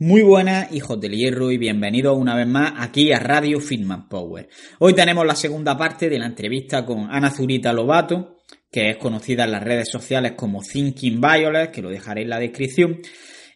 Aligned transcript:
Muy 0.00 0.22
buenas, 0.22 0.72
hijos 0.72 1.00
del 1.00 1.16
hierro, 1.16 1.50
y 1.50 1.58
bienvenidos 1.58 2.16
una 2.16 2.36
vez 2.36 2.46
más 2.46 2.72
aquí 2.76 3.10
a 3.10 3.18
Radio 3.18 3.58
Fitman 3.58 4.08
Power. 4.08 4.48
Hoy 4.78 4.94
tenemos 4.94 5.26
la 5.26 5.34
segunda 5.34 5.76
parte 5.76 6.08
de 6.08 6.20
la 6.20 6.26
entrevista 6.26 6.86
con 6.86 7.10
Ana 7.10 7.32
Zurita 7.32 7.72
Lobato, 7.72 8.36
que 8.70 8.90
es 8.90 8.96
conocida 8.96 9.42
en 9.42 9.50
las 9.50 9.64
redes 9.64 9.90
sociales 9.90 10.34
como 10.36 10.62
Thinking 10.62 11.20
Violet, 11.20 11.72
que 11.72 11.82
lo 11.82 11.90
dejaré 11.90 12.22
en 12.22 12.28
la 12.28 12.38
descripción, 12.38 13.00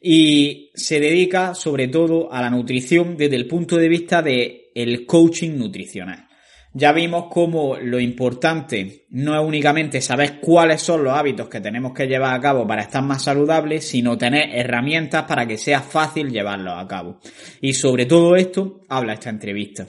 y 0.01 0.73
se 0.75 0.99
dedica 0.99 1.55
sobre 1.55 1.87
todo 1.87 2.33
a 2.33 2.43
la 2.43 2.51
nutrición 2.51 3.17
desde 3.17 3.37
el 3.37 3.47
punto 3.47 3.77
de 3.77 3.89
vista 3.89 4.21
de 4.21 4.73
el 4.75 5.07
coaching 5.07 5.57
nutricional. 5.57 6.27
Ya 6.75 6.93
vimos 6.93 7.27
cómo 7.31 7.77
lo 7.77 8.01
importante 8.01 9.05
no 9.11 9.39
es 9.39 9.47
únicamente 9.47 10.01
saber 10.01 10.41
cuáles 10.41 10.81
son 10.81 11.05
los 11.05 11.13
hábitos 11.13 11.49
que 11.49 11.61
tenemos 11.61 11.93
que 11.93 12.07
llevar 12.07 12.35
a 12.35 12.41
cabo 12.41 12.67
para 12.67 12.83
estar 12.83 13.03
más 13.03 13.23
saludables, 13.23 13.87
sino 13.87 14.17
tener 14.17 14.49
herramientas 14.55 15.25
para 15.25 15.47
que 15.47 15.59
sea 15.59 15.83
fácil 15.83 16.31
llevarlos 16.31 16.75
a 16.77 16.89
cabo. 16.89 17.19
Y 17.61 17.75
sobre 17.75 18.07
todo 18.07 18.37
esto 18.37 18.81
habla 18.89 19.13
esta 19.13 19.29
entrevista. 19.29 19.87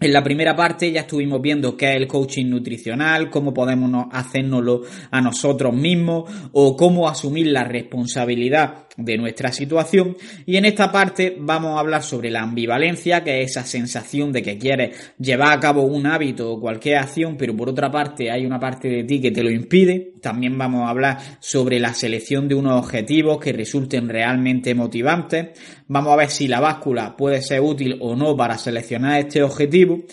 En 0.00 0.12
la 0.12 0.22
primera 0.22 0.54
parte 0.54 0.92
ya 0.92 1.02
estuvimos 1.02 1.40
viendo 1.40 1.76
qué 1.76 1.92
es 1.92 1.96
el 1.96 2.08
coaching 2.08 2.46
nutricional, 2.46 3.30
cómo 3.30 3.54
podemos 3.54 4.08
hacérnoslo 4.10 4.82
a 5.10 5.20
nosotros 5.20 5.72
mismos 5.72 6.30
o 6.52 6.76
cómo 6.76 7.08
asumir 7.08 7.46
la 7.46 7.64
responsabilidad 7.64 8.83
de 8.96 9.18
nuestra 9.18 9.52
situación. 9.52 10.16
Y 10.46 10.56
en 10.56 10.64
esta 10.64 10.90
parte 10.92 11.36
vamos 11.38 11.76
a 11.76 11.80
hablar 11.80 12.02
sobre 12.02 12.30
la 12.30 12.42
ambivalencia, 12.42 13.24
que 13.24 13.42
es 13.42 13.50
esa 13.50 13.64
sensación 13.64 14.32
de 14.32 14.42
que 14.42 14.58
quieres 14.58 15.14
llevar 15.18 15.52
a 15.52 15.60
cabo 15.60 15.82
un 15.82 16.06
hábito 16.06 16.52
o 16.52 16.60
cualquier 16.60 16.98
acción, 16.98 17.36
pero 17.36 17.56
por 17.56 17.68
otra 17.68 17.90
parte 17.90 18.30
hay 18.30 18.46
una 18.46 18.60
parte 18.60 18.88
de 18.88 19.04
ti 19.04 19.20
que 19.20 19.30
te 19.30 19.42
lo 19.42 19.50
impide. 19.50 20.12
También 20.20 20.56
vamos 20.56 20.86
a 20.86 20.90
hablar 20.90 21.18
sobre 21.40 21.78
la 21.78 21.92
selección 21.94 22.48
de 22.48 22.54
unos 22.54 22.78
objetivos 22.78 23.38
que 23.38 23.52
resulten 23.52 24.08
realmente 24.08 24.74
motivantes. 24.74 25.58
Vamos 25.88 26.12
a 26.12 26.16
ver 26.16 26.30
si 26.30 26.48
la 26.48 26.60
báscula 26.60 27.16
puede 27.16 27.42
ser 27.42 27.60
útil 27.60 27.98
o 28.00 28.16
no 28.16 28.36
para 28.36 28.58
seleccionar 28.58 29.20
este 29.20 29.42
objetivo. 29.42 30.04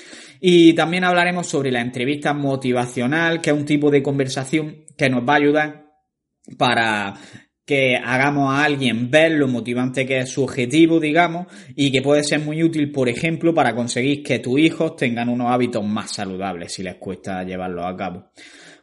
Y 0.44 0.74
también 0.74 1.04
hablaremos 1.04 1.48
sobre 1.48 1.72
la 1.72 1.82
entrevista 1.82 2.34
motivacional, 2.34 3.42
que 3.42 3.52
es 3.52 3.56
un 3.56 3.66
tipo 3.66 3.92
de 3.92 4.02
conversación 4.02 4.86
que 4.98 5.09
nos 5.09 5.28
va 5.28 5.34
a 5.34 5.38
ayudar 5.38 5.86
para 6.58 7.14
que 7.72 7.95
hagamos 7.95 8.53
a 8.53 8.66
alguien 8.66 9.09
ver 9.09 9.31
lo 9.31 9.47
motivante 9.47 10.05
que 10.05 10.19
es 10.19 10.30
su 10.30 10.44
objetivo, 10.44 11.00
digamos, 11.00 11.47
y 11.73 11.89
que 11.89 12.02
puede 12.02 12.22
ser 12.22 12.41
muy 12.41 12.61
útil, 12.61 12.91
por 12.91 13.08
ejemplo, 13.08 13.53
para 13.53 13.73
conseguir 13.73 14.22
que 14.23 14.39
tus 14.39 14.59
hijos 14.59 14.97
tengan 14.97 15.30
unos 15.30 15.50
hábitos 15.50 15.81
más 15.81 16.11
saludables 16.11 16.73
si 16.73 16.83
les 16.83 16.95
cuesta 16.95 17.45
llevarlos 17.45 17.86
a 17.86 17.95
cabo. 17.95 18.25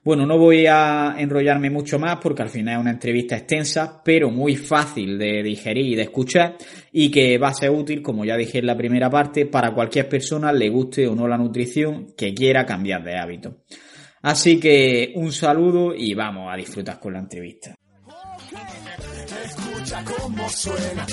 Bueno, 0.02 0.24
no 0.24 0.38
voy 0.38 0.64
a 0.64 1.16
enrollarme 1.18 1.68
mucho 1.68 1.98
más 1.98 2.16
porque 2.16 2.40
al 2.40 2.48
final 2.48 2.76
es 2.76 2.80
una 2.80 2.92
entrevista 2.92 3.36
extensa, 3.36 4.00
pero 4.02 4.30
muy 4.30 4.56
fácil 4.56 5.18
de 5.18 5.42
digerir 5.42 5.84
y 5.88 5.94
de 5.94 6.04
escuchar 6.04 6.56
y 6.90 7.10
que 7.10 7.36
va 7.36 7.48
a 7.48 7.54
ser 7.54 7.68
útil, 7.68 8.00
como 8.00 8.24
ya 8.24 8.38
dije 8.38 8.60
en 8.60 8.66
la 8.68 8.76
primera 8.78 9.10
parte, 9.10 9.44
para 9.44 9.74
cualquier 9.74 10.08
persona, 10.08 10.50
le 10.50 10.70
guste 10.70 11.06
o 11.06 11.14
no 11.14 11.28
la 11.28 11.36
nutrición, 11.36 12.14
que 12.16 12.32
quiera 12.32 12.64
cambiar 12.64 13.04
de 13.04 13.18
hábito. 13.18 13.58
Así 14.22 14.58
que 14.58 15.12
un 15.14 15.30
saludo 15.30 15.94
y 15.94 16.14
vamos 16.14 16.50
a 16.50 16.56
disfrutar 16.56 16.98
con 16.98 17.12
la 17.12 17.18
entrevista. 17.18 17.77
Escucha 19.98 20.04
cómo 20.04 20.48
suena, 20.48 21.06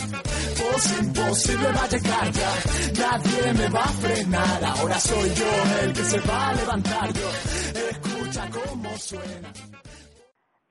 imposible 1.02 1.68
va 1.72 1.84
a 1.84 1.88
llegar 1.88 2.32
ya, 2.32 2.52
nadie 3.00 3.54
me 3.54 3.70
va 3.70 3.84
a 3.84 3.88
frenar, 3.88 4.64
ahora 4.64 5.00
soy 5.00 5.30
yo 5.34 5.84
el 5.84 5.94
que 5.94 6.02
se 6.02 6.20
va 6.20 6.50
a 6.50 6.54
levantar. 6.54 7.10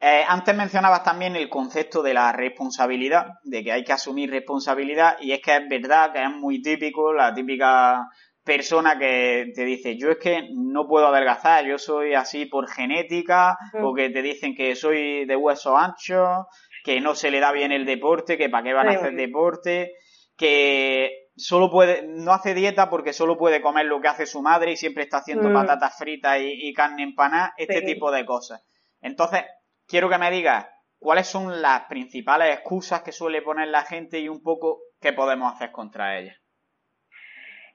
Eh, 0.01 0.25
antes 0.29 0.55
mencionabas 0.55 1.03
también 1.03 1.35
el 1.35 1.49
concepto 1.49 2.03
de 2.03 2.15
la 2.15 2.31
responsabilidad, 2.33 3.27
de 3.43 3.65
que 3.65 3.73
hay 3.73 3.85
que 3.85 3.93
asumir 3.93 4.31
responsabilidad, 4.31 5.17
y 5.21 5.33
es 5.33 5.41
que 5.41 5.57
es 5.57 5.69
verdad 5.69 6.13
que 6.13 6.23
es 6.23 6.31
muy 6.31 6.61
típico, 6.63 7.13
la 7.13 7.35
típica 7.35 8.09
persona 8.45 8.99
que 8.99 9.53
te 9.55 9.65
dice, 9.65 9.97
yo 9.97 10.11
es 10.11 10.19
que 10.19 10.51
no 10.53 10.87
puedo 10.87 11.07
adelgazar, 11.07 11.65
yo 11.65 11.79
soy 11.79 12.15
así 12.15 12.45
por 12.45 12.69
genética, 12.69 13.57
o 13.83 13.95
que 13.95 14.11
te 14.11 14.21
dicen 14.21 14.55
que 14.55 14.77
soy 14.77 15.25
de 15.25 15.35
hueso 15.35 15.77
ancho, 15.77 16.47
que 16.85 17.01
no 17.01 17.15
se 17.15 17.31
le 17.31 17.41
da 17.41 17.51
bien 17.51 17.73
el 17.73 17.87
deporte, 17.87 18.37
que 18.37 18.51
para 18.51 18.63
qué 18.63 18.75
van 18.75 18.89
a 18.89 18.93
hacer 18.93 19.15
deporte, 19.15 19.95
que 20.37 21.31
solo 21.35 21.71
puede, 21.71 22.07
no 22.07 22.33
hace 22.33 22.55
dieta 22.55 22.91
porque 22.91 23.15
solo 23.15 23.39
puede 23.39 23.63
comer 23.63 23.87
lo 23.87 24.03
que 24.03 24.09
hace 24.09 24.27
su 24.27 24.43
madre 24.43 24.73
y 24.73 24.77
siempre 24.77 25.05
está 25.05 25.17
haciendo 25.17 25.49
mm. 25.49 25.55
patatas 25.55 25.97
fritas 25.99 26.39
y, 26.43 26.73
carne 26.75 27.03
empanada, 27.03 27.55
este 27.57 27.81
tipo 27.81 28.13
de 28.13 28.27
cosas. 28.27 28.63
Entonces, 29.01 29.45
quiero 29.89 30.11
que 30.11 30.19
me 30.19 30.31
digas 30.31 30.69
cuáles 30.99 31.27
son 31.27 31.63
las 31.63 31.85
principales 31.87 32.55
excusas 32.55 33.01
que 33.01 33.13
suele 33.13 33.41
poner 33.41 33.69
la 33.69 33.83
gente 33.83 34.21
y 34.21 34.29
un 34.29 34.43
poco 34.43 34.81
qué 35.01 35.15
podemos 35.15 35.55
hacer 35.55 35.73
contra 35.73 36.19
ellas. 36.19 36.37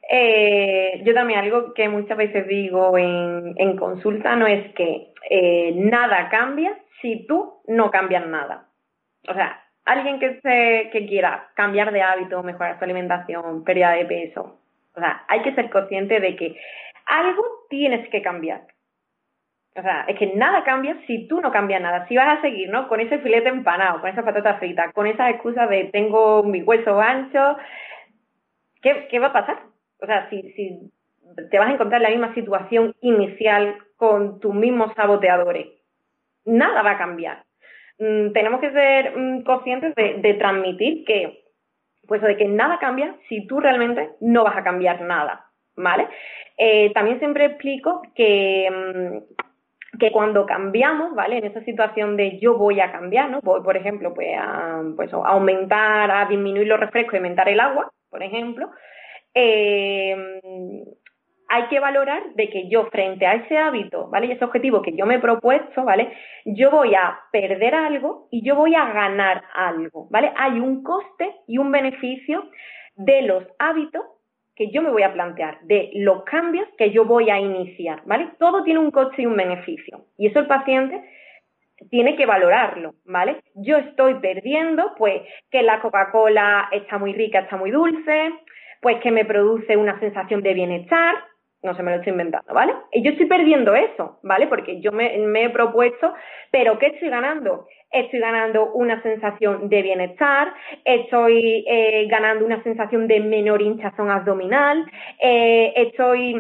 Eh, 0.08 1.02
yo 1.04 1.16
también 1.16 1.40
algo 1.40 1.74
que 1.74 1.90
muchas 1.90 2.18
veces 2.18 2.48
digo 2.48 2.96
en, 2.96 3.76
consulta 3.78 4.36
no 4.36 4.46
es 4.46 4.74
que 4.76 5.14
eh, 5.30 5.72
nada 5.76 6.30
cambia 6.30 6.78
si 7.02 7.26
tú 7.26 7.64
no 7.68 7.90
cambias 7.90 8.28
nada. 8.28 8.69
O 9.28 9.34
sea, 9.34 9.64
alguien 9.86 10.20
que, 10.20 10.40
se, 10.42 10.90
que 10.92 11.06
quiera 11.08 11.50
cambiar 11.56 11.92
de 11.92 12.02
hábito, 12.02 12.44
mejorar 12.44 12.78
su 12.78 12.84
alimentación, 12.84 13.64
pérdida 13.64 13.92
de 13.92 14.06
peso, 14.06 14.60
o 14.96 15.00
sea, 15.00 15.24
hay 15.28 15.42
que 15.42 15.54
ser 15.56 15.70
consciente 15.70 16.20
de 16.20 16.36
que 16.36 16.60
algo 17.06 17.44
tienes 17.70 18.08
que 18.10 18.22
cambiar. 18.22 18.68
O 19.76 19.82
sea, 19.82 20.06
es 20.08 20.18
que 20.18 20.28
nada 20.36 20.64
cambia 20.64 20.98
si 21.08 21.28
tú 21.28 21.40
no 21.42 21.52
cambias 21.52 21.82
nada. 21.82 22.08
Si 22.08 22.16
vas 22.16 22.38
a 22.38 22.42
seguir, 22.42 22.70
¿no? 22.70 22.88
Con 22.88 23.00
ese 23.00 23.20
filete 23.20 23.50
empanado, 23.50 24.02
con 24.02 24.10
esa 24.10 24.24
patata 24.24 24.56
frita, 24.56 24.92
con 24.92 25.08
esa 25.08 25.30
excusa 25.30 25.68
de 25.68 25.86
tengo 25.86 26.44
mi 26.44 26.62
hueso 26.64 27.00
ancho, 27.00 27.58
¿qué, 28.82 29.08
qué 29.10 29.20
va 29.20 29.28
a 29.28 29.34
pasar? 29.34 29.60
O 30.02 30.06
sea, 30.06 30.30
si, 30.30 30.42
si 30.54 30.92
te 31.50 31.60
vas 31.60 31.70
a 31.70 31.74
encontrar 31.74 32.02
en 32.02 32.04
la 32.04 32.18
misma 32.18 32.34
situación 32.34 32.96
inicial 33.02 33.78
con 33.96 34.40
tus 34.40 34.54
mismos 34.54 34.94
saboteadores, 34.96 35.68
nada 36.46 36.82
va 36.82 36.92
a 36.92 36.98
cambiar. 36.98 37.44
Mm, 38.00 38.32
tenemos 38.32 38.62
que 38.62 38.72
ser 38.72 39.18
mm, 39.18 39.44
conscientes 39.44 39.94
de, 39.96 40.34
transmitir 40.36 41.04
que, 41.06 41.44
pues, 42.08 42.22
de 42.22 42.38
que 42.38 42.46
nada 42.46 42.80
cambia 42.80 43.16
si 43.28 43.46
tú 43.46 43.60
realmente 43.60 44.12
no 44.22 44.44
vas 44.46 44.58
a 44.58 44.64
cambiar 44.64 45.02
nada, 45.02 45.46
¿vale? 45.76 46.08
Eh, 46.58 46.92
también 46.94 47.20
siempre 47.20 47.46
explico 47.46 48.02
que, 48.16 48.70
mm, 48.72 49.98
que 50.00 50.12
cuando 50.12 50.46
cambiamos, 50.46 51.14
¿vale? 51.14 51.38
En 51.40 51.46
esa 51.46 51.62
situación 51.66 52.16
de 52.16 52.40
yo 52.40 52.58
voy 52.58 52.80
a 52.80 52.92
cambiar, 52.92 53.30
¿no? 53.30 53.42
Voy, 53.42 53.62
por 53.62 53.76
ejemplo, 53.76 54.14
pues 54.14 54.30
a, 54.40 54.82
pues, 54.96 55.14
a 55.14 55.18
aumentar, 55.18 56.10
a 56.10 56.26
disminuir 56.26 56.68
los 56.68 56.80
refrescos 56.80 57.16
y 57.16 57.18
aumentar 57.18 57.50
el 57.50 57.60
agua, 57.60 57.92
por 58.10 58.24
ejemplo, 58.24 58.72
eh, 59.34 60.16
hay 61.50 61.64
que 61.64 61.80
valorar 61.80 62.34
de 62.36 62.50
que 62.50 62.70
yo 62.70 62.86
frente 62.86 63.26
a 63.26 63.34
ese 63.34 63.58
hábito, 63.58 64.08
¿vale? 64.10 64.28
Y 64.28 64.32
ese 64.32 64.46
objetivo 64.46 64.82
que 64.82 64.96
yo 64.96 65.06
me 65.06 65.16
he 65.16 65.20
propuesto, 65.20 65.84
¿vale? 65.84 66.14
Yo 66.46 66.70
voy 66.70 66.94
a 66.94 67.20
perder 67.32 67.74
algo 67.74 68.28
y 68.32 68.44
yo 68.44 68.56
voy 68.56 68.76
a 68.76 68.86
ganar 68.94 69.44
algo, 69.56 70.08
¿vale? 70.12 70.32
Hay 70.38 70.60
un 70.60 70.84
coste 70.84 71.36
y 71.48 71.58
un 71.58 71.72
beneficio 71.72 72.50
de 72.96 73.24
los 73.24 73.44
hábitos 73.58 74.04
que 74.56 74.70
yo 74.72 74.82
me 74.82 74.92
voy 74.92 75.04
a 75.04 75.14
plantear, 75.14 75.62
de 75.62 75.90
los 75.96 76.24
cambios 76.24 76.68
que 76.78 76.92
yo 76.92 77.06
voy 77.06 77.30
a 77.30 77.40
iniciar, 77.40 78.04
¿vale? 78.06 78.30
Todo 78.38 78.64
tiene 78.64 78.80
un 78.80 78.92
coste 78.92 79.22
y 79.22 79.26
un 79.26 79.38
beneficio. 79.38 80.06
Y 80.18 80.28
eso 80.28 80.40
el 80.40 80.48
paciente 80.48 81.02
tiene 81.90 82.16
que 82.16 82.26
valorarlo, 82.26 82.96
¿vale? 83.06 83.42
Yo 83.56 83.78
estoy 83.78 84.16
perdiendo, 84.16 84.94
pues, 84.98 85.22
que 85.50 85.64
la 85.64 85.82
Coca-Cola 85.82 86.68
está 86.74 86.98
muy 86.98 87.14
rica, 87.14 87.40
está 87.40 87.56
muy 87.56 87.72
dulce, 87.72 88.34
pues 88.82 88.98
que 89.02 89.12
me 89.12 89.26
produce 89.26 89.78
una 89.78 90.00
sensación 90.00 90.42
de 90.42 90.54
bienestar, 90.54 91.16
no 91.62 91.76
se 91.76 91.84
me 91.84 91.92
lo 91.92 91.98
estoy 91.98 92.12
inventando, 92.12 92.54
¿vale? 92.54 92.74
Y 92.92 93.04
yo 93.04 93.12
estoy 93.12 93.26
perdiendo 93.26 93.76
eso, 93.76 94.20
¿vale? 94.24 94.48
Porque 94.48 94.80
yo 94.80 94.92
me, 94.92 95.16
he 95.16 95.50
propuesto, 95.50 96.14
pero 96.52 96.80
¿qué 96.80 96.88
estoy 96.88 97.10
ganando? 97.10 97.68
Estoy 97.92 98.20
ganando 98.20 98.72
una 98.74 99.02
sensación 99.02 99.68
de 99.68 99.82
bienestar, 99.82 100.54
estoy 100.86 101.66
eh, 101.68 102.08
ganando 102.10 102.46
una 102.46 102.64
sensación 102.64 103.08
de 103.08 103.20
menor 103.20 103.62
hinchazón 103.62 104.10
abdominal, 104.10 104.86
eh, 105.20 105.74
estoy 105.76 106.40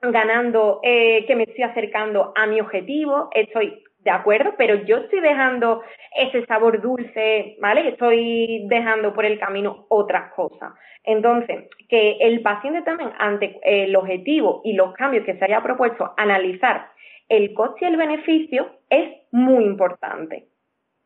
ganando 0.00 0.80
eh, 0.82 1.24
que 1.26 1.36
me 1.36 1.44
estoy 1.44 1.64
acercando 1.64 2.32
a 2.34 2.46
mi 2.46 2.60
objetivo, 2.60 3.28
estoy 3.32 3.82
de 4.04 4.10
acuerdo, 4.10 4.54
pero 4.58 4.74
yo 4.84 4.98
estoy 4.98 5.20
dejando 5.20 5.82
ese 6.14 6.44
sabor 6.46 6.80
dulce, 6.80 7.56
¿vale? 7.60 7.88
Estoy 7.88 8.66
dejando 8.68 9.14
por 9.14 9.24
el 9.24 9.38
camino 9.38 9.86
otras 9.88 10.32
cosas. 10.34 10.74
Entonces, 11.02 11.68
que 11.88 12.18
el 12.20 12.42
paciente 12.42 12.82
también, 12.82 13.10
ante 13.18 13.58
el 13.64 13.96
objetivo 13.96 14.60
y 14.64 14.74
los 14.74 14.92
cambios 14.92 15.24
que 15.24 15.36
se 15.36 15.44
haya 15.44 15.62
propuesto, 15.62 16.12
analizar 16.16 16.90
el 17.28 17.54
coste 17.54 17.84
y 17.84 17.88
el 17.88 17.96
beneficio 17.96 18.68
es 18.90 19.08
muy 19.32 19.64
importante, 19.64 20.48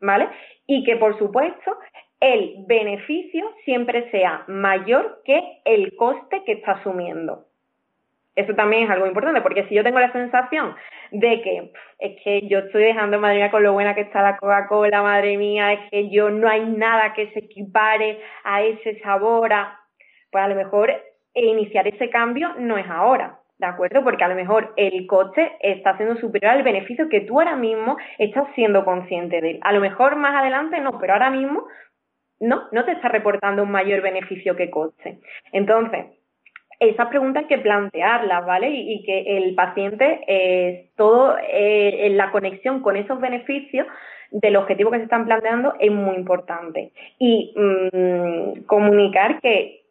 ¿vale? 0.00 0.29
Y 0.67 0.83
que, 0.85 0.97
por 0.97 1.17
supuesto, 1.19 1.79
el 2.21 2.65
beneficio 2.67 3.53
siempre 3.65 4.11
sea 4.11 4.45
mayor 4.49 5.23
que 5.25 5.61
el 5.65 5.95
coste 5.95 6.43
que 6.45 6.53
está 6.53 6.73
asumiendo. 6.73 7.48
Eso 8.38 8.55
también 8.55 8.85
es 8.85 8.90
algo 8.90 9.08
importante, 9.08 9.40
porque 9.40 9.64
si 9.64 9.75
yo 9.75 9.82
tengo 9.82 9.99
la 9.99 10.12
sensación 10.12 10.76
de 11.11 11.43
que 11.43 11.73
es 11.99 12.23
que 12.23 12.46
yo 12.46 12.61
estoy 12.61 12.85
dejando, 12.85 13.19
madre 13.19 13.38
mía, 13.38 13.50
con 13.50 13.64
lo 13.64 13.73
buena 13.73 13.96
que 13.96 14.02
está 14.02 14.23
la 14.23 14.37
Coca-Cola, 14.37 15.02
madre 15.02 15.37
mía, 15.37 15.73
es 15.73 15.90
que 15.90 16.08
yo 16.08 16.31
no 16.31 16.49
hay 16.49 16.64
nada 16.64 17.14
que 17.14 17.32
se 17.32 17.40
equipare 17.40 18.20
a 18.44 18.62
ese 18.62 19.00
sabor, 19.00 19.50
pues 20.31 20.44
a 20.44 20.46
lo 20.46 20.55
mejor 20.55 20.93
iniciar 21.35 21.88
ese 21.88 22.11
cambio 22.11 22.55
no 22.58 22.79
es 22.79 22.87
ahora, 22.88 23.40
¿de 23.58 23.67
acuerdo? 23.67 24.05
Porque 24.05 24.23
a 24.23 24.29
lo 24.29 24.37
mejor 24.37 24.73
el 24.76 25.05
coste 25.08 25.56
está 25.61 25.96
siendo 25.96 26.14
superior 26.20 26.52
al 26.52 26.62
beneficio 26.62 27.08
que 27.08 27.23
tú 27.23 27.40
ahora 27.40 27.56
mismo 27.56 27.96
estás 28.19 28.46
siendo 28.55 28.85
consciente 28.85 29.40
de 29.40 29.50
él. 29.50 29.58
A 29.62 29.73
lo 29.73 29.81
mejor 29.81 30.14
más 30.14 30.37
adelante 30.37 30.79
no, 30.79 30.96
pero 31.00 31.14
ahora 31.14 31.31
mismo 31.31 31.67
no, 32.38 32.69
no 32.70 32.85
te 32.85 32.93
está 32.93 33.08
reportando 33.08 33.64
un 33.64 33.73
mayor 33.73 34.00
beneficio 34.00 34.55
que 34.55 34.70
coste. 34.70 35.19
Entonces, 35.50 36.06
esas 36.81 37.09
preguntas 37.09 37.43
hay 37.43 37.49
que 37.49 37.59
plantearlas, 37.59 38.47
¿vale? 38.47 38.71
Y, 38.71 39.03
que 39.03 39.37
el 39.37 39.55
paciente, 39.55 40.21
eh, 40.27 40.91
todo 40.97 41.37
eh, 41.39 42.07
en 42.07 42.17
la 42.17 42.31
conexión 42.31 42.81
con 42.83 42.97
esos 42.97 43.21
beneficios 43.21 43.87
del 44.31 44.57
objetivo 44.57 44.91
que 44.91 44.99
se 44.99 45.05
están 45.05 45.27
planteando 45.27 45.75
es 45.81 45.91
muy 45.91 46.17
importante. 46.17 46.93
Y 47.19 47.55
mm, 47.57 48.65
comunicar 48.67 49.41
que 49.41 49.83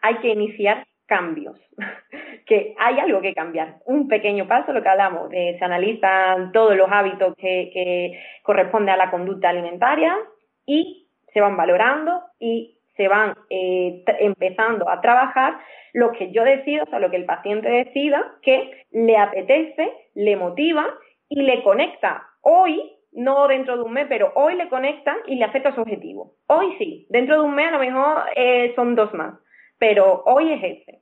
hay 0.00 0.16
que 0.16 0.28
iniciar 0.28 0.86
cambios, 1.06 1.56
que 2.46 2.74
hay 2.78 3.00
algo 3.00 3.20
que 3.20 3.34
cambiar. 3.34 3.78
Un 3.86 4.06
pequeño 4.06 4.46
paso, 4.46 4.72
lo 4.72 4.82
que 4.82 4.88
hablamos, 4.88 5.30
se 5.30 5.58
analizan 5.60 6.52
todos 6.52 6.76
los 6.76 6.88
hábitos 6.90 7.34
que, 7.36 7.70
que 7.72 8.20
corresponden 8.42 8.94
a 8.94 8.96
la 8.96 9.10
conducta 9.10 9.48
alimentaria 9.48 10.16
y 10.66 11.08
se 11.32 11.40
van 11.40 11.56
valorando 11.56 12.22
y 12.38 12.78
se 12.96 13.08
van 13.08 13.34
eh, 13.50 14.04
empezando 14.20 14.88
a 14.88 15.00
trabajar 15.00 15.58
lo 15.92 16.12
que 16.12 16.30
yo 16.30 16.44
decido, 16.44 16.84
o 16.84 16.86
sea, 16.86 16.98
lo 16.98 17.10
que 17.10 17.16
el 17.16 17.24
paciente 17.24 17.68
decida 17.68 18.36
que 18.42 18.86
le 18.90 19.16
apetece, 19.16 19.92
le 20.14 20.36
motiva 20.36 20.86
y 21.28 21.42
le 21.42 21.62
conecta 21.62 22.28
hoy, 22.42 22.92
no 23.12 23.46
dentro 23.48 23.76
de 23.76 23.82
un 23.82 23.92
mes, 23.92 24.06
pero 24.08 24.32
hoy 24.34 24.54
le 24.54 24.68
conecta 24.68 25.16
y 25.26 25.36
le 25.36 25.44
acepta 25.44 25.74
su 25.74 25.82
objetivo. 25.82 26.36
Hoy 26.46 26.74
sí, 26.78 27.06
dentro 27.10 27.36
de 27.36 27.42
un 27.42 27.54
mes 27.54 27.68
a 27.68 27.72
lo 27.72 27.78
mejor 27.78 28.24
eh, 28.36 28.72
son 28.74 28.94
dos 28.94 29.12
más, 29.14 29.34
pero 29.78 30.22
hoy 30.26 30.52
es 30.52 30.62
ese. 30.62 30.98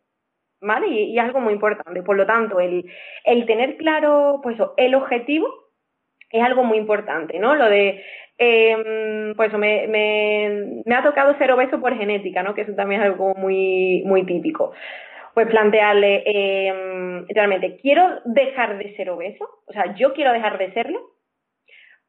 ¿Vale? 0.63 0.89
Y, 0.89 1.17
es 1.17 1.25
algo 1.25 1.41
muy 1.41 1.55
importante. 1.55 2.03
Por 2.03 2.17
lo 2.17 2.27
tanto, 2.27 2.61
el, 2.61 2.85
el 3.25 3.47
tener 3.47 3.79
claro, 3.79 4.41
pues, 4.43 4.59
el 4.77 4.95
objetivo 4.95 5.49
es 6.31 6.43
algo 6.43 6.65
muy 6.65 6.79
importante, 6.79 7.39
¿no? 7.39 7.55
Lo 7.55 7.69
de 7.69 8.05
eh, 8.43 9.35
pues 9.37 9.53
me, 9.53 9.87
me, 9.87 10.95
ha 10.95 11.03
tocado 11.03 11.37
ser 11.37 11.53
obeso 11.53 11.79
por 11.79 11.95
genética, 11.97 12.43
¿no? 12.43 12.55
Que 12.55 12.63
eso 12.63 12.75
también 12.75 13.03
es 13.03 13.09
algo 13.09 13.35
muy, 13.35 14.03
muy 14.07 14.25
típico. 14.25 14.73
Pues 15.35 15.47
plantearle, 15.49 16.23
eh, 16.25 17.25
realmente, 17.29 17.79
¿quiero 17.83 18.21
dejar 18.25 18.79
de 18.79 18.97
ser 18.97 19.11
obeso? 19.11 19.47
O 19.67 19.73
sea, 19.73 19.95
¿yo 19.95 20.15
quiero 20.15 20.33
dejar 20.33 20.57
de 20.57 20.73
serlo? 20.73 21.01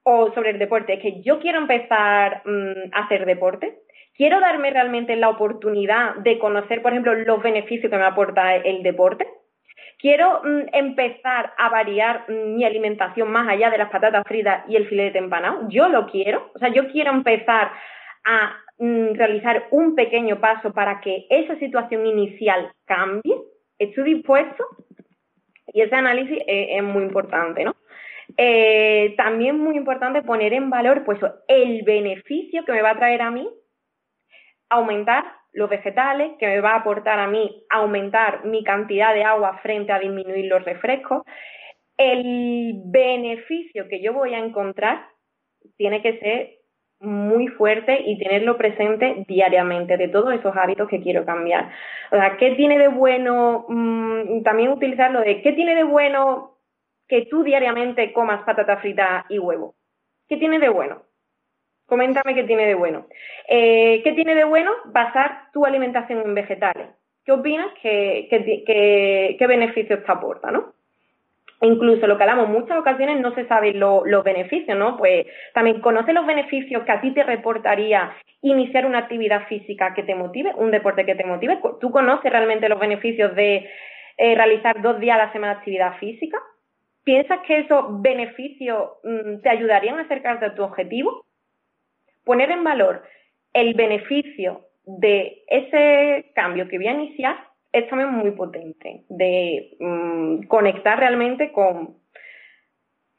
O 0.04 0.32
sobre 0.34 0.52
el 0.52 0.60
deporte, 0.60 0.94
es 0.94 1.02
que 1.02 1.22
yo 1.22 1.40
quiero 1.42 1.60
empezar 1.60 2.42
mm, 2.46 2.94
a 2.94 3.06
hacer 3.06 3.26
deporte. 3.26 3.80
¿Quiero 4.16 4.40
darme 4.40 4.72
realmente 4.72 5.16
la 5.18 5.30
oportunidad 5.30 6.16
de 6.16 6.40
conocer, 6.40 6.82
por 6.82 6.94
ejemplo, 6.94 7.14
los 7.14 7.44
beneficios 7.44 7.92
que 7.92 7.98
me 7.98 8.06
aporta 8.06 8.56
el 8.56 8.84
deporte? 8.84 9.28
Quiero 10.02 10.42
mm, 10.44 10.74
empezar 10.74 11.54
a 11.58 11.70
variar 11.70 12.26
mm, 12.28 12.56
mi 12.56 12.66
alimentación 12.66 13.32
más 13.32 13.48
allá 13.48 13.70
de 13.70 13.78
las 13.78 13.90
patatas 13.90 14.24
fritas 14.28 14.66
y 14.68 14.76
el 14.76 14.88
filete 14.88 15.20
empanado, 15.20 15.70
yo 15.70 15.88
lo 15.88 16.08
quiero, 16.08 16.52
o 16.56 16.60
sea, 16.60 16.70
yo 16.70 16.92
quiero 16.92 17.12
empezar 17.12 17.72
a 18.26 18.58
mm, 18.80 19.14
realizar 19.14 19.68
un 19.72 19.96
pequeño 19.96 20.40
paso 20.40 20.74
para 20.74 21.00
que 21.00 21.28
esa 21.30 21.56
situación 21.58 22.06
inicial 22.06 22.72
cambie, 22.86 23.36
estoy 23.78 24.16
dispuesto 24.16 24.66
y 25.68 25.82
ese 25.82 25.96
análisis 25.96 26.40
es, 26.46 26.84
muy 26.84 27.04
importante, 27.04 27.64
¿no? 27.64 27.76
Eh, 28.38 29.14
también 29.18 29.60
muy 29.60 29.76
importante 29.76 30.22
poner 30.22 30.54
en 30.54 30.70
valor 30.70 31.04
pues 31.04 31.20
el 31.48 31.84
beneficio 31.84 32.64
que 32.66 32.72
me 32.72 32.82
va 32.82 32.92
a 32.92 32.98
traer 32.98 33.22
a 33.22 33.32
mí 33.32 33.48
aumentar 34.70 35.41
los 35.54 35.70
vegetales, 35.70 36.32
que 36.40 36.48
me 36.48 36.62
va 36.62 36.72
a 36.72 36.78
aportar 36.78 37.20
a 37.20 37.28
mí 37.28 37.66
aumentar 37.70 38.46
mi 38.46 38.64
cantidad 38.64 39.14
de 39.14 39.24
agua 39.24 39.60
frente 39.62 39.92
a 39.92 40.00
disminuir 40.00 40.46
los 40.46 40.64
refrescos. 40.64 41.24
El 41.98 42.82
beneficio 42.86 43.88
que 43.90 44.02
yo 44.02 44.14
voy 44.14 44.34
a 44.34 44.40
encontrar 44.40 45.08
tiene 45.78 46.02
que 46.02 46.20
ser 46.20 46.62
muy 47.02 47.48
fuerte 47.48 48.04
y 48.06 48.18
tenerlo 48.20 48.58
presente 48.58 49.26
diariamente 49.28 49.98
de 49.98 50.08
todos 50.08 50.34
esos 50.34 50.56
hábitos 50.56 50.88
que 50.88 51.02
quiero 51.02 51.26
cambiar. 51.26 51.72
O 52.12 52.16
sea, 52.16 52.38
¿qué 52.38 52.52
tiene 52.52 52.78
de 52.78 52.90
bueno? 52.90 53.66
Mm, 53.68 54.44
también 54.44 54.70
utilizarlo 54.70 55.22
de 55.22 55.42
¿qué 55.42 55.52
tiene 55.54 55.76
de 55.76 55.84
bueno 55.84 56.58
que 57.08 57.26
tú 57.26 57.44
diariamente 57.44 58.14
comas 58.14 58.44
patata 58.44 58.78
frita 58.78 59.26
y 59.30 59.40
huevo? 59.40 59.76
¿Qué 60.28 60.38
tiene 60.38 60.60
de 60.60 60.70
bueno? 60.70 61.02
Coméntame 61.92 62.34
qué 62.34 62.46
tiene 62.46 62.68
de 62.68 62.76
bueno. 62.76 63.06
Eh, 63.50 64.00
¿Qué 64.02 64.14
tiene 64.14 64.34
de 64.34 64.46
bueno 64.46 64.72
basar 64.86 65.50
tu 65.52 65.66
alimentación 65.66 66.22
en 66.24 66.34
vegetales? 66.34 66.88
¿Qué 67.26 67.34
opinas? 67.34 67.68
¿Qué, 67.82 68.28
qué, 69.38 69.46
beneficios 69.46 70.02
te 70.02 70.10
aporta? 70.10 70.52
¿no? 70.52 70.72
Incluso 71.60 72.08
lo 72.08 72.16
que 72.16 72.24
hablamos, 72.24 72.48
muchas 72.48 72.78
ocasiones 72.78 73.20
no 73.20 73.36
se 73.36 73.46
saben 73.46 73.78
los 73.78 74.24
beneficios, 74.24 74.78
¿no? 74.78 74.96
Pues 74.96 75.26
también 75.54 75.82
conoce 75.82 76.14
los 76.14 76.26
beneficios 76.26 76.84
que 76.84 76.92
a 76.94 77.02
ti 77.02 77.12
te 77.12 77.24
reportaría 77.24 78.16
iniciar 78.42 78.86
una 78.86 79.00
actividad 79.00 79.48
física 79.50 79.94
que 79.94 80.04
te 80.04 80.16
motive, 80.16 80.54
un 80.56 80.72
deporte 80.72 81.06
que 81.06 81.16
te 81.16 81.26
motive. 81.26 81.60
¿Tú 81.82 81.92
conoces 81.92 82.32
realmente 82.32 82.70
los 82.70 82.80
beneficios 82.80 83.36
de 83.36 83.70
eh, 84.18 84.36
realizar 84.36 84.82
dos 84.82 84.98
días 85.02 85.20
a 85.20 85.26
la 85.26 85.34
semana 85.34 85.54
actividad 85.56 85.98
física? 85.98 86.38
¿Piensas 87.04 87.40
que 87.46 87.58
esos 87.58 88.02
beneficios 88.02 88.92
mm, 89.04 89.42
te 89.42 89.50
ayudarían 89.50 90.00
a 90.00 90.04
acercarte 90.04 90.46
a 90.46 90.56
tu 90.56 90.64
objetivo? 90.64 91.26
Poner 92.24 92.52
en 92.52 92.64
valor 92.64 93.04
el 93.54 93.74
beneficio 93.74 94.68
de 94.86 95.44
ese 95.48 96.32
cambio 96.36 96.68
que 96.68 96.78
voy 96.78 96.88
a 96.88 96.94
iniciar 96.94 97.38
es 97.72 97.88
también 97.90 98.12
muy 98.12 98.32
potente, 98.32 99.04
de 99.10 99.78
mm, 99.80 100.44
conectar 100.48 101.00
realmente 101.00 101.52
con 101.52 101.96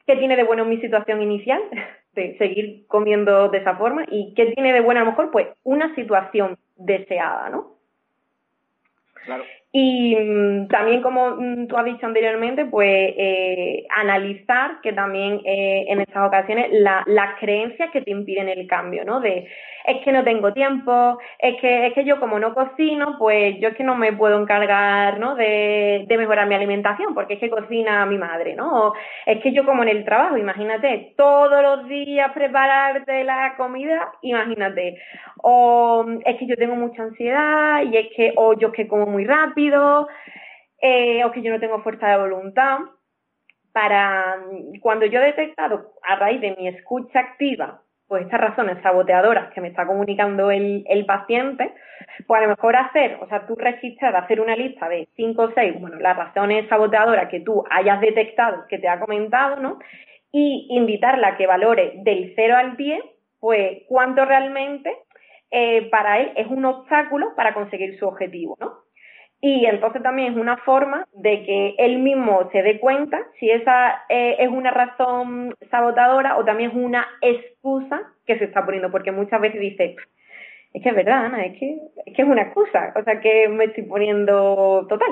qué 0.05 0.15
tiene 0.15 0.35
de 0.35 0.43
bueno 0.43 0.65
mi 0.65 0.79
situación 0.79 1.21
inicial, 1.21 1.61
de 2.13 2.37
seguir 2.37 2.85
comiendo 2.87 3.49
de 3.49 3.59
esa 3.59 3.75
forma, 3.75 4.05
y 4.07 4.33
qué 4.35 4.47
tiene 4.47 4.73
de 4.73 4.81
bueno 4.81 5.01
a 5.01 5.03
lo 5.03 5.11
mejor, 5.11 5.31
pues, 5.31 5.47
una 5.63 5.93
situación 5.95 6.57
deseada, 6.75 7.49
¿no? 7.49 7.77
Claro. 9.25 9.43
Y 9.75 10.15
mm, 10.15 10.67
también, 10.67 11.01
como 11.01 11.31
mm, 11.31 11.65
tú 11.65 11.75
has 11.75 11.85
dicho 11.85 12.05
anteriormente, 12.05 12.65
pues 12.65 13.15
eh, 13.17 13.87
analizar 13.97 14.79
que 14.83 14.93
también 14.93 15.41
eh, 15.45 15.85
en 15.87 15.99
estas 15.99 16.27
ocasiones 16.27 16.67
las 16.71 17.39
creencias 17.39 17.89
que 17.89 18.01
te 18.01 18.11
impiden 18.11 18.49
el 18.49 18.67
cambio, 18.67 19.03
¿no? 19.03 19.19
De 19.19 19.47
es 19.85 19.97
que 20.05 20.11
no 20.13 20.23
tengo 20.23 20.53
tiempo, 20.53 21.17
es 21.39 21.59
que, 21.59 21.87
es 21.87 21.93
que 21.93 22.05
yo 22.05 22.19
como 22.19 22.39
no 22.39 22.53
cocino, 22.53 23.17
pues 23.17 23.59
yo 23.59 23.69
es 23.69 23.75
que 23.75 23.83
no 23.83 23.95
me 23.95 24.13
puedo 24.13 24.39
encargar, 24.39 25.19
¿no? 25.19 25.35
De, 25.35 26.05
de 26.07 26.17
mejorar 26.17 26.47
mi 26.47 26.53
alimentación, 26.55 27.15
porque 27.15 27.33
es 27.33 27.39
que 27.39 27.49
cocina 27.49 28.05
mi 28.05 28.17
madre, 28.19 28.55
¿no? 28.55 28.93
Es 29.25 29.41
que 29.41 29.53
yo 29.53 29.65
como 29.65 29.81
en 29.81 29.89
el 29.89 30.05
trabajo, 30.05 30.37
imagínate, 30.37 31.13
todos 31.17 31.61
los 31.63 31.87
días 31.89 32.31
prepararte 32.31 33.23
la 33.23 33.55
comida, 33.57 34.11
imagínate. 34.21 34.99
O 35.41 36.05
es 36.23 36.37
que 36.37 36.45
yo 36.45 36.55
tengo 36.55 36.75
mucha 36.75 37.03
ansiedad 37.03 37.81
y 37.91 37.97
es 37.97 38.07
que, 38.15 38.33
o 38.37 38.53
yo 38.53 38.67
es 38.69 38.73
que 38.75 38.87
como 38.87 39.07
muy 39.07 39.25
rápido 39.25 39.62
eh, 40.81 41.23
o 41.23 41.31
que 41.31 41.41
yo 41.41 41.51
no 41.51 41.59
tengo 41.59 41.81
fuerza 41.83 42.07
de 42.07 42.17
voluntad. 42.17 42.79
Para 43.71 44.37
cuando 44.81 45.05
yo 45.05 45.19
he 45.19 45.25
detectado 45.25 45.93
a 46.03 46.15
raíz 46.15 46.41
de 46.41 46.55
mi 46.55 46.67
escucha 46.67 47.19
activa, 47.19 47.81
pues 48.07 48.25
estas 48.25 48.41
razones 48.41 48.77
saboteadoras 48.83 49.51
que 49.53 49.61
me 49.61 49.69
está 49.69 49.87
comunicando 49.87 50.51
el, 50.51 50.83
el 50.87 51.05
paciente, 51.05 51.73
pues 52.27 52.39
a 52.39 52.43
lo 52.43 52.49
mejor 52.49 52.75
hacer, 52.75 53.17
o 53.21 53.27
sea, 53.27 53.47
tú 53.47 53.55
registrar, 53.55 54.15
hacer 54.15 54.39
una 54.39 54.55
lista 54.55 54.87
de 54.87 55.07
cinco 55.15 55.43
o 55.43 55.51
seis, 55.55 55.73
bueno, 55.79 55.97
las 55.97 56.15
razones 56.15 56.67
saboteadoras 56.69 57.29
que 57.29 57.39
tú 57.39 57.63
hayas 57.71 57.99
detectado, 58.01 58.65
que 58.69 58.77
te 58.77 58.87
ha 58.87 58.99
comentado, 58.99 59.55
¿no? 59.55 59.79
Y 60.31 60.67
invitarla 60.69 61.29
a 61.29 61.37
que 61.37 61.47
valore 61.47 61.93
del 62.03 62.33
0 62.35 62.55
al 62.55 62.77
10, 62.77 63.03
pues 63.39 63.83
cuánto 63.87 64.25
realmente 64.25 64.95
eh, 65.49 65.89
para 65.89 66.19
él 66.19 66.33
es 66.35 66.47
un 66.47 66.65
obstáculo 66.65 67.35
para 67.35 67.53
conseguir 67.53 67.97
su 67.97 68.07
objetivo, 68.07 68.57
¿no? 68.59 68.82
Y 69.45 69.65
entonces 69.65 70.01
también 70.01 70.31
es 70.31 70.39
una 70.39 70.55
forma 70.55 71.05
de 71.11 71.43
que 71.43 71.75
él 71.77 71.99
mismo 71.99 72.49
se 72.53 72.63
dé 72.63 72.79
cuenta 72.79 73.27
si 73.41 73.51
esa 73.51 74.05
eh, 74.07 74.37
es 74.39 74.47
una 74.47 74.71
razón 74.71 75.53
sabotadora 75.69 76.37
o 76.37 76.45
también 76.45 76.69
es 76.69 76.77
una 76.77 77.05
excusa 77.19 78.03
que 78.25 78.39
se 78.39 78.45
está 78.45 78.63
poniendo, 78.63 78.89
porque 78.89 79.11
muchas 79.11 79.41
veces 79.41 79.59
dice, 79.59 79.97
es 80.71 80.81
que 80.81 80.87
es 80.87 80.95
verdad, 80.95 81.25
Ana, 81.25 81.43
es 81.43 81.59
que, 81.59 81.77
es 82.05 82.25
una 82.25 82.43
excusa, 82.43 82.93
o 82.95 83.03
sea 83.03 83.19
que 83.19 83.49
me 83.49 83.65
estoy 83.65 83.83
poniendo 83.83 84.87
total. 84.87 85.11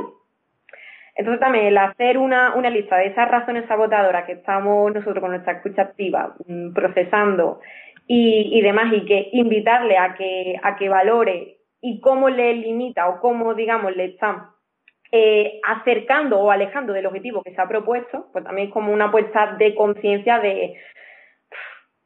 Entonces 1.16 1.42
también 1.42 1.66
el 1.66 1.78
hacer 1.78 2.18
una, 2.18 2.56
una 2.56 2.70
lista 2.70 2.96
de 3.00 3.08
esas 3.08 3.30
razones 3.30 3.66
sabotadoras 3.68 4.24
que 4.24 4.32
estamos 4.32 4.94
nosotros 4.94 5.20
con 5.20 5.32
nuestra 5.32 5.56
escucha 5.56 5.82
activa 5.82 6.38
mm, 6.48 6.72
procesando 6.72 7.60
y, 8.08 8.58
y 8.58 8.62
demás, 8.62 8.94
y 8.94 9.04
que 9.04 9.28
invitarle 9.34 9.98
a 9.98 10.16
que, 10.16 10.56
a 10.64 10.78
que 10.78 10.88
valore 10.88 11.58
y 11.82 12.00
cómo 12.00 12.30
le 12.30 12.54
limita 12.54 13.10
o 13.10 13.20
cómo, 13.20 13.54
digamos, 13.56 13.96
le 13.96 14.06
está 14.06 14.52
eh, 15.12 15.60
acercando 15.68 16.40
o 16.40 16.52
alejando 16.52 16.94
del 16.94 17.08
objetivo 17.08 17.42
que 17.42 17.54
se 17.54 17.62
ha 17.62 17.68
propuesto, 17.68 18.28
pues 18.32 18.46
también 18.46 18.68
es 18.68 18.74
como 18.74 18.94
una 18.94 19.12
puesta 19.12 19.56
de 19.58 19.76
conciencia 19.76 20.40
de 20.40 20.78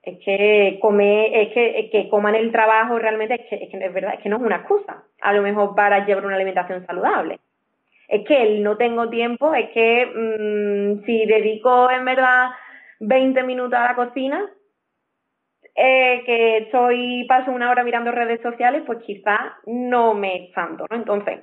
es 0.05 0.19
que 0.23 0.77
comer, 0.81 1.31
es 1.33 1.53
que, 1.53 1.89
que 1.91 2.09
coman 2.09 2.35
el 2.35 2.51
trabajo 2.51 2.99
realmente 2.99 3.35
es 3.35 3.49
que, 3.49 3.55
es 3.55 3.71
que 3.71 3.83
es 3.83 3.93
verdad, 3.93 4.13
es 4.13 4.21
que 4.21 4.29
no 4.29 4.37
es 4.37 4.43
una 4.43 4.57
excusa, 4.57 5.03
a 5.19 5.33
lo 5.33 5.41
mejor 5.41 5.73
para 5.75 6.05
llevar 6.05 6.25
una 6.25 6.35
alimentación 6.35 6.85
saludable. 6.85 7.39
Es 8.07 8.23
que 8.27 8.39
el 8.39 8.61
no 8.61 8.77
tengo 8.77 9.09
tiempo, 9.09 9.55
es 9.55 9.69
que 9.71 10.05
mm, 10.05 11.05
si 11.05 11.25
dedico 11.25 11.89
en 11.89 12.05
verdad 12.05 12.49
20 12.99 13.43
minutos 13.43 13.79
a 13.79 13.87
la 13.87 13.95
cocina, 13.95 14.47
eh, 15.75 16.23
que 16.25 16.57
estoy, 16.57 17.25
paso 17.27 17.51
una 17.51 17.69
hora 17.69 17.83
mirando 17.83 18.11
redes 18.11 18.41
sociales, 18.41 18.83
pues 18.85 18.99
quizás 19.03 19.39
no 19.65 20.13
me 20.13 20.51
tanto, 20.55 20.85
¿no? 20.89 20.95
Entonces, 20.95 21.41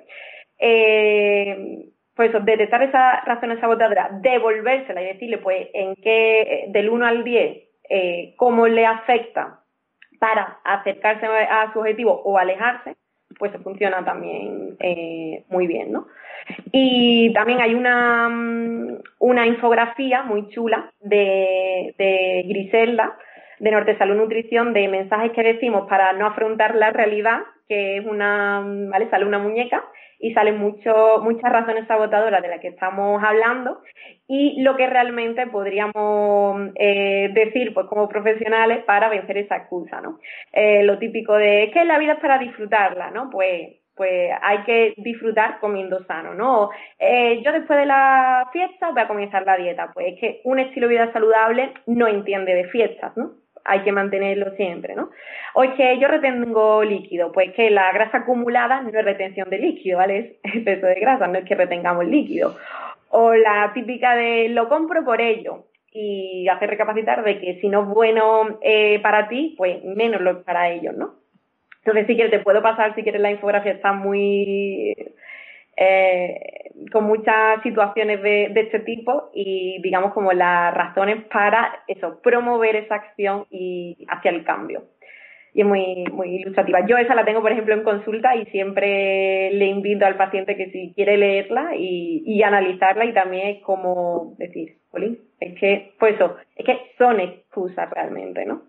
eh, 0.59 1.87
pues 2.15 2.31
eso, 2.31 2.41
detectar 2.41 2.83
esas 2.83 3.25
razones 3.25 3.61
sabotadoras, 3.61 4.23
devolvérsela 4.23 5.03
y 5.03 5.07
decirle, 5.07 5.39
pues, 5.39 5.69
en 5.75 5.95
qué, 5.97 6.67
del 6.69 6.89
1 6.89 7.07
al 7.07 7.25
10, 7.25 7.59
eh, 7.89 8.35
cómo 8.37 8.67
le 8.67 8.87
afecta 8.87 9.61
para 10.19 10.61
acercarse 10.65 11.27
a 11.27 11.73
su 11.73 11.81
objetivo 11.81 12.13
o 12.25 12.39
alejarse, 12.39 12.97
pues 13.39 13.53
funciona 13.63 14.05
también 14.05 14.77
eh, 14.79 15.45
muy 15.49 15.67
bien, 15.67 15.91
¿no? 15.91 16.07
Y 16.71 17.33
también 17.33 17.61
hay 17.61 17.75
una, 17.75 18.29
mm, 18.29 18.99
una 19.19 19.47
infografía 19.47 20.23
muy 20.23 20.49
chula 20.49 20.93
de, 21.01 21.95
de 21.99 22.45
Griselda, 22.47 23.17
de 23.63 23.71
Norte 23.71 23.97
Salud 23.97 24.17
Nutrición 24.17 24.73
de 24.73 24.89
mensajes 24.89 25.31
que 25.31 25.45
decimos 25.45 25.89
para 25.89 26.13
no 26.15 26.27
afrontar 26.27 26.75
la 26.75 26.91
realidad, 26.91 27.43
que 27.69 27.99
es 27.99 28.05
una, 28.05 28.61
¿vale? 28.91 29.09
Sale 29.09 29.25
una 29.25 29.39
muñeca 29.39 29.85
y 30.19 30.35
salen 30.35 30.59
mucho, 30.59 31.21
muchas 31.23 31.53
razones 31.53 31.87
sabotadoras 31.87 32.43
de 32.43 32.49
las 32.49 32.61
que 32.61 32.69
estamos 32.69 33.23
hablando 33.23 33.81
y 34.27 34.61
lo 34.63 34.77
que 34.77 34.89
realmente 34.89 35.47
podríamos 35.47 36.71
eh, 36.75 37.31
decir 37.35 37.73
pues 37.73 37.87
como 37.87 38.09
profesionales 38.09 38.83
para 38.85 39.09
vencer 39.09 39.39
esa 39.39 39.59
excusa, 39.59 40.01
¿no? 40.01 40.19
Eh, 40.53 40.83
lo 40.83 40.99
típico 40.99 41.37
de 41.37 41.71
que 41.73 41.85
la 41.85 41.99
vida 41.99 42.15
es 42.15 42.21
para 42.21 42.39
disfrutarla, 42.39 43.13
¿no? 43.13 43.31
Pues 43.31 43.77
pues 43.95 44.33
hay 44.41 44.65
que 44.65 44.95
disfrutar 44.97 45.61
comiendo 45.61 46.03
sano, 46.07 46.35
¿no? 46.35 46.71
Eh, 46.99 47.43
yo 47.45 47.53
después 47.53 47.79
de 47.79 47.87
la 47.87 48.49
fiesta 48.53 48.91
voy 48.91 49.03
a 49.03 49.07
comenzar 49.07 49.45
la 49.45 49.57
dieta, 49.57 49.93
pues 49.95 50.15
es 50.15 50.21
que 50.21 50.41
un 50.45 50.59
estilo 50.59 50.89
de 50.89 50.95
vida 50.95 51.13
saludable 51.13 51.75
no 51.87 52.09
entiende 52.09 52.55
de 52.55 52.65
fiestas, 52.69 53.17
¿no? 53.17 53.42
Hay 53.65 53.81
que 53.81 53.93
mantenerlo 53.93 54.53
siempre, 54.57 54.95
¿no? 54.95 55.11
O 55.55 55.65
es 55.65 55.73
que 55.75 55.99
yo 55.99 56.09
retengo 56.09 56.83
líquido, 56.85 57.33
pues 57.33 57.53
que 57.53 57.71
la 57.71 57.93
grasa 57.93 58.19
acumulada 58.19 58.83
no 58.83 58.89
es 58.89 59.05
retención 59.05 59.49
de 59.51 59.59
líquido, 59.59 59.99
¿vale? 59.99 60.39
Es 60.43 60.55
exceso 60.55 60.87
de 60.87 61.01
grasa, 61.01 61.27
no 61.27 61.39
es 61.39 61.45
que 61.45 61.55
retengamos 61.55 62.07
líquido. 62.07 62.57
O 63.11 63.35
la 63.35 63.73
típica 63.75 64.17
de 64.17 64.49
lo 64.49 64.69
compro 64.69 65.05
por 65.05 65.21
ello 65.21 65.67
y 65.93 66.49
hacer 66.49 66.71
recapacitar 66.71 67.23
de 67.23 67.39
que 67.39 67.61
si 67.61 67.69
no 67.69 67.83
es 67.83 67.89
bueno 67.89 68.59
eh, 68.63 69.01
para 69.01 69.29
ti, 69.29 69.55
pues 69.59 69.85
menos 69.85 70.21
lo 70.23 70.31
es 70.31 70.37
para 70.39 70.71
ellos, 70.71 70.95
¿no? 70.97 71.17
Entonces, 71.85 72.07
si 72.07 72.15
quieres, 72.15 72.31
te 72.31 72.39
puedo 72.39 72.63
pasar, 72.63 72.95
si 72.95 73.03
quieres, 73.03 73.21
la 73.21 73.33
infografía 73.33 73.73
está 73.73 73.93
muy 73.93 74.95
eh, 75.85 76.71
con 76.93 77.05
muchas 77.05 77.61
situaciones 77.63 78.23
de, 78.23 78.53
este 78.55 78.81
tipo 78.81 79.31
y 79.35 79.81
digamos 79.83 80.13
como 80.13 80.33
las 80.33 80.73
razones 80.73 81.25
para 81.25 81.83
eso, 81.89 82.21
promover 82.23 82.77
esa 82.77 82.97
acción 82.97 83.47
y 83.51 84.07
hacia 84.09 84.31
el 84.31 84.45
cambio. 84.45 84.85
Y 85.55 85.63
es 85.63 85.67
muy, 85.67 86.05
muy 86.13 86.37
ilustrativa. 86.37 86.87
Yo 86.87 86.97
esa 86.97 87.15
la 87.15 87.25
tengo, 87.25 87.43
por 87.43 87.51
ejemplo, 87.53 87.75
en 87.75 87.83
consulta 87.83 88.37
y 88.37 88.47
siempre 88.47 89.51
le 89.53 89.67
invito 89.67 90.07
al 90.07 90.17
paciente 90.17 90.57
que 90.57 90.71
si 90.71 90.93
quiere 90.95 91.19
leerla 91.19 91.75
y, 91.77 92.43
analizarla 92.43 93.05
y 93.05 93.13
también 93.13 93.49
es 93.49 93.63
como 93.63 94.35
decir, 94.39 94.79
Jolín, 94.91 95.19
es 95.41 95.59
que, 95.59 95.95
pues 95.99 96.15
eso, 96.15 96.37
es 96.55 96.65
que 96.65 96.79
son 96.97 97.21
excusas 97.21 97.91
realmente, 97.91 98.47
¿no? 98.47 98.63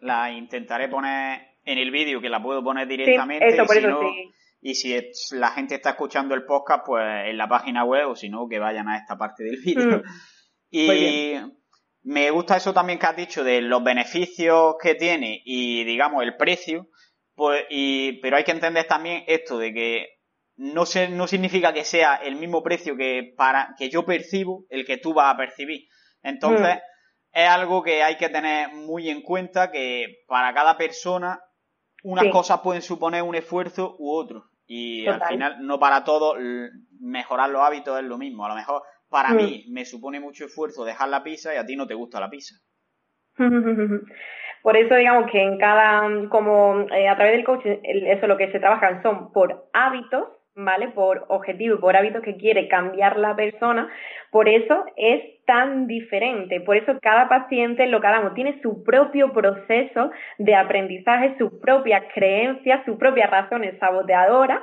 La 0.00 0.30
intentaré 0.30 0.88
poner 0.88 1.40
en 1.64 1.78
el 1.78 1.90
vídeo, 1.90 2.20
que 2.20 2.28
la 2.28 2.42
puedo 2.42 2.62
poner 2.62 2.86
directamente. 2.86 3.46
eso, 3.46 3.64
por 3.64 3.76
eso 3.76 4.00
sí 4.00 4.30
y 4.66 4.76
si 4.76 4.98
la 5.32 5.50
gente 5.50 5.74
está 5.74 5.90
escuchando 5.90 6.34
el 6.34 6.46
podcast, 6.46 6.86
pues 6.86 7.04
en 7.26 7.36
la 7.36 7.46
página 7.46 7.84
web, 7.84 8.08
o 8.08 8.16
si 8.16 8.30
no, 8.30 8.48
que 8.48 8.58
vayan 8.58 8.88
a 8.88 8.96
esta 8.96 9.18
parte 9.18 9.44
del 9.44 9.60
vídeo. 9.62 9.98
Mm. 9.98 10.02
Y 10.70 11.34
me 12.02 12.30
gusta 12.30 12.56
eso 12.56 12.72
también 12.72 12.98
que 12.98 13.04
has 13.04 13.14
dicho 13.14 13.44
de 13.44 13.60
los 13.60 13.84
beneficios 13.84 14.76
que 14.82 14.94
tiene 14.94 15.42
y, 15.44 15.84
digamos, 15.84 16.22
el 16.22 16.38
precio. 16.38 16.88
Pues, 17.34 17.66
y, 17.68 18.20
pero 18.22 18.38
hay 18.38 18.44
que 18.44 18.52
entender 18.52 18.86
también 18.86 19.24
esto 19.26 19.58
de 19.58 19.74
que 19.74 20.06
no, 20.56 20.86
se, 20.86 21.10
no 21.10 21.26
significa 21.26 21.74
que 21.74 21.84
sea 21.84 22.14
el 22.14 22.36
mismo 22.36 22.62
precio 22.62 22.96
que, 22.96 23.34
para, 23.36 23.74
que 23.76 23.90
yo 23.90 24.06
percibo 24.06 24.64
el 24.70 24.86
que 24.86 24.96
tú 24.96 25.12
vas 25.12 25.34
a 25.34 25.36
percibir. 25.36 25.88
Entonces, 26.22 26.76
mm. 26.76 27.38
es 27.38 27.48
algo 27.50 27.82
que 27.82 28.02
hay 28.02 28.16
que 28.16 28.30
tener 28.30 28.72
muy 28.72 29.10
en 29.10 29.20
cuenta 29.20 29.70
que 29.70 30.24
para 30.26 30.54
cada 30.54 30.78
persona 30.78 31.38
unas 32.02 32.32
cosas 32.32 32.60
pueden 32.60 32.80
suponer 32.80 33.22
un 33.22 33.34
esfuerzo 33.34 33.96
u 33.98 34.10
otro. 34.10 34.53
Y 34.66 35.06
al 35.06 35.22
final, 35.22 35.56
no 35.60 35.78
para 35.78 36.04
todos, 36.04 36.36
mejorar 37.00 37.50
los 37.50 37.62
hábitos 37.62 37.98
es 37.98 38.04
lo 38.04 38.18
mismo. 38.18 38.44
A 38.46 38.48
lo 38.48 38.54
mejor 38.54 38.82
para 39.08 39.30
mm. 39.30 39.36
mí 39.36 39.64
me 39.68 39.84
supone 39.84 40.20
mucho 40.20 40.46
esfuerzo 40.46 40.84
dejar 40.84 41.08
la 41.08 41.22
pizza 41.22 41.54
y 41.54 41.58
a 41.58 41.66
ti 41.66 41.76
no 41.76 41.86
te 41.86 41.94
gusta 41.94 42.20
la 42.20 42.30
pizza. 42.30 42.56
Por 44.62 44.78
eso 44.78 44.94
digamos 44.94 45.30
que 45.30 45.42
en 45.42 45.58
cada, 45.58 46.28
como 46.30 46.86
eh, 46.90 47.06
a 47.06 47.16
través 47.16 47.34
del 47.34 47.44
coaching, 47.44 47.80
eso 47.82 48.26
lo 48.26 48.38
que 48.38 48.50
se 48.50 48.60
trabajan 48.60 49.02
son 49.02 49.30
por 49.30 49.68
hábitos 49.74 50.26
¿vale? 50.54 50.88
Por 50.88 51.24
objetivo 51.28 51.76
y 51.76 51.78
por 51.78 51.96
hábitos 51.96 52.22
que 52.22 52.36
quiere 52.36 52.68
cambiar 52.68 53.18
la 53.18 53.34
persona, 53.34 53.88
por 54.30 54.48
eso 54.48 54.84
es 54.96 55.22
tan 55.46 55.86
diferente, 55.86 56.60
por 56.60 56.76
eso 56.76 56.98
cada 57.00 57.28
paciente, 57.28 57.86
lo 57.86 58.00
que 58.00 58.06
hablamos, 58.06 58.34
tiene 58.34 58.60
su 58.62 58.82
propio 58.84 59.32
proceso 59.32 60.10
de 60.38 60.54
aprendizaje, 60.54 61.36
sus 61.38 61.52
propias 61.60 62.04
creencias, 62.14 62.84
sus 62.84 62.96
propias 62.96 63.30
razones 63.30 63.78
saboteadoras 63.78 64.60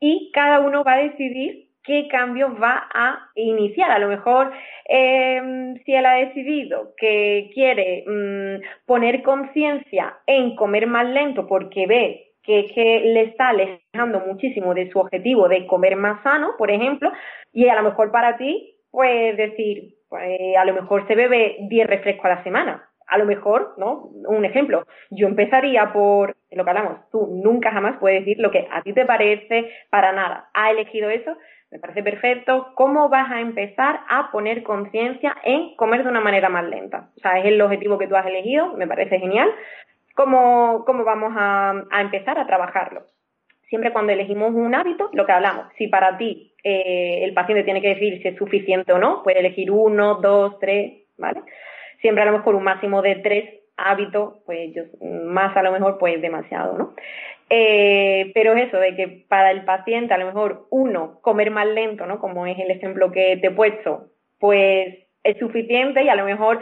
y 0.00 0.30
cada 0.32 0.60
uno 0.60 0.84
va 0.84 0.94
a 0.94 1.02
decidir 1.02 1.68
qué 1.88 2.06
cambios 2.08 2.50
va 2.62 2.88
a 2.92 3.30
iniciar. 3.34 3.90
A 3.90 3.98
lo 3.98 4.08
mejor, 4.08 4.52
em, 4.84 5.76
si 5.84 5.94
él 5.94 6.04
ha 6.04 6.14
decidido 6.14 6.94
que 6.96 7.50
quiere 7.54 8.04
mm, 8.06 8.86
poner 8.86 9.22
conciencia 9.22 10.18
en 10.26 10.54
comer 10.54 10.86
más 10.86 11.06
lento 11.06 11.46
porque 11.46 11.86
ve 11.86 12.24
que 12.42 12.66
que 12.74 13.00
le 13.00 13.22
está 13.22 13.48
alejando 13.48 14.20
muchísimo 14.20 14.74
de 14.74 14.90
su 14.90 14.98
objetivo 14.98 15.48
de 15.48 15.66
comer 15.66 15.96
más 15.96 16.22
sano, 16.22 16.54
por 16.56 16.70
ejemplo, 16.70 17.10
y 17.52 17.68
a 17.68 17.74
lo 17.74 17.82
mejor 17.82 18.10
para 18.10 18.36
ti, 18.36 18.74
pues 18.90 19.36
decir, 19.36 19.97
pues, 20.08 20.56
a 20.56 20.64
lo 20.64 20.74
mejor 20.74 21.06
se 21.06 21.14
bebe 21.14 21.56
10 21.60 21.86
refrescos 21.86 22.24
a 22.26 22.36
la 22.36 22.42
semana. 22.42 22.84
A 23.06 23.16
lo 23.16 23.24
mejor, 23.24 23.74
¿no? 23.78 24.10
Un 24.28 24.44
ejemplo, 24.44 24.86
yo 25.10 25.28
empezaría 25.28 25.92
por 25.92 26.36
lo 26.50 26.64
que 26.64 26.70
hablamos, 26.70 27.08
tú 27.10 27.26
nunca 27.42 27.70
jamás 27.70 27.96
puedes 27.98 28.20
decir 28.20 28.38
lo 28.38 28.50
que 28.50 28.68
a 28.70 28.82
ti 28.82 28.92
te 28.92 29.06
parece 29.06 29.70
para 29.88 30.12
nada. 30.12 30.50
Ha 30.52 30.70
elegido 30.70 31.08
eso, 31.08 31.34
me 31.70 31.78
parece 31.78 32.02
perfecto. 32.02 32.72
¿Cómo 32.74 33.08
vas 33.08 33.30
a 33.30 33.40
empezar 33.40 34.00
a 34.10 34.30
poner 34.30 34.62
conciencia 34.62 35.34
en 35.42 35.74
comer 35.76 36.02
de 36.02 36.10
una 36.10 36.20
manera 36.20 36.50
más 36.50 36.64
lenta? 36.64 37.08
O 37.16 37.20
sea, 37.20 37.38
es 37.38 37.46
el 37.46 37.60
objetivo 37.62 37.96
que 37.96 38.08
tú 38.08 38.16
has 38.16 38.26
elegido, 38.26 38.74
me 38.74 38.86
parece 38.86 39.18
genial, 39.18 39.50
¿Cómo, 40.18 40.82
cómo 40.84 41.04
vamos 41.04 41.32
a, 41.36 41.84
empezar 42.00 42.40
a 42.40 42.46
trabajarlo? 42.48 43.02
Siempre 43.68 43.92
cuando 43.92 44.12
elegimos 44.12 44.52
un 44.52 44.74
hábito, 44.74 45.10
lo 45.12 45.24
que 45.24 45.30
hablamos, 45.30 45.66
si 45.78 45.86
para 45.86 46.18
ti 46.18 46.47
eh, 46.64 47.24
el 47.24 47.34
paciente 47.34 47.64
tiene 47.64 47.80
que 47.80 47.94
decir 47.94 48.20
si 48.22 48.28
es 48.28 48.36
suficiente 48.36 48.92
o 48.92 48.98
no, 48.98 49.22
puede 49.22 49.40
elegir 49.40 49.70
uno, 49.70 50.16
dos, 50.16 50.58
tres, 50.58 51.04
¿vale? 51.16 51.40
Siempre 52.00 52.22
a 52.22 52.26
lo 52.26 52.32
mejor 52.32 52.54
un 52.54 52.64
máximo 52.64 53.02
de 53.02 53.16
tres 53.16 53.58
hábito, 53.78 54.42
pues 54.44 54.74
yo, 54.74 54.82
más 55.00 55.56
a 55.56 55.62
lo 55.62 55.72
mejor, 55.72 55.98
pues 55.98 56.20
demasiado, 56.20 56.76
¿no? 56.76 56.94
Eh, 57.48 58.30
pero 58.34 58.54
es 58.54 58.68
eso, 58.68 58.78
de 58.78 58.94
que 58.94 59.24
para 59.28 59.52
el 59.52 59.64
paciente, 59.64 60.12
a 60.12 60.18
lo 60.18 60.26
mejor, 60.26 60.66
uno, 60.70 61.20
comer 61.22 61.50
más 61.50 61.66
lento, 61.66 62.04
¿no? 62.04 62.18
Como 62.18 62.46
es 62.46 62.58
el 62.58 62.70
ejemplo 62.70 63.10
que 63.10 63.38
te 63.38 63.46
he 63.46 63.50
puesto, 63.52 64.08
pues 64.38 64.98
es 65.22 65.38
suficiente 65.38 66.02
y 66.02 66.08
a 66.08 66.16
lo 66.16 66.24
mejor 66.24 66.60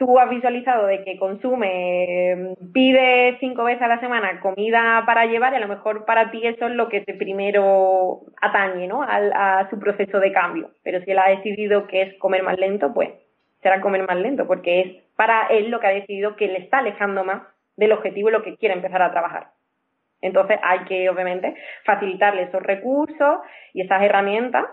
tú 0.00 0.18
has 0.18 0.30
visualizado 0.30 0.86
de 0.86 1.04
que 1.04 1.18
consume, 1.18 2.54
pide 2.72 3.36
cinco 3.38 3.64
veces 3.64 3.82
a 3.82 3.88
la 3.88 4.00
semana 4.00 4.40
comida 4.40 5.02
para 5.04 5.26
llevar 5.26 5.52
y 5.52 5.56
a 5.56 5.60
lo 5.60 5.68
mejor 5.68 6.06
para 6.06 6.30
ti 6.30 6.40
eso 6.46 6.68
es 6.68 6.72
lo 6.72 6.88
que 6.88 7.02
te 7.02 7.12
primero 7.12 8.22
atañe, 8.40 8.88
¿no? 8.88 9.02
A, 9.02 9.68
su 9.68 9.78
proceso 9.78 10.18
de 10.18 10.32
cambio. 10.32 10.70
Pero 10.82 11.04
si 11.04 11.10
él 11.10 11.18
ha 11.18 11.28
decidido 11.28 11.86
que 11.86 12.00
es 12.00 12.18
comer 12.18 12.42
más 12.42 12.58
lento, 12.58 12.94
pues 12.94 13.10
será 13.62 13.82
comer 13.82 14.06
más 14.08 14.16
lento, 14.16 14.46
porque 14.46 14.80
es 14.80 15.04
para 15.16 15.48
él 15.48 15.70
lo 15.70 15.80
que 15.80 15.88
ha 15.88 15.90
decidido 15.90 16.34
que 16.34 16.48
le 16.48 16.60
está 16.60 16.78
alejando 16.78 17.22
más 17.22 17.42
del 17.76 17.92
objetivo 17.92 18.30
y 18.30 18.32
lo 18.32 18.42
que 18.42 18.56
quiere 18.56 18.74
empezar 18.74 19.02
a 19.02 19.10
trabajar. 19.10 19.48
Entonces 20.22 20.58
hay 20.62 20.80
que, 20.84 21.10
obviamente, 21.10 21.54
facilitarle 21.84 22.44
esos 22.44 22.62
recursos 22.62 23.40
y 23.74 23.82
esas 23.82 24.02
herramientas 24.02 24.64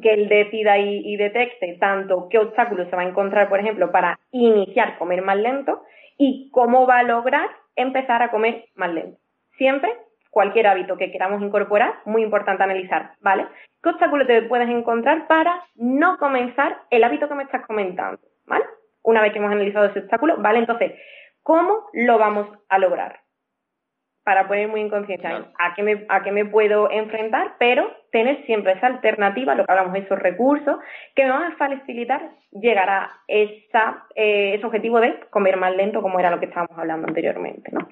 que 0.00 0.12
él 0.12 0.28
decida 0.28 0.78
y, 0.78 1.16
detecte 1.16 1.76
tanto 1.78 2.28
qué 2.30 2.38
obstáculos 2.38 2.88
se 2.88 2.96
va 2.96 3.02
a 3.02 3.08
encontrar, 3.08 3.48
por 3.48 3.60
ejemplo, 3.60 3.90
para 3.90 4.18
iniciar 4.30 4.98
comer 4.98 5.22
más 5.22 5.36
lento 5.36 5.82
y 6.16 6.50
cómo 6.50 6.86
va 6.86 6.98
a 6.98 7.02
lograr 7.02 7.48
empezar 7.76 8.22
a 8.22 8.30
comer 8.30 8.66
más 8.74 8.92
lento. 8.92 9.18
Siempre, 9.56 9.92
cualquier 10.30 10.66
hábito 10.66 10.96
que 10.96 11.10
queramos 11.10 11.42
incorporar, 11.42 11.94
muy 12.04 12.22
importante 12.22 12.62
analizar, 12.62 13.12
¿vale? 13.20 13.46
¿Qué 13.82 13.90
obstáculos 13.90 14.26
te 14.26 14.42
puedes 14.42 14.68
encontrar 14.68 15.26
para 15.26 15.64
no 15.74 16.18
comenzar 16.18 16.78
el 16.90 17.04
hábito 17.04 17.28
que 17.28 17.34
me 17.34 17.44
estás 17.44 17.66
comentando, 17.66 18.20
¿vale? 18.46 18.64
Una 19.02 19.22
vez 19.22 19.32
que 19.32 19.38
hemos 19.38 19.52
analizado 19.52 19.86
ese 19.86 20.00
obstáculo, 20.00 20.36
¿vale? 20.38 20.58
Entonces, 20.58 20.92
¿cómo 21.42 21.88
lo 21.92 22.18
vamos 22.18 22.48
a 22.68 22.78
lograr? 22.78 23.20
Para 24.24 24.48
poner 24.48 24.68
muy 24.68 24.80
en 24.80 24.90
conciencia 24.90 25.50
a 25.58 25.74
qué 25.74 25.82
me 25.82 26.04
a 26.08 26.22
qué 26.22 26.30
me 26.30 26.44
puedo 26.44 26.90
enfrentar, 26.90 27.54
pero 27.58 27.90
tener 28.12 28.44
siempre 28.46 28.72
esa 28.72 28.86
alternativa, 28.86 29.54
lo 29.54 29.64
que 29.64 29.72
hablamos, 29.72 29.96
esos 29.96 30.18
recursos 30.18 30.78
que 31.14 31.24
me 31.24 31.30
van 31.30 31.52
a 31.52 31.56
facilitar 31.56 32.30
llegar 32.52 32.90
a 32.90 33.10
esa, 33.28 34.06
eh, 34.14 34.54
ese 34.54 34.66
objetivo 34.66 35.00
de 35.00 35.20
comer 35.30 35.56
más 35.56 35.74
lento, 35.74 36.02
como 36.02 36.18
era 36.18 36.30
lo 36.30 36.38
que 36.38 36.46
estábamos 36.46 36.76
hablando 36.78 37.08
anteriormente, 37.08 37.70
¿no? 37.72 37.88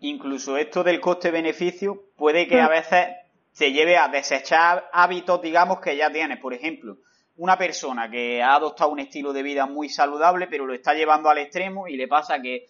Incluso 0.00 0.56
esto 0.56 0.84
del 0.84 1.00
coste-beneficio 1.00 2.02
puede 2.16 2.46
que 2.46 2.60
a 2.60 2.66
mm. 2.66 2.70
veces 2.70 3.06
se 3.50 3.72
lleve 3.72 3.96
a 3.96 4.08
desechar 4.08 4.84
hábitos, 4.92 5.40
digamos, 5.40 5.80
que 5.80 5.96
ya 5.96 6.10
tienes. 6.10 6.38
Por 6.38 6.52
ejemplo, 6.52 6.98
una 7.36 7.56
persona 7.56 8.10
que 8.10 8.42
ha 8.42 8.54
adoptado 8.54 8.90
un 8.90 9.00
estilo 9.00 9.32
de 9.32 9.42
vida 9.42 9.66
muy 9.66 9.88
saludable, 9.88 10.46
pero 10.46 10.66
lo 10.66 10.74
está 10.74 10.94
llevando 10.94 11.28
al 11.28 11.38
extremo 11.38 11.88
y 11.88 11.96
le 11.96 12.06
pasa 12.06 12.40
que 12.40 12.66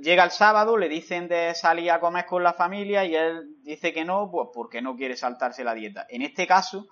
llega 0.00 0.24
el 0.24 0.30
sábado, 0.30 0.76
le 0.76 0.88
dicen 0.88 1.28
de 1.28 1.54
salir 1.54 1.90
a 1.90 2.00
comer 2.00 2.26
con 2.26 2.42
la 2.42 2.54
familia 2.54 3.04
y 3.04 3.14
él 3.14 3.56
dice 3.62 3.92
que 3.92 4.04
no, 4.04 4.30
pues 4.30 4.48
porque 4.54 4.80
no 4.80 4.96
quiere 4.96 5.16
saltarse 5.16 5.64
la 5.64 5.74
dieta. 5.74 6.06
En 6.08 6.22
este 6.22 6.46
caso, 6.46 6.88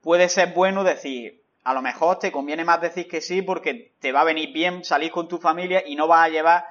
puede 0.00 0.28
ser 0.28 0.52
bueno 0.52 0.84
decir, 0.84 1.42
a 1.64 1.72
lo 1.72 1.80
mejor 1.80 2.18
te 2.18 2.30
conviene 2.30 2.64
más 2.64 2.80
decir 2.80 3.08
que 3.08 3.20
sí 3.20 3.42
porque 3.42 3.94
te 3.98 4.12
va 4.12 4.20
a 4.20 4.24
venir 4.24 4.52
bien 4.52 4.84
salir 4.84 5.10
con 5.10 5.28
tu 5.28 5.38
familia 5.38 5.82
y 5.86 5.96
no 5.96 6.06
vas 6.06 6.26
a 6.26 6.30
llevar 6.30 6.64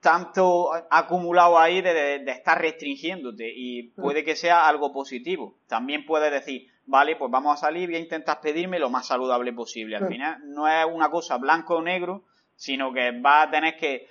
tanto 0.00 0.70
acumulado 0.90 1.58
ahí 1.58 1.80
de, 1.80 2.22
estar 2.26 2.60
restringiéndote 2.60 3.50
y 3.52 3.84
puede 3.90 4.22
que 4.24 4.36
sea 4.36 4.68
algo 4.68 4.92
positivo. 4.92 5.56
También 5.66 6.04
puedes 6.04 6.30
decir, 6.30 6.68
vale, 6.84 7.16
pues 7.16 7.30
vamos 7.30 7.54
a 7.54 7.66
salir, 7.66 7.88
voy 7.88 7.96
a 7.96 8.00
intentar 8.00 8.40
pedirme 8.40 8.78
lo 8.78 8.90
más 8.90 9.06
saludable 9.06 9.52
posible. 9.52 9.96
Al 9.96 10.06
final 10.06 10.38
no 10.44 10.68
es 10.68 10.86
una 10.86 11.10
cosa 11.10 11.38
blanco 11.38 11.76
o 11.76 11.82
negro, 11.82 12.24
sino 12.54 12.92
que 12.92 13.10
vas 13.20 13.48
a 13.48 13.50
tener 13.50 13.76
que 13.76 14.06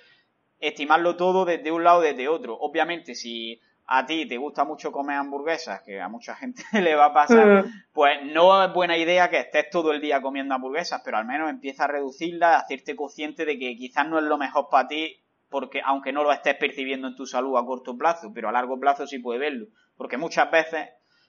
estimarlo 0.60 1.16
todo 1.16 1.44
desde 1.44 1.70
un 1.70 1.84
lado 1.84 2.00
desde 2.00 2.28
otro. 2.28 2.56
Obviamente, 2.58 3.14
si 3.14 3.60
a 3.88 4.04
ti 4.04 4.26
te 4.26 4.36
gusta 4.36 4.64
mucho 4.64 4.90
comer 4.90 5.16
hamburguesas, 5.16 5.82
que 5.82 6.00
a 6.00 6.08
mucha 6.08 6.34
gente 6.34 6.62
le 6.72 6.94
va 6.94 7.06
a 7.06 7.14
pasar, 7.14 7.64
mm. 7.64 7.72
pues 7.92 8.18
no 8.24 8.64
es 8.64 8.72
buena 8.72 8.96
idea 8.96 9.30
que 9.30 9.38
estés 9.38 9.70
todo 9.70 9.92
el 9.92 10.00
día 10.00 10.20
comiendo 10.20 10.54
hamburguesas, 10.54 11.02
pero 11.04 11.18
al 11.18 11.24
menos 11.24 11.50
empieza 11.50 11.84
a 11.84 11.88
reducirla, 11.88 12.54
a 12.54 12.58
hacerte 12.60 12.96
consciente 12.96 13.44
de 13.44 13.58
que 13.58 13.76
quizás 13.76 14.08
no 14.08 14.18
es 14.18 14.24
lo 14.24 14.38
mejor 14.38 14.68
para 14.70 14.88
ti, 14.88 15.22
porque 15.48 15.80
aunque 15.84 16.12
no 16.12 16.24
lo 16.24 16.32
estés 16.32 16.56
percibiendo 16.56 17.06
en 17.06 17.14
tu 17.14 17.26
salud 17.26 17.56
a 17.56 17.64
corto 17.64 17.96
plazo, 17.96 18.32
pero 18.34 18.48
a 18.48 18.52
largo 18.52 18.78
plazo 18.80 19.06
sí 19.06 19.20
puede 19.20 19.38
verlo. 19.38 19.66
Porque 19.96 20.16
muchas 20.16 20.50
veces 20.50 20.88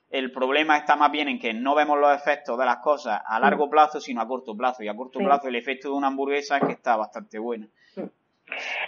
el 0.10 0.32
problema 0.32 0.78
está 0.78 0.96
más 0.96 1.12
bien 1.12 1.28
en 1.28 1.40
que 1.40 1.54
no 1.54 1.76
vemos 1.76 2.00
los 2.00 2.16
efectos 2.16 2.58
de 2.58 2.66
las 2.66 2.78
cosas 2.78 3.22
a 3.26 3.40
largo 3.40 3.68
mm. 3.68 3.70
plazo, 3.70 4.02
sino 4.02 4.22
a 4.22 4.28
corto 4.28 4.56
plazo. 4.58 4.82
Y 4.82 4.88
a 4.88 4.96
corto 4.96 5.20
plazo 5.20 5.48
el 5.48 5.56
efecto 5.56 5.90
de 5.90 5.94
una 5.94 6.08
hamburguesa 6.08 6.58
es 6.58 6.66
que 6.66 6.74
está 6.74 6.96
bastante 6.96 7.38
bueno. 7.38 7.68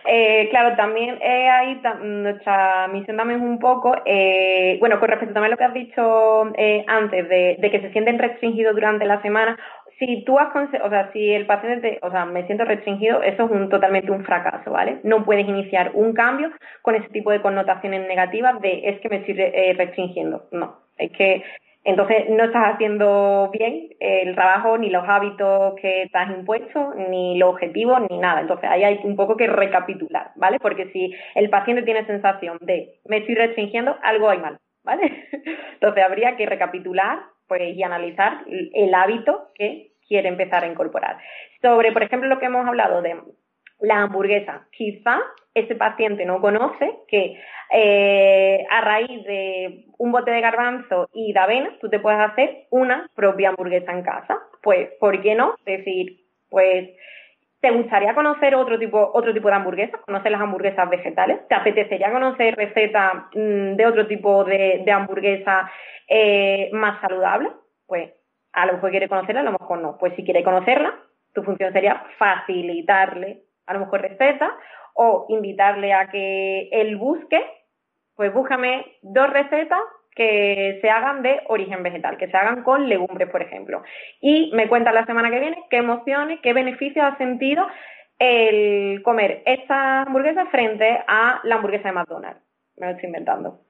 Eh, 0.06 0.48
claro, 0.50 0.76
también 0.76 1.17
eh, 1.22 1.50
ahí 1.50 1.82
nuestra 2.02 2.88
misión 2.88 3.17
también 3.17 3.41
un 3.41 3.60
poco, 3.60 3.95
eh, 4.06 4.78
bueno, 4.80 5.00
con 5.00 5.10
respecto 5.10 5.39
a 5.39 5.48
lo 5.48 5.58
que 5.58 5.63
has 5.63 5.74
dicho 5.74 6.52
eh, 6.56 6.84
antes, 6.88 7.28
de, 7.30 7.58
que 7.60 7.82
se 7.82 7.91
sienten 7.91 8.19
restringidos 8.19 8.74
durante 8.74 9.06
la 9.06 9.22
semana, 9.22 9.58
si 10.00 10.24
tú 10.24 10.39
has, 10.39 10.50
o 10.56 10.89
sea, 10.89 11.12
si 11.12 11.30
el 11.34 11.45
paciente, 11.45 12.00
o 12.02 12.10
sea, 12.10 12.26
me 12.26 12.45
siento 12.45 12.63
restringido, 12.63 13.22
eso 13.22 13.43
es 13.45 13.52
un, 13.52 13.69
totalmente 13.69 14.12
un 14.12 14.24
fracaso, 14.24 14.72
¿vale? 14.72 15.00
No 15.04 15.26
puedes 15.26 15.48
iniciar 15.48 15.91
un 15.93 16.13
cambio 16.13 16.52
con 16.82 16.95
ese 16.95 17.10
tipo 17.10 17.32
de 17.32 17.41
connotaciones 17.41 18.08
negativas 18.08 18.62
de 18.62 18.82
es 18.86 19.02
que 19.02 19.10
me 19.10 19.17
estoy 19.17 19.34
restringiendo. 19.74 20.48
No, 20.52 20.78
es 20.98 21.12
que 21.12 21.43
entonces 21.84 22.30
no 22.30 22.44
estás 22.44 22.74
haciendo 22.74 23.50
bien 23.52 23.89
el 24.00 24.36
trabajo, 24.36 24.78
ni 24.78 24.89
los 24.89 25.04
hábitos 25.08 25.76
que 25.82 26.10
te 26.12 26.18
has 26.18 26.30
impuesto, 26.30 26.94
ni 27.10 27.38
los 27.38 27.52
objetivos, 27.52 28.02
ni 28.10 28.18
nada. 28.18 28.42
Entonces 28.42 28.70
ahí 28.70 28.84
hay 28.84 29.00
un 29.04 29.15
poco 29.15 29.38
que 29.38 29.48
recapitular, 29.48 30.32
¿vale? 30.36 30.60
Porque 30.60 30.92
si 30.92 31.13
el 31.36 31.50
paciente 31.50 31.84
tiene 31.84 32.06
sensación 32.06 32.58
de 32.62 33.00
me 33.06 33.18
estoy 33.18 33.36
restringiendo, 33.36 33.96
algo 34.04 34.30
hay 34.30 34.39
mal, 34.39 34.60
¿vale? 34.84 35.28
Entonces 35.74 36.04
habría 36.04 36.36
que 36.36 36.46
recapitular 36.46 37.20
pues, 37.48 37.76
y 37.76 37.82
analizar 37.82 38.44
el 38.48 38.94
hábito 38.94 39.48
que 39.56 39.94
quiere 40.08 40.28
empezar 40.28 40.63
a 40.63 40.68
incorporar. 40.68 41.18
Sobre, 41.62 41.92
por 41.92 42.04
ejemplo, 42.04 42.28
lo 42.28 42.39
que 42.39 42.48
hemos 42.48 42.68
hablado 42.68 43.02
de 43.02 43.15
la 43.80 44.02
hamburguesa. 44.02 44.68
Quizá 44.72 45.20
ese 45.60 45.76
paciente 45.76 46.26
no 46.26 46.41
conoce 46.41 47.00
que 47.08 47.39
eh, 47.72 48.65
a 48.69 48.82
raíz 48.82 49.24
de 49.26 49.86
un 49.98 50.12
bote 50.12 50.32
de 50.32 50.41
garbanzo 50.41 51.10
y 51.13 51.34
de 51.34 51.39
avena, 51.39 51.78
tú 51.80 51.89
te 51.89 52.00
puedes 52.00 52.19
hacer 52.19 52.67
una 52.72 53.10
propia 53.15 53.50
hamburguesa 53.50 53.91
en 53.91 54.04
casa. 54.04 54.39
Pues, 54.62 54.89
¿por 55.00 55.22
qué 55.22 55.36
no? 55.36 55.56
Es 55.65 55.78
decir, 55.78 56.22
pues, 56.50 56.89
¿te 57.62 57.72
gustaría 57.72 58.15
conocer 58.15 58.56
otro 58.56 58.80
tipo, 58.80 59.12
otro 59.13 59.34
tipo 59.34 59.50
de 59.50 59.56
hamburguesas? 59.56 60.02
¿Conocer 60.02 60.32
las 60.32 60.41
hamburguesas 60.41 60.89
vegetales? 60.89 61.48
¿Te 61.48 61.56
apetecería 61.56 62.12
conocer 62.12 62.56
recetas 62.56 63.13
mm, 63.34 63.76
de 63.76 63.86
otro 63.86 64.08
tipo 64.08 64.43
de, 64.43 64.84
hamburguesa 64.91 65.69
eh, 66.08 66.69
más 66.74 67.00
saludable? 67.02 67.50
Pues, 67.86 68.12
a 68.54 68.65
lo 68.65 68.74
mejor 68.74 68.89
quiere 68.89 69.10
conocerla, 69.10 69.41
a 69.41 69.45
lo 69.45 69.52
mejor 69.52 69.80
no. 69.80 69.98
Pues 70.00 70.15
si 70.15 70.24
quiere 70.24 70.43
conocerla, 70.43 70.95
tu 71.34 71.43
función 71.43 71.72
sería 71.72 72.04
facilitarle 72.17 73.43
a 73.69 73.74
lo 73.74 73.82
mejor 73.82 74.02
recetas 74.02 74.52
o 75.02 75.26
invitarle 75.30 75.94
a 75.94 76.10
que 76.10 76.68
él 76.74 76.98
busque, 76.98 77.42
pues 78.18 78.34
búscame 78.34 78.86
dos 79.02 79.30
recetas 79.30 79.80
que 80.14 80.78
se 80.82 80.90
hagan 80.90 81.22
de 81.22 81.40
origen 81.48 81.84
vegetal, 81.84 82.18
que 82.18 82.28
se 82.28 82.36
hagan 82.36 82.64
con 82.64 82.90
legumbres, 82.90 83.30
por 83.30 83.42
ejemplo. 83.42 83.82
Y 84.20 84.52
me 84.54 84.68
cuenta 84.68 84.92
la 84.92 85.06
semana 85.06 85.32
que 85.32 85.40
viene 85.40 85.64
qué 85.70 85.78
emociones, 85.78 86.42
qué 86.44 86.52
beneficios 86.52 87.06
ha 87.06 87.18
sentido 87.18 87.66
el 88.20 89.02
comer 89.02 89.42
esta 89.46 90.02
hamburguesa 90.02 90.48
frente 90.48 91.00
a 91.08 91.40
la 91.44 91.56
hamburguesa 91.56 91.88
de 91.88 91.94
McDonald's. 91.94 92.42
Me 92.76 92.88
lo 92.88 92.92
estoy 92.92 93.08
inventando. 93.08 93.62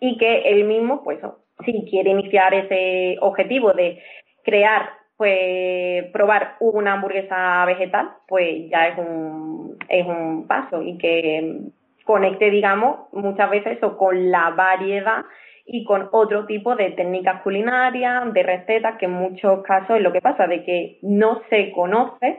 Y 0.00 0.16
que 0.16 0.48
él 0.48 0.64
mismo, 0.64 1.04
pues, 1.04 1.18
si 1.66 1.84
quiere 1.90 2.08
iniciar 2.08 2.54
ese 2.54 3.18
objetivo 3.20 3.74
de 3.74 4.02
crear 4.44 4.88
pues 5.16 6.04
probar 6.12 6.56
una 6.60 6.94
hamburguesa 6.94 7.64
vegetal, 7.64 8.10
pues 8.28 8.68
ya 8.70 8.88
es 8.88 8.98
un, 8.98 9.78
es 9.88 10.06
un 10.06 10.46
paso 10.46 10.82
y 10.82 10.98
que 10.98 11.60
conecte, 12.04 12.50
digamos, 12.50 13.12
muchas 13.12 13.50
veces 13.50 13.78
eso 13.78 13.96
con 13.96 14.30
la 14.30 14.50
variedad 14.50 15.24
y 15.66 15.84
con 15.84 16.08
otro 16.12 16.46
tipo 16.46 16.76
de 16.76 16.90
técnicas 16.90 17.42
culinarias, 17.42 18.32
de 18.32 18.42
recetas, 18.42 18.96
que 18.98 19.06
en 19.06 19.12
muchos 19.12 19.62
casos 19.64 19.96
es 19.96 20.02
lo 20.02 20.12
que 20.12 20.20
pasa, 20.20 20.46
de 20.46 20.64
que 20.64 20.98
no 21.02 21.42
se 21.50 21.72
conoce 21.72 22.38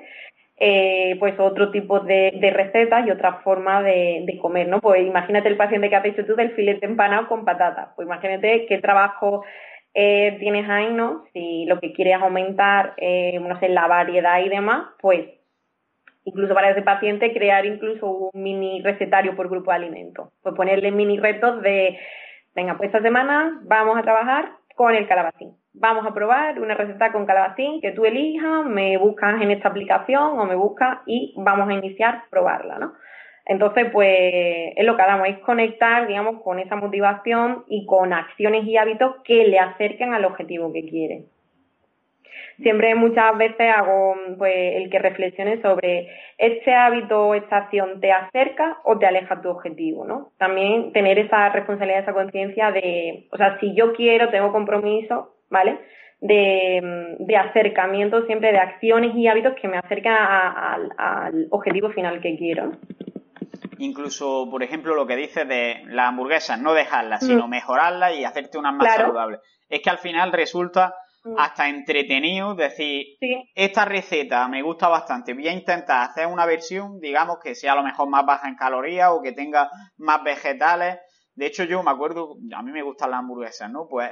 eh, 0.60 1.18
pues 1.20 1.38
otro 1.40 1.70
tipo 1.70 2.00
de, 2.00 2.32
recetas 2.54 3.06
y 3.06 3.12
otra 3.12 3.42
forma 3.44 3.84
de, 3.84 4.24
de, 4.26 4.38
comer, 4.40 4.68
¿no? 4.68 4.80
Pues 4.80 5.06
imagínate 5.06 5.50
el 5.50 5.58
paciente 5.58 5.90
que 5.90 5.96
has 5.96 6.06
hecho 6.06 6.26
tú 6.26 6.36
del 6.36 6.52
filete 6.52 6.86
empanado 6.86 7.28
con 7.28 7.46
patata, 7.46 7.94
pues 7.96 8.08
imagínate 8.08 8.66
qué 8.66 8.80
trabajo 8.80 9.44
eh, 10.00 10.38
tienes 10.40 10.70
ahí, 10.70 10.94
¿no? 10.94 11.24
Si 11.34 11.66
lo 11.66 11.80
que 11.80 11.92
quieres 11.92 12.22
aumentar, 12.22 12.94
eh, 12.98 13.40
no 13.40 13.60
sé, 13.60 13.68
la 13.68 13.88
variedad 13.88 14.40
y 14.42 14.48
demás, 14.48 14.90
pues 15.02 15.26
incluso 16.24 16.54
para 16.54 16.70
ese 16.70 16.84
paciente 16.84 17.34
crear 17.34 17.66
incluso 17.66 18.06
un 18.06 18.44
mini 18.44 18.84
recetario 18.84 19.36
por 19.36 19.50
grupo 19.50 19.72
de 19.72 19.78
alimentos. 19.78 20.30
Pues 20.44 20.54
ponerle 20.54 20.92
mini 20.92 21.18
retos 21.18 21.64
de, 21.64 21.98
venga, 22.54 22.78
pues 22.78 22.90
esta 22.90 23.02
semana 23.02 23.60
vamos 23.64 23.98
a 23.98 24.04
trabajar 24.04 24.52
con 24.76 24.94
el 24.94 25.08
calabacín. 25.08 25.56
vamos 25.74 26.06
a 26.06 26.14
probar 26.14 26.60
una 26.60 26.76
receta 26.76 27.12
con 27.12 27.26
calabacín 27.26 27.82
que 27.82 27.92
tú 27.92 28.06
elijas, 28.06 28.66
me 28.66 28.98
buscas 28.98 29.42
en 29.42 29.50
esta 29.50 29.70
aplicación 29.70 30.40
o 30.40 30.46
me 30.46 30.54
buscas 30.54 31.00
y 31.08 31.34
vamos 31.38 31.70
a 31.70 31.74
iniciar 31.74 32.26
probarla, 32.30 32.78
¿no? 32.78 32.94
Entonces, 33.48 33.88
pues 33.94 34.74
es 34.76 34.86
lo 34.86 34.98
que 34.98 35.02
hagamos, 35.02 35.30
es 35.30 35.40
conectar, 35.40 36.06
digamos, 36.06 36.42
con 36.44 36.60
esa 36.60 36.76
motivación 36.76 37.64
y 37.68 37.86
con 37.86 38.12
acciones 38.12 38.66
y 38.66 38.76
hábitos 38.76 39.16
que 39.24 39.48
le 39.48 39.58
acerquen 39.58 40.14
al 40.14 40.26
objetivo 40.26 40.72
que 40.74 40.86
quieren. 40.86 41.26
Siempre 42.62 42.94
muchas 42.96 43.38
veces 43.38 43.72
hago 43.74 44.16
pues 44.38 44.54
el 44.54 44.90
que 44.90 45.00
reflexione 45.00 45.62
sobre 45.62 46.10
este 46.38 46.74
hábito 46.74 47.28
o 47.28 47.36
esta 47.36 47.58
acción 47.58 48.02
te 48.02 48.12
acerca 48.12 48.80
o 48.84 48.98
te 48.98 49.06
aleja 49.06 49.42
tu 49.42 49.50
objetivo, 49.50 50.06
¿no? 50.06 50.32
También 50.38 50.92
tener 50.92 51.18
esa 51.18 51.50
responsabilidad, 51.50 52.02
esa 52.02 52.14
conciencia 52.14 52.72
de, 52.72 53.28
o 53.32 53.38
sea, 53.38 53.60
si 53.60 53.76
yo 53.76 53.94
quiero, 53.94 54.30
tengo 54.30 54.52
compromiso, 54.52 55.36
¿vale? 55.50 55.78
De, 56.20 57.16
acercamiento 57.38 58.26
siempre 58.26 58.52
de 58.52 58.58
acciones 58.58 59.16
y 59.16 59.28
hábitos 59.28 59.54
que 59.54 59.68
me 59.68 59.78
acerquen 59.78 60.12
al 60.12 61.48
objetivo 61.52 61.92
final 61.92 62.20
que 62.20 62.36
quiero. 62.36 62.72
Incluso, 63.80 64.48
por 64.50 64.63
ejemplo, 64.63 64.96
lo 64.96 65.06
que 65.06 65.16
dices 65.16 65.48
de 65.48 65.84
las 65.88 66.10
hamburguesas, 66.10 66.60
no 66.60 66.74
dejarlas, 66.74 67.26
sino 67.26 67.48
mm. 67.48 67.50
mejorarlas 67.50 68.16
y 68.16 68.24
hacerte 68.24 68.58
unas 68.58 68.76
más 68.76 68.96
saludables. 68.96 69.40
Es 69.70 69.82
que 69.82 69.90
al 69.90 69.98
final 69.98 70.32
resulta 70.32 70.96
mm. 71.24 71.40
hasta 71.40 71.68
entretenido 71.68 72.56
decir, 72.56 73.18
esta 73.54 73.86
receta 73.86 74.48
me 74.48 74.62
gusta 74.62 74.88
bastante, 74.88 75.34
voy 75.34 75.48
a 75.48 75.54
intentar 75.54 76.10
hacer 76.10 76.28
una 76.28 76.46
versión, 76.46 77.00
digamos, 77.00 77.38
que 77.44 77.56
sea 77.56 77.74
a 77.74 77.76
lo 77.76 77.84
mejor 77.84 78.10
más 78.10 78.26
baja 78.26 78.48
en 78.48 78.56
calorías 78.56 79.12
o 79.12 79.22
que 79.22 79.32
tenga 79.32 79.70
más 79.98 80.24
vegetales. 80.24 80.98
De 81.36 81.46
hecho, 81.46 81.63
yo 81.63 81.84
me 81.84 81.92
acuerdo, 81.92 82.38
a 82.56 82.63
mí 82.63 82.72
me 82.72 82.82
gustan 82.82 83.12
las 83.12 83.20
hamburguesas, 83.20 83.70
¿no? 83.70 83.88
Pues 83.88 84.12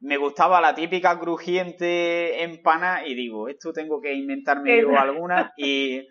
me 0.00 0.16
gustaba 0.16 0.60
la 0.60 0.74
típica 0.74 1.18
crujiente 1.18 2.42
empana 2.42 3.06
y 3.06 3.14
digo, 3.14 3.48
esto 3.48 3.72
tengo 3.72 4.00
que 4.00 4.14
inventarme 4.14 4.80
yo 4.80 4.98
alguna 4.98 5.52
y 5.56 6.06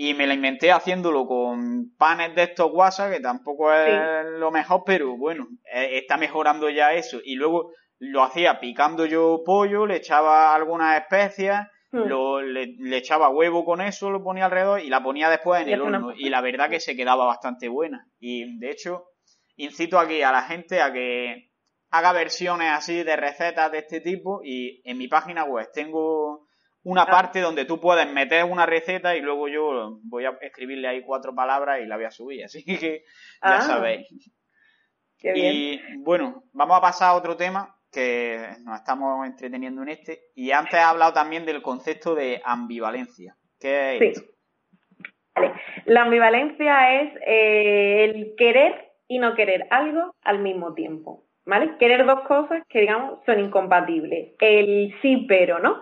y 0.00 0.14
me 0.14 0.28
la 0.28 0.34
inventé 0.34 0.70
haciéndolo 0.70 1.26
con 1.26 1.92
panes 1.98 2.32
de 2.36 2.44
estos 2.44 2.70
guasa, 2.70 3.10
que 3.10 3.18
tampoco 3.18 3.72
es 3.72 4.26
lo 4.38 4.52
mejor, 4.52 4.84
pero 4.86 5.16
bueno, 5.16 5.48
eh, 5.74 5.98
está 5.98 6.16
mejorando 6.16 6.70
ya 6.70 6.92
eso. 6.92 7.18
Y 7.24 7.34
luego 7.34 7.72
lo 7.98 8.22
hacía 8.22 8.60
picando 8.60 9.06
yo 9.06 9.42
pollo, 9.44 9.86
le 9.86 9.96
echaba 9.96 10.54
algunas 10.54 11.00
especias, 11.00 11.66
hmm. 11.90 11.98
lo, 11.98 12.40
le, 12.40 12.96
echaba 12.96 13.28
huevo 13.30 13.64
con 13.64 13.80
eso, 13.80 14.08
lo 14.08 14.22
ponía 14.22 14.44
alrededor 14.44 14.80
y 14.80 14.88
la 14.88 15.02
ponía 15.02 15.28
después 15.30 15.62
en 15.62 15.70
el 15.70 15.80
horno. 15.80 16.12
Y 16.16 16.28
la 16.28 16.42
verdad 16.42 16.70
que 16.70 16.78
se 16.78 16.94
quedaba 16.94 17.26
bastante 17.26 17.66
buena. 17.66 18.06
Y 18.20 18.56
de 18.60 18.70
hecho, 18.70 19.06
incito 19.56 19.98
aquí 19.98 20.22
a 20.22 20.30
la 20.30 20.42
gente 20.42 20.80
a 20.80 20.92
que 20.92 21.50
haga 21.90 22.12
versiones 22.12 22.70
así 22.70 23.02
de 23.02 23.16
recetas 23.16 23.72
de 23.72 23.78
este 23.78 24.00
tipo 24.00 24.42
y 24.44 24.80
en 24.88 24.96
mi 24.96 25.08
página 25.08 25.42
web 25.42 25.68
tengo 25.72 26.46
una 26.84 27.06
parte 27.06 27.40
donde 27.40 27.64
tú 27.64 27.80
puedes 27.80 28.10
meter 28.12 28.44
una 28.44 28.66
receta 28.66 29.16
y 29.16 29.20
luego 29.20 29.48
yo 29.48 29.98
voy 30.04 30.24
a 30.24 30.38
escribirle 30.40 30.88
ahí 30.88 31.02
cuatro 31.02 31.34
palabras 31.34 31.80
y 31.82 31.86
la 31.86 31.96
voy 31.96 32.04
a 32.06 32.10
subir. 32.10 32.44
Así 32.44 32.64
que 32.64 33.04
ya 33.42 33.58
ah. 33.58 33.60
sabéis. 33.60 34.08
y 35.22 35.80
bueno, 35.98 36.44
vamos 36.52 36.78
a 36.78 36.80
pasar 36.80 37.08
a 37.10 37.14
otro 37.14 37.36
tema 37.36 37.74
que 37.90 38.38
nos 38.64 38.78
estamos 38.78 39.26
entreteniendo 39.26 39.82
en 39.82 39.88
este. 39.90 40.20
Y 40.34 40.50
antes 40.50 40.74
he 40.74 40.78
hablado 40.78 41.12
también 41.12 41.44
del 41.46 41.62
concepto 41.62 42.14
de 42.14 42.40
ambivalencia. 42.44 43.36
¿Qué 43.58 43.96
es 43.96 44.18
sí. 44.18 44.24
Vale. 45.34 45.52
La 45.86 46.02
ambivalencia 46.02 47.00
es 47.00 47.12
eh, 47.26 48.04
el 48.04 48.34
querer 48.36 48.92
y 49.08 49.18
no 49.18 49.34
querer 49.34 49.66
algo 49.70 50.14
al 50.22 50.40
mismo 50.40 50.74
tiempo. 50.74 51.24
¿Vale? 51.46 51.76
Querer 51.78 52.04
dos 52.04 52.20
cosas 52.28 52.62
que, 52.68 52.80
digamos, 52.80 53.20
son 53.24 53.40
incompatibles. 53.40 54.34
El 54.38 54.94
sí, 55.00 55.24
pero, 55.26 55.58
¿no? 55.58 55.80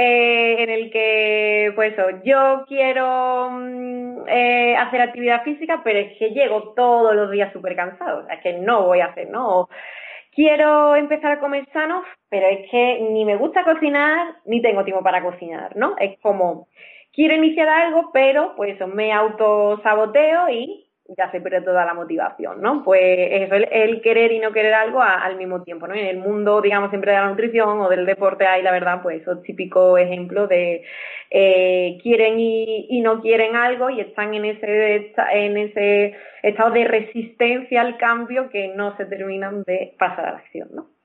Eh, 0.00 0.62
en 0.62 0.70
el 0.70 0.92
que, 0.92 1.72
pues 1.74 1.92
yo 2.22 2.64
quiero 2.68 3.50
mm, 3.50 4.28
eh, 4.28 4.76
hacer 4.76 5.00
actividad 5.00 5.42
física, 5.42 5.80
pero 5.82 5.98
es 5.98 6.16
que 6.18 6.30
llego 6.30 6.72
todos 6.74 7.16
los 7.16 7.32
días 7.32 7.52
súper 7.52 7.74
cansado, 7.74 8.20
o 8.20 8.26
sea, 8.26 8.40
que 8.40 8.52
no 8.52 8.84
voy 8.84 9.00
a 9.00 9.06
hacer, 9.06 9.28
¿no? 9.28 9.68
quiero 10.38 10.94
empezar 10.94 11.32
a 11.32 11.40
comer 11.40 11.66
sano, 11.72 12.04
pero 12.28 12.46
es 12.46 12.70
que 12.70 13.00
ni 13.10 13.24
me 13.24 13.34
gusta 13.34 13.64
cocinar, 13.64 14.36
ni 14.44 14.62
tengo 14.62 14.84
tiempo 14.84 15.02
para 15.02 15.20
cocinar, 15.20 15.74
¿no? 15.74 15.96
Es 15.98 16.16
como, 16.20 16.68
quiero 17.12 17.34
iniciar 17.34 17.68
algo, 17.68 18.10
pero 18.12 18.54
pues 18.54 18.78
me 18.94 19.12
autosaboteo 19.12 20.48
y 20.50 20.87
ya 21.16 21.30
se 21.30 21.40
pierde 21.40 21.62
toda 21.62 21.86
la 21.86 21.94
motivación, 21.94 22.60
¿no? 22.60 22.82
Pues 22.84 23.00
eso, 23.02 23.54
el, 23.54 24.00
querer 24.02 24.32
y 24.32 24.40
no 24.40 24.52
querer 24.52 24.74
algo 24.74 25.00
al 25.00 25.36
mismo 25.36 25.62
tiempo, 25.62 25.86
¿no? 25.86 25.94
En 25.94 26.06
el 26.06 26.18
mundo, 26.18 26.60
digamos, 26.60 26.90
siempre 26.90 27.12
de 27.12 27.18
la 27.18 27.28
nutrición 27.28 27.80
o 27.80 27.88
del 27.88 28.04
deporte 28.04 28.46
hay, 28.46 28.62
la 28.62 28.72
verdad, 28.72 29.00
pues 29.02 29.22
esos 29.22 29.42
típicos 29.42 29.98
ejemplos 29.98 30.48
de 30.48 30.84
eh, 31.30 31.98
quieren 32.02 32.38
y, 32.38 32.86
y, 32.90 33.00
no 33.00 33.22
quieren 33.22 33.56
algo 33.56 33.88
y 33.90 34.00
están 34.00 34.34
en 34.34 34.44
ese, 34.44 35.12
en 35.32 35.56
ese 35.56 36.14
estado 36.42 36.72
de 36.72 36.84
resistencia 36.84 37.80
al 37.80 37.96
cambio 37.96 38.50
que 38.50 38.68
no 38.68 38.96
se 38.96 39.06
terminan 39.06 39.62
de 39.64 39.94
pasar 39.98 40.26
a 40.26 40.32
la 40.32 40.38
acción, 40.38 40.68
¿no? 40.72 40.97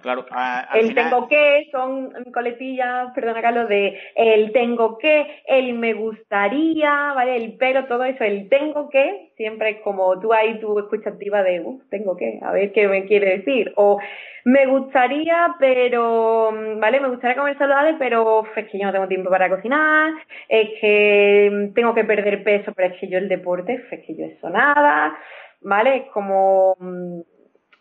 Claro, 0.00 0.26
el 0.74 0.94
tengo 0.94 1.26
que 1.26 1.68
son 1.72 2.12
coletillas, 2.32 3.12
perdona 3.14 3.42
Carlos, 3.42 3.68
de 3.68 3.98
el 4.14 4.52
tengo 4.52 4.96
que, 4.96 5.42
el 5.44 5.74
me 5.74 5.92
gustaría, 5.94 7.12
¿vale? 7.14 7.36
El 7.36 7.56
pero, 7.58 7.86
todo 7.86 8.04
eso, 8.04 8.22
el 8.22 8.48
tengo 8.48 8.88
que, 8.90 9.32
siempre 9.36 9.70
es 9.70 9.80
como 9.80 10.20
tú 10.20 10.32
ahí 10.32 10.60
tu 10.60 10.78
escucha 10.78 11.10
activa 11.10 11.42
de, 11.42 11.60
uff, 11.60 11.82
tengo 11.90 12.16
que, 12.16 12.38
a 12.42 12.52
ver 12.52 12.72
qué 12.72 12.86
me 12.86 13.06
quiere 13.06 13.38
decir. 13.38 13.72
O 13.74 13.98
me 14.44 14.66
gustaría, 14.66 15.56
pero, 15.58 16.52
¿vale? 16.76 17.00
Me 17.00 17.08
gustaría 17.08 17.36
comer 17.36 17.58
saludable, 17.58 17.96
pero 17.98 18.44
es 18.54 18.68
que 18.68 18.78
yo 18.78 18.86
no 18.86 18.92
tengo 18.92 19.08
tiempo 19.08 19.30
para 19.30 19.48
cocinar, 19.50 20.12
es 20.48 20.70
que 20.80 21.72
tengo 21.74 21.92
que 21.94 22.04
perder 22.04 22.44
peso, 22.44 22.72
pero 22.72 22.94
es 22.94 23.00
que 23.00 23.08
yo 23.08 23.18
el 23.18 23.28
deporte, 23.28 23.84
es 23.90 24.06
que 24.06 24.14
yo 24.14 24.26
eso 24.26 24.48
nada, 24.48 25.18
¿vale? 25.60 25.96
Es 25.96 26.04
como 26.12 26.76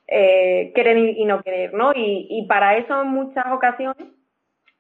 eh, 0.08 0.72
querer 0.74 0.98
y, 0.98 1.26
no 1.26 1.42
querer, 1.42 1.74
¿no? 1.74 1.92
Y, 1.96 2.46
para 2.48 2.78
eso 2.78 3.02
en 3.02 3.10
muchas 3.10 3.46
ocasiones, 3.52 4.08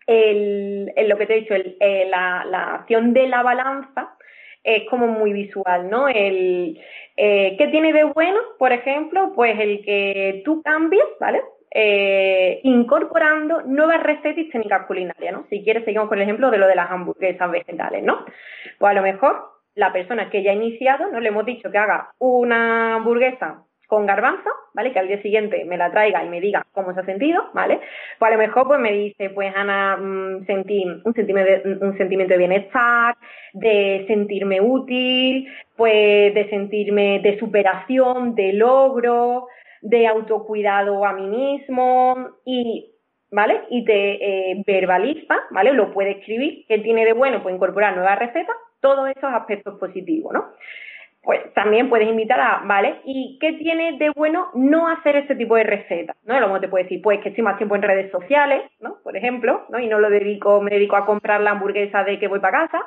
el, 0.05 0.93
lo 1.07 1.17
que 1.17 1.25
te 1.25 1.33
he 1.33 1.41
dicho, 1.41 1.53
eh, 1.53 2.07
la, 2.09 2.75
acción 2.75 3.13
de 3.13 3.27
la 3.27 3.43
balanza 3.43 4.15
es 4.63 4.83
como 4.89 5.07
muy 5.07 5.33
visual, 5.33 5.89
¿no? 5.89 6.07
El, 6.07 6.79
eh, 7.17 7.55
¿Qué 7.57 7.67
tiene 7.67 7.93
de 7.93 8.05
bueno, 8.05 8.39
por 8.57 8.71
ejemplo? 8.71 9.33
Pues 9.35 9.59
el 9.59 9.83
que 9.83 10.41
tú 10.45 10.61
cambies, 10.61 11.05
¿vale? 11.19 11.41
Eh, 11.71 12.61
incorporando 12.63 13.61
nuevas 13.63 14.01
recetas 14.01 14.37
y 14.37 14.49
técnicas 14.49 14.87
culinarias, 14.87 15.33
¿no? 15.33 15.45
Si 15.49 15.63
quieres, 15.63 15.83
seguimos 15.83 16.07
con 16.07 16.17
el 16.17 16.23
ejemplo 16.23 16.49
de 16.49 16.57
lo 16.57 16.67
de 16.67 16.75
las 16.75 16.89
hamburguesas 16.89 17.51
vegetales, 17.51 18.03
¿no? 18.03 18.25
Pues 18.79 18.91
a 18.91 18.93
lo 18.93 19.01
mejor 19.01 19.51
la 19.75 19.91
persona 19.91 20.29
que 20.29 20.41
ya 20.41 20.51
ha 20.51 20.55
iniciado, 20.55 21.11
¿no? 21.11 21.19
Le 21.19 21.29
hemos 21.29 21.45
dicho 21.45 21.69
que 21.69 21.77
haga 21.77 22.13
una 22.19 22.95
hamburguesa 22.95 23.66
con 23.87 24.05
garbanzo, 24.05 24.49
¿vale? 24.73 24.91
Que 24.91 24.99
al 24.99 25.07
día 25.07 25.21
siguiente 25.21 25.63
me 25.65 25.77
la 25.77 25.91
traiga 25.91 26.23
y 26.23 26.29
me 26.29 26.41
diga 26.41 26.65
cómo 26.73 26.93
se 26.93 26.99
ha 26.99 27.05
sentido, 27.05 27.49
¿vale? 27.53 27.79
Pues 28.19 28.29
a 28.29 28.35
lo 28.35 28.37
mejor 28.37 28.67
pues 28.67 28.79
me 28.79 28.91
dice, 28.91 29.29
pues 29.29 29.53
Ana, 29.55 29.97
mm, 29.97 30.45
sentí 30.45 30.83
un 30.83 31.13
sentimiento, 31.13 31.51
de, 31.51 31.77
un 31.81 31.97
sentimiento 31.97 32.33
de 32.33 32.37
bienestar, 32.37 33.15
de 33.53 34.03
sentirme 34.07 34.59
útil, 34.61 35.47
pues 35.75 36.33
de 36.33 36.49
sentirme 36.49 37.19
de 37.19 37.39
superación, 37.39 38.35
de 38.35 38.53
logro, 38.53 39.47
de 39.81 40.05
autocuidado 40.05 41.05
a 41.05 41.13
mí 41.13 41.27
mismo 41.27 42.31
y 42.45 42.93
¿vale? 43.31 43.63
Y 43.69 43.85
te 43.85 44.51
eh, 44.51 44.63
verbaliza, 44.65 45.35
¿vale? 45.51 45.73
Lo 45.73 45.93
puede 45.93 46.11
escribir, 46.11 46.65
¿qué 46.67 46.79
tiene 46.79 47.05
de 47.05 47.13
bueno? 47.13 47.41
Pues 47.41 47.55
incorporar 47.55 47.95
nuevas 47.95 48.19
recetas, 48.19 48.55
todos 48.81 49.09
esos 49.09 49.31
aspectos 49.33 49.79
positivos, 49.79 50.33
¿no? 50.33 50.45
Pues 51.27 51.53
también 51.53 51.89
puedes 51.89 52.07
invitar 52.07 52.39
a, 52.39 52.61
¿vale? 52.63 53.01
¿Y 53.03 53.37
qué 53.41 53.51
tiene 53.51 53.97
de 53.97 54.11
bueno 54.11 54.49
no 54.53 54.87
hacer 54.87 55.17
este 55.17 55.35
tipo 55.35 55.57
de 55.57 55.65
recetas? 55.65 56.15
¿No? 56.23 56.39
Luego 56.39 56.61
te 56.61 56.69
puede 56.69 56.85
decir, 56.85 57.01
pues 57.01 57.19
que 57.19 57.27
estoy 57.27 57.43
más 57.43 57.57
tiempo 57.57 57.75
en 57.75 57.81
redes 57.81 58.09
sociales, 58.11 58.63
¿no? 58.79 58.99
Por 59.03 59.17
ejemplo, 59.17 59.65
¿no? 59.67 59.77
Y 59.77 59.87
no 59.87 59.99
lo 59.99 60.09
dedico, 60.09 60.61
me 60.61 60.71
dedico 60.71 60.95
a 60.95 61.05
comprar 61.05 61.41
la 61.41 61.51
hamburguesa 61.51 62.05
de 62.05 62.17
que 62.17 62.29
voy 62.29 62.39
para 62.39 62.69
casa, 62.69 62.81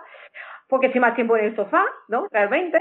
porque 0.70 0.86
estoy 0.86 1.02
más 1.02 1.14
tiempo 1.14 1.36
en 1.36 1.44
el 1.44 1.54
sofá, 1.54 1.84
¿no? 2.08 2.28
Realmente. 2.30 2.78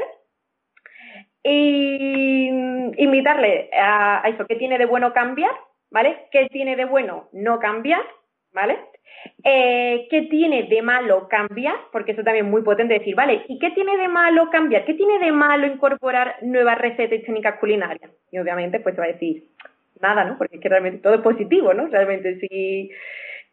Y 1.43 2.47
invitarle 2.95 3.69
a 3.73 4.23
eso, 4.29 4.45
¿qué 4.47 4.55
tiene 4.55 4.77
de 4.77 4.85
bueno 4.85 5.11
cambiar? 5.11 5.51
¿Vale? 5.91 6.29
¿Qué 6.31 6.47
tiene 6.47 6.77
de 6.77 6.85
bueno 6.85 7.27
no 7.33 7.59
cambiar? 7.59 8.05
¿Vale? 8.53 8.79
Eh, 9.43 10.07
¿Qué 10.09 10.23
tiene 10.23 10.63
de 10.63 10.81
malo 10.81 11.27
cambiar? 11.29 11.75
Porque 11.91 12.11
eso 12.11 12.23
también 12.23 12.45
es 12.45 12.51
muy 12.51 12.61
potente 12.61 12.95
decir, 12.95 13.15
vale, 13.15 13.43
¿y 13.47 13.57
qué 13.59 13.71
tiene 13.71 13.97
de 13.97 14.07
malo 14.07 14.49
cambiar? 14.49 14.85
¿Qué 14.85 14.93
tiene 14.93 15.19
de 15.19 15.31
malo 15.31 15.65
incorporar 15.65 16.35
nuevas 16.41 16.77
recetas 16.77 17.19
y 17.19 17.23
técnicas 17.23 17.59
culinarias? 17.59 18.11
Y 18.31 18.39
obviamente, 18.39 18.79
pues 18.79 18.95
te 18.95 19.01
va 19.01 19.07
a 19.07 19.11
decir, 19.11 19.45
nada, 20.01 20.25
¿no? 20.25 20.37
Porque 20.37 20.57
es 20.57 20.61
que 20.61 20.69
realmente 20.69 20.99
todo 20.99 21.15
es 21.15 21.21
positivo, 21.21 21.73
¿no? 21.73 21.87
Realmente 21.87 22.39
sí. 22.39 22.91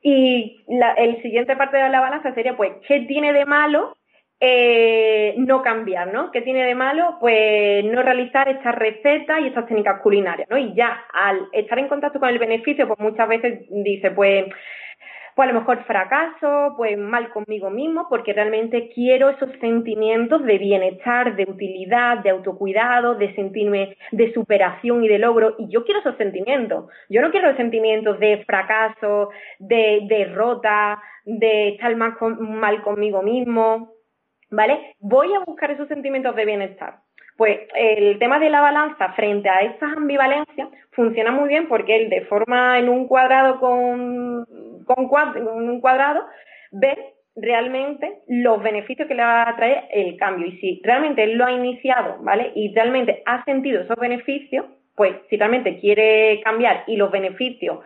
Y 0.03 0.64
la 0.69 0.92
el 0.95 1.23
siguiente 1.23 1.57
parte 1.57 1.77
de 1.77 1.88
la 1.88 2.01
balanza 2.01 2.35
sería, 2.35 2.57
pues, 2.57 2.73
¿qué 2.87 3.01
tiene 3.01 3.33
de 3.33 3.45
malo 3.45 3.97
eh, 4.38 5.35
no 5.38 5.62
cambiar, 5.62 6.12
¿no? 6.12 6.31
¿Qué 6.31 6.42
tiene 6.42 6.64
de 6.64 6.75
malo? 6.75 7.16
Pues 7.21 7.85
no 7.85 8.03
realizar 8.03 8.49
estas 8.49 8.75
recetas 8.75 9.40
y 9.40 9.47
estas 9.47 9.66
técnicas 9.66 10.01
culinarias, 10.03 10.49
¿no? 10.51 10.59
Y 10.59 10.75
ya 10.75 11.05
al 11.12 11.49
estar 11.53 11.79
en 11.79 11.88
contacto 11.88 12.21
con 12.21 12.29
el 12.29 12.38
beneficio, 12.38 12.87
pues 12.87 13.01
muchas 13.01 13.29
veces 13.29 13.61
dice, 13.71 14.11
pues, 14.11 14.47
pues 15.37 15.51
a 15.51 15.53
lo 15.53 15.61
mejor 15.61 15.85
fracaso, 15.85 16.75
pues 16.79 16.96
mal 16.96 17.29
conmigo 17.31 17.68
mismo, 17.68 18.07
porque 18.09 18.33
realmente 18.33 18.88
quiero 18.94 19.29
esos 19.29 19.51
sentimientos 19.61 20.42
de 20.42 20.57
bienestar, 20.57 21.37
de 21.37 21.44
utilidad, 21.44 22.18
de 22.20 22.31
autocuidado, 22.31 23.16
de 23.16 23.35
sentirme 23.35 23.99
de 24.12 24.33
superación 24.33 25.05
y 25.05 25.09
de 25.09 25.18
logro, 25.18 25.55
y 25.59 25.68
yo 25.68 25.85
quiero 25.85 26.01
esos 26.01 26.16
sentimientos. 26.16 26.87
Yo 27.11 27.20
no 27.20 27.31
quiero 27.31 27.49
los 27.49 27.57
sentimientos 27.59 28.18
de 28.18 28.44
fracaso, 28.46 29.29
de 29.59 30.07
derrota, 30.09 31.03
de 31.27 31.68
estar 31.68 31.94
mal, 31.96 32.16
mal 32.40 32.83
conmigo 32.83 33.22
mismo. 33.22 33.92
¿vale? 34.51 34.96
Voy 35.01 35.35
a 35.35 35.40
buscar 35.40 35.70
esos 35.70 35.88
sentimientos 35.88 36.35
de 36.35 36.44
bienestar. 36.44 37.01
Pues 37.37 37.59
el 37.75 38.18
tema 38.18 38.38
de 38.38 38.49
la 38.49 38.62
balanza 38.62 39.12
frente 39.12 39.49
a 39.49 39.61
estas 39.61 39.94
ambivalencias 39.96 40.68
funciona 40.92 41.31
muy 41.31 41.49
bien 41.49 41.68
porque 41.68 41.96
él 41.96 42.09
de 42.09 42.22
forma 42.22 42.79
en 42.79 42.88
un 42.88 43.07
cuadrado 43.07 43.61
con, 43.61 44.46
con, 44.87 45.09
un 45.46 45.81
cuadrado 45.81 46.25
ve 46.72 46.96
realmente 47.35 48.20
los 48.27 48.62
beneficios 48.62 49.07
que 49.07 49.14
le 49.14 49.22
va 49.22 49.49
a 49.49 49.57
traer 49.57 49.85
el 49.90 50.16
cambio. 50.16 50.46
Y 50.46 50.59
si 50.59 50.81
realmente 50.83 51.22
él 51.25 51.35
lo 51.37 51.44
ha 51.44 51.53
iniciado, 51.53 52.16
¿vale? 52.20 52.53
Y 52.55 52.75
realmente 52.75 53.22
ha 53.27 53.44
sentido 53.44 53.83
esos 53.83 53.96
beneficios, 53.96 54.64
pues 54.94 55.12
si 55.29 55.37
realmente 55.37 55.79
quiere 55.79 56.40
cambiar 56.42 56.85
y 56.87 56.96
los 56.96 57.11
beneficios, 57.11 57.81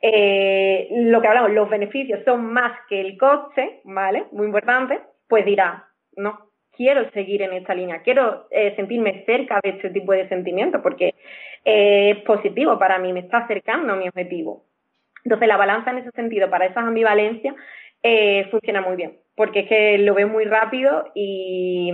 eh, 0.00 0.88
lo 0.90 1.20
que 1.20 1.28
hablamos, 1.28 1.50
los 1.50 1.68
beneficios 1.68 2.20
son 2.24 2.52
más 2.52 2.72
que 2.88 3.00
el 3.00 3.18
coste, 3.18 3.80
¿vale? 3.82 4.26
Muy 4.30 4.46
importante, 4.46 5.00
pues 5.28 5.44
dirá, 5.44 5.88
no, 6.16 6.51
quiero 6.76 7.10
seguir 7.10 7.42
en 7.42 7.52
esta 7.52 7.74
línea, 7.74 8.02
quiero 8.02 8.46
eh, 8.50 8.74
sentirme 8.76 9.24
cerca 9.24 9.60
de 9.62 9.70
este 9.70 9.90
tipo 9.90 10.12
de 10.12 10.28
sentimientos 10.28 10.80
porque 10.82 11.14
eh, 11.64 12.10
es 12.10 12.24
positivo 12.24 12.78
para 12.78 12.98
mí, 12.98 13.12
me 13.12 13.20
está 13.20 13.38
acercando 13.38 13.92
a 13.92 13.96
mi 13.96 14.08
objetivo. 14.08 14.64
Entonces 15.24 15.48
la 15.48 15.56
balanza 15.56 15.90
en 15.90 15.98
ese 15.98 16.10
sentido 16.12 16.50
para 16.50 16.66
esas 16.66 16.84
ambivalencias 16.84 17.54
eh, 18.02 18.48
funciona 18.50 18.80
muy 18.80 18.96
bien, 18.96 19.18
porque 19.36 19.60
es 19.60 19.68
que 19.68 19.98
lo 19.98 20.14
veo 20.14 20.26
muy 20.26 20.44
rápido 20.44 21.04
y, 21.14 21.92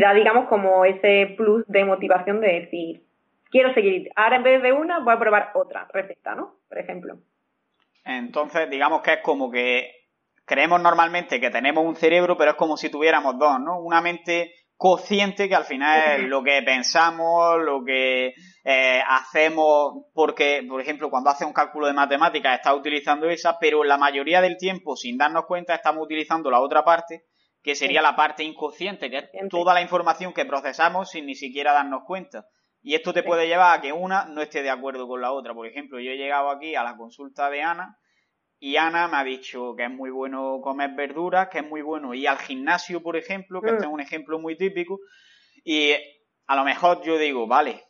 da, 0.00 0.14
digamos, 0.14 0.48
como 0.48 0.84
ese 0.86 1.34
plus 1.36 1.66
de 1.66 1.84
motivación 1.84 2.40
de 2.40 2.60
decir, 2.60 3.02
quiero 3.50 3.74
seguir, 3.74 4.10
ahora 4.16 4.36
en 4.36 4.42
vez 4.42 4.62
de 4.62 4.72
una 4.72 5.00
voy 5.00 5.12
a 5.12 5.18
probar 5.18 5.50
otra 5.54 5.86
receta, 5.92 6.34
¿no? 6.34 6.54
Por 6.68 6.78
ejemplo. 6.78 7.18
Entonces, 8.06 8.70
digamos 8.70 9.02
que 9.02 9.14
es 9.14 9.20
como 9.20 9.50
que 9.50 10.05
creemos 10.46 10.80
normalmente 10.80 11.40
que 11.40 11.50
tenemos 11.50 11.84
un 11.84 11.96
cerebro, 11.96 12.38
pero 12.38 12.52
es 12.52 12.56
como 12.56 12.76
si 12.76 12.88
tuviéramos 12.88 13.38
dos, 13.38 13.60
¿no? 13.60 13.80
Una 13.80 14.00
mente 14.00 14.54
consciente 14.76 15.48
que 15.48 15.54
al 15.54 15.64
final 15.64 16.20
es 16.20 16.28
lo 16.28 16.42
que 16.42 16.62
pensamos, 16.62 17.58
lo 17.60 17.82
que 17.84 18.34
eh, 18.64 19.02
hacemos, 19.08 20.04
porque, 20.14 20.64
por 20.68 20.80
ejemplo, 20.80 21.10
cuando 21.10 21.30
hace 21.30 21.44
un 21.44 21.52
cálculo 21.52 21.88
de 21.88 21.94
matemáticas 21.94 22.56
está 22.56 22.74
utilizando 22.74 23.28
esa, 23.28 23.58
pero 23.58 23.82
la 23.84 23.98
mayoría 23.98 24.40
del 24.40 24.56
tiempo, 24.56 24.96
sin 24.96 25.18
darnos 25.18 25.46
cuenta, 25.46 25.74
estamos 25.74 26.04
utilizando 26.04 26.50
la 26.50 26.60
otra 26.60 26.84
parte, 26.84 27.24
que 27.62 27.74
sería 27.74 28.00
la 28.00 28.14
parte 28.14 28.44
inconsciente, 28.44 29.10
que 29.10 29.18
es 29.18 29.48
toda 29.50 29.74
la 29.74 29.82
información 29.82 30.32
que 30.32 30.44
procesamos 30.44 31.10
sin 31.10 31.26
ni 31.26 31.34
siquiera 31.34 31.72
darnos 31.72 32.02
cuenta. 32.06 32.46
Y 32.82 32.94
esto 32.94 33.12
te 33.12 33.24
puede 33.24 33.48
llevar 33.48 33.76
a 33.76 33.80
que 33.80 33.92
una 33.92 34.26
no 34.26 34.42
esté 34.42 34.62
de 34.62 34.70
acuerdo 34.70 35.08
con 35.08 35.20
la 35.20 35.32
otra. 35.32 35.54
Por 35.54 35.66
ejemplo, 35.66 35.98
yo 35.98 36.12
he 36.12 36.16
llegado 36.16 36.50
aquí 36.50 36.76
a 36.76 36.84
la 36.84 36.96
consulta 36.96 37.50
de 37.50 37.62
Ana 37.62 37.98
y 38.58 38.76
Ana 38.76 39.08
me 39.08 39.18
ha 39.18 39.24
dicho 39.24 39.74
que 39.76 39.84
es 39.84 39.90
muy 39.90 40.10
bueno 40.10 40.60
comer 40.62 40.90
verduras, 40.96 41.48
que 41.48 41.58
es 41.58 41.66
muy 41.68 41.82
bueno 41.82 42.14
ir 42.14 42.28
al 42.28 42.38
gimnasio, 42.38 43.02
por 43.02 43.16
ejemplo, 43.16 43.60
que 43.60 43.70
este 43.70 43.84
es 43.84 43.90
un 43.90 44.00
ejemplo 44.00 44.38
muy 44.38 44.56
típico. 44.56 45.00
Y 45.64 45.92
a 46.46 46.56
lo 46.56 46.64
mejor 46.64 47.02
yo 47.02 47.18
digo, 47.18 47.46
vale, 47.46 47.84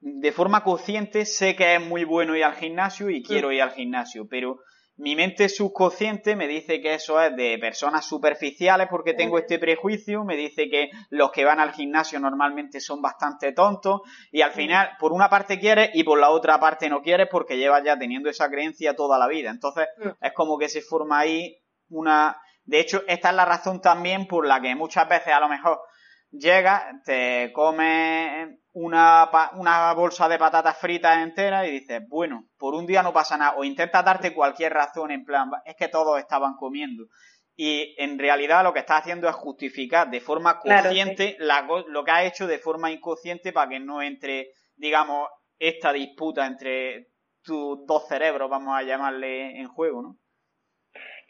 de 0.00 0.32
forma 0.32 0.62
consciente 0.62 1.24
sé 1.24 1.56
que 1.56 1.76
es 1.76 1.80
muy 1.80 2.04
bueno 2.04 2.36
ir 2.36 2.44
al 2.44 2.54
gimnasio 2.54 3.08
y 3.10 3.22
quiero 3.22 3.52
ir 3.52 3.62
al 3.62 3.72
gimnasio, 3.72 4.26
pero 4.28 4.60
mi 4.96 5.16
mente 5.16 5.48
subconsciente 5.48 6.36
me 6.36 6.46
dice 6.46 6.82
que 6.82 6.94
eso 6.94 7.20
es 7.22 7.34
de 7.34 7.56
personas 7.58 8.04
superficiales 8.06 8.86
porque 8.90 9.14
tengo 9.14 9.38
este 9.38 9.58
prejuicio, 9.58 10.24
me 10.24 10.36
dice 10.36 10.68
que 10.68 10.90
los 11.08 11.32
que 11.32 11.44
van 11.44 11.58
al 11.58 11.72
gimnasio 11.72 12.20
normalmente 12.20 12.80
son 12.80 13.00
bastante 13.00 13.52
tontos 13.52 14.02
y 14.30 14.42
al 14.42 14.52
final 14.52 14.90
por 14.98 15.12
una 15.12 15.30
parte 15.30 15.58
quieres 15.58 15.90
y 15.94 16.04
por 16.04 16.18
la 16.18 16.28
otra 16.28 16.60
parte 16.60 16.90
no 16.90 17.00
quieres 17.00 17.28
porque 17.30 17.56
llevas 17.56 17.82
ya 17.82 17.98
teniendo 17.98 18.28
esa 18.28 18.50
creencia 18.50 18.94
toda 18.94 19.18
la 19.18 19.26
vida. 19.26 19.50
Entonces 19.50 19.86
es 20.20 20.32
como 20.34 20.58
que 20.58 20.68
se 20.68 20.82
forma 20.82 21.20
ahí 21.20 21.56
una... 21.88 22.36
De 22.64 22.78
hecho, 22.78 23.02
esta 23.08 23.30
es 23.30 23.34
la 23.34 23.46
razón 23.46 23.80
también 23.80 24.26
por 24.26 24.46
la 24.46 24.60
que 24.60 24.74
muchas 24.74 25.08
veces 25.08 25.32
a 25.32 25.40
lo 25.40 25.48
mejor 25.48 25.80
llegas, 26.30 27.02
te 27.04 27.52
comes 27.52 28.58
una, 28.72 29.30
una 29.54 29.92
bolsa 29.94 30.28
de 30.28 30.38
patatas 30.38 30.78
fritas 30.78 31.18
entera 31.18 31.66
y 31.66 31.72
dices, 31.72 32.02
bueno, 32.08 32.48
por 32.56 32.74
un 32.74 32.86
día 32.86 33.02
no 33.02 33.12
pasa 33.12 33.36
nada. 33.36 33.56
O 33.56 33.64
intentas 33.64 34.04
darte 34.04 34.34
cualquier 34.34 34.72
razón 34.72 35.10
en 35.10 35.24
plan, 35.24 35.50
es 35.64 35.76
que 35.76 35.88
todos 35.88 36.18
estaban 36.18 36.54
comiendo. 36.56 37.06
Y 37.56 37.94
en 37.98 38.18
realidad 38.18 38.62
lo 38.62 38.72
que 38.72 38.80
estás 38.80 39.00
haciendo 39.00 39.28
es 39.28 39.34
justificar 39.34 40.08
de 40.10 40.20
forma 40.20 40.58
consciente 40.60 41.36
lo 41.38 42.04
que 42.04 42.10
has 42.10 42.24
hecho 42.24 42.46
de 42.46 42.58
forma 42.58 42.90
inconsciente 42.90 43.52
para 43.52 43.68
que 43.68 43.80
no 43.80 44.00
entre, 44.00 44.52
digamos, 44.76 45.28
esta 45.58 45.92
disputa 45.92 46.46
entre 46.46 47.08
tus 47.42 47.84
dos 47.86 48.08
cerebros, 48.08 48.48
vamos 48.48 48.74
a 48.76 48.82
llamarle, 48.82 49.60
en 49.60 49.68
juego, 49.68 50.02
¿no? 50.02 50.16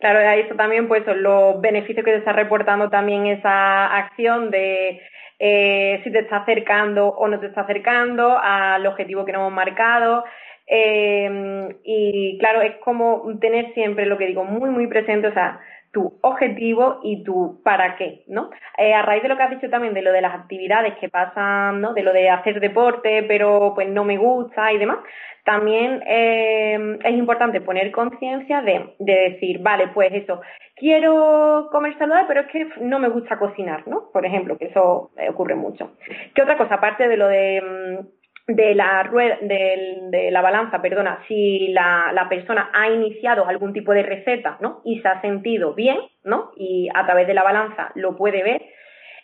Claro, 0.00 0.18
eso 0.20 0.54
también, 0.54 0.88
pues, 0.88 1.04
los 1.06 1.60
beneficios 1.60 2.04
que 2.04 2.12
te 2.12 2.18
está 2.18 2.32
reportando 2.32 2.88
también 2.88 3.26
esa 3.26 3.94
acción 3.98 4.50
de 4.50 4.98
eh, 5.38 6.00
si 6.02 6.10
te 6.10 6.20
está 6.20 6.38
acercando 6.38 7.08
o 7.08 7.28
no 7.28 7.38
te 7.38 7.46
está 7.48 7.62
acercando 7.62 8.38
al 8.38 8.86
objetivo 8.86 9.26
que 9.26 9.32
nos 9.32 9.40
hemos 9.40 9.52
marcado. 9.52 10.24
Eh, 10.66 11.68
y 11.84 12.38
claro, 12.38 12.62
es 12.62 12.76
como 12.78 13.24
tener 13.40 13.74
siempre 13.74 14.06
lo 14.06 14.16
que 14.16 14.26
digo 14.26 14.44
muy, 14.44 14.70
muy 14.70 14.86
presente, 14.86 15.28
o 15.28 15.34
sea, 15.34 15.60
tu 15.92 16.18
objetivo 16.22 17.00
y 17.02 17.24
tu 17.24 17.60
para 17.64 17.96
qué, 17.96 18.22
¿no? 18.28 18.50
Eh, 18.78 18.94
a 18.94 19.02
raíz 19.02 19.22
de 19.22 19.28
lo 19.28 19.36
que 19.36 19.42
has 19.42 19.50
dicho 19.50 19.68
también 19.68 19.94
de 19.94 20.02
lo 20.02 20.12
de 20.12 20.20
las 20.20 20.34
actividades 20.34 20.94
que 21.00 21.08
pasan, 21.08 21.80
¿no? 21.80 21.94
De 21.94 22.02
lo 22.02 22.12
de 22.12 22.30
hacer 22.30 22.60
deporte, 22.60 23.24
pero 23.24 23.72
pues 23.74 23.88
no 23.88 24.04
me 24.04 24.16
gusta 24.16 24.72
y 24.72 24.78
demás, 24.78 24.98
también 25.44 26.02
eh, 26.06 26.98
es 27.02 27.14
importante 27.14 27.60
poner 27.60 27.90
conciencia 27.90 28.60
de, 28.62 28.94
de, 28.98 29.30
decir, 29.30 29.58
vale, 29.60 29.88
pues 29.88 30.12
eso, 30.12 30.40
quiero 30.76 31.68
comer 31.72 31.96
saludable, 31.98 32.26
pero 32.28 32.40
es 32.42 32.46
que 32.48 32.68
no 32.82 32.98
me 32.98 33.08
gusta 33.08 33.38
cocinar, 33.38 33.88
¿no? 33.88 34.10
Por 34.12 34.24
ejemplo, 34.24 34.56
que 34.58 34.66
eso 34.66 35.10
ocurre 35.28 35.54
mucho. 35.54 35.92
¿Qué 36.34 36.42
otra 36.42 36.56
cosa? 36.56 36.74
Aparte 36.74 37.08
de 37.08 37.16
lo 37.16 37.26
de 37.26 37.62
mm, 37.62 38.19
de 38.46 38.74
la 38.74 39.02
rueda, 39.04 39.38
de, 39.42 40.28
la 40.30 40.40
balanza, 40.40 40.82
perdona, 40.82 41.22
si 41.28 41.68
la, 41.68 42.26
persona 42.28 42.70
ha 42.72 42.88
iniciado 42.90 43.46
algún 43.46 43.72
tipo 43.72 43.92
de 43.92 44.02
receta, 44.02 44.58
¿no? 44.60 44.80
Y 44.84 45.00
se 45.00 45.08
ha 45.08 45.20
sentido 45.20 45.74
bien, 45.74 45.98
¿no? 46.24 46.50
Y 46.56 46.88
a 46.94 47.04
través 47.06 47.26
de 47.26 47.34
la 47.34 47.42
balanza 47.42 47.92
lo 47.94 48.16
puede 48.16 48.42
ver. 48.42 48.62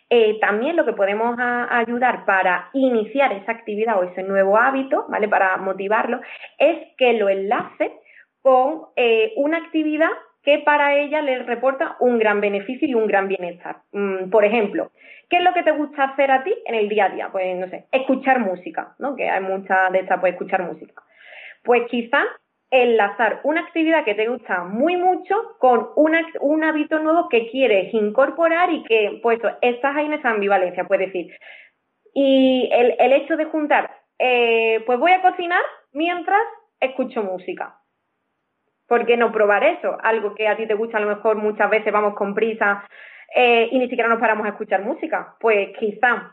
Eh, 0.09 0.39
también 0.39 0.77
lo 0.77 0.85
que 0.85 0.93
podemos 0.93 1.37
ayudar 1.37 2.25
para 2.25 2.69
iniciar 2.73 3.33
esa 3.33 3.51
actividad 3.51 3.99
o 3.99 4.03
ese 4.03 4.23
nuevo 4.23 4.57
hábito, 4.57 5.05
¿vale? 5.09 5.27
Para 5.27 5.57
motivarlo, 5.57 6.21
es 6.57 6.77
que 6.97 7.13
lo 7.13 7.27
enlace 7.27 7.91
con 8.41 8.85
eh, 8.95 9.33
una 9.35 9.57
actividad 9.57 10.11
que 10.47 10.59
para 10.59 10.97
ella 10.97 11.21
le 11.21 11.43
reporta 11.43 11.97
un 11.99 12.17
gran 12.19 12.39
beneficio 12.39 12.87
y 12.87 12.93
un 12.93 13.05
gran 13.05 13.27
bienestar. 13.27 13.81
Mm, 13.91 14.29
por 14.29 14.45
ejemplo, 14.45 14.93
¿qué 15.29 15.39
es 15.39 15.43
lo 15.43 15.53
que 15.53 15.61
te 15.61 15.71
gusta 15.71 16.05
hacer 16.05 16.31
a 16.31 16.41
ti 16.45 16.55
en 16.65 16.73
el 16.73 16.87
día 16.87 17.07
a 17.07 17.09
día? 17.09 17.29
Pues 17.33 17.53
no 17.57 17.67
sé, 17.67 17.87
escuchar 17.91 18.39
música, 18.39 18.95
¿no? 18.97 19.17
Que 19.17 19.29
hay 19.29 19.43
muchas 19.43 19.91
de 19.91 19.99
estas, 19.99 20.21
pues 20.21 20.31
escuchar 20.31 20.63
música. 20.63 21.03
Pues 21.65 21.83
quizás 21.89 22.23
enlazar 22.71 23.41
una 23.43 23.59
actividad 23.59 24.05
que 24.05 24.15
te 24.15 24.29
gusta 24.29 24.63
muy 24.63 24.95
mucho 24.95 25.35
con 25.59 25.89
un 25.95 26.63
hábito 26.63 26.99
nuevo 26.99 27.27
que 27.27 27.49
quieres 27.49 27.93
incorporar 27.93 28.71
y 28.71 28.83
que, 28.83 29.19
pues, 29.21 29.41
estás 29.61 29.97
ahí 29.97 30.05
en 30.05 30.13
esa 30.13 30.29
ambivalencia, 30.29 30.87
puedes 30.87 31.07
decir. 31.07 31.37
Y 32.13 32.69
el, 32.71 33.11
hecho 33.11 33.35
de 33.35 33.45
juntar, 33.47 33.91
eh, 34.17 34.81
pues 34.85 34.97
voy 34.97 35.11
a 35.11 35.21
cocinar 35.21 35.61
mientras 35.91 36.39
escucho 36.79 37.21
música. 37.21 37.81
¿Por 38.87 39.05
qué 39.05 39.17
no 39.17 39.31
probar 39.31 39.63
eso? 39.63 39.97
Algo 40.01 40.33
que 40.33 40.47
a 40.47 40.55
ti 40.55 40.65
te 40.65 40.73
gusta, 40.73 40.97
a 40.97 41.01
lo 41.01 41.07
mejor 41.07 41.35
muchas 41.35 41.69
veces 41.69 41.91
vamos 41.91 42.15
con 42.15 42.33
prisa 42.33 42.83
eh, 43.35 43.67
y 43.71 43.79
ni 43.79 43.89
siquiera 43.89 44.09
nos 44.09 44.19
paramos 44.19 44.45
a 44.45 44.49
escuchar 44.49 44.81
música. 44.83 45.35
Pues 45.39 45.77
quizá 45.77 46.31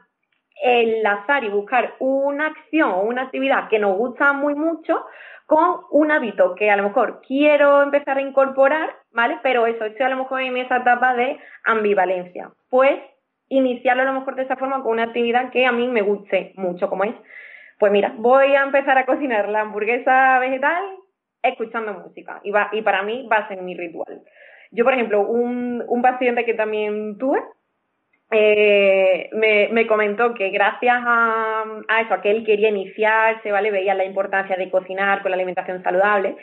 enlazar 0.62 1.44
y 1.44 1.48
buscar 1.48 1.94
una 1.98 2.46
acción 2.46 2.90
o 2.90 3.02
una 3.02 3.22
actividad 3.22 3.68
que 3.68 3.78
nos 3.78 3.96
gusta 3.96 4.32
muy 4.32 4.54
mucho 4.54 5.04
con 5.46 5.80
un 5.90 6.10
hábito 6.10 6.54
que 6.54 6.70
a 6.70 6.76
lo 6.76 6.84
mejor 6.84 7.20
quiero 7.26 7.82
empezar 7.82 8.16
a 8.16 8.22
incorporar, 8.22 8.94
¿vale? 9.12 9.38
Pero 9.42 9.66
eso, 9.66 9.84
estoy 9.84 10.06
a 10.06 10.10
lo 10.10 10.16
mejor 10.16 10.40
en 10.40 10.56
esa 10.56 10.78
etapa 10.78 11.14
de 11.14 11.38
ambivalencia. 11.64 12.50
Pues 12.70 12.98
iniciarlo 13.48 14.02
a 14.02 14.06
lo 14.06 14.14
mejor 14.14 14.36
de 14.36 14.44
esa 14.44 14.56
forma 14.56 14.82
con 14.82 14.92
una 14.92 15.04
actividad 15.04 15.50
que 15.50 15.66
a 15.66 15.72
mí 15.72 15.88
me 15.88 16.02
guste 16.02 16.52
mucho, 16.56 16.88
como 16.88 17.04
es, 17.04 17.14
pues 17.78 17.92
mira, 17.92 18.14
voy 18.16 18.54
a 18.54 18.62
empezar 18.62 18.96
a 18.96 19.04
cocinar 19.04 19.48
la 19.48 19.60
hamburguesa 19.60 20.38
vegetal 20.38 20.82
escuchando 21.44 21.92
música 21.92 22.40
y, 22.42 22.52
para 22.82 23.02
mí 23.02 23.28
va 23.30 23.36
a 23.38 23.48
ser 23.48 23.60
mi 23.62 23.74
ritual. 23.76 24.22
Yo, 24.70 24.84
por 24.84 24.94
ejemplo, 24.94 25.20
un, 25.20 26.02
paciente 26.02 26.44
que 26.44 26.54
también 26.54 27.16
tuve, 27.18 27.40
eh, 28.30 29.28
me, 29.32 29.68
me, 29.70 29.86
comentó 29.86 30.34
que 30.34 30.50
gracias 30.50 30.96
a, 31.04 31.64
a, 31.88 32.00
eso, 32.00 32.14
a 32.14 32.20
que 32.20 32.30
él 32.30 32.44
quería 32.44 32.70
iniciarse, 32.70 33.52
¿vale? 33.52 33.70
Veía 33.70 33.94
la 33.94 34.04
importancia 34.04 34.56
de 34.56 34.70
cocinar 34.70 35.22
con 35.22 35.30
la 35.30 35.36
alimentación 35.36 35.82
saludable, 35.82 36.36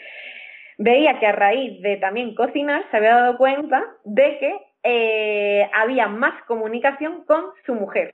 veía 0.78 1.20
que 1.20 1.28
a 1.28 1.32
raíz 1.32 1.82
de 1.82 1.98
también 1.98 2.36
cocinar 2.36 2.86
se 2.90 2.98
había 2.98 3.16
dado 3.16 3.38
cuenta 3.38 3.84
de 4.06 4.38
que 4.40 4.60
eh, 4.84 5.70
había 5.74 6.08
más 6.08 6.44
comunicación 6.46 7.24
con 7.26 7.44
su 7.66 7.76
mujer. 7.76 8.14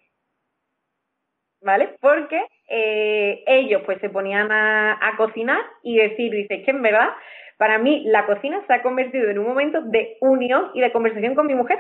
¿Vale? 1.61 1.95
Porque 1.99 2.39
eh, 2.69 3.43
ellos 3.47 3.81
pues 3.85 3.99
se 3.99 4.09
ponían 4.09 4.51
a, 4.51 5.13
cocinar 5.17 5.59
y 5.83 5.97
decir, 5.97 6.31
dice, 6.31 6.63
que 6.63 6.71
en 6.71 6.81
verdad, 6.81 7.09
para 7.57 7.79
mí 7.79 8.03
la 8.05 8.25
cocina 8.25 8.63
se 8.67 8.73
ha 8.73 8.83
convertido 8.83 9.29
en 9.29 9.39
un 9.39 9.47
momento 9.47 9.81
de 9.81 10.17
unión 10.21 10.69
y 10.73 10.81
de 10.81 10.91
conversación 10.91 11.33
con 11.33 11.47
mi 11.47 11.55
mujer. 11.55 11.79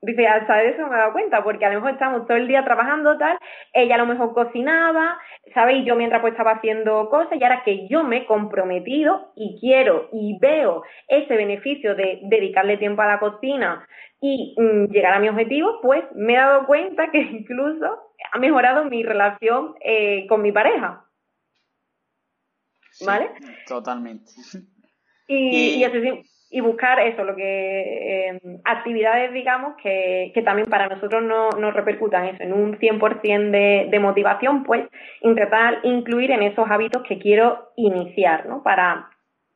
Dice, 0.00 0.28
hasta 0.28 0.58
de 0.58 0.68
eso 0.68 0.86
me 0.86 0.94
he 0.94 0.98
dado 0.98 1.12
cuenta, 1.12 1.42
porque 1.42 1.64
a 1.64 1.70
lo 1.70 1.76
mejor 1.76 1.90
estamos 1.90 2.26
todo 2.26 2.36
el 2.36 2.46
día 2.46 2.64
trabajando 2.64 3.18
tal, 3.18 3.36
ella 3.72 3.96
a 3.96 3.98
lo 3.98 4.06
mejor 4.06 4.32
cocinaba, 4.32 5.18
¿sabéis? 5.54 5.84
Yo 5.84 5.96
mientras 5.96 6.20
pues 6.20 6.34
estaba 6.34 6.52
haciendo 6.52 7.08
cosas 7.10 7.32
y 7.32 7.42
ahora 7.42 7.62
que 7.64 7.88
yo 7.88 8.04
me 8.04 8.18
he 8.18 8.26
comprometido 8.26 9.32
y 9.34 9.58
quiero 9.60 10.08
y 10.12 10.38
veo 10.40 10.84
ese 11.08 11.36
beneficio 11.36 11.96
de 11.96 12.20
dedicarle 12.22 12.76
tiempo 12.76 13.02
a 13.02 13.06
la 13.06 13.18
cocina 13.18 13.88
y 14.20 14.54
mm, 14.56 14.92
llegar 14.92 15.14
a 15.14 15.20
mi 15.20 15.30
objetivo, 15.30 15.80
pues 15.82 16.04
me 16.14 16.34
he 16.34 16.36
dado 16.36 16.66
cuenta 16.66 17.10
que 17.10 17.18
incluso 17.18 18.07
ha 18.32 18.38
mejorado 18.38 18.84
mi 18.84 19.02
relación 19.02 19.74
eh, 19.80 20.26
con 20.28 20.42
mi 20.42 20.52
pareja. 20.52 21.04
¿Vale? 23.04 23.30
totalmente. 23.66 24.32
Y, 25.28 25.76
y, 25.76 25.84
y 25.84 26.24
y 26.50 26.60
buscar 26.60 26.98
eso, 27.00 27.24
lo 27.24 27.36
que 27.36 28.30
eh, 28.30 28.40
actividades, 28.64 29.32
digamos, 29.32 29.76
que, 29.82 30.30
que, 30.34 30.42
también 30.42 30.68
para 30.68 30.88
nosotros 30.88 31.22
no, 31.22 31.50
nos 31.50 31.74
repercutan 31.74 32.24
eso, 32.24 32.42
en 32.42 32.54
un 32.54 32.78
100% 32.78 33.50
de, 33.50 33.88
de 33.90 34.00
motivación, 34.00 34.64
pues 34.64 34.88
intentar 35.20 35.80
incluir 35.82 36.30
en 36.30 36.42
esos 36.42 36.70
hábitos 36.70 37.02
que 37.02 37.18
quiero 37.18 37.72
iniciar, 37.76 38.46
¿no? 38.46 38.62
Para 38.62 39.10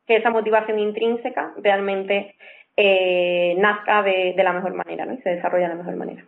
que 0.07 0.16
esa 0.16 0.31
motivación 0.31 0.79
intrínseca 0.79 1.55
realmente 1.57 2.35
eh, 2.77 3.55
nazca 3.59 4.03
de, 4.03 4.35
de, 4.37 4.44
la 4.44 4.53
mejor 4.53 4.75
manera, 4.75 5.07
¿no? 5.07 5.14
Y 5.14 5.22
se 5.22 5.31
desarrolle 5.31 5.62
de 5.62 5.68
la 5.70 5.77
mejor 5.77 5.96
manera. 5.96 6.25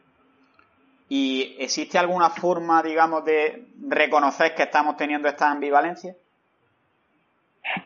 ¿Y 1.08 1.56
existe 1.58 1.98
alguna 1.98 2.30
forma, 2.30 2.82
digamos, 2.82 3.24
de 3.24 3.64
reconocer 3.88 4.54
que 4.54 4.62
estamos 4.62 4.96
teniendo 4.96 5.28
esta 5.28 5.50
ambivalencia? 5.50 6.14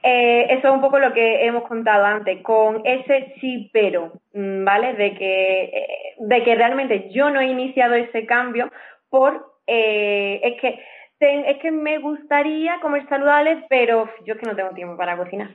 Eh, 0.02 0.46
eso 0.50 0.68
es 0.68 0.74
un 0.74 0.80
poco 0.80 0.98
lo 0.98 1.12
que 1.12 1.46
hemos 1.46 1.66
contado 1.66 2.04
antes, 2.04 2.42
con 2.42 2.82
ese 2.84 3.34
sí 3.40 3.70
pero, 3.72 4.12
mm, 4.32 4.64
¿vale? 4.64 4.94
De 4.94 5.14
que, 5.14 5.64
eh, 5.64 6.14
de 6.18 6.42
que 6.42 6.54
realmente 6.54 7.10
yo 7.10 7.30
no 7.30 7.40
he 7.40 7.46
iniciado 7.46 7.94
ese 7.94 8.26
cambio 8.26 8.70
por, 9.08 9.54
eh, 9.66 10.40
es 10.42 10.60
que 10.60 10.80
es 11.20 11.58
que 11.58 11.72
me 11.72 11.98
gustaría 11.98 12.78
comer 12.80 13.08
saludable, 13.08 13.64
pero 13.68 14.08
yo 14.24 14.34
es 14.34 14.40
que 14.40 14.46
no 14.46 14.54
tengo 14.54 14.70
tiempo 14.70 14.96
para 14.96 15.16
cocinar. 15.16 15.50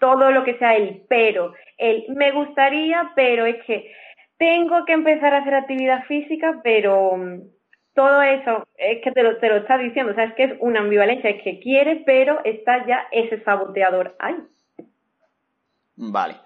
Todo 0.00 0.30
lo 0.30 0.42
que 0.42 0.56
sea 0.56 0.74
el 0.74 1.02
pero, 1.06 1.52
el 1.76 2.06
me 2.16 2.32
gustaría, 2.32 3.12
pero 3.14 3.44
es 3.44 3.62
que 3.64 3.92
tengo 4.42 4.84
que 4.84 4.92
empezar 4.92 5.32
a 5.34 5.38
hacer 5.38 5.54
actividad 5.54 6.04
física, 6.06 6.60
pero 6.64 7.16
mm, 7.16 7.42
todo 7.94 8.22
eso 8.22 8.66
es 8.76 9.00
que 9.04 9.12
te 9.12 9.22
lo, 9.22 9.38
te 9.38 9.48
lo 9.48 9.58
está 9.58 9.78
diciendo, 9.78 10.10
o 10.10 10.14
sea, 10.16 10.24
es 10.24 10.34
que 10.34 10.44
es 10.44 10.52
una 10.58 10.80
ambivalencia, 10.80 11.30
es 11.30 11.44
que 11.44 11.60
quiere, 11.60 12.02
pero 12.04 12.40
está 12.44 12.84
ya 12.84 13.06
ese 13.12 13.40
saboteador 13.44 14.16
ahí. 14.18 14.34
Vale. 15.94 16.40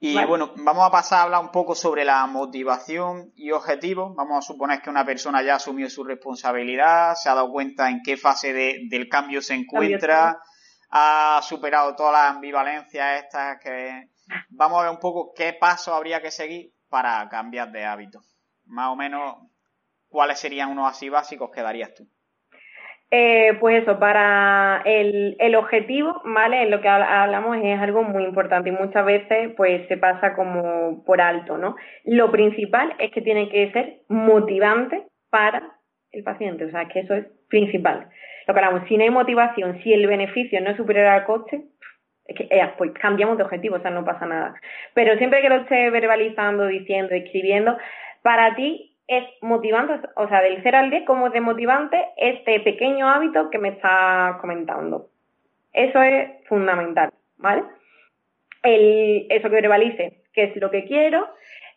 Y 0.00 0.14
vale. 0.14 0.26
bueno, 0.26 0.52
vamos 0.56 0.88
a 0.88 0.90
pasar 0.90 1.18
a 1.18 1.22
hablar 1.24 1.42
un 1.42 1.50
poco 1.50 1.74
sobre 1.74 2.06
la 2.06 2.26
motivación 2.26 3.32
y 3.36 3.50
objetivos. 3.50 4.16
Vamos 4.16 4.38
a 4.38 4.52
suponer 4.52 4.80
que 4.80 4.88
una 4.88 5.04
persona 5.04 5.42
ya 5.42 5.56
asumió 5.56 5.90
su 5.90 6.04
responsabilidad, 6.04 7.14
se 7.16 7.28
ha 7.28 7.34
dado 7.34 7.52
cuenta 7.52 7.90
en 7.90 8.00
qué 8.02 8.16
fase 8.16 8.54
de, 8.54 8.86
del 8.88 9.10
cambio 9.10 9.42
se 9.42 9.52
encuentra, 9.52 10.40
ha 10.88 11.40
superado 11.42 11.94
todas 11.96 12.14
las 12.14 12.34
ambivalencias 12.34 13.24
estas 13.24 13.58
que... 13.62 14.08
Vamos 14.48 14.78
a 14.78 14.84
ver 14.84 14.92
un 14.92 15.00
poco 15.00 15.34
qué 15.36 15.52
paso 15.52 15.92
habría 15.92 16.22
que 16.22 16.30
seguir 16.30 16.71
para 16.92 17.26
cambiar 17.30 17.72
de 17.72 17.84
hábito. 17.84 18.20
Más 18.66 18.90
o 18.90 18.96
menos 18.96 19.36
¿cuáles 20.12 20.38
serían 20.38 20.70
unos 20.70 20.88
así 20.88 21.08
básicos 21.08 21.50
que 21.50 21.62
darías 21.62 21.92
tú? 21.94 22.04
Eh, 23.10 23.58
pues 23.60 23.82
eso, 23.82 23.98
para 23.98 24.80
el, 24.86 25.36
el, 25.38 25.54
objetivo, 25.56 26.22
¿vale? 26.24 26.62
En 26.62 26.70
lo 26.70 26.80
que 26.80 26.88
hablamos 26.88 27.58
es 27.62 27.78
algo 27.78 28.04
muy 28.04 28.24
importante 28.24 28.70
y 28.70 28.72
muchas 28.72 29.04
veces 29.04 29.52
pues 29.54 29.86
se 29.88 29.98
pasa 29.98 30.34
como 30.34 31.04
por 31.04 31.20
alto, 31.20 31.58
¿no? 31.58 31.76
Lo 32.04 32.30
principal 32.30 32.94
es 32.98 33.10
que 33.10 33.20
tiene 33.20 33.50
que 33.50 33.70
ser 33.72 34.00
motivante 34.08 35.04
para 35.28 35.76
el 36.10 36.22
paciente, 36.22 36.64
o 36.64 36.70
sea, 36.70 36.86
que 36.88 37.00
eso 37.00 37.14
es 37.14 37.26
principal. 37.50 38.08
Lo 38.46 38.54
que 38.54 38.60
hablamos, 38.60 38.88
si 38.88 38.96
no 38.96 39.04
hay 39.04 39.10
motivación, 39.10 39.82
si 39.82 39.92
el 39.92 40.06
beneficio 40.06 40.60
no 40.62 40.70
es 40.70 40.76
superior 40.78 41.06
al 41.06 41.24
coste, 41.24 41.64
que 42.26 42.48
eh, 42.50 42.72
pues 42.78 42.92
cambiamos 42.92 43.36
de 43.36 43.44
objetivo, 43.44 43.76
o 43.76 43.80
sea, 43.80 43.90
no 43.90 44.04
pasa 44.04 44.26
nada. 44.26 44.54
Pero 44.94 45.16
siempre 45.18 45.42
que 45.42 45.48
lo 45.48 45.56
esté 45.56 45.90
verbalizando, 45.90 46.66
diciendo, 46.66 47.14
escribiendo, 47.14 47.76
para 48.22 48.54
ti 48.54 48.96
es 49.06 49.24
motivante, 49.42 50.08
o 50.16 50.28
sea, 50.28 50.40
del 50.42 50.60
0 50.62 50.78
al 50.78 50.90
10, 50.90 51.04
como 51.04 51.26
es 51.26 51.32
de 51.32 51.40
motivante 51.40 52.04
este 52.16 52.60
pequeño 52.60 53.08
hábito 53.08 53.50
que 53.50 53.58
me 53.58 53.70
está 53.70 54.38
comentando. 54.40 55.08
Eso 55.72 56.02
es 56.02 56.30
fundamental, 56.48 57.10
¿vale? 57.36 57.64
El, 58.62 59.26
eso 59.28 59.48
que 59.48 59.56
verbalice, 59.56 60.22
qué 60.32 60.44
es 60.44 60.56
lo 60.56 60.70
que 60.70 60.84
quiero 60.84 61.28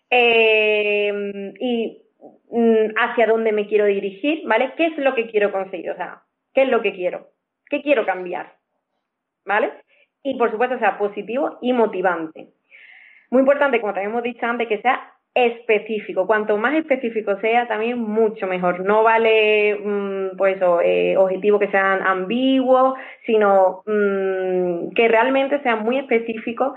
eh, 0.10 1.53
y 1.60 2.03
mm, 2.51 2.93
hacia 2.97 3.27
dónde 3.27 3.51
me 3.51 3.67
quiero 3.67 3.86
dirigir, 3.86 4.43
¿vale? 4.45 4.73
¿Qué 4.77 4.88
es 4.88 4.97
lo 4.97 5.15
que 5.15 5.29
quiero 5.29 5.51
conseguir? 5.51 5.91
O 5.91 5.95
sea, 5.95 6.21
¿qué 6.53 6.63
es 6.63 6.69
lo 6.69 6.81
que 6.81 6.93
quiero? 6.93 7.31
¿Qué 7.69 7.81
quiero 7.81 8.05
cambiar? 8.05 8.53
¿Vale? 9.45 9.71
Y 10.25 10.33
por 10.39 10.49
supuesto 10.49 10.79
sea 10.79 10.97
positivo 10.97 11.59
y 11.61 11.71
motivante. 11.71 12.47
Muy 13.29 13.41
importante, 13.41 13.79
como 13.79 13.93
también 13.93 14.09
hemos 14.09 14.23
dicho 14.23 14.43
antes, 14.43 14.67
que 14.67 14.81
sea 14.81 15.11
específico. 15.35 16.25
Cuanto 16.25 16.57
más 16.57 16.73
específico 16.73 17.38
sea, 17.41 17.67
también 17.67 17.99
mucho 17.99 18.47
mejor. 18.47 18.79
No 18.79 19.03
vale, 19.03 19.75
mmm, 19.75 20.35
pues 20.35 20.57
eh, 20.83 21.15
objetivos 21.15 21.59
que 21.59 21.69
sean 21.69 22.01
ambiguos, 22.01 22.97
sino 23.27 23.83
mmm, 23.85 24.93
que 24.95 25.07
realmente 25.07 25.61
sean 25.61 25.83
muy 25.83 25.99
específicos 25.99 26.73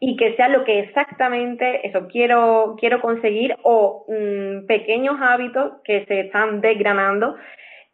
y 0.00 0.16
que 0.16 0.34
sea 0.34 0.48
lo 0.48 0.64
que 0.64 0.80
exactamente 0.80 1.86
eso 1.86 2.08
quiero 2.08 2.76
quiero 2.80 3.00
conseguir 3.00 3.54
o 3.62 4.06
mmm, 4.08 4.66
pequeños 4.66 5.16
hábitos 5.20 5.74
que 5.84 6.04
se 6.06 6.20
están 6.20 6.60
desgranando 6.60 7.36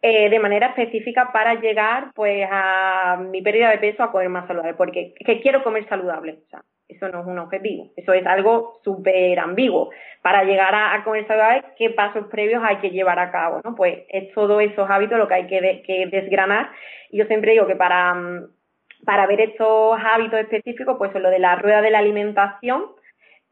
eh, 0.07 0.29
de 0.29 0.39
manera 0.39 0.67
específica 0.67 1.33
para 1.33 1.55
llegar 1.55 2.13
pues 2.15 2.47
a 2.51 3.17
mi 3.17 3.41
pérdida 3.41 3.71
de 3.71 3.79
peso 3.79 4.03
a 4.03 4.13
comer 4.13 4.29
más 4.29 4.47
saludable 4.47 4.75
porque 4.75 5.15
que 5.15 5.41
quiero 5.41 5.65
comer 5.65 5.89
saludable 5.89 6.41
o 6.45 6.51
sea, 6.51 6.63
eso 6.89 7.09
no 7.09 7.23
es 7.23 7.27
un 7.27 7.39
objetivo, 7.39 7.91
eso 7.97 8.13
es 8.13 8.27
algo 8.27 8.81
súper 8.85 9.39
ambiguo. 9.39 9.89
Para 10.21 10.45
llegar 10.45 10.75
a, 10.75 11.03
comer 11.05 11.27
saludable, 11.27 11.65
¿qué 11.79 11.89
pasos 11.89 12.27
previos 12.27 12.63
hay 12.63 12.77
que 12.77 12.91
llevar 12.91 13.19
a 13.19 13.31
cabo? 13.31 13.63
¿no? 13.65 13.75
Pues 13.75 14.01
es 14.11 14.31
todos 14.35 14.61
esos 14.61 14.91
hábitos 14.91 15.19
lo 15.19 15.27
que 15.27 15.35
hay 15.35 15.47
que, 15.47 15.63
de, 15.63 16.09
desgranar. 16.11 16.71
Y 17.11 17.17
yo 17.17 17.25
siempre 17.25 17.53
digo 17.53 17.67
que 17.67 17.77
para, 17.77 18.15
para 19.07 19.27
ver 19.27 19.41
estos 19.41 19.99
hábitos 20.05 20.39
específicos, 20.41 20.97
pues 20.99 21.15
lo 21.15 21.31
de 21.31 21.39
la 21.39 21.57
rueda 21.57 21.81
de 21.81 21.91
la 21.91 22.01
alimentación, 22.01 22.91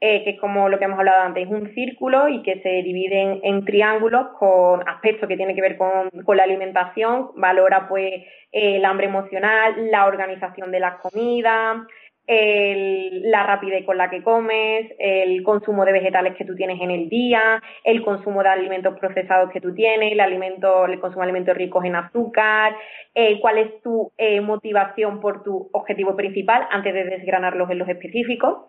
eh, 0.05 0.25
que 0.25 0.31
es 0.31 0.41
como 0.41 0.69
lo 0.69 0.81
que 0.81 0.87
hemos 0.87 0.99
hablado 0.99 1.23
antes, 1.23 1.47
es 1.47 1.49
un 1.49 1.73
círculo 1.75 2.29
y 2.29 2.43
que 2.43 2.61
se 2.61 2.83
divide 2.83 3.39
en, 3.41 3.65
triángulos 3.65 4.31
con 4.37 4.83
aspectos 4.89 5.29
que 5.29 5.37
tienen 5.37 5.55
que 5.55 5.63
ver 5.63 5.77
con, 5.77 6.11
con 6.25 6.37
la 6.37 6.43
alimentación, 6.43 7.29
valora 7.37 7.87
pues 7.89 8.13
eh, 8.51 8.79
el 8.79 8.85
hambre 8.85 9.07
emocional, 9.07 9.93
la 9.93 10.07
organización 10.07 10.73
de 10.73 10.81
las 10.81 10.99
comidas, 10.99 11.87
la 12.27 13.43
rapidez 13.45 13.85
con 13.85 13.97
la 13.97 14.11
que 14.11 14.25
comes, 14.25 14.93
el 14.99 15.41
consumo 15.45 15.85
de 15.85 15.93
vegetales 15.93 16.35
que 16.35 16.45
tú 16.45 16.57
tienes 16.57 16.81
en 16.81 16.91
el 16.91 17.09
día, 17.09 17.63
el 17.85 18.03
consumo 18.03 18.43
de 18.43 18.49
alimentos 18.49 18.99
procesados 18.99 19.51
que 19.53 19.61
tú 19.61 19.73
tienes, 19.73 20.11
el, 20.11 20.21
alimento, 20.21 20.87
el 20.87 20.99
consumo 20.99 21.21
de 21.21 21.31
alimentos 21.31 21.57
ricos 21.57 21.85
en 21.85 21.95
azúcar, 21.95 22.75
eh, 23.15 23.39
cuál 23.41 23.59
es 23.59 23.81
tu 23.83 24.11
motivación 24.43 25.21
por 25.21 25.45
tu 25.45 25.71
objetivo 25.73 26.17
principal 26.17 26.67
antes 26.73 26.93
de 26.93 27.05
desgranarlos 27.05 27.71
en 27.71 27.79
los 27.79 27.89
específicos, 27.89 28.67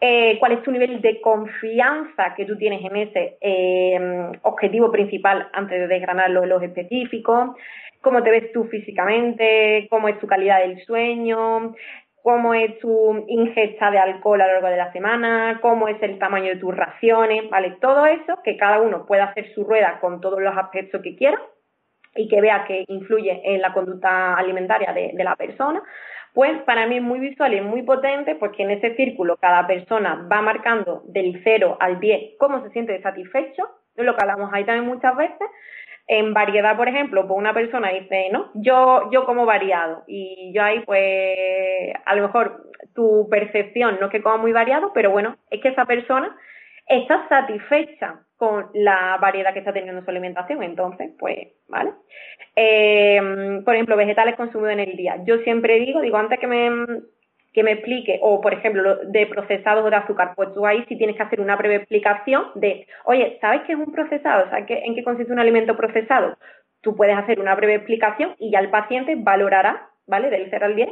eh, 0.00 0.38
cuál 0.38 0.52
es 0.52 0.62
tu 0.62 0.70
nivel 0.70 1.00
de 1.00 1.20
confianza 1.20 2.34
que 2.36 2.44
tú 2.44 2.56
tienes 2.56 2.84
en 2.84 2.96
ese 2.96 3.36
eh, 3.40 4.30
objetivo 4.42 4.92
principal 4.92 5.48
antes 5.52 5.80
de 5.80 5.88
desgranarlo 5.88 6.44
en 6.44 6.48
los 6.50 6.62
específicos, 6.62 7.56
cómo 8.00 8.22
te 8.22 8.30
ves 8.30 8.52
tú 8.52 8.64
físicamente, 8.64 9.88
cómo 9.90 10.08
es 10.08 10.18
tu 10.20 10.28
calidad 10.28 10.60
del 10.60 10.80
sueño, 10.84 11.74
cómo 12.22 12.54
es 12.54 12.78
tu 12.78 13.24
ingesta 13.26 13.90
de 13.90 13.98
alcohol 13.98 14.40
a 14.40 14.46
lo 14.46 14.52
largo 14.54 14.68
de 14.68 14.76
la 14.76 14.92
semana, 14.92 15.58
cómo 15.60 15.88
es 15.88 16.00
el 16.00 16.18
tamaño 16.18 16.50
de 16.50 16.60
tus 16.60 16.76
raciones, 16.76 17.50
¿vale? 17.50 17.76
Todo 17.80 18.06
eso, 18.06 18.40
que 18.44 18.56
cada 18.56 18.80
uno 18.80 19.04
pueda 19.04 19.24
hacer 19.24 19.52
su 19.52 19.64
rueda 19.64 19.98
con 20.00 20.20
todos 20.20 20.40
los 20.40 20.56
aspectos 20.56 21.02
que 21.02 21.16
quiera 21.16 21.40
y 22.14 22.28
que 22.28 22.40
vea 22.40 22.64
que 22.66 22.84
influye 22.86 23.40
en 23.44 23.60
la 23.60 23.72
conducta 23.72 24.34
alimentaria 24.34 24.92
de 24.92 25.24
la 25.24 25.34
persona, 25.34 25.82
pues 26.34 26.60
para 26.62 26.86
mí 26.86 26.96
es 26.96 27.02
muy 27.02 27.18
visual 27.18 27.54
y 27.54 27.60
muy 27.60 27.82
potente 27.82 28.34
porque 28.34 28.62
en 28.62 28.70
ese 28.70 28.94
círculo 28.96 29.36
cada 29.36 29.66
persona 29.66 30.26
va 30.30 30.42
marcando 30.42 31.02
del 31.06 31.40
0 31.42 31.76
al 31.80 32.00
10 32.00 32.36
cómo 32.38 32.62
se 32.62 32.70
siente 32.70 33.00
satisfecho, 33.02 33.68
es 33.96 34.04
lo 34.04 34.14
que 34.14 34.22
hablamos 34.22 34.50
ahí 34.52 34.64
también 34.64 34.86
muchas 34.86 35.16
veces, 35.16 35.48
en 36.08 36.32
variedad, 36.32 36.76
por 36.76 36.88
ejemplo, 36.88 37.26
pues 37.28 37.38
una 37.38 37.52
persona 37.52 37.90
dice, 37.90 38.30
no, 38.32 38.50
yo, 38.54 39.10
yo 39.12 39.26
como 39.26 39.44
variado. 39.44 40.04
Y 40.06 40.52
yo 40.54 40.62
ahí, 40.62 40.80
pues, 40.80 41.94
a 42.06 42.16
lo 42.16 42.22
mejor 42.22 42.64
tu 42.94 43.28
percepción 43.30 43.98
no 44.00 44.06
es 44.06 44.12
que 44.12 44.22
coma 44.22 44.38
muy 44.38 44.52
variado, 44.52 44.92
pero 44.94 45.10
bueno, 45.10 45.36
es 45.50 45.60
que 45.60 45.68
esa 45.68 45.84
persona 45.84 46.34
está 46.88 47.28
satisfecha 47.28 48.20
con 48.36 48.66
la 48.74 49.18
variedad 49.20 49.52
que 49.52 49.58
está 49.58 49.72
teniendo 49.72 49.98
en 49.98 50.04
su 50.04 50.10
alimentación. 50.10 50.62
Entonces, 50.62 51.10
pues, 51.18 51.48
¿vale? 51.68 51.90
Eh, 52.54 53.60
por 53.64 53.74
ejemplo, 53.74 53.96
vegetales 53.96 54.36
consumidos 54.36 54.72
en 54.72 54.80
el 54.80 54.96
día. 54.96 55.22
Yo 55.24 55.38
siempre 55.38 55.78
digo, 55.80 56.00
digo, 56.00 56.16
antes 56.16 56.38
que 56.38 56.46
me 56.46 56.70
que 57.52 57.62
me 57.64 57.72
explique, 57.72 58.20
o 58.22 58.40
por 58.40 58.54
ejemplo, 58.54 58.98
de 59.06 59.26
procesados 59.26 59.90
de 59.90 59.96
azúcar, 59.96 60.34
pues 60.36 60.52
tú 60.54 60.66
ahí 60.66 60.84
sí 60.88 60.96
tienes 60.96 61.16
que 61.16 61.22
hacer 61.22 61.40
una 61.40 61.56
breve 61.56 61.76
explicación 61.76 62.44
de, 62.54 62.86
oye, 63.04 63.38
¿sabes 63.40 63.62
qué 63.66 63.72
es 63.72 63.78
un 63.78 63.92
procesado? 63.92 64.48
¿Sabes 64.50 64.66
en 64.68 64.94
qué 64.94 65.02
consiste 65.02 65.32
un 65.32 65.40
alimento 65.40 65.76
procesado? 65.76 66.36
Tú 66.82 66.94
puedes 66.94 67.16
hacer 67.16 67.40
una 67.40 67.54
breve 67.54 67.74
explicación 67.74 68.36
y 68.38 68.52
ya 68.52 68.60
el 68.60 68.70
paciente 68.70 69.16
valorará, 69.16 69.88
¿vale? 70.06 70.30
Del 70.30 70.46
0 70.50 70.66
al 70.66 70.76
10, 70.76 70.88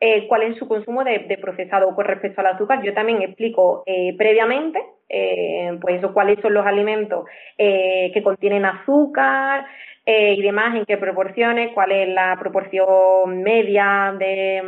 eh, 0.00 0.26
cuál 0.28 0.42
es 0.42 0.56
su 0.58 0.68
consumo 0.68 1.04
de, 1.04 1.38
procesado 1.40 1.94
con 1.94 2.04
respecto 2.04 2.40
al 2.40 2.48
azúcar. 2.48 2.82
Yo 2.82 2.94
también 2.94 3.22
explico 3.22 3.82
eh, 3.86 4.14
previamente, 4.16 4.80
eh, 5.08 5.76
pues 5.80 6.04
cuáles 6.12 6.40
son 6.40 6.54
los 6.54 6.66
alimentos 6.66 7.24
que 7.56 8.22
contienen 8.22 8.64
azúcar, 8.64 9.66
y 10.06 10.40
demás, 10.40 10.74
en 10.74 10.86
qué 10.86 10.96
proporciones, 10.96 11.72
cuál 11.74 11.92
es 11.92 12.08
la 12.08 12.34
proporción 12.40 13.42
media 13.42 14.14
de, 14.18 14.62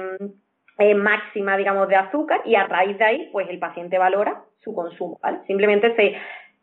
eh, 0.80 0.94
máxima, 0.94 1.58
digamos, 1.58 1.88
de 1.88 1.96
azúcar 1.96 2.40
y 2.46 2.54
a 2.54 2.66
raíz 2.66 2.96
de 2.96 3.04
ahí, 3.04 3.28
pues 3.32 3.46
el 3.50 3.58
paciente 3.58 3.98
valora 3.98 4.44
su 4.64 4.74
consumo, 4.74 5.20
¿vale? 5.22 5.40
Simplemente 5.46 5.94
se, 5.94 6.16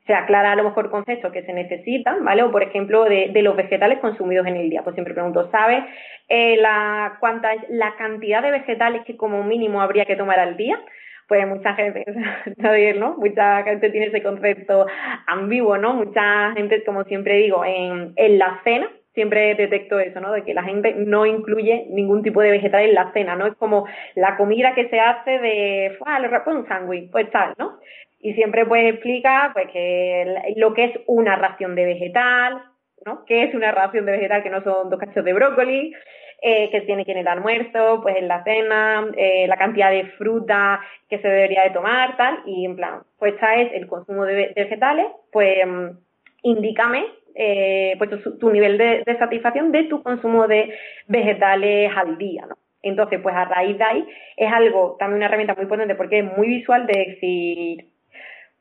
se 0.07 0.13
aclara 0.13 0.53
a 0.53 0.55
lo 0.55 0.63
mejor 0.63 0.89
conceptos 0.89 1.31
que 1.31 1.43
se 1.43 1.53
necesitan, 1.53 2.23
¿vale? 2.23 2.41
O 2.43 2.51
por 2.51 2.63
ejemplo, 2.63 3.03
de, 3.03 3.29
los 3.43 3.55
vegetales 3.55 3.99
consumidos 3.99 4.47
en 4.47 4.55
el 4.55 4.69
día. 4.69 4.81
Pues 4.83 4.95
siempre 4.95 5.13
pregunto, 5.13 5.49
¿sabes 5.51 5.83
eh, 6.29 6.57
la, 6.57 7.17
cuánta 7.19 7.51
la 7.69 7.95
cantidad 7.97 8.41
de 8.41 8.51
vegetales 8.51 9.03
que 9.05 9.17
como 9.17 9.43
mínimo 9.43 9.81
habría 9.81 10.05
que 10.05 10.15
tomar 10.15 10.39
al 10.39 10.57
día? 10.57 10.79
Pues 11.27 11.45
mucha 11.45 11.75
gente, 11.75 12.05
¿no? 12.97 13.17
Mucha 13.17 13.63
gente 13.63 13.89
tiene 13.89 14.07
ese 14.07 14.23
concepto 14.23 14.87
ambiguo, 15.27 15.77
¿no? 15.77 15.93
Mucha 15.93 16.53
gente, 16.53 16.83
como 16.85 17.03
siempre 17.03 17.35
digo, 17.35 17.65
en, 17.65 18.13
en 18.15 18.39
la 18.39 18.61
cena, 18.63 18.89
siempre 19.17 19.55
detecto 19.55 19.99
eso, 19.99 20.21
¿no? 20.21 20.31
De 20.31 20.43
que 20.43 20.53
la 20.53 20.63
gente 20.63 20.93
no 20.95 21.25
incluye 21.25 21.87
ningún 21.89 22.21
tipo 22.21 22.39
de 22.39 22.51
vegetal 22.51 22.83
en 22.83 22.93
la 22.93 23.11
cena, 23.13 23.35
¿no? 23.35 23.47
Es 23.47 23.55
como 23.55 23.85
la 24.13 24.37
comida 24.37 24.75
que 24.75 24.87
se 24.89 24.99
hace 24.99 25.39
de, 25.39 25.97
ah, 26.05 26.19
le 26.19 26.29
pues 26.29 26.55
un 26.55 26.67
sándwich, 26.67 27.09
pues 27.11 27.29
tal, 27.31 27.55
¿no? 27.57 27.79
Y 28.19 28.33
siempre 28.33 28.65
pues 28.65 28.93
explica 28.93 29.51
pues 29.53 29.67
que 29.71 30.53
lo 30.55 30.73
que 30.73 30.85
es 30.85 30.91
una 31.05 31.35
ración 31.35 31.75
de 31.75 31.85
vegetal, 31.85 32.61
¿no? 33.05 33.25
¿Qué 33.25 33.43
es 33.43 33.53
una 33.53 33.71
ración 33.71 34.05
de 34.05 34.13
vegetal 34.13 34.43
que 34.43 34.49
no 34.49 34.63
son 34.63 34.89
dos 34.89 34.99
cachos 34.99 35.23
de 35.23 35.33
brócoli? 35.33 35.93
Eh, 36.39 36.69
que 36.69 36.81
tiene 36.81 37.03
que 37.03 37.13
en 37.13 37.17
el 37.17 37.27
almuerzo, 37.27 37.99
pues 38.03 38.15
en 38.15 38.27
la 38.27 38.43
cena, 38.43 39.07
eh, 39.17 39.47
la 39.47 39.57
cantidad 39.57 39.89
de 39.89 40.05
fruta 40.19 40.79
que 41.09 41.17
se 41.17 41.27
debería 41.27 41.63
de 41.63 41.71
tomar, 41.71 42.15
tal, 42.15 42.43
y 42.45 42.63
en 42.63 42.75
plan, 42.75 43.01
pues 43.17 43.33
esta 43.33 43.55
es 43.55 43.73
el 43.73 43.87
consumo 43.87 44.23
de, 44.23 44.53
vegetales, 44.55 45.07
pues 45.31 45.65
mm, 45.65 45.97
indícame 46.43 47.07
eh, 47.33 47.95
pues 47.97 48.11
tu, 48.39 48.51
nivel 48.51 48.77
de, 48.77 49.03
satisfacción 49.17 49.71
de 49.71 49.85
tu 49.85 50.03
consumo 50.03 50.47
de 50.47 50.73
vegetales 51.07 51.91
al 51.95 52.19
día, 52.19 52.45
¿no? 52.47 52.55
Entonces, 52.83 53.19
pues 53.21 53.35
a 53.35 53.45
raíz 53.45 53.77
de 53.79 53.83
ahí 53.83 54.07
es 54.37 54.53
algo, 54.53 54.95
también 54.99 55.17
una 55.17 55.25
herramienta 55.25 55.55
muy 55.55 55.65
potente 55.65 55.95
porque 55.95 56.19
es 56.19 56.25
muy 56.37 56.47
visual 56.47 56.85
de 56.85 56.99
decir, 56.99 57.85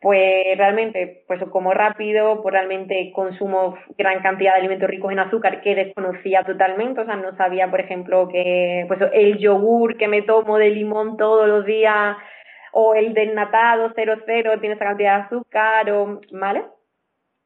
pues 0.06 0.56
realmente, 0.56 1.24
pues 1.26 1.42
como 1.50 1.74
rápido, 1.74 2.40
pues 2.40 2.52
realmente 2.52 3.10
consumo 3.12 3.76
gran 3.98 4.22
cantidad 4.22 4.52
de 4.52 4.60
alimentos 4.60 4.88
ricos 4.88 5.10
en 5.10 5.18
azúcar 5.18 5.60
que 5.62 5.74
desconocía 5.74 6.44
totalmente, 6.44 7.00
o 7.00 7.04
sea, 7.04 7.16
no 7.16 7.36
sabía, 7.36 7.68
por 7.68 7.80
ejemplo, 7.80 8.28
que 8.28 8.84
pues 8.86 9.00
el 9.12 9.36
yogur 9.38 9.96
que 9.96 10.06
me 10.06 10.22
tomo 10.22 10.58
de 10.58 10.70
limón 10.70 11.16
todos 11.16 11.48
los 11.48 11.66
días 11.66 12.16
o 12.70 12.94
el 12.94 13.14
desnatado 13.14 13.92
00 13.94 14.60
tiene 14.60 14.76
esa 14.76 14.84
cantidad 14.84 15.16
de 15.16 15.24
azúcar 15.24 15.90
o, 15.90 16.20
¿vale? 16.30 16.62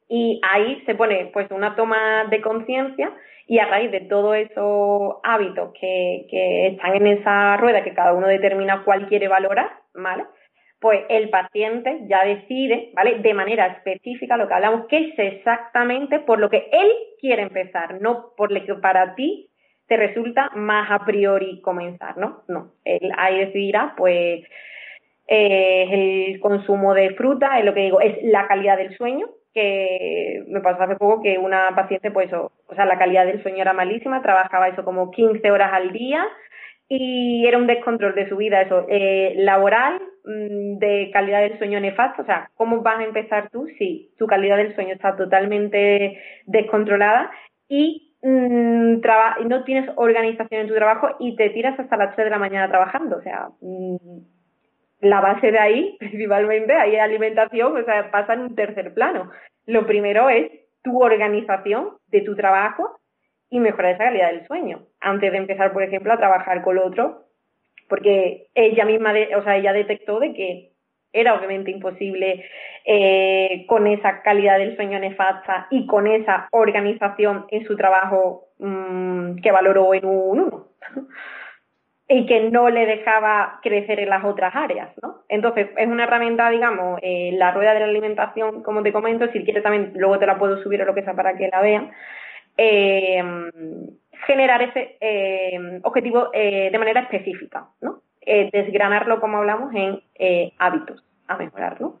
Y 0.07 0.39
ahí 0.47 0.83
se 0.85 0.93
pone 0.93 1.31
pues 1.33 1.49
una 1.49 1.75
toma 1.75 2.25
de 2.29 2.41
conciencia 2.41 3.11
y 3.47 3.57
a 3.57 3.65
raíz 3.65 3.89
de 3.89 4.01
todos 4.01 4.35
esos 4.35 5.15
hábitos 5.23 5.73
que, 5.81 6.27
que 6.29 6.67
están 6.67 6.93
en 6.93 7.07
esa 7.07 7.57
rueda 7.57 7.83
que 7.83 7.95
cada 7.95 8.13
uno 8.13 8.27
determina 8.27 8.83
cuál 8.83 9.07
quiere 9.07 9.27
valorar, 9.27 9.71
¿vale? 9.95 10.25
Pues 10.81 11.01
el 11.09 11.29
paciente 11.29 11.99
ya 12.07 12.25
decide, 12.25 12.89
¿vale? 12.95 13.19
De 13.19 13.35
manera 13.35 13.67
específica 13.67 14.35
lo 14.35 14.47
que 14.47 14.55
hablamos, 14.55 14.87
que 14.87 14.97
es 14.97 15.19
exactamente 15.19 16.19
por 16.19 16.39
lo 16.39 16.49
que 16.49 16.69
él 16.71 16.91
quiere 17.19 17.43
empezar, 17.43 18.01
no 18.01 18.33
por 18.35 18.51
lo 18.51 18.65
que 18.65 18.73
para 18.73 19.13
ti 19.13 19.51
te 19.85 19.95
resulta 19.95 20.49
más 20.55 20.89
a 20.89 21.05
priori 21.05 21.61
comenzar, 21.61 22.17
¿no? 22.17 22.41
No, 22.47 22.71
él 22.83 23.11
ahí 23.15 23.45
decidirá, 23.45 23.93
pues, 23.95 24.43
eh, 25.27 26.29
el 26.31 26.39
consumo 26.39 26.95
de 26.95 27.11
fruta, 27.11 27.59
es 27.59 27.65
lo 27.65 27.75
que 27.75 27.81
digo, 27.81 28.01
es 28.01 28.17
la 28.23 28.47
calidad 28.47 28.77
del 28.77 28.97
sueño, 28.97 29.29
que 29.53 30.43
me 30.47 30.61
pasó 30.61 30.81
hace 30.81 30.95
poco 30.95 31.21
que 31.21 31.37
una 31.37 31.75
paciente, 31.75 32.09
pues, 32.09 32.33
o, 32.33 32.51
sea, 32.73 32.85
la 32.85 32.97
calidad 32.97 33.27
del 33.27 33.43
sueño 33.43 33.61
era 33.61 33.73
malísima, 33.73 34.23
trabajaba 34.23 34.69
eso 34.69 34.83
como 34.83 35.11
15 35.11 35.51
horas 35.51 35.73
al 35.73 35.91
día 35.91 36.25
y 36.93 37.47
era 37.47 37.57
un 37.57 37.67
descontrol 37.67 38.13
de 38.15 38.27
su 38.27 38.35
vida, 38.35 38.63
eso, 38.63 38.85
eh, 38.89 39.33
laboral, 39.37 40.01
mm, 40.25 40.77
de 40.77 41.09
calidad 41.13 41.39
del 41.39 41.57
sueño 41.57 41.79
nefasto, 41.79 42.21
o 42.21 42.25
sea, 42.25 42.49
¿cómo 42.55 42.81
vas 42.81 42.99
a 42.99 43.05
empezar 43.05 43.49
tú 43.49 43.65
si 43.77 44.11
tu 44.17 44.27
calidad 44.27 44.57
del 44.57 44.75
sueño 44.75 44.95
está 44.95 45.15
totalmente 45.15 46.19
descontrolada 46.47 47.31
y 47.69 48.13
mm, 48.21 48.99
no 49.47 49.63
tienes 49.63 49.89
organización 49.95 50.61
en 50.61 50.67
tu 50.67 50.75
trabajo 50.75 51.15
y 51.19 51.37
te 51.37 51.51
tiras 51.51 51.79
hasta 51.79 51.95
las 51.95 52.13
3 52.13 52.25
de 52.25 52.31
la 52.31 52.37
mañana 52.39 52.67
trabajando? 52.67 53.19
O 53.19 53.21
sea, 53.21 53.47
mm, 53.61 53.95
la 54.99 55.21
base 55.21 55.49
de 55.49 55.59
ahí, 55.59 55.95
principalmente, 55.99 56.73
ahí 56.73 56.97
alimentación, 56.97 57.77
o 57.77 57.85
sea, 57.85 58.11
pasa 58.11 58.33
en 58.33 58.41
un 58.41 58.55
tercer 58.55 58.93
plano. 58.93 59.31
Lo 59.65 59.87
primero 59.87 60.29
es 60.29 60.51
tu 60.83 61.01
organización 61.01 61.91
de 62.07 62.19
tu 62.19 62.35
trabajo 62.35 63.00
y 63.51 63.59
mejorar 63.59 63.93
esa 63.93 64.05
calidad 64.05 64.31
del 64.31 64.47
sueño. 64.47 64.87
Antes 65.01 65.31
de 65.31 65.37
empezar, 65.37 65.73
por 65.73 65.83
ejemplo, 65.83 66.11
a 66.11 66.17
trabajar 66.17 66.63
con 66.63 66.77
el 66.77 66.83
otro, 66.83 67.25
porque 67.87 68.47
ella 68.55 68.85
misma, 68.85 69.13
o 69.37 69.43
sea, 69.43 69.57
ella 69.57 69.73
detectó 69.73 70.19
de 70.19 70.33
que 70.33 70.71
era 71.13 71.35
obviamente 71.35 71.69
imposible 71.69 72.45
eh, 72.85 73.65
con 73.67 73.85
esa 73.87 74.21
calidad 74.21 74.57
del 74.57 74.77
sueño 74.77 74.97
nefasta 74.97 75.67
y 75.69 75.85
con 75.85 76.07
esa 76.07 76.47
organización 76.51 77.45
en 77.49 77.67
su 77.67 77.75
trabajo 77.75 78.47
mm, 78.59 79.41
que 79.41 79.51
valoró 79.51 79.93
en 79.93 80.05
un 80.05 80.39
1 80.39 80.67
y 82.07 82.25
que 82.25 82.49
no 82.49 82.69
le 82.69 82.85
dejaba 82.85 83.59
crecer 83.61 83.99
en 83.99 84.09
las 84.09 84.23
otras 84.23 84.55
áreas, 84.55 84.91
¿no? 85.01 85.23
Entonces, 85.27 85.67
es 85.75 85.87
una 85.87 86.03
herramienta, 86.03 86.49
digamos, 86.49 86.99
eh, 87.03 87.31
la 87.33 87.51
rueda 87.51 87.73
de 87.73 87.81
la 87.81 87.85
alimentación, 87.85 88.63
como 88.63 88.81
te 88.83 88.93
comento, 88.93 89.29
si 89.31 89.43
quieres 89.43 89.63
también, 89.63 89.91
luego 89.95 90.19
te 90.19 90.25
la 90.25 90.37
puedo 90.37 90.61
subir 90.63 90.81
o 90.81 90.85
lo 90.85 90.93
que 90.93 91.03
sea 91.03 91.13
para 91.13 91.35
que 91.35 91.49
la 91.49 91.61
vean, 91.61 91.91
eh, 92.57 93.23
generar 94.27 94.61
ese 94.61 94.97
eh, 94.99 95.79
objetivo 95.83 96.29
de 96.31 96.77
manera 96.77 97.01
específica, 97.01 97.67
¿no? 97.81 98.01
desgranarlo, 98.23 99.19
como 99.19 99.37
hablamos, 99.37 99.73
en 99.73 99.99
hábitos 100.59 101.03
a 101.27 101.37
mejorar, 101.37 101.81
¿no? 101.81 101.99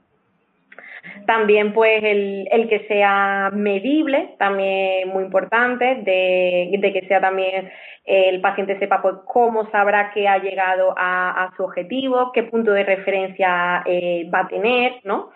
También, 1.25 1.73
pues, 1.73 2.03
el, 2.03 2.67
que 2.69 2.85
sea 2.87 3.49
medible, 3.53 4.35
también 4.37 5.09
muy 5.09 5.23
importante, 5.23 5.95
de, 5.95 6.91
que 6.93 7.07
sea 7.07 7.19
también 7.19 7.71
el 8.05 8.41
paciente 8.41 8.79
sepa 8.79 9.01
pues, 9.01 9.15
cómo 9.25 9.69
sabrá 9.71 10.11
que 10.11 10.27
ha 10.27 10.37
llegado 10.37 10.93
a, 10.97 11.51
su 11.55 11.63
objetivo, 11.63 12.31
qué 12.31 12.43
punto 12.43 12.71
de 12.71 12.83
referencia 12.83 13.83
eh, 13.85 14.29
va 14.33 14.41
a 14.41 14.47
tener, 14.47 14.93
¿no? 15.03 15.31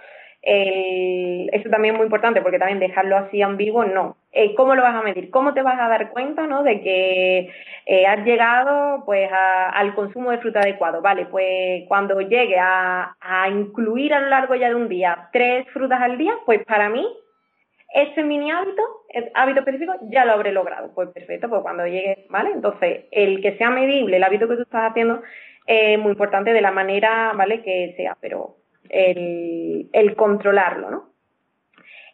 Eso 0.45 1.69
también 1.69 1.95
es 1.95 1.97
muy 1.97 2.05
importante 2.05 2.41
porque 2.41 2.59
también 2.59 2.79
dejarlo 2.79 3.17
así 3.17 3.41
ambiguo, 3.41 3.83
no. 3.83 4.17
Eh, 4.31 4.53
¿Cómo 4.55 4.75
lo 4.75 4.83
vas 4.83 4.95
a 4.95 5.01
medir? 5.01 5.31
¿Cómo 5.31 5.53
te 5.53 5.61
vas 5.61 5.79
a 5.79 5.87
dar 5.87 6.11
cuenta 6.11 6.45
¿no? 6.45 6.61
de 6.61 6.81
que 6.81 7.49
eh, 7.85 8.05
has 8.05 8.23
llegado 8.25 9.03
pues 9.05 9.29
al 9.31 9.95
consumo 9.95 10.31
de 10.31 10.37
fruta 10.37 10.59
adecuado? 10.59 11.01
Vale, 11.01 11.25
pues 11.25 11.83
cuando 11.87 12.21
llegue 12.21 12.57
a, 12.59 13.15
a 13.19 13.49
incluir 13.49 14.13
a 14.13 14.19
lo 14.19 14.29
largo 14.29 14.55
ya 14.55 14.69
de 14.69 14.75
un 14.75 14.89
día 14.89 15.29
tres 15.31 15.65
frutas 15.73 16.01
al 16.01 16.17
día, 16.17 16.33
pues 16.45 16.63
para 16.65 16.89
mí 16.89 17.07
ese 17.93 18.23
mini 18.23 18.51
hábito, 18.51 18.83
el 19.09 19.31
hábito 19.33 19.59
específico, 19.59 19.93
ya 20.09 20.25
lo 20.25 20.33
habré 20.33 20.51
logrado. 20.51 20.91
Pues 20.93 21.09
perfecto, 21.09 21.49
pues 21.49 21.61
cuando 21.61 21.87
llegue, 21.87 22.25
¿vale? 22.29 22.51
Entonces, 22.51 23.05
el 23.11 23.41
que 23.41 23.57
sea 23.57 23.69
medible, 23.69 24.17
el 24.17 24.23
hábito 24.23 24.49
que 24.49 24.57
tú 24.57 24.63
estás 24.63 24.91
haciendo, 24.91 25.21
es 25.65 25.97
muy 25.97 26.11
importante 26.11 26.51
de 26.51 26.61
la 26.61 26.71
manera, 26.71 27.31
¿vale? 27.35 27.63
Que 27.63 27.93
sea, 27.95 28.17
pero 28.19 28.57
el, 28.89 30.15
controlarlo, 30.15 30.89
¿no? 30.89 31.15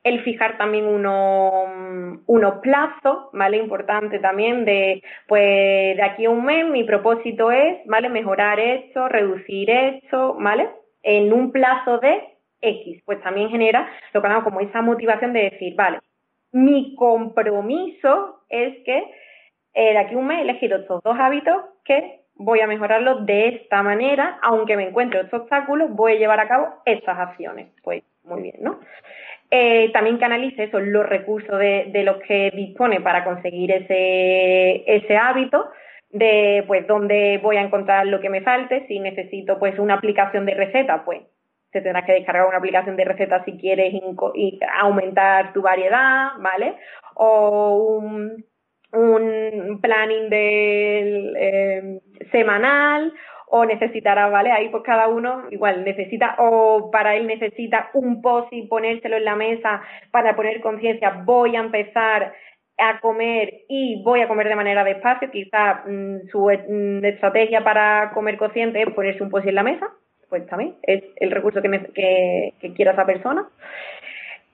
el 0.04 0.24
fijar 0.24 0.58
también 0.58 0.86
unos, 0.86 2.22
unos 2.26 2.54
plazos, 2.62 3.30
¿vale? 3.34 3.58
Importante 3.58 4.18
también 4.18 4.66
de, 4.66 5.04
pues, 5.28 5.96
de 5.96 6.02
aquí 6.02 6.26
a 6.26 6.32
un 6.32 6.44
mes 6.44 6.66
mi 6.66 6.84
propósito 6.84 7.52
es, 7.52 7.86
¿vale? 7.86 8.10
Mejorar 8.10 8.60
esto, 8.60 9.08
reducir 9.08 9.70
esto, 9.70 10.36
¿vale? 10.40 10.70
En 11.04 11.32
un 11.32 11.52
plazo 11.52 12.00
de 12.00 12.20
X, 12.62 13.04
pues 13.06 13.22
también 13.22 13.50
genera 13.50 13.88
lo 14.14 14.22
que 14.22 14.28
hago 14.28 14.44
como 14.44 14.62
esa 14.62 14.82
motivación 14.82 15.34
de 15.34 15.52
decir, 15.52 15.76
vale, 15.76 16.00
mi 16.52 16.96
compromiso 16.96 18.44
es 18.50 18.84
que 18.84 18.98
eh, 19.74 19.94
de 19.94 19.98
aquí 19.98 20.16
a 20.16 20.18
un 20.18 20.28
mes 20.28 20.40
he 20.40 20.42
elegido 20.42 20.78
estos 20.80 21.02
dos 21.04 21.18
hábitos 21.18 21.64
que 21.86 22.21
voy 22.44 22.60
a 22.62 22.68
mejorarlos 22.68 23.26
de 23.26 23.50
esta 23.50 23.84
manera, 23.84 24.40
aunque 24.42 24.78
me 24.78 24.88
encuentre 24.88 25.22
otros 25.22 25.42
obstáculos, 25.42 25.92
voy 25.92 26.14
a 26.14 26.20
llevar 26.20 26.40
a 26.40 26.48
cabo 26.48 26.70
estas 26.86 27.18
acciones. 27.18 27.70
Pues 27.84 28.04
muy 28.24 28.42
bien, 28.42 28.56
¿no? 28.60 28.80
Eh, 29.50 29.92
también 29.92 30.18
que 30.18 30.26
analice 30.26 30.64
esos 30.64 30.82
los 30.82 31.06
recursos 31.06 31.60
de, 31.60 31.92
los 32.06 32.18
que 32.24 32.52
dispone 32.52 33.02
para 33.02 33.24
conseguir 33.26 33.72
ese, 33.72 34.84
ese 34.88 35.18
hábito, 35.18 35.70
de 36.10 36.64
pues 36.68 36.88
dónde 36.88 37.40
voy 37.42 37.58
a 37.58 37.62
encontrar 37.62 38.08
lo 38.08 38.20
que 38.22 38.30
me 38.30 38.42
falte, 38.42 38.86
si 38.88 39.00
necesito 39.00 39.60
pues 39.60 39.78
una 39.80 39.96
aplicación 39.96 40.46
de 40.46 40.56
receta, 40.56 41.04
pues 41.04 41.22
te 41.72 41.82
tendrás 41.82 42.06
que 42.06 42.14
descargar 42.14 42.48
una 42.48 42.58
aplicación 42.58 42.96
de 42.98 43.06
recetas 43.06 43.44
si 43.46 43.58
quieres 43.58 43.94
aumentar 44.80 45.54
tu 45.54 45.62
variedad, 45.62 46.32
¿vale? 46.40 46.76
O 47.16 47.98
un, 47.98 48.46
un 48.94 49.80
planning 49.82 50.30
del 50.30 51.36
eh, 51.38 52.00
semanal 52.32 53.14
o 53.54 53.66
necesitará, 53.66 54.30
¿vale? 54.30 54.52
Ahí 54.52 54.70
pues 54.70 54.84
cada 54.84 55.10
uno 55.10 55.44
igual 55.52 55.84
necesita, 55.84 56.36
o 56.38 56.90
para 56.90 57.16
él 57.16 57.28
necesita 57.28 57.90
un 57.94 58.22
post 58.22 58.52
y 58.54 58.68
ponérselo 58.68 59.18
en 59.18 59.26
la 59.26 59.36
mesa 59.36 59.82
para 60.10 60.36
poner 60.36 60.62
conciencia, 60.62 61.22
voy 61.26 61.58
a 61.58 61.60
empezar 61.60 62.34
a 62.78 63.00
comer 63.00 63.66
y 63.68 64.02
voy 64.04 64.22
a 64.22 64.28
comer 64.28 64.48
de 64.48 64.56
manera 64.56 64.84
despacio, 64.84 65.30
quizás 65.32 65.82
mm, 65.86 66.30
su 66.32 66.46
mm, 66.46 67.04
estrategia 67.04 67.64
para 67.64 68.12
comer 68.14 68.38
consciente 68.38 68.82
es 68.82 68.90
ponerse 68.94 69.22
un 69.22 69.30
post 69.30 69.48
en 69.48 69.56
la 69.56 69.64
mesa, 69.64 69.90
pues 70.30 70.48
también 70.48 70.76
es 70.84 71.04
el 71.18 71.30
recurso 71.32 71.62
que, 71.62 72.54
que, 72.60 72.74
quiera 72.74 72.94
esa 72.94 73.06
persona. 73.06 73.50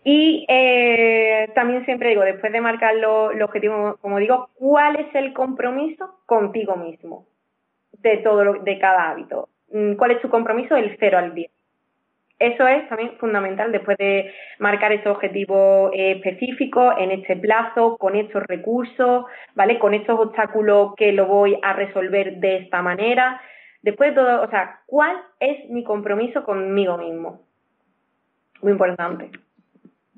Y 0.09 0.45
eh, 0.47 1.51
también 1.53 1.83
siempre 1.83 2.07
digo, 2.07 2.21
después 2.21 2.53
de 2.53 2.61
marcar 2.61 2.95
los 2.95 3.35
lo 3.35 3.43
objetivos, 3.43 3.97
como 3.99 4.19
digo, 4.19 4.47
¿cuál 4.53 4.95
es 4.95 5.13
el 5.13 5.33
compromiso 5.33 6.21
contigo 6.25 6.77
mismo 6.77 7.25
de 7.91 8.15
todo 8.19 8.53
de 8.53 8.79
cada 8.79 9.09
hábito? 9.09 9.49
Mm, 9.69 9.95
¿Cuál 9.95 10.11
es 10.11 10.21
tu 10.21 10.29
compromiso 10.29 10.75
del 10.75 10.95
0 10.97 11.17
al 11.17 11.35
10? 11.35 11.51
Eso 12.39 12.65
es 12.69 12.87
también 12.87 13.17
fundamental 13.17 13.73
después 13.73 13.97
de 13.97 14.33
marcar 14.59 14.93
ese 14.93 15.09
objetivo 15.09 15.91
eh, 15.91 16.13
específico 16.13 16.97
en 16.97 17.11
este 17.11 17.35
plazo, 17.35 17.97
con 17.97 18.15
estos 18.15 18.43
recursos, 18.43 19.25
¿vale? 19.55 19.77
Con 19.77 19.93
estos 19.93 20.17
obstáculos 20.17 20.95
que 20.95 21.11
lo 21.11 21.25
voy 21.25 21.59
a 21.61 21.73
resolver 21.73 22.37
de 22.37 22.55
esta 22.59 22.81
manera. 22.81 23.41
Después 23.81 24.11
de 24.11 24.21
todo, 24.21 24.41
o 24.41 24.49
sea, 24.49 24.83
¿cuál 24.85 25.17
es 25.41 25.69
mi 25.69 25.83
compromiso 25.83 26.45
conmigo 26.45 26.97
mismo? 26.97 27.41
Muy 28.61 28.71
importante. 28.71 29.31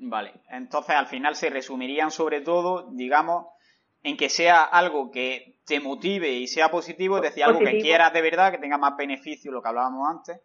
Vale, 0.02 0.32
entonces 0.50 0.96
al 0.96 1.06
final 1.06 1.36
se 1.36 1.50
resumirían 1.50 2.10
sobre 2.10 2.40
todo, 2.40 2.88
digamos, 2.92 3.46
en 4.02 4.16
que 4.16 4.30
sea 4.30 4.64
algo 4.64 5.10
que 5.10 5.58
te 5.66 5.78
motive 5.78 6.32
y 6.32 6.46
sea 6.46 6.70
positivo, 6.70 7.16
es 7.16 7.22
decir, 7.22 7.44
algo 7.44 7.60
que 7.60 7.78
quieras 7.78 8.10
de 8.14 8.22
verdad, 8.22 8.50
que 8.50 8.56
tenga 8.56 8.78
más 8.78 8.96
beneficio, 8.96 9.52
lo 9.52 9.60
que 9.60 9.68
hablábamos 9.68 10.08
antes, 10.08 10.40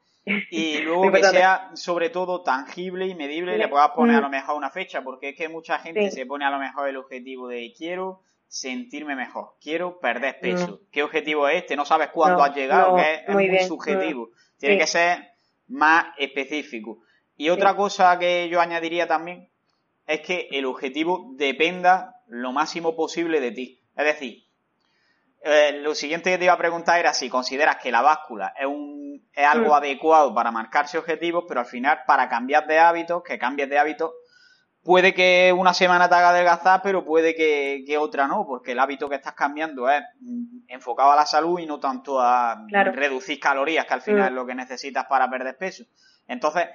y 0.51 0.77
luego 0.83 1.09
que 1.09 1.23
sea 1.23 1.71
sobre 1.73 2.09
todo 2.09 2.41
tangible 2.43 3.07
y 3.07 3.15
medible 3.15 3.55
y 3.55 3.57
le 3.57 3.69
puedas 3.69 3.91
poner 3.91 4.17
a 4.17 4.21
lo 4.21 4.27
mm. 4.27 4.31
mejor 4.31 4.55
una 4.55 4.71
fecha, 4.71 5.01
porque 5.03 5.29
es 5.29 5.37
que 5.37 5.47
mucha 5.47 5.79
gente 5.79 6.11
se 6.11 6.25
pone 6.25 6.43
a 6.43 6.49
lo 6.49 6.59
mejor 6.59 6.89
el 6.89 6.97
objetivo 6.97 7.47
de 7.47 7.71
quiero 7.77 8.23
sentirme 8.45 9.15
mejor, 9.15 9.55
quiero 9.61 9.99
perder 9.99 10.39
peso. 10.41 10.81
¿Qué 10.91 11.01
objetivo 11.01 11.47
es 11.47 11.57
este? 11.57 11.77
No 11.77 11.85
sabes 11.85 12.09
cuándo 12.09 12.43
has 12.43 12.53
llegado, 12.53 12.97
que 12.97 13.23
es, 13.25 13.29
muy, 13.29 13.59
subjetivo. 13.59 14.27
Mm, 14.27 14.59
Tiene 14.59 14.77
que 14.77 14.87
ser 14.87 15.31
más 15.67 16.07
específico. 16.17 16.99
Y 17.37 17.49
otra 17.49 17.75
cosa 17.75 18.17
que 18.17 18.47
yo 18.49 18.61
añadiría 18.61 19.07
también 19.07 19.49
es 20.07 20.21
que 20.21 20.47
el 20.51 20.65
objetivo 20.65 21.31
dependa 21.35 22.21
lo 22.27 22.51
máximo 22.51 22.95
posible 22.95 23.39
de 23.39 23.51
ti. 23.51 23.81
Es 23.95 24.05
decir, 24.05 24.45
eh, 25.41 25.79
lo 25.81 25.93
siguiente 25.93 26.31
que 26.31 26.37
te 26.37 26.45
iba 26.45 26.53
a 26.53 26.57
preguntar 26.57 26.99
era 26.99 27.13
si 27.13 27.29
consideras 27.29 27.77
que 27.77 27.91
la 27.91 28.01
báscula 28.01 28.53
es, 28.57 28.65
un, 28.65 29.29
es 29.33 29.45
algo 29.45 29.69
mm. 29.69 29.77
adecuado 29.77 30.33
para 30.33 30.51
marcarse 30.51 30.97
objetivos, 30.97 31.45
pero 31.47 31.59
al 31.59 31.65
final 31.65 31.99
para 32.07 32.27
cambiar 32.29 32.65
de 32.67 32.79
hábitos, 32.79 33.21
que 33.23 33.37
cambies 33.37 33.69
de 33.69 33.77
hábitos, 33.77 34.11
puede 34.83 35.13
que 35.13 35.53
una 35.55 35.73
semana 35.73 36.09
te 36.09 36.15
haga 36.15 36.29
adelgazar, 36.29 36.81
pero 36.81 37.05
puede 37.05 37.35
que, 37.35 37.97
otra 37.97 38.27
no, 38.27 38.45
porque 38.47 38.71
el 38.71 38.79
hábito 38.79 39.09
que 39.09 39.15
estás 39.15 39.33
cambiando 39.33 39.89
es 39.89 40.01
mm, 40.19 40.65
enfocado 40.67 41.11
a 41.11 41.15
la 41.15 41.25
salud 41.25 41.59
y 41.59 41.65
no 41.65 41.79
tanto 41.79 42.19
a 42.19 42.65
reducir 42.67 43.39
calorías, 43.39 43.85
que 43.85 43.93
al 43.93 44.01
final 44.01 44.23
mm. 44.23 44.27
es 44.27 44.33
lo 44.33 44.45
que 44.45 44.55
necesitas 44.55 45.05
para 45.05 45.29
perder 45.29 45.57
peso. 45.57 45.83
Entonces, 46.27 46.67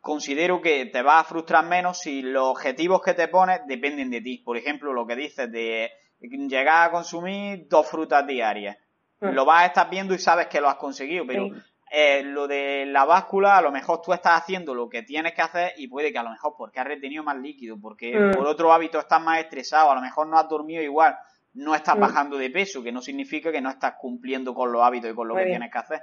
considero 0.00 0.60
que 0.60 0.86
te 0.86 1.02
vas 1.02 1.22
a 1.24 1.28
frustrar 1.28 1.66
menos 1.66 1.98
si 1.98 2.22
los 2.22 2.44
objetivos 2.44 3.02
que 3.02 3.14
te 3.14 3.28
pones 3.28 3.60
dependen 3.66 4.10
de 4.10 4.20
ti. 4.20 4.38
Por 4.38 4.56
ejemplo, 4.56 4.92
lo 4.92 5.06
que 5.06 5.16
dices 5.16 5.50
de 5.50 5.90
llegar 6.20 6.88
a 6.88 6.90
consumir 6.90 7.66
dos 7.68 7.86
frutas 7.86 8.26
diarias. 8.26 8.76
Mm. 9.20 9.30
Lo 9.30 9.44
vas 9.44 9.62
a 9.62 9.66
estar 9.66 9.90
viendo 9.90 10.14
y 10.14 10.18
sabes 10.18 10.46
que 10.46 10.60
lo 10.60 10.68
has 10.68 10.76
conseguido, 10.76 11.26
pero 11.26 11.50
eh, 11.90 12.22
lo 12.22 12.46
de 12.46 12.86
la 12.86 13.04
báscula, 13.04 13.56
a 13.56 13.62
lo 13.62 13.72
mejor 13.72 14.00
tú 14.02 14.12
estás 14.12 14.40
haciendo 14.40 14.74
lo 14.74 14.88
que 14.88 15.02
tienes 15.02 15.32
que 15.32 15.42
hacer 15.42 15.72
y 15.76 15.88
puede 15.88 16.12
que 16.12 16.18
a 16.18 16.22
lo 16.22 16.30
mejor 16.30 16.54
porque 16.56 16.80
has 16.80 16.86
retenido 16.86 17.22
más 17.22 17.36
líquido, 17.36 17.78
porque 17.80 18.18
mm. 18.18 18.32
por 18.32 18.46
otro 18.46 18.72
hábito 18.72 18.98
estás 18.98 19.22
más 19.22 19.40
estresado, 19.40 19.90
a 19.90 19.94
lo 19.94 20.00
mejor 20.00 20.26
no 20.28 20.38
has 20.38 20.48
dormido 20.48 20.82
igual, 20.82 21.16
no 21.54 21.74
estás 21.74 21.96
mm. 21.96 22.00
bajando 22.00 22.38
de 22.38 22.50
peso, 22.50 22.82
que 22.82 22.92
no 22.92 23.00
significa 23.00 23.50
que 23.50 23.60
no 23.60 23.70
estás 23.70 23.94
cumpliendo 23.98 24.54
con 24.54 24.70
los 24.70 24.82
hábitos 24.82 25.10
y 25.10 25.14
con 25.14 25.28
lo 25.28 25.34
que 25.34 25.46
tienes 25.46 25.70
que 25.72 25.78
hacer. 25.78 26.02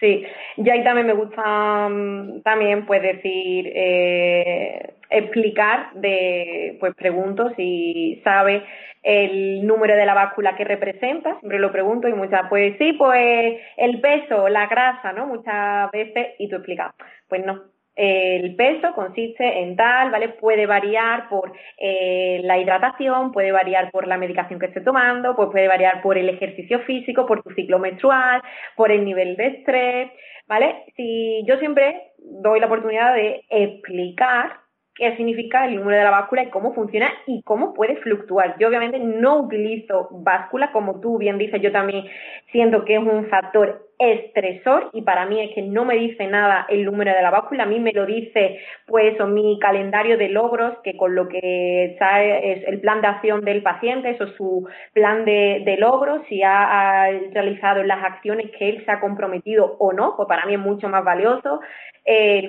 Sí, 0.00 0.24
y 0.56 0.70
ahí 0.70 0.84
también 0.84 1.06
me 1.08 1.12
gusta 1.12 1.88
mm, 1.88 2.42
también 2.42 2.86
pues 2.86 3.02
decir, 3.02 3.72
eh, 3.74 4.94
explicar 5.10 5.92
de, 5.94 6.76
pues 6.78 6.94
pregunto 6.94 7.50
si 7.56 8.20
sabe 8.22 8.64
el 9.02 9.66
número 9.66 9.96
de 9.96 10.06
la 10.06 10.14
báscula 10.14 10.54
que 10.56 10.64
representa, 10.64 11.38
siempre 11.40 11.58
lo 11.58 11.72
pregunto 11.72 12.08
y 12.08 12.12
muchas, 12.14 12.42
pues 12.48 12.76
sí, 12.78 12.92
pues 12.92 13.60
el 13.76 14.00
peso, 14.00 14.48
la 14.48 14.66
grasa, 14.66 15.12
¿no? 15.12 15.26
Muchas 15.26 15.90
veces, 15.90 16.28
y 16.38 16.48
tú 16.48 16.56
explicas, 16.56 16.94
pues 17.28 17.44
no, 17.44 17.62
el 17.98 18.54
peso 18.54 18.92
consiste 18.94 19.44
en 19.60 19.74
tal, 19.74 20.12
¿vale? 20.12 20.28
Puede 20.28 20.66
variar 20.66 21.28
por 21.28 21.52
eh, 21.76 22.40
la 22.44 22.56
hidratación, 22.56 23.32
puede 23.32 23.50
variar 23.50 23.90
por 23.90 24.06
la 24.06 24.16
medicación 24.16 24.60
que 24.60 24.66
esté 24.66 24.82
tomando, 24.82 25.34
pues 25.34 25.48
puede 25.50 25.66
variar 25.66 26.00
por 26.00 26.16
el 26.16 26.28
ejercicio 26.28 26.78
físico, 26.80 27.26
por 27.26 27.42
tu 27.42 27.50
ciclo 27.54 27.80
menstrual, 27.80 28.40
por 28.76 28.92
el 28.92 29.04
nivel 29.04 29.34
de 29.34 29.46
estrés, 29.48 30.12
¿vale? 30.46 30.84
Si 30.94 31.44
yo 31.44 31.56
siempre 31.58 32.12
doy 32.18 32.60
la 32.60 32.66
oportunidad 32.66 33.14
de 33.14 33.44
explicar 33.50 34.52
qué 34.94 35.16
significa 35.16 35.66
el 35.66 35.74
número 35.74 35.98
de 35.98 36.04
la 36.04 36.10
báscula 36.10 36.44
y 36.44 36.50
cómo 36.50 36.74
funciona 36.74 37.08
y 37.26 37.42
cómo 37.42 37.74
puede 37.74 37.96
fluctuar. 37.96 38.56
Yo 38.60 38.68
obviamente 38.68 39.00
no 39.00 39.40
utilizo 39.40 40.08
báscula, 40.12 40.70
como 40.70 41.00
tú 41.00 41.18
bien 41.18 41.36
dices, 41.36 41.60
yo 41.60 41.72
también 41.72 42.04
siento 42.52 42.84
que 42.84 42.94
es 42.94 43.00
un 43.00 43.26
factor 43.26 43.87
estresor 43.98 44.90
y 44.92 45.02
para 45.02 45.26
mí 45.26 45.40
es 45.40 45.54
que 45.54 45.62
no 45.62 45.84
me 45.84 45.96
dice 45.96 46.26
nada 46.28 46.66
el 46.68 46.84
número 46.84 47.12
de 47.12 47.22
la 47.22 47.30
báscula, 47.30 47.64
a 47.64 47.66
mí 47.66 47.80
me 47.80 47.92
lo 47.92 48.06
dice 48.06 48.60
pues 48.86 49.18
mi 49.26 49.58
calendario 49.58 50.16
de 50.16 50.28
logros 50.28 50.78
que 50.84 50.96
con 50.96 51.14
lo 51.14 51.28
que 51.28 51.86
está 51.86 52.22
es 52.22 52.62
el 52.66 52.80
plan 52.80 53.00
de 53.00 53.08
acción 53.08 53.44
del 53.44 53.62
paciente, 53.62 54.10
eso 54.10 54.24
es 54.24 54.34
su 54.36 54.68
plan 54.92 55.24
de, 55.24 55.76
logros, 55.78 56.22
si 56.28 56.42
ha, 56.42 57.08
realizado 57.32 57.82
las 57.82 58.02
acciones 58.04 58.50
que 58.56 58.68
él 58.68 58.84
se 58.84 58.90
ha 58.90 59.00
comprometido 59.00 59.76
o 59.78 59.92
no, 59.92 60.14
pues 60.16 60.28
para 60.28 60.46
mí 60.46 60.54
es 60.54 60.60
mucho 60.60 60.88
más 60.88 61.04
valioso, 61.04 61.60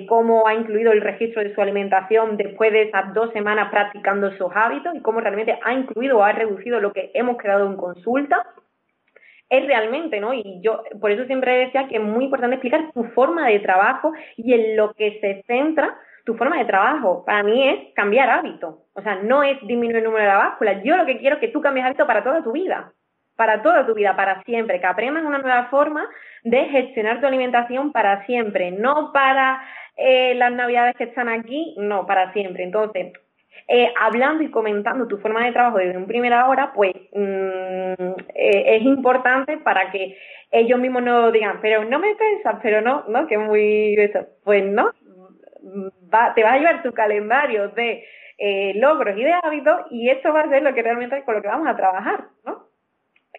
cómo 0.08 0.46
ha 0.46 0.54
incluido 0.54 0.92
el 0.92 1.00
registro 1.00 1.42
de 1.42 1.54
su 1.54 1.60
alimentación 1.60 2.36
después 2.36 2.72
de 2.72 2.82
esas 2.82 3.12
dos 3.12 3.32
semanas 3.32 3.70
practicando 3.70 4.28
esos 4.28 4.50
hábitos 4.54 4.94
y 4.94 5.00
cómo 5.00 5.20
realmente 5.20 5.58
ha 5.62 5.72
incluido 5.72 6.18
o 6.18 6.22
ha 6.22 6.32
reducido 6.32 6.80
lo 6.80 6.92
que 6.92 7.10
hemos 7.14 7.36
creado 7.36 7.66
en 7.66 7.76
consulta 7.76 8.46
es 9.50 9.66
realmente, 9.66 10.20
¿no? 10.20 10.32
Y 10.32 10.60
yo 10.62 10.82
por 11.00 11.10
eso 11.10 11.26
siempre 11.26 11.66
decía 11.66 11.88
que 11.88 11.96
es 11.96 12.02
muy 12.02 12.24
importante 12.24 12.54
explicar 12.56 12.92
tu 12.92 13.04
forma 13.10 13.48
de 13.48 13.58
trabajo 13.58 14.12
y 14.36 14.54
en 14.54 14.76
lo 14.76 14.94
que 14.94 15.18
se 15.20 15.42
centra 15.46 15.98
tu 16.24 16.36
forma 16.36 16.58
de 16.58 16.64
trabajo. 16.64 17.24
Para 17.24 17.42
mí 17.42 17.68
es 17.68 17.92
cambiar 17.94 18.30
hábito. 18.30 18.84
O 18.94 19.02
sea, 19.02 19.16
no 19.16 19.42
es 19.42 19.60
disminuir 19.62 19.96
el 19.96 20.04
número 20.04 20.22
de 20.22 20.30
la 20.30 20.38
báscula. 20.38 20.82
Yo 20.82 20.96
lo 20.96 21.04
que 21.04 21.18
quiero 21.18 21.36
es 21.36 21.40
que 21.40 21.48
tú 21.48 21.60
cambies 21.60 21.86
hábito 21.86 22.06
para 22.06 22.22
toda 22.22 22.42
tu 22.42 22.52
vida. 22.52 22.92
Para 23.36 23.62
toda 23.62 23.86
tu 23.86 23.94
vida, 23.94 24.14
para 24.14 24.42
siempre. 24.44 24.80
Que 24.80 24.86
aprendas 24.86 25.24
una 25.24 25.38
nueva 25.38 25.64
forma 25.66 26.08
de 26.44 26.66
gestionar 26.66 27.20
tu 27.20 27.26
alimentación 27.26 27.90
para 27.90 28.24
siempre. 28.26 28.70
No 28.70 29.12
para 29.12 29.62
eh, 29.96 30.34
las 30.36 30.52
navidades 30.52 30.94
que 30.96 31.04
están 31.04 31.28
aquí, 31.28 31.74
no, 31.78 32.06
para 32.06 32.32
siempre. 32.32 32.62
Entonces, 32.62 33.12
eh, 33.68 33.92
hablando 34.00 34.42
y 34.42 34.50
comentando 34.50 35.06
tu 35.06 35.18
forma 35.18 35.44
de 35.44 35.52
trabajo 35.52 35.78
desde 35.78 35.96
un 35.96 36.06
primera 36.06 36.48
hora, 36.48 36.72
pues 36.72 36.92
mm, 37.12 38.12
eh, 38.34 38.76
es 38.76 38.82
importante 38.82 39.58
para 39.58 39.90
que 39.90 40.16
ellos 40.50 40.78
mismos 40.78 41.02
no 41.02 41.30
digan, 41.30 41.60
pero 41.60 41.84
no 41.84 41.98
me 41.98 42.14
pensas, 42.16 42.56
pero 42.62 42.80
no, 42.80 43.04
no, 43.08 43.26
que 43.26 43.38
muy 43.38 43.94
eso. 43.94 44.26
Pues 44.44 44.64
no, 44.64 44.90
te 46.34 46.42
vas 46.42 46.54
a 46.54 46.58
llevar 46.58 46.82
tu 46.82 46.92
calendario 46.92 47.68
de 47.68 48.04
eh, 48.38 48.72
logros 48.76 49.16
y 49.16 49.22
de 49.22 49.34
hábitos 49.42 49.82
y 49.90 50.08
esto 50.10 50.32
va 50.32 50.40
a 50.40 50.48
ser 50.48 50.62
lo 50.62 50.74
que 50.74 50.82
realmente 50.82 51.22
con 51.24 51.34
lo 51.34 51.42
que 51.42 51.48
vamos 51.48 51.68
a 51.68 51.76
trabajar, 51.76 52.24
¿no? 52.44 52.70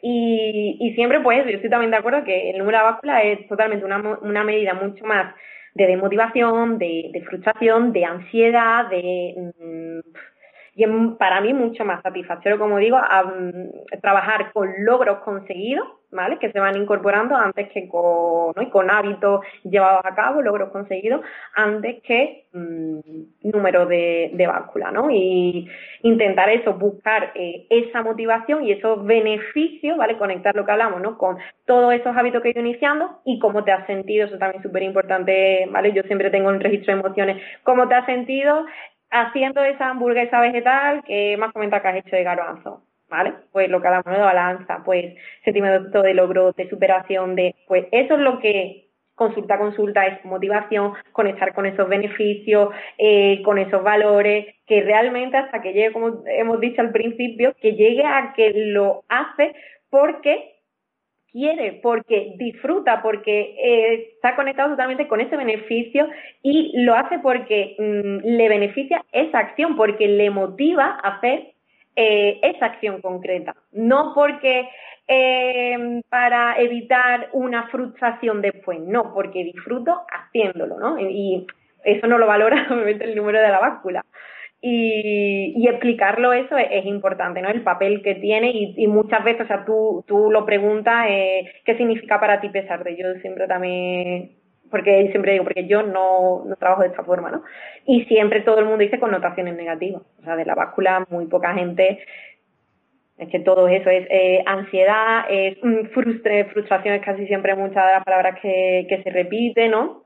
Y, 0.03 0.77
y 0.79 0.95
siempre, 0.95 1.19
pues, 1.19 1.45
yo 1.45 1.51
estoy 1.51 1.69
también 1.69 1.91
de 1.91 1.97
acuerdo 1.97 2.23
que 2.23 2.51
el 2.51 2.57
número 2.57 2.77
de 2.77 2.83
báscula 2.85 3.21
es 3.21 3.47
totalmente 3.47 3.85
una, 3.85 3.97
una 4.21 4.43
medida 4.43 4.73
mucho 4.73 5.05
más 5.05 5.35
de 5.73 5.87
desmotivación, 5.87 6.77
de, 6.77 7.09
de 7.13 7.21
frustración, 7.21 7.93
de 7.93 8.05
ansiedad, 8.05 8.89
de... 8.89 9.51
Mm, 9.59 9.99
y 10.73 10.83
es 10.83 10.89
para 11.17 11.41
mí 11.41 11.53
mucho 11.53 11.83
más 11.83 12.01
satisfactorio, 12.01 12.57
como 12.57 12.77
digo, 12.77 12.97
trabajar 14.01 14.51
con 14.53 14.69
logros 14.85 15.19
conseguidos, 15.19 15.85
¿vale? 16.11 16.39
Que 16.39 16.51
se 16.51 16.59
van 16.59 16.77
incorporando 16.77 17.35
antes 17.35 17.69
que 17.69 17.87
con, 17.87 18.53
¿no? 18.55 18.61
y 18.61 18.69
con 18.69 18.89
hábitos 18.89 19.41
llevados 19.63 20.01
a 20.05 20.15
cabo, 20.15 20.41
logros 20.41 20.69
conseguidos, 20.71 21.21
antes 21.55 22.01
que 22.03 22.45
mm, 22.53 22.99
número 23.51 23.85
de, 23.85 24.31
de 24.33 24.47
báscula, 24.47 24.91
¿no? 24.91 25.09
Y 25.09 25.69
intentar 26.03 26.49
eso, 26.49 26.73
buscar 26.73 27.31
eh, 27.35 27.65
esa 27.69 28.01
motivación 28.01 28.65
y 28.65 28.71
esos 28.71 29.05
beneficios, 29.05 29.97
¿vale? 29.97 30.17
Conectar 30.17 30.55
lo 30.55 30.65
que 30.65 30.71
hablamos, 30.71 31.01
¿no? 31.01 31.17
Con 31.17 31.37
todos 31.65 31.93
esos 31.93 32.15
hábitos 32.15 32.41
que 32.41 32.49
he 32.49 32.51
ido 32.51 32.61
iniciando 32.61 33.19
y 33.25 33.39
cómo 33.39 33.63
te 33.63 33.71
has 33.71 33.85
sentido, 33.87 34.25
eso 34.25 34.37
también 34.37 34.61
es 34.61 34.67
súper 34.67 34.83
importante, 34.83 35.67
¿vale? 35.69 35.93
Yo 35.93 36.03
siempre 36.03 36.29
tengo 36.29 36.49
un 36.49 36.59
registro 36.59 36.93
de 36.93 36.99
emociones, 36.99 37.41
cómo 37.63 37.87
te 37.87 37.95
has 37.95 38.05
sentido 38.05 38.65
haciendo 39.11 39.63
esa 39.63 39.89
hamburguesa 39.89 40.39
vegetal 40.41 41.03
que 41.03 41.37
más 41.37 41.51
comenta 41.51 41.81
que 41.81 41.87
has 41.89 41.97
hecho 41.97 42.15
de 42.15 42.23
garbanzo, 42.23 42.83
¿vale? 43.09 43.33
Pues 43.51 43.69
lo 43.69 43.81
que 43.81 43.87
hablamos 43.87 44.13
de 44.13 44.23
balanza, 44.23 44.81
pues 44.83 45.15
sentimiento 45.43 46.01
de 46.01 46.13
logro, 46.13 46.53
de 46.53 46.69
superación, 46.69 47.35
de, 47.35 47.55
pues 47.67 47.85
eso 47.91 48.15
es 48.15 48.19
lo 48.21 48.39
que 48.39 48.87
consulta 49.15 49.59
consulta 49.59 50.07
es 50.07 50.25
motivación, 50.25 50.93
conectar 51.11 51.53
con 51.53 51.67
esos 51.67 51.87
beneficios, 51.87 52.69
eh, 52.97 53.43
con 53.43 53.59
esos 53.59 53.83
valores, 53.83 54.47
que 54.65 54.81
realmente 54.81 55.37
hasta 55.37 55.61
que 55.61 55.73
llegue, 55.73 55.91
como 55.91 56.23
hemos 56.25 56.59
dicho 56.59 56.81
al 56.81 56.91
principio, 56.91 57.53
que 57.61 57.73
llegue 57.73 58.03
a 58.03 58.33
que 58.35 58.51
lo 58.55 59.03
hace 59.09 59.53
porque 59.91 60.60
quiere, 61.31 61.79
porque 61.81 62.33
disfruta, 62.37 63.01
porque 63.01 63.55
eh, 63.57 64.11
está 64.15 64.35
conectado 64.35 64.71
totalmente 64.71 65.07
con 65.07 65.21
ese 65.21 65.37
beneficio 65.37 66.07
y 66.41 66.71
lo 66.83 66.95
hace 66.95 67.19
porque 67.19 67.75
mm, 67.77 68.27
le 68.27 68.49
beneficia 68.49 69.03
esa 69.11 69.39
acción, 69.39 69.75
porque 69.75 70.07
le 70.07 70.29
motiva 70.29 70.99
a 71.01 71.15
hacer 71.15 71.53
eh, 71.95 72.39
esa 72.43 72.67
acción 72.67 73.01
concreta, 73.01 73.55
no 73.71 74.13
porque 74.13 74.67
eh, 75.07 76.01
para 76.09 76.59
evitar 76.59 77.29
una 77.33 77.67
frustración 77.67 78.41
después, 78.41 78.79
no, 78.79 79.13
porque 79.13 79.43
disfruto 79.43 80.01
haciéndolo, 80.09 80.77
¿no? 80.77 80.99
Y 80.99 81.45
eso 81.83 82.07
no 82.07 82.17
lo 82.17 82.27
valora 82.27 82.67
obviamente 82.71 83.05
el 83.05 83.15
número 83.15 83.41
de 83.41 83.49
la 83.49 83.59
báscula. 83.59 84.05
Y, 84.63 85.67
explicarlo 85.67 86.33
eso 86.33 86.55
es, 86.57 86.85
importante, 86.85 87.41
¿no? 87.41 87.49
El 87.49 87.63
papel 87.63 88.03
que 88.03 88.15
tiene 88.15 88.51
y, 88.53 88.87
muchas 88.87 89.23
veces, 89.23 89.41
o 89.41 89.47
sea, 89.47 89.65
tú, 89.65 90.03
tú 90.07 90.29
lo 90.29 90.45
preguntas, 90.45 91.07
eh, 91.09 91.51
¿qué 91.65 91.75
significa 91.77 92.19
para 92.19 92.39
ti 92.41 92.49
pesar 92.49 92.83
de? 92.83 92.95
Yo 92.95 93.11
siempre 93.21 93.47
también, 93.47 94.33
porque 94.69 95.09
siempre 95.09 95.33
digo, 95.33 95.45
porque 95.45 95.65
yo 95.65 95.81
no, 95.81 96.43
no 96.45 96.55
trabajo 96.57 96.83
de 96.83 96.89
esta 96.89 97.03
forma, 97.03 97.31
¿no? 97.31 97.43
Y 97.87 98.05
siempre 98.05 98.41
todo 98.41 98.59
el 98.59 98.65
mundo 98.65 98.83
dice 98.83 98.99
connotaciones 98.99 99.55
negativas, 99.55 100.03
o 100.19 100.23
sea, 100.23 100.35
de 100.35 100.45
la 100.45 100.53
báscula 100.53 101.07
muy 101.09 101.25
poca 101.25 101.55
gente 101.55 101.99
es 103.21 103.29
que 103.29 103.39
todo 103.39 103.67
eso 103.67 103.87
es 103.91 104.07
eh, 104.09 104.41
ansiedad, 104.47 105.25
es 105.29 105.55
mm, 105.61 105.89
frustre, 105.93 106.45
frustración, 106.45 106.95
es 106.95 107.03
casi 107.03 107.27
siempre 107.27 107.55
muchas 107.55 107.85
de 107.85 107.93
las 107.93 108.03
palabras 108.03 108.39
que, 108.41 108.87
que 108.89 109.03
se 109.03 109.11
repiten, 109.11 109.69
¿no? 109.69 110.00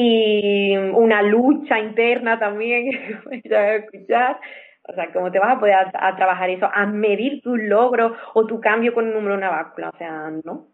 Y 0.00 0.76
una 0.76 1.22
lucha 1.22 1.80
interna 1.80 2.38
también, 2.38 2.88
escuchar. 3.30 4.38
O 4.84 4.92
sea, 4.94 5.12
¿cómo 5.12 5.32
te 5.32 5.40
vas 5.40 5.56
a 5.56 5.58
poder 5.58 5.74
a, 5.92 6.16
trabajar 6.16 6.48
eso? 6.50 6.70
A 6.72 6.86
medir 6.86 7.42
tus 7.42 7.58
logros 7.58 8.12
o 8.32 8.46
tu 8.46 8.60
cambio 8.60 8.94
con 8.94 9.06
un 9.06 9.14
número 9.14 9.32
de 9.32 9.38
una 9.38 9.50
báscula. 9.50 9.90
O 9.92 9.98
sea, 9.98 10.30
no. 10.44 10.68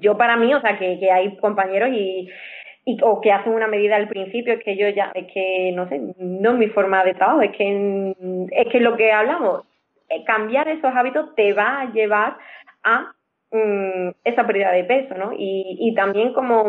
Yo 0.00 0.16
para 0.16 0.36
mí, 0.36 0.54
o 0.54 0.60
sea, 0.60 0.78
que, 0.78 1.00
que 1.00 1.10
hay 1.10 1.36
compañeros 1.38 1.90
y, 1.92 2.28
o 3.02 3.20
que 3.20 3.32
hacen 3.32 3.52
una 3.52 3.66
medida 3.66 3.96
al 3.96 4.08
principio, 4.08 4.54
es 4.54 4.62
que 4.62 4.76
yo 4.76 4.88
ya, 4.88 5.10
es 5.14 5.26
que, 5.32 5.72
no 5.74 5.88
sé, 5.88 6.00
no 6.18 6.52
es 6.52 6.56
mi 6.56 6.68
forma 6.68 7.02
de 7.04 7.14
trabajo, 7.14 7.42
es 7.42 7.50
que, 7.56 8.14
es 8.52 8.68
que 8.68 8.80
lo 8.80 8.96
que 8.96 9.12
hablamos, 9.12 9.64
eh, 10.08 10.24
cambiar 10.24 10.68
esos 10.68 10.94
hábitos 10.94 11.34
te 11.34 11.52
va 11.52 11.80
a 11.80 11.92
llevar 11.92 12.36
a 12.84 13.12
mm, 13.50 14.10
esa 14.24 14.46
pérdida 14.46 14.72
de 14.72 14.84
peso, 14.84 15.14
¿no? 15.14 15.32
Y, 15.32 15.76
y 15.78 15.94
también 15.94 16.32
como 16.32 16.64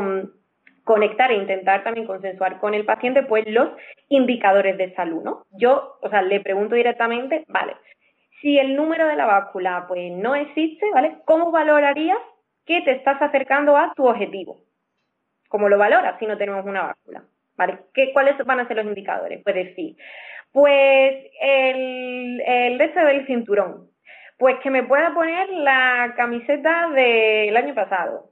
conectar 0.83 1.31
e 1.31 1.35
intentar 1.35 1.83
también 1.83 2.07
consensuar 2.07 2.59
con 2.59 2.73
el 2.73 2.85
paciente 2.85 3.23
pues 3.23 3.45
los 3.47 3.69
indicadores 4.09 4.77
de 4.77 4.93
salud, 4.95 5.23
¿no? 5.23 5.45
Yo, 5.51 5.97
o 6.01 6.09
sea, 6.09 6.21
le 6.21 6.39
pregunto 6.39 6.75
directamente, 6.75 7.45
vale, 7.47 7.75
si 8.41 8.57
el 8.57 8.75
número 8.75 9.07
de 9.07 9.15
la 9.15 9.25
báscula 9.25 9.85
pues 9.87 10.11
no 10.11 10.35
existe, 10.35 10.89
¿vale? 10.91 11.17
¿Cómo 11.25 11.51
valorarías 11.51 12.17
que 12.65 12.81
te 12.81 12.91
estás 12.91 13.21
acercando 13.21 13.77
a 13.77 13.93
tu 13.95 14.07
objetivo? 14.07 14.63
¿Cómo 15.47 15.69
lo 15.69 15.77
valoras 15.77 16.17
si 16.19 16.25
no 16.25 16.37
tenemos 16.37 16.65
una 16.65 16.83
báscula? 16.83 17.23
¿Vale? 17.55 17.79
¿Qué, 17.93 18.13
¿Cuáles 18.13 18.37
van 18.45 18.59
a 18.59 18.67
ser 18.67 18.77
los 18.77 18.85
indicadores? 18.85 19.41
Pues 19.43 19.55
decir, 19.55 19.95
pues 20.51 21.15
el, 21.41 22.41
el 22.41 22.77
deseo 22.77 23.05
del 23.05 23.27
cinturón, 23.27 23.89
pues 24.37 24.57
que 24.63 24.71
me 24.71 24.83
pueda 24.83 25.13
poner 25.13 25.49
la 25.49 26.13
camiseta 26.17 26.89
del 26.89 27.55
año 27.55 27.75
pasado, 27.75 28.30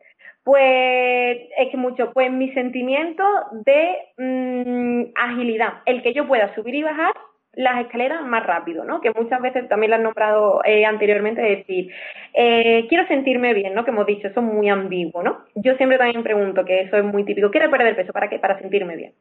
pues 0.49 1.37
es 1.59 1.69
que 1.69 1.77
mucho, 1.77 2.11
pues 2.11 2.31
mi 2.31 2.51
sentimiento 2.53 3.23
de 3.51 3.97
mm, 4.17 5.11
agilidad, 5.13 5.83
el 5.85 6.01
que 6.01 6.11
yo 6.11 6.27
pueda 6.27 6.55
subir 6.55 6.73
y 6.73 6.81
bajar 6.81 7.13
las 7.53 7.81
escaleras 7.85 8.25
más 8.25 8.43
rápido, 8.43 8.83
¿no? 8.83 8.99
Que 8.99 9.11
muchas 9.11 9.39
veces 9.43 9.69
también 9.69 9.91
lo 9.91 9.97
han 9.97 10.03
nombrado 10.03 10.61
eh, 10.65 10.85
anteriormente, 10.85 11.39
decir, 11.39 11.91
eh, 12.33 12.87
quiero 12.89 13.05
sentirme 13.05 13.53
bien, 13.53 13.75
¿no? 13.75 13.85
Que 13.85 13.91
hemos 13.91 14.07
dicho, 14.07 14.27
eso 14.27 14.39
es 14.39 14.45
muy 14.47 14.69
ambiguo, 14.69 15.21
¿no? 15.21 15.45
Yo 15.53 15.75
siempre 15.75 15.99
también 15.99 16.23
pregunto, 16.23 16.65
que 16.65 16.81
eso 16.81 16.97
es 16.97 17.03
muy 17.03 17.25
típico, 17.25 17.51
¿quiero 17.51 17.69
perder 17.69 17.95
peso? 17.95 18.11
¿Para 18.11 18.27
qué? 18.27 18.39
Para 18.39 18.57
sentirme 18.57 18.95
bien. 18.95 19.13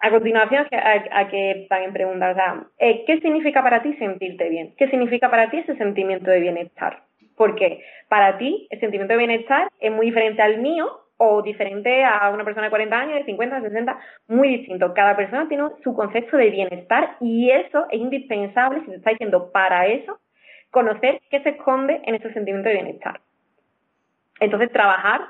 A 0.00 0.08
continuación, 0.08 0.66
a, 0.72 1.28
que 1.28 1.66
también 1.68 1.92
preguntas, 1.92 2.34
eh, 2.78 3.04
¿qué 3.06 3.20
significa 3.20 3.62
para 3.62 3.82
ti 3.82 3.92
sentirte 3.98 4.48
bien? 4.48 4.72
¿Qué 4.78 4.88
significa 4.88 5.30
para 5.30 5.50
ti 5.50 5.58
ese 5.58 5.76
sentimiento 5.76 6.30
de 6.30 6.40
bienestar? 6.40 7.02
Porque 7.36 7.84
para 8.08 8.38
ti 8.38 8.66
el 8.70 8.80
sentimiento 8.80 9.12
de 9.12 9.18
bienestar 9.18 9.68
es 9.80 9.92
muy 9.92 10.06
diferente 10.06 10.42
al 10.42 10.58
mío 10.58 11.02
o 11.18 11.42
diferente 11.42 12.04
a 12.04 12.30
una 12.30 12.44
persona 12.44 12.66
de 12.66 12.70
40 12.70 12.98
años, 12.98 13.14
de 13.14 13.24
50, 13.24 13.60
de 13.60 13.68
60, 13.68 13.98
muy 14.28 14.48
distinto. 14.48 14.92
Cada 14.94 15.16
persona 15.16 15.48
tiene 15.48 15.64
su 15.82 15.94
concepto 15.94 16.36
de 16.36 16.50
bienestar 16.50 17.16
y 17.20 17.50
eso 17.50 17.86
es 17.90 18.00
indispensable, 18.00 18.80
si 18.80 18.90
te 18.90 18.96
está 18.96 19.10
diciendo 19.10 19.50
para 19.50 19.86
eso, 19.86 20.18
conocer 20.70 21.20
qué 21.30 21.42
se 21.42 21.50
esconde 21.50 22.02
en 22.04 22.16
ese 22.16 22.32
sentimiento 22.32 22.68
de 22.68 22.74
bienestar. 22.74 23.20
Entonces, 24.40 24.70
trabajar, 24.70 25.22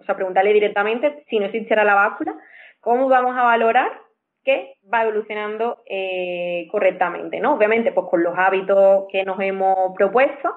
o 0.00 0.04
sea, 0.04 0.16
preguntarle 0.16 0.52
directamente 0.52 1.24
si 1.28 1.38
no 1.38 1.46
existiera 1.46 1.84
la 1.84 1.94
báscula, 1.94 2.34
cómo 2.80 3.08
vamos 3.08 3.36
a 3.36 3.44
valorar 3.44 3.92
que 4.44 4.74
va 4.92 5.02
evolucionando 5.02 5.82
eh, 5.86 6.66
correctamente, 6.70 7.40
¿no? 7.40 7.54
Obviamente, 7.54 7.92
pues 7.92 8.06
con 8.10 8.22
los 8.22 8.36
hábitos 8.36 9.04
que 9.10 9.24
nos 9.24 9.40
hemos 9.40 9.94
propuesto 9.96 10.54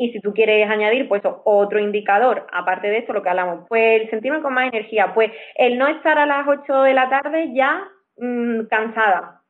y 0.00 0.12
si 0.12 0.20
tú 0.20 0.32
quieres 0.32 0.70
añadir, 0.70 1.08
pues 1.08 1.22
otro 1.24 1.80
indicador, 1.80 2.46
aparte 2.52 2.88
de 2.88 2.98
esto, 2.98 3.12
lo 3.12 3.22
que 3.22 3.30
hablamos, 3.30 3.66
pues 3.68 4.02
el 4.02 4.10
sentirme 4.10 4.40
con 4.42 4.54
más 4.54 4.68
energía, 4.68 5.12
pues 5.12 5.32
el 5.56 5.76
no 5.76 5.88
estar 5.88 6.16
a 6.18 6.24
las 6.24 6.46
8 6.46 6.82
de 6.82 6.94
la 6.94 7.10
tarde 7.10 7.52
ya 7.52 7.84
mm, 8.16 8.66
cansada, 8.70 9.42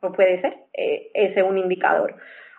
pues 0.00 0.12
puede 0.14 0.40
ser, 0.40 0.56
eh, 0.72 1.10
ese 1.14 1.40
es 1.40 1.46
un 1.46 1.56
indicador. 1.56 2.16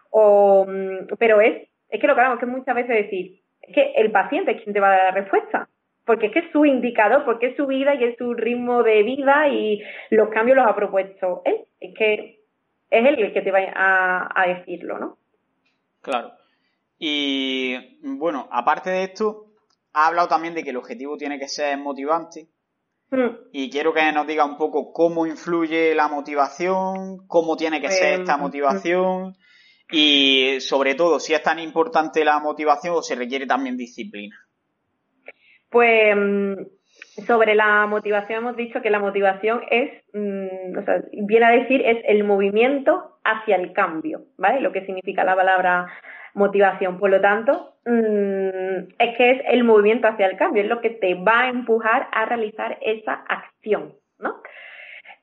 O, 0.10 0.66
mm, 0.66 1.16
pero 1.20 1.42
es, 1.42 1.68
es 1.90 2.00
que 2.00 2.08
lo 2.08 2.16
que 2.16 2.22
hablamos, 2.22 2.40
que 2.40 2.46
muchas 2.46 2.76
veces 2.76 2.96
decir, 2.96 3.42
es 3.62 3.76
que 3.76 3.92
el 3.98 4.10
paciente 4.12 4.52
es 4.52 4.62
quien 4.62 4.74
te 4.74 4.80
va 4.80 4.88
a 4.94 4.98
dar 4.98 5.14
la 5.14 5.22
respuesta, 5.22 5.68
porque 6.06 6.28
es 6.28 6.34
que 6.34 6.40
es 6.40 6.52
su 6.52 6.66
indicador, 6.66 7.24
porque 7.26 7.48
es 7.48 7.56
su 7.56 7.68
vida 7.68 7.96
y 7.96 8.04
es 8.04 8.18
su 8.18 8.34
ritmo 8.34 8.84
de 8.84 9.04
vida 9.04 9.48
y 9.48 9.82
los 10.10 10.30
cambios 10.30 10.58
los 10.58 10.68
ha 10.68 10.76
propuesto 10.76 11.42
él, 11.46 11.66
es 11.80 11.94
que 11.98 12.44
es 12.90 13.06
él 13.06 13.20
el 13.20 13.34
que 13.34 13.42
te 13.42 13.52
va 13.52 13.60
a, 13.76 14.30
a 14.36 14.48
decirlo, 14.48 15.00
¿no? 15.00 15.18
Claro. 16.02 16.34
Y 17.00 17.98
bueno, 18.02 18.48
aparte 18.52 18.90
de 18.90 19.04
esto, 19.04 19.48
ha 19.94 20.08
hablado 20.08 20.28
también 20.28 20.54
de 20.54 20.64
que 20.64 20.72
el 20.72 20.78
objetivo 20.78 21.18
tiene 21.18 21.40
que 21.40 21.48
ser 21.48 21.78
motivante. 21.78 22.48
Hmm. 23.10 23.36
Y 23.52 23.70
quiero 23.70 23.94
que 23.94 24.12
nos 24.12 24.26
diga 24.26 24.44
un 24.44 24.58
poco 24.58 24.92
cómo 24.92 25.26
influye 25.28 25.94
la 25.94 26.08
motivación, 26.08 27.28
cómo 27.28 27.56
tiene 27.56 27.80
que 27.80 27.90
ser 27.90 28.22
esta 28.22 28.36
em, 28.36 28.42
motivación 28.42 29.36
y 29.92 30.60
sobre 30.62 30.96
todo 30.96 31.20
si 31.20 31.34
es 31.34 31.44
tan 31.44 31.60
importante 31.60 32.26
la 32.26 32.40
motivación 32.40 32.96
o 32.96 33.04
se 33.04 33.16
requiere 33.16 33.46
también 33.46 33.78
disciplina. 33.78 34.36
Pues 35.74 35.90
em, 36.12 36.56
sobre 37.26 37.56
la 37.56 37.88
motivación 37.88 38.44
hemos 38.44 38.56
dicho 38.56 38.80
que 38.84 38.92
la 38.92 39.00
motivación 39.00 39.64
es, 39.72 39.90
mm, 40.14 40.78
o 40.78 40.84
sea, 40.84 41.04
viene 41.12 41.46
a 41.48 41.50
decir, 41.50 41.82
es 41.84 41.98
el 42.06 42.24
movimiento 42.24 43.18
hacia 43.24 43.56
el 43.56 43.74
cambio, 43.74 44.26
¿vale? 44.38 44.62
Lo 44.62 44.72
que 44.72 44.86
significa 44.86 45.24
la 45.24 45.36
palabra 45.36 45.88
motivación. 46.36 47.00
Por 47.00 47.10
lo 47.10 47.20
tanto, 47.22 47.74
mm, 47.86 48.94
es 49.00 49.18
que 49.18 49.32
es 49.32 49.42
el 49.48 49.64
movimiento 49.64 50.08
hacia 50.08 50.28
el 50.28 50.38
cambio, 50.38 50.62
es 50.62 50.70
lo 50.70 50.80
que 50.80 50.92
te 50.92 51.16
va 51.16 51.42
a 51.42 51.50
empujar 51.50 52.08
a 52.12 52.26
realizar 52.26 52.78
esa 52.82 53.14
acción, 53.28 53.96
¿no? 54.20 54.44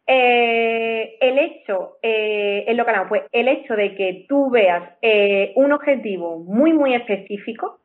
Eh, 0.04 1.16
el 1.20 1.38
hecho, 1.38 1.98
eh, 2.02 2.66
lo 2.74 2.84
que 2.84 2.92
pues 3.08 3.22
el 3.30 3.46
hecho 3.46 3.76
de 3.76 3.94
que 3.94 4.26
tú 4.28 4.50
veas 4.50 4.82
eh, 5.00 5.52
un 5.54 5.70
objetivo 5.70 6.40
muy, 6.40 6.72
muy 6.72 6.94
específico, 6.94 7.80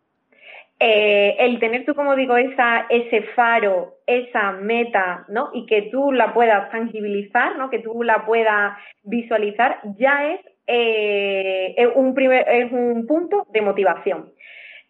eh, 0.80 1.36
el 1.39 1.59
tener 1.59 1.86
tú, 1.86 1.95
como 1.95 2.15
digo, 2.15 2.38
esa, 2.38 2.86
ese 2.89 3.21
faro, 3.36 3.95
esa 4.07 4.51
meta, 4.51 5.26
¿no? 5.30 5.49
Y 5.53 5.65
que 5.65 5.84
tú 5.84 6.11
la 6.11 6.34
puedas 6.34 6.69
tangibilizar, 6.71 7.57
¿no? 7.57 7.69
Que 7.69 7.80
tú 7.80 8.03
la 8.03 8.26
puedas 8.26 8.78
visualizar, 9.03 9.80
ya 9.97 10.34
es, 10.34 10.41
es 10.67 11.88
un, 11.95 12.13
primer, 12.13 12.45
es 12.49 12.71
un 12.71 13.05
punto 13.07 13.47
de 13.51 13.61
motivación. 13.61 14.32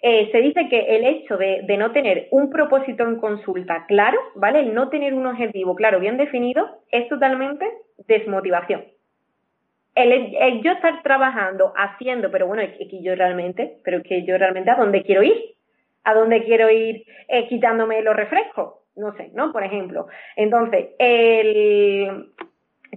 Eh, 0.08 0.30
se 0.32 0.38
dice 0.40 0.68
que 0.70 0.96
el 0.98 1.04
hecho 1.04 1.36
de, 1.36 1.64
no 1.80 1.92
tener 1.92 2.28
un 2.30 2.52
propósito 2.52 3.04
en 3.08 3.16
consulta 3.16 3.88
claro, 3.88 4.20
¿vale? 4.36 4.60
El 4.60 4.76
no 4.76 4.90
tener 4.90 5.16
un 5.16 5.26
objetivo 5.26 5.76
claro, 5.76 6.00
bien 6.00 6.16
definido, 6.18 6.84
es 6.92 7.08
totalmente 7.10 7.66
desmotivación. 8.08 8.86
El, 9.96 10.62
yo 10.62 10.74
estar 10.74 11.02
trabajando, 11.02 11.74
haciendo, 11.76 12.30
pero 12.30 12.46
bueno, 12.46 12.62
es 12.62 12.78
que 12.78 13.02
yo 13.02 13.16
realmente, 13.16 13.78
pero 13.84 14.04
que 14.04 14.24
yo 14.26 14.38
realmente 14.38 14.70
a 14.70 14.76
dónde 14.76 15.02
quiero 15.02 15.24
ir, 15.24 15.55
a 16.06 16.14
dónde 16.14 16.44
quiero 16.46 16.70
ir 16.70 17.04
eh, 17.28 17.48
quitándome 17.48 18.02
los 18.02 18.16
refrescos, 18.16 18.76
no 18.96 19.14
sé, 19.18 19.32
¿no? 19.34 19.52
Por 19.52 19.64
ejemplo. 19.64 20.08
Entonces, 20.36 20.90
el, 21.00 22.32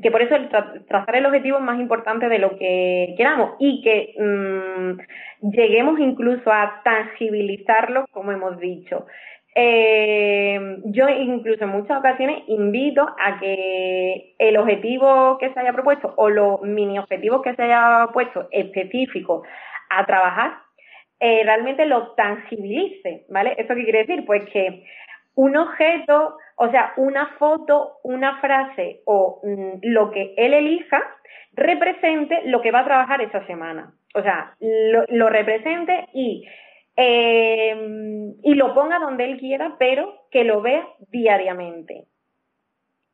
que 0.01 0.11
por 0.11 0.23
eso 0.23 0.37
el 0.37 0.49
trazar 0.87 1.17
el 1.17 1.27
objetivo 1.27 1.59
es 1.59 1.65
más 1.65 1.81
importante 1.81 2.29
de 2.29 2.39
lo 2.39 2.57
que 2.57 3.15
queramos 3.17 3.57
y 3.59 3.83
que 3.83 4.15
mm, 4.19 5.49
lleguemos 5.51 5.99
incluso 5.99 6.53
a 6.53 6.83
tangibilizarlo, 6.85 8.07
como 8.13 8.33
hemos 8.33 8.59
dicho. 8.59 9.07
Eh, 9.55 10.79
yo 10.85 11.09
incluso 11.09 11.65
en 11.65 11.71
muchas 11.71 11.99
ocasiones 11.99 12.45
invito 12.47 13.03
a 13.19 13.41
que 13.41 14.35
el 14.39 14.57
objetivo 14.57 15.37
que 15.39 15.53
se 15.53 15.59
haya 15.59 15.73
propuesto 15.73 16.15
o 16.17 16.29
los 16.29 16.63
mini 16.63 16.99
objetivos 16.99 17.43
que 17.43 17.55
se 17.55 17.63
haya 17.63 18.09
puesto 18.13 18.47
específicos 18.53 19.43
a 19.91 20.07
trabajar, 20.07 20.59
eh, 21.21 21.43
realmente 21.45 21.87
lo 21.87 22.13
tangibilice, 22.13 23.25
¿vale? 23.29 23.55
¿Eso 23.59 23.75
qué 23.75 23.85
quiere 23.85 24.05
decir? 24.05 24.25
Pues 24.25 24.45
que 24.51 24.85
un 25.35 25.57
objeto 25.57 26.37
o 26.61 26.71
sea, 26.71 26.93
una 26.97 27.27
foto, 27.39 27.99
una 28.03 28.41
frase 28.41 29.01
o 29.05 29.41
mm, 29.45 29.79
lo 29.83 30.11
que 30.11 30.35
él 30.37 30.55
elija 30.55 31.01
represente 31.53 32.41
lo 32.45 32.61
que 32.61 32.73
va 32.73 32.81
a 32.81 32.85
trabajar 32.85 33.23
esa 33.23 33.47
semana. 33.47 33.93
O 34.15 34.23
sea, 34.23 34.57
lo, 34.61 35.29
represente 35.29 36.07
y, 36.13 36.45
eh, 36.97 37.77
y 38.43 38.55
lo 38.55 38.75
ponga 38.75 38.99
donde 38.99 39.25
él 39.25 39.39
quiera, 39.39 39.77
pero 39.79 40.25
que 40.33 40.43
lo 40.45 40.63
vea 40.63 40.85
diariamente 41.11 42.07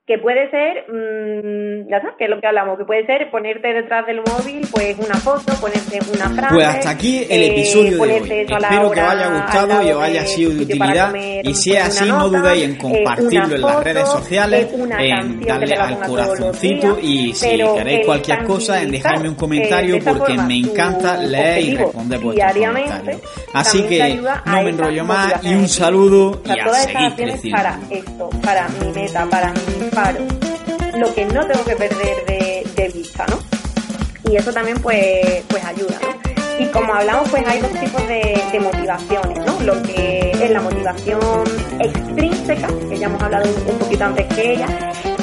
que 0.06 0.18
puede 0.18 0.50
ser, 0.50 0.84
mmm, 0.86 1.88
ya 1.88 1.98
sabes, 1.98 2.16
que 2.18 2.24
es 2.24 2.30
lo 2.30 2.38
que 2.38 2.46
hablamos, 2.46 2.76
que 2.76 2.84
puede 2.84 3.06
ser 3.06 3.30
ponerte 3.30 3.72
detrás 3.72 4.04
del 4.06 4.18
móvil, 4.18 4.66
pues 4.70 4.98
una 4.98 5.14
foto, 5.14 5.54
ponerte 5.54 5.98
una 6.12 6.28
frase. 6.28 6.54
Pues 6.54 6.66
hasta 6.66 6.90
aquí 6.90 7.26
el 7.30 7.42
eh, 7.42 7.46
episodio 7.52 7.96
de 7.96 8.00
hoy. 8.00 8.10
Espero 8.10 8.90
que 8.90 9.00
os 9.00 9.08
haya 9.08 9.28
gustado 9.28 9.82
y 9.82 9.92
os 9.92 10.02
haya 10.02 10.26
sido 10.26 10.50
de 10.50 10.62
utilidad. 10.64 11.14
Y 11.14 11.54
si 11.54 11.72
es 11.72 11.84
así, 11.84 12.06
no 12.06 12.28
dudéis 12.28 12.64
en 12.64 12.72
eh, 12.72 12.78
compartirlo 12.78 13.54
en 13.54 13.60
las 13.62 13.82
redes 13.82 14.08
sociales, 14.08 14.68
en 14.98 15.40
darle 15.40 15.74
al 15.74 15.98
corazoncito 16.00 16.98
y 17.00 17.32
si 17.32 17.56
queréis 17.56 18.04
cualquier 18.04 18.44
cosa, 18.44 18.82
en 18.82 18.90
dejarme 18.90 19.30
un 19.30 19.36
comentario 19.36 19.98
porque 20.04 20.36
me 20.36 20.58
encanta 20.58 21.16
leer 21.16 21.64
y 21.64 21.76
responder 21.76 22.20
vuestros 22.20 22.52
comentarios. 22.52 23.20
Así 23.54 23.82
que 23.84 24.20
no 24.44 24.62
me 24.62 24.68
enrollo 24.68 25.04
más 25.04 25.42
y 25.42 25.54
un 25.54 25.66
saludo 25.66 26.42
y 26.44 26.58
a 26.60 26.74
seguir 26.74 27.12
creciendo. 27.16 27.56
Para 27.56 27.78
esto, 27.90 28.30
para 28.42 28.68
mi 28.68 28.92
meta, 28.92 29.26
para 29.30 29.52
mi 29.52 29.93
lo 29.94 31.14
que 31.14 31.24
no 31.26 31.46
tengo 31.46 31.64
que 31.64 31.76
perder 31.76 32.26
de, 32.26 32.90
vista, 32.92 33.24
¿no? 33.28 33.38
Y 34.30 34.36
eso 34.36 34.52
también 34.52 34.76
pues, 34.78 35.44
pues 35.48 35.64
ayuda, 35.64 35.98
¿no? 36.02 36.34
Y 36.58 36.66
como 36.66 36.94
hablamos, 36.94 37.28
pues 37.30 37.46
hay 37.46 37.60
dos 37.60 37.72
tipos 37.72 38.06
de, 38.08 38.60
motivaciones, 38.60 39.38
¿no? 39.46 39.60
Lo 39.62 39.80
que 39.82 40.30
es 40.32 40.50
la 40.50 40.60
motivación 40.60 41.44
extrínseca, 41.80 42.68
que 42.88 42.98
ya 42.98 43.06
hemos 43.06 43.22
hablado 43.22 43.48
un, 43.48 43.78
poquito 43.78 44.04
antes 44.04 44.26
que 44.34 44.52
ella, 44.54 44.66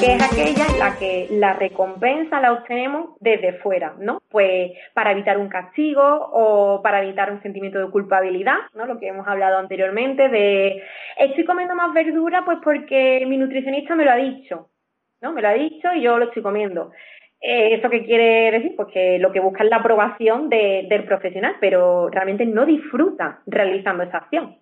que 0.01 0.15
es 0.15 0.23
aquella 0.23 0.65
en 0.65 0.79
la 0.79 0.97
que 0.97 1.27
la 1.29 1.53
recompensa 1.53 2.41
la 2.41 2.53
obtenemos 2.53 3.11
desde 3.19 3.53
fuera, 3.59 3.93
¿no? 3.99 4.23
Pues 4.31 4.71
para 4.95 5.11
evitar 5.11 5.37
un 5.37 5.47
castigo 5.47 6.01
o 6.01 6.81
para 6.81 7.03
evitar 7.03 7.31
un 7.31 7.39
sentimiento 7.43 7.77
de 7.77 7.91
culpabilidad, 7.91 8.57
¿no? 8.73 8.87
Lo 8.87 8.97
que 8.97 9.09
hemos 9.09 9.27
hablado 9.27 9.59
anteriormente 9.59 10.27
de 10.29 10.81
estoy 11.17 11.45
comiendo 11.45 11.75
más 11.75 11.93
verdura 11.93 12.43
pues 12.43 12.57
porque 12.63 13.23
mi 13.27 13.37
nutricionista 13.37 13.93
me 13.93 14.05
lo 14.05 14.11
ha 14.11 14.15
dicho, 14.15 14.69
¿no? 15.21 15.33
Me 15.33 15.41
lo 15.43 15.49
ha 15.49 15.53
dicho 15.53 15.93
y 15.93 16.01
yo 16.01 16.17
lo 16.17 16.25
estoy 16.25 16.41
comiendo. 16.41 16.91
Eh, 17.39 17.75
¿Eso 17.75 17.87
qué 17.91 18.03
quiere 18.03 18.49
decir? 18.49 18.73
Pues 18.75 18.87
que 18.91 19.19
lo 19.19 19.31
que 19.31 19.39
busca 19.39 19.63
es 19.63 19.69
la 19.69 19.77
aprobación 19.77 20.49
del 20.49 21.03
profesional, 21.03 21.57
pero 21.59 22.09
realmente 22.09 22.47
no 22.47 22.65
disfruta 22.65 23.41
realizando 23.45 24.01
esa 24.01 24.17
acción. 24.17 24.57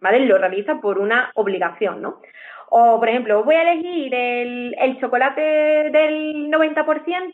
¿Vale? 0.00 0.20
Lo 0.20 0.38
realiza 0.38 0.80
por 0.80 0.98
una 0.98 1.30
obligación, 1.34 2.00
¿no? 2.00 2.20
O, 2.76 2.98
por 2.98 3.08
ejemplo, 3.08 3.44
voy 3.44 3.54
a 3.54 3.70
elegir 3.70 4.12
el, 4.12 4.98
chocolate 5.00 5.40
del 5.40 6.50
90% 6.50 7.32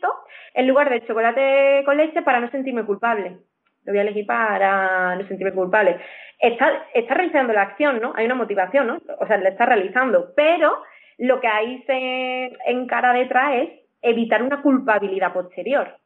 en 0.53 0.67
lugar 0.67 0.91
del 0.91 1.03
chocolate 1.07 1.81
con 1.83 1.97
leche 1.97 2.21
para 2.21 2.39
no 2.39 2.51
sentirme 2.51 2.85
culpable. 2.85 3.37
Lo 3.83 3.91
voy 3.91 3.97
a 3.97 4.01
elegir 4.03 4.27
para 4.27 5.15
no 5.15 5.27
sentirme 5.27 5.51
culpable. 5.51 5.97
Está, 6.37 6.85
está 6.93 7.15
realizando 7.15 7.53
la 7.53 7.63
acción, 7.63 7.99
¿no? 7.99 8.13
Hay 8.15 8.25
una 8.27 8.35
motivación, 8.35 8.85
¿no? 8.85 9.01
O 9.17 9.25
sea, 9.25 9.37
la 9.37 9.49
está 9.49 9.65
realizando, 9.65 10.31
pero 10.35 10.77
lo 11.17 11.41
que 11.41 11.47
ahí 11.47 11.81
se 11.87 12.51
encara 12.67 13.11
detrás 13.11 13.63
es 13.63 13.69
evitar 14.03 14.43
una 14.43 14.61
culpabilidad 14.61 15.33
posterior, 15.33 15.97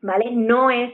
¿vale? 0.00 0.30
No 0.30 0.70
es 0.70 0.90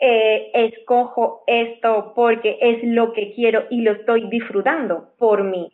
eh, 0.00 0.50
escojo 0.54 1.44
esto 1.46 2.14
porque 2.16 2.56
es 2.58 2.82
lo 2.84 3.12
que 3.12 3.34
quiero 3.34 3.64
y 3.68 3.82
lo 3.82 3.92
estoy 3.92 4.30
disfrutando 4.30 5.10
por 5.18 5.44
mí. 5.44 5.70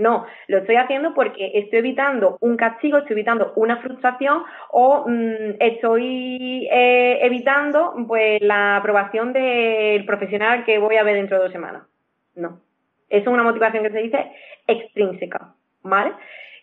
No, 0.00 0.24
lo 0.48 0.58
estoy 0.58 0.76
haciendo 0.76 1.12
porque 1.12 1.50
estoy 1.52 1.80
evitando 1.80 2.38
un 2.40 2.56
castigo, 2.56 2.96
estoy 2.96 3.12
evitando 3.12 3.52
una 3.56 3.82
frustración 3.82 4.44
o 4.70 5.04
mm, 5.06 5.56
estoy 5.60 6.66
eh, 6.72 7.18
evitando 7.20 7.94
pues 8.08 8.40
la 8.40 8.76
aprobación 8.76 9.34
del 9.34 10.06
profesional 10.06 10.64
que 10.64 10.78
voy 10.78 10.96
a 10.96 11.02
ver 11.02 11.16
dentro 11.16 11.36
de 11.36 11.42
dos 11.44 11.52
semanas. 11.52 11.82
No. 12.34 12.62
Eso 13.10 13.28
es 13.28 13.34
una 13.34 13.42
motivación 13.42 13.82
que 13.82 13.90
se 13.90 13.98
dice 13.98 14.32
extrínseca, 14.66 15.54
¿vale? 15.82 16.12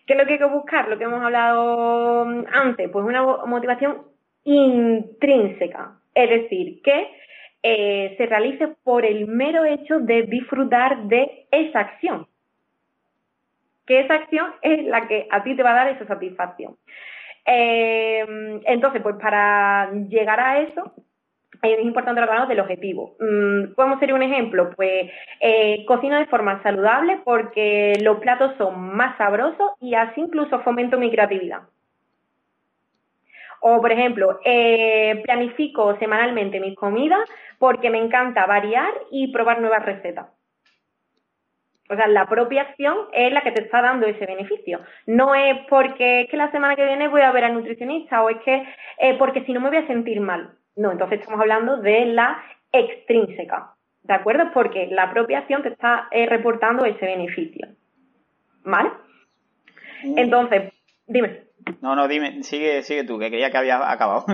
¿Qué 0.04 0.14
es 0.14 0.18
lo 0.18 0.26
que 0.26 0.32
hay 0.32 0.38
que 0.38 0.44
buscar? 0.46 0.88
Lo 0.88 0.98
que 0.98 1.04
hemos 1.04 1.22
hablado 1.22 2.24
mm, 2.24 2.44
antes, 2.50 2.90
pues 2.90 3.04
una 3.04 3.22
motivación 3.22 4.02
intrínseca, 4.42 6.00
es 6.12 6.28
decir, 6.28 6.82
que 6.82 7.06
eh, 7.62 8.16
se 8.18 8.26
realice 8.26 8.66
por 8.82 9.06
el 9.06 9.28
mero 9.28 9.64
hecho 9.64 10.00
de 10.00 10.22
disfrutar 10.22 11.04
de 11.04 11.46
esa 11.52 11.78
acción. 11.78 12.26
Que 13.88 14.00
esa 14.00 14.14
acción 14.14 14.54
es 14.62 14.84
la 14.84 15.08
que 15.08 15.26
a 15.30 15.42
ti 15.42 15.56
te 15.56 15.62
va 15.64 15.70
a 15.70 15.84
dar 15.84 15.88
esa 15.88 16.06
satisfacción. 16.06 16.76
Eh, 17.46 18.60
entonces, 18.66 19.02
pues 19.02 19.16
para 19.16 19.90
llegar 20.08 20.38
a 20.38 20.60
eso, 20.60 20.92
es 21.62 21.80
importante 21.80 22.20
hablar 22.20 22.46
del 22.48 22.60
objetivo. 22.60 23.16
Mm, 23.18 23.72
¿Cómo 23.74 23.98
sería 23.98 24.14
un 24.14 24.22
ejemplo? 24.22 24.70
Pues 24.76 25.10
eh, 25.40 25.84
cocino 25.86 26.18
de 26.18 26.26
forma 26.26 26.62
saludable 26.62 27.20
porque 27.24 27.94
los 28.02 28.18
platos 28.18 28.52
son 28.58 28.94
más 28.94 29.16
sabrosos 29.16 29.72
y 29.80 29.94
así 29.94 30.20
incluso 30.20 30.60
fomento 30.60 30.98
mi 30.98 31.10
creatividad. 31.10 31.62
O, 33.60 33.80
por 33.80 33.90
ejemplo, 33.90 34.38
eh, 34.44 35.20
planifico 35.24 35.98
semanalmente 35.98 36.60
mis 36.60 36.76
comidas 36.76 37.28
porque 37.58 37.90
me 37.90 37.98
encanta 37.98 38.46
variar 38.46 38.92
y 39.10 39.32
probar 39.32 39.60
nuevas 39.60 39.84
recetas. 39.84 40.26
O 41.90 41.96
sea, 41.96 42.06
la 42.06 42.28
propia 42.28 42.62
acción 42.62 42.96
es 43.12 43.32
la 43.32 43.42
que 43.42 43.52
te 43.52 43.62
está 43.62 43.80
dando 43.80 44.06
ese 44.06 44.26
beneficio. 44.26 44.80
No 45.06 45.34
es 45.34 45.56
porque 45.68 46.22
es 46.22 46.30
que 46.30 46.36
la 46.36 46.50
semana 46.50 46.76
que 46.76 46.84
viene 46.84 47.08
voy 47.08 47.22
a 47.22 47.32
ver 47.32 47.44
al 47.44 47.54
nutricionista 47.54 48.22
o 48.22 48.30
es 48.30 48.38
que 48.44 48.62
eh, 48.98 49.16
porque 49.18 49.44
si 49.44 49.52
no 49.52 49.60
me 49.60 49.68
voy 49.68 49.78
a 49.78 49.86
sentir 49.86 50.20
mal. 50.20 50.54
No, 50.76 50.92
entonces 50.92 51.20
estamos 51.20 51.40
hablando 51.40 51.78
de 51.78 52.06
la 52.06 52.40
extrínseca, 52.70 53.74
¿de 54.02 54.14
acuerdo? 54.14 54.50
Porque 54.52 54.86
la 54.86 55.10
propia 55.10 55.38
acción 55.38 55.62
te 55.62 55.70
está 55.70 56.08
eh, 56.10 56.26
reportando 56.26 56.84
ese 56.84 57.04
beneficio, 57.04 57.66
¿vale? 58.62 58.90
Entonces, 60.04 60.72
dime. 61.06 61.48
No, 61.80 61.96
no, 61.96 62.06
dime, 62.06 62.42
sigue, 62.44 62.82
sigue 62.82 63.04
tú, 63.04 63.18
que 63.18 63.28
creía 63.28 63.50
que 63.50 63.58
había 63.58 63.90
acabado. 63.90 64.24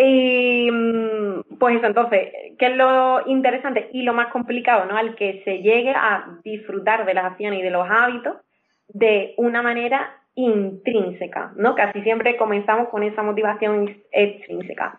Y 0.00 0.70
mm, 0.70 1.58
pues 1.58 1.76
eso, 1.76 1.86
entonces, 1.86 2.32
¿qué 2.58 2.66
es 2.66 2.76
lo 2.76 3.26
interesante 3.26 3.90
y 3.92 4.02
lo 4.02 4.14
más 4.14 4.28
complicado, 4.28 4.84
¿no? 4.86 4.96
Al 4.96 5.14
que 5.14 5.42
se 5.44 5.58
llegue 5.58 5.90
a 5.90 6.38
disfrutar 6.42 7.04
de 7.06 7.14
las 7.14 7.24
acciones 7.24 7.60
y 7.60 7.62
de 7.62 7.70
los 7.70 7.88
hábitos 7.88 8.36
de 8.88 9.34
una 9.36 9.62
manera 9.62 10.20
intrínseca, 10.34 11.52
¿no? 11.56 11.74
Casi 11.74 12.02
siempre 12.02 12.36
comenzamos 12.36 12.88
con 12.88 13.02
esa 13.02 13.22
motivación 13.22 14.02
extrínseca. 14.10 14.98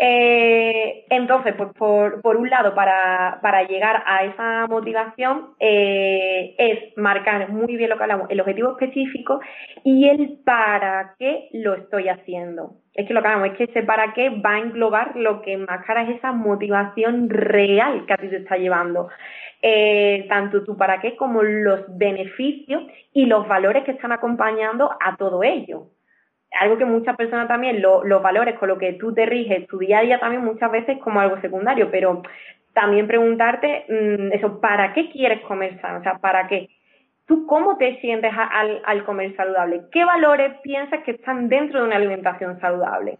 Eh, 0.00 1.06
entonces, 1.10 1.54
pues 1.56 1.70
por, 1.76 2.22
por 2.22 2.36
un 2.36 2.48
lado, 2.48 2.74
para, 2.74 3.40
para, 3.42 3.64
llegar 3.64 4.04
a 4.06 4.24
esa 4.24 4.66
motivación 4.68 5.54
eh, 5.58 6.54
es 6.56 6.96
marcar 6.96 7.50
muy 7.50 7.76
bien 7.76 7.90
lo 7.90 7.96
que 7.96 8.04
hablamos, 8.04 8.30
el 8.30 8.40
objetivo 8.40 8.70
específico 8.78 9.40
y 9.82 10.08
el 10.08 10.38
para 10.44 11.16
qué 11.18 11.48
lo 11.52 11.74
estoy 11.74 12.08
haciendo. 12.08 12.76
Es 12.98 13.06
que 13.06 13.14
lo 13.14 13.22
que 13.22 13.28
hablamos 13.28 13.52
es 13.52 13.56
que 13.56 13.64
ese 13.64 13.84
para 13.84 14.12
qué 14.12 14.28
va 14.30 14.54
a 14.54 14.58
englobar 14.58 15.14
lo 15.14 15.40
que 15.42 15.52
enmascara 15.52 16.02
es 16.02 16.16
esa 16.16 16.32
motivación 16.32 17.30
real 17.30 18.04
que 18.06 18.12
a 18.12 18.16
ti 18.16 18.28
te 18.28 18.38
está 18.38 18.56
llevando. 18.56 19.08
Eh, 19.62 20.26
tanto 20.28 20.64
tu 20.64 20.76
para 20.76 21.00
qué 21.00 21.16
como 21.16 21.42
los 21.42 21.84
beneficios 21.96 22.82
y 23.12 23.26
los 23.26 23.46
valores 23.46 23.84
que 23.84 23.92
están 23.92 24.12
acompañando 24.12 24.90
a 25.00 25.16
todo 25.16 25.42
ello 25.42 25.88
algo 26.60 26.78
que 26.78 26.84
muchas 26.84 27.16
personas 27.16 27.48
también, 27.48 27.82
los 27.82 28.22
valores 28.22 28.58
con 28.58 28.68
los 28.68 28.78
que 28.78 28.94
tú 28.94 29.12
te 29.12 29.26
riges 29.26 29.66
tu 29.66 29.78
día 29.78 29.98
a 29.98 30.02
día 30.02 30.18
también 30.18 30.44
muchas 30.44 30.70
veces 30.70 30.98
como 30.98 31.20
algo 31.20 31.40
secundario, 31.40 31.90
pero 31.90 32.22
también 32.72 33.06
preguntarte 33.06 33.84
mm, 33.88 34.32
eso, 34.32 34.60
¿para 34.60 34.92
qué 34.94 35.10
quieres 35.10 35.40
comer 35.42 35.80
sano? 35.80 35.98
O 35.98 36.02
sea, 36.02 36.18
¿para 36.18 36.46
qué? 36.48 36.68
¿Tú 37.28 37.46
cómo 37.46 37.76
te 37.76 38.00
sientes 38.00 38.32
al, 38.34 39.04
comer 39.04 39.36
saludable? 39.36 39.82
¿Qué 39.92 40.02
valores 40.02 40.54
piensas 40.62 41.02
que 41.04 41.10
están 41.10 41.50
dentro 41.50 41.80
de 41.80 41.86
una 41.86 41.96
alimentación 41.96 42.58
saludable? 42.58 43.18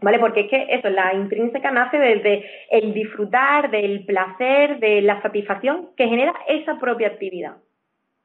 ¿Vale? 0.00 0.20
Porque 0.20 0.42
es 0.42 0.48
que 0.48 0.66
eso, 0.70 0.88
la 0.90 1.12
intrínseca 1.12 1.72
nace 1.72 1.98
desde 1.98 2.44
el 2.70 2.94
disfrutar, 2.94 3.68
del 3.72 4.04
placer, 4.04 4.78
de 4.78 5.02
la 5.02 5.20
satisfacción 5.22 5.88
que 5.96 6.06
genera 6.06 6.32
esa 6.46 6.78
propia 6.78 7.08
actividad, 7.08 7.56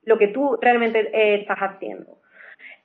lo 0.03 0.19
que 0.19 0.27
tú 0.27 0.55
realmente 0.61 1.09
eh, 1.11 1.41
estás 1.41 1.57
haciendo. 1.57 2.17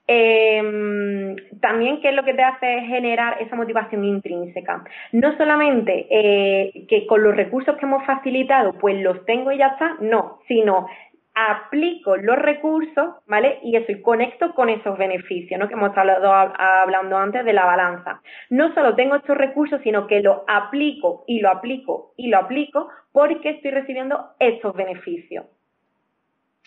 Eh, 0.07 1.35
también, 1.61 2.01
¿qué 2.01 2.09
es 2.09 2.15
lo 2.15 2.23
que 2.23 2.33
te 2.33 2.43
hace 2.43 2.81
generar 2.81 3.37
esa 3.41 3.55
motivación 3.55 4.03
intrínseca? 4.03 4.83
No 5.11 5.37
solamente 5.37 6.07
eh, 6.09 6.85
que 6.89 7.05
con 7.05 7.21
los 7.21 7.35
recursos 7.35 7.77
que 7.77 7.85
hemos 7.85 8.03
facilitado, 8.05 8.73
pues 8.73 9.01
los 9.01 9.23
tengo 9.25 9.51
y 9.51 9.59
ya 9.59 9.67
está, 9.67 9.97
no, 10.01 10.39
sino 10.47 10.87
aplico 11.35 12.15
los 12.17 12.37
recursos, 12.37 13.15
¿vale? 13.25 13.59
Y 13.63 13.75
eso, 13.75 13.91
y 13.91 14.01
conecto 14.01 14.53
con 14.53 14.69
esos 14.69 14.97
beneficios, 14.97 15.59
¿no? 15.59 15.67
Que 15.67 15.73
hemos 15.73 15.97
hablado 15.97 16.31
hablando 16.33 17.17
antes 17.17 17.43
de 17.45 17.53
la 17.53 17.65
balanza. 17.65 18.21
No 18.49 18.73
solo 18.73 18.95
tengo 18.95 19.15
estos 19.15 19.37
recursos, 19.37 19.81
sino 19.83 20.07
que 20.07 20.21
lo 20.21 20.43
aplico 20.47 21.23
y 21.27 21.39
lo 21.39 21.49
aplico 21.49 22.13
y 22.17 22.27
lo 22.27 22.37
aplico 22.37 22.89
porque 23.11 23.49
estoy 23.49 23.71
recibiendo 23.71 24.31
estos 24.39 24.75
beneficios 24.75 25.45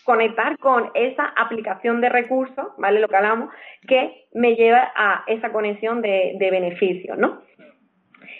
conectar 0.07 0.57
con 0.59 0.89
esa 0.93 1.25
aplicación 1.35 1.99
de 1.99 2.07
recursos, 2.07 2.67
¿vale? 2.77 3.01
Lo 3.01 3.09
que 3.09 3.17
hablamos, 3.17 3.49
que 3.89 4.27
me 4.33 4.55
lleva 4.55 4.89
a 4.95 5.25
esa 5.27 5.51
conexión 5.51 6.01
de, 6.01 6.37
beneficios, 6.39 7.17
¿no? 7.17 7.41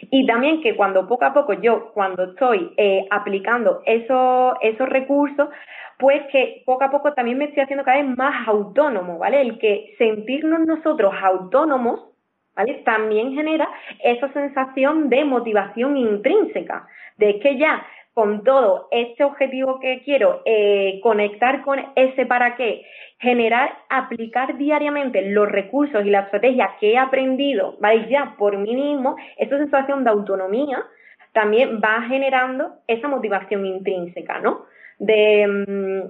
Y 0.09 0.25
también 0.25 0.61
que 0.61 0.75
cuando 0.75 1.07
poco 1.07 1.25
a 1.25 1.33
poco 1.33 1.53
yo, 1.53 1.91
cuando 1.93 2.31
estoy 2.31 2.73
eh, 2.77 3.05
aplicando 3.09 3.81
esos, 3.85 4.55
esos 4.61 4.89
recursos, 4.89 5.49
pues 5.97 6.21
que 6.31 6.63
poco 6.65 6.83
a 6.83 6.91
poco 6.91 7.13
también 7.13 7.37
me 7.37 7.45
estoy 7.45 7.63
haciendo 7.63 7.83
cada 7.83 7.97
vez 7.97 8.17
más 8.17 8.47
autónomo, 8.47 9.17
¿vale? 9.17 9.41
El 9.41 9.57
que 9.57 9.95
sentirnos 9.97 10.59
nosotros 10.59 11.13
autónomos, 11.21 12.09
¿vale? 12.55 12.81
También 12.85 13.33
genera 13.33 13.67
esa 14.03 14.31
sensación 14.33 15.09
de 15.09 15.25
motivación 15.25 15.97
intrínseca, 15.97 16.87
de 17.17 17.39
que 17.39 17.57
ya 17.57 17.85
con 18.17 18.43
todo 18.43 18.87
este 18.89 19.23
objetivo 19.23 19.79
que 19.79 20.01
quiero, 20.03 20.41
eh, 20.43 20.99
conectar 21.03 21.61
con 21.61 21.77
ese 21.95 22.25
para 22.25 22.55
qué, 22.55 22.83
generar, 23.19 23.77
aplicar 23.89 24.57
diariamente 24.57 25.21
los 25.21 25.47
recursos 25.47 26.03
y 26.03 26.09
la 26.09 26.21
estrategia 26.21 26.77
que 26.79 26.93
he 26.93 26.97
aprendido, 26.97 27.77
¿vale? 27.79 28.09
Ya 28.09 28.33
por 28.39 28.57
mí 28.57 28.73
mismo, 28.73 29.17
esa 29.37 29.59
sensación 29.59 30.03
de 30.03 30.09
autonomía 30.09 30.83
también 31.31 31.79
va 31.79 32.07
generando 32.07 32.79
esa 32.87 33.07
motivación 33.07 33.67
intrínseca, 33.67 34.39
¿no? 34.39 34.65
De, 34.97 35.45
mm, 35.47 36.09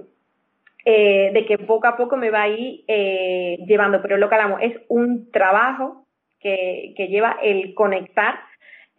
eh, 0.86 1.30
de 1.34 1.44
que 1.44 1.58
poco 1.58 1.88
a 1.88 1.96
poco 1.98 2.16
me 2.16 2.30
va 2.30 2.44
a 2.44 2.48
ir 2.48 2.84
eh, 2.88 3.58
llevando, 3.66 4.00
pero 4.00 4.16
lo 4.16 4.30
que 4.30 4.34
hablamos 4.34 4.62
es 4.62 4.80
un 4.88 5.30
trabajo 5.30 6.06
que, 6.40 6.94
que 6.96 7.08
lleva 7.08 7.36
el 7.42 7.74
conectar 7.74 8.47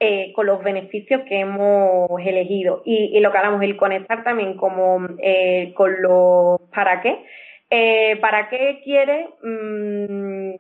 eh, 0.02 0.32
con 0.34 0.46
los 0.46 0.64
beneficios 0.64 1.24
que 1.28 1.42
hemos 1.42 2.10
elegido. 2.22 2.82
Y, 2.86 3.20
lo 3.20 3.34
que 3.34 3.38
hablamos, 3.38 3.62
el 3.62 3.76
conectar 3.76 4.24
también 4.24 4.56
como 4.56 5.06
eh, 5.22 5.74
con 5.76 6.02
los 6.02 6.62
para 6.74 7.02
qué. 7.02 7.26
Eh, 7.70 8.16
¿Para 8.22 8.48
qué 8.48 8.80
quiere 8.82 9.28
mm, 9.44 10.56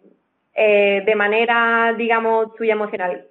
de 1.06 1.16
manera, 1.16 1.96
digamos, 1.98 2.54
tuya 2.56 2.74
emocional 2.74 3.28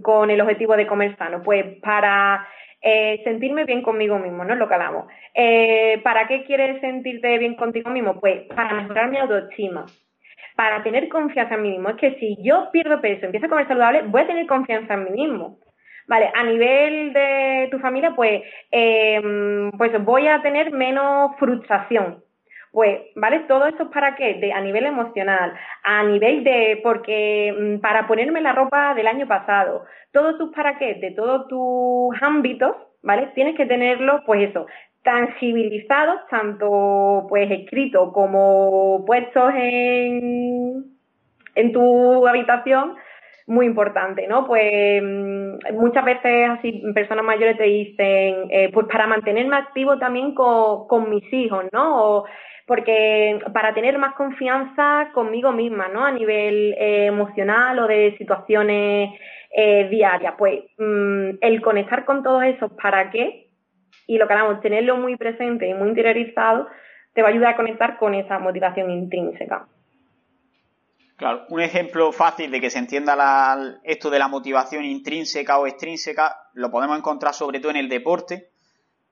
con 0.00 0.30
el 0.30 0.40
objetivo 0.40 0.76
de 0.76 0.86
comer 0.86 1.16
sano? 1.16 1.42
Pues 1.42 1.64
para 1.82 2.46
sentirme 3.24 3.64
bien 3.64 3.82
conmigo 3.82 4.16
mismo, 4.20 4.44
¿no? 4.44 4.52
Es 4.52 4.58
lo 4.60 4.68
que 4.68 4.74
hablamos. 4.74 5.06
¿Para 6.04 6.28
qué 6.28 6.44
quieres 6.44 6.80
sentirte 6.80 7.36
bien 7.38 7.56
contigo 7.56 7.90
mismo? 7.90 8.20
Pues 8.20 8.42
para 8.54 8.74
mejorar 8.74 9.10
mi 9.10 9.18
autoestima 9.18 9.86
para 10.58 10.82
tener 10.82 11.08
confianza 11.08 11.54
en 11.54 11.62
mí 11.62 11.70
mismo. 11.70 11.90
Es 11.90 11.96
que 11.98 12.16
si 12.18 12.36
yo 12.42 12.68
pierdo 12.72 13.00
peso, 13.00 13.26
empiezo 13.26 13.46
a 13.46 13.48
comer 13.48 13.68
saludable, 13.68 14.02
voy 14.06 14.22
a 14.22 14.26
tener 14.26 14.44
confianza 14.48 14.94
en 14.94 15.04
mí 15.04 15.10
mismo. 15.10 15.60
Vale, 16.08 16.32
a 16.34 16.42
nivel 16.42 17.12
de 17.12 17.68
tu 17.70 17.78
familia, 17.78 18.12
pues, 18.16 18.42
em, 18.72 19.70
pues 19.78 19.92
voy 20.04 20.26
a 20.26 20.42
tener 20.42 20.72
menos 20.72 21.36
frustración. 21.38 22.24
Pues, 22.72 22.98
¿vale? 23.14 23.40
Todo 23.46 23.66
esto 23.66 23.84
es 23.84 23.88
para 23.90 24.16
qué? 24.16 24.34
De, 24.34 24.52
a 24.52 24.60
nivel 24.60 24.86
emocional, 24.86 25.54
a 25.84 26.02
nivel 26.02 26.42
de, 26.42 26.80
porque 26.82 27.54
mm, 27.56 27.80
para 27.80 28.08
ponerme 28.08 28.40
la 28.40 28.52
ropa 28.52 28.94
del 28.94 29.06
año 29.06 29.28
pasado, 29.28 29.84
todos 30.12 30.38
tus 30.38 30.52
para 30.52 30.76
qué, 30.76 30.94
de 30.94 31.12
todos 31.12 31.46
tus 31.46 32.20
ámbitos, 32.20 32.74
¿vale? 33.02 33.28
Tienes 33.36 33.54
que 33.54 33.66
tenerlo, 33.66 34.24
pues 34.26 34.50
eso, 34.50 34.66
tangibilizados, 35.08 36.20
tanto 36.28 37.24
pues 37.30 37.50
escritos 37.50 38.12
como 38.12 39.04
puestos 39.06 39.50
en, 39.54 40.84
en 41.54 41.72
tu 41.72 42.28
habitación, 42.28 42.94
muy 43.46 43.64
importante, 43.64 44.26
¿no? 44.26 44.46
Pues 44.46 45.02
mm, 45.02 45.72
muchas 45.72 46.04
veces 46.04 46.50
así 46.50 46.82
personas 46.94 47.24
mayores 47.24 47.56
te 47.56 47.64
dicen, 47.64 48.48
eh, 48.50 48.70
pues 48.70 48.86
para 48.86 49.06
mantenerme 49.06 49.56
activo 49.56 49.96
también 49.98 50.34
con, 50.34 51.08
mis 51.08 51.24
hijos, 51.32 51.64
¿no? 51.72 52.04
O 52.04 52.24
porque 52.66 53.38
para 53.54 53.72
tener 53.72 53.96
más 53.96 54.14
confianza 54.14 55.08
conmigo 55.14 55.52
misma, 55.52 55.88
¿no? 55.88 56.04
A 56.04 56.12
nivel 56.12 56.74
eh, 56.74 57.06
emocional 57.06 57.78
o 57.78 57.86
de 57.86 58.14
situaciones 58.18 59.18
eh, 59.56 59.88
diarias. 59.88 60.34
Pues 60.36 60.64
mm, 60.76 61.38
el 61.40 61.62
conectar 61.62 62.04
con 62.04 62.22
todos 62.22 62.44
esos 62.44 62.70
para 62.72 63.10
qué 63.10 63.47
y 64.08 64.16
lo 64.16 64.26
que 64.26 64.32
hablamos, 64.32 64.60
tenerlo 64.62 64.96
muy 64.96 65.16
presente 65.16 65.68
y 65.68 65.74
muy 65.74 65.90
interiorizado, 65.90 66.66
te 67.12 67.22
va 67.22 67.28
a 67.28 67.30
ayudar 67.30 67.52
a 67.52 67.56
conectar 67.56 67.98
con 67.98 68.14
esa 68.14 68.38
motivación 68.38 68.90
intrínseca. 68.90 69.68
Claro, 71.16 71.44
un 71.50 71.60
ejemplo 71.60 72.10
fácil 72.10 72.50
de 72.50 72.60
que 72.60 72.70
se 72.70 72.78
entienda 72.78 73.58
esto 73.84 74.08
de 74.08 74.18
la 74.18 74.28
motivación 74.28 74.84
intrínseca 74.84 75.58
o 75.58 75.66
extrínseca 75.66 76.36
lo 76.54 76.70
podemos 76.70 76.96
encontrar 76.96 77.34
sobre 77.34 77.60
todo 77.60 77.70
en 77.70 77.76
el 77.76 77.88
deporte. 77.88 78.48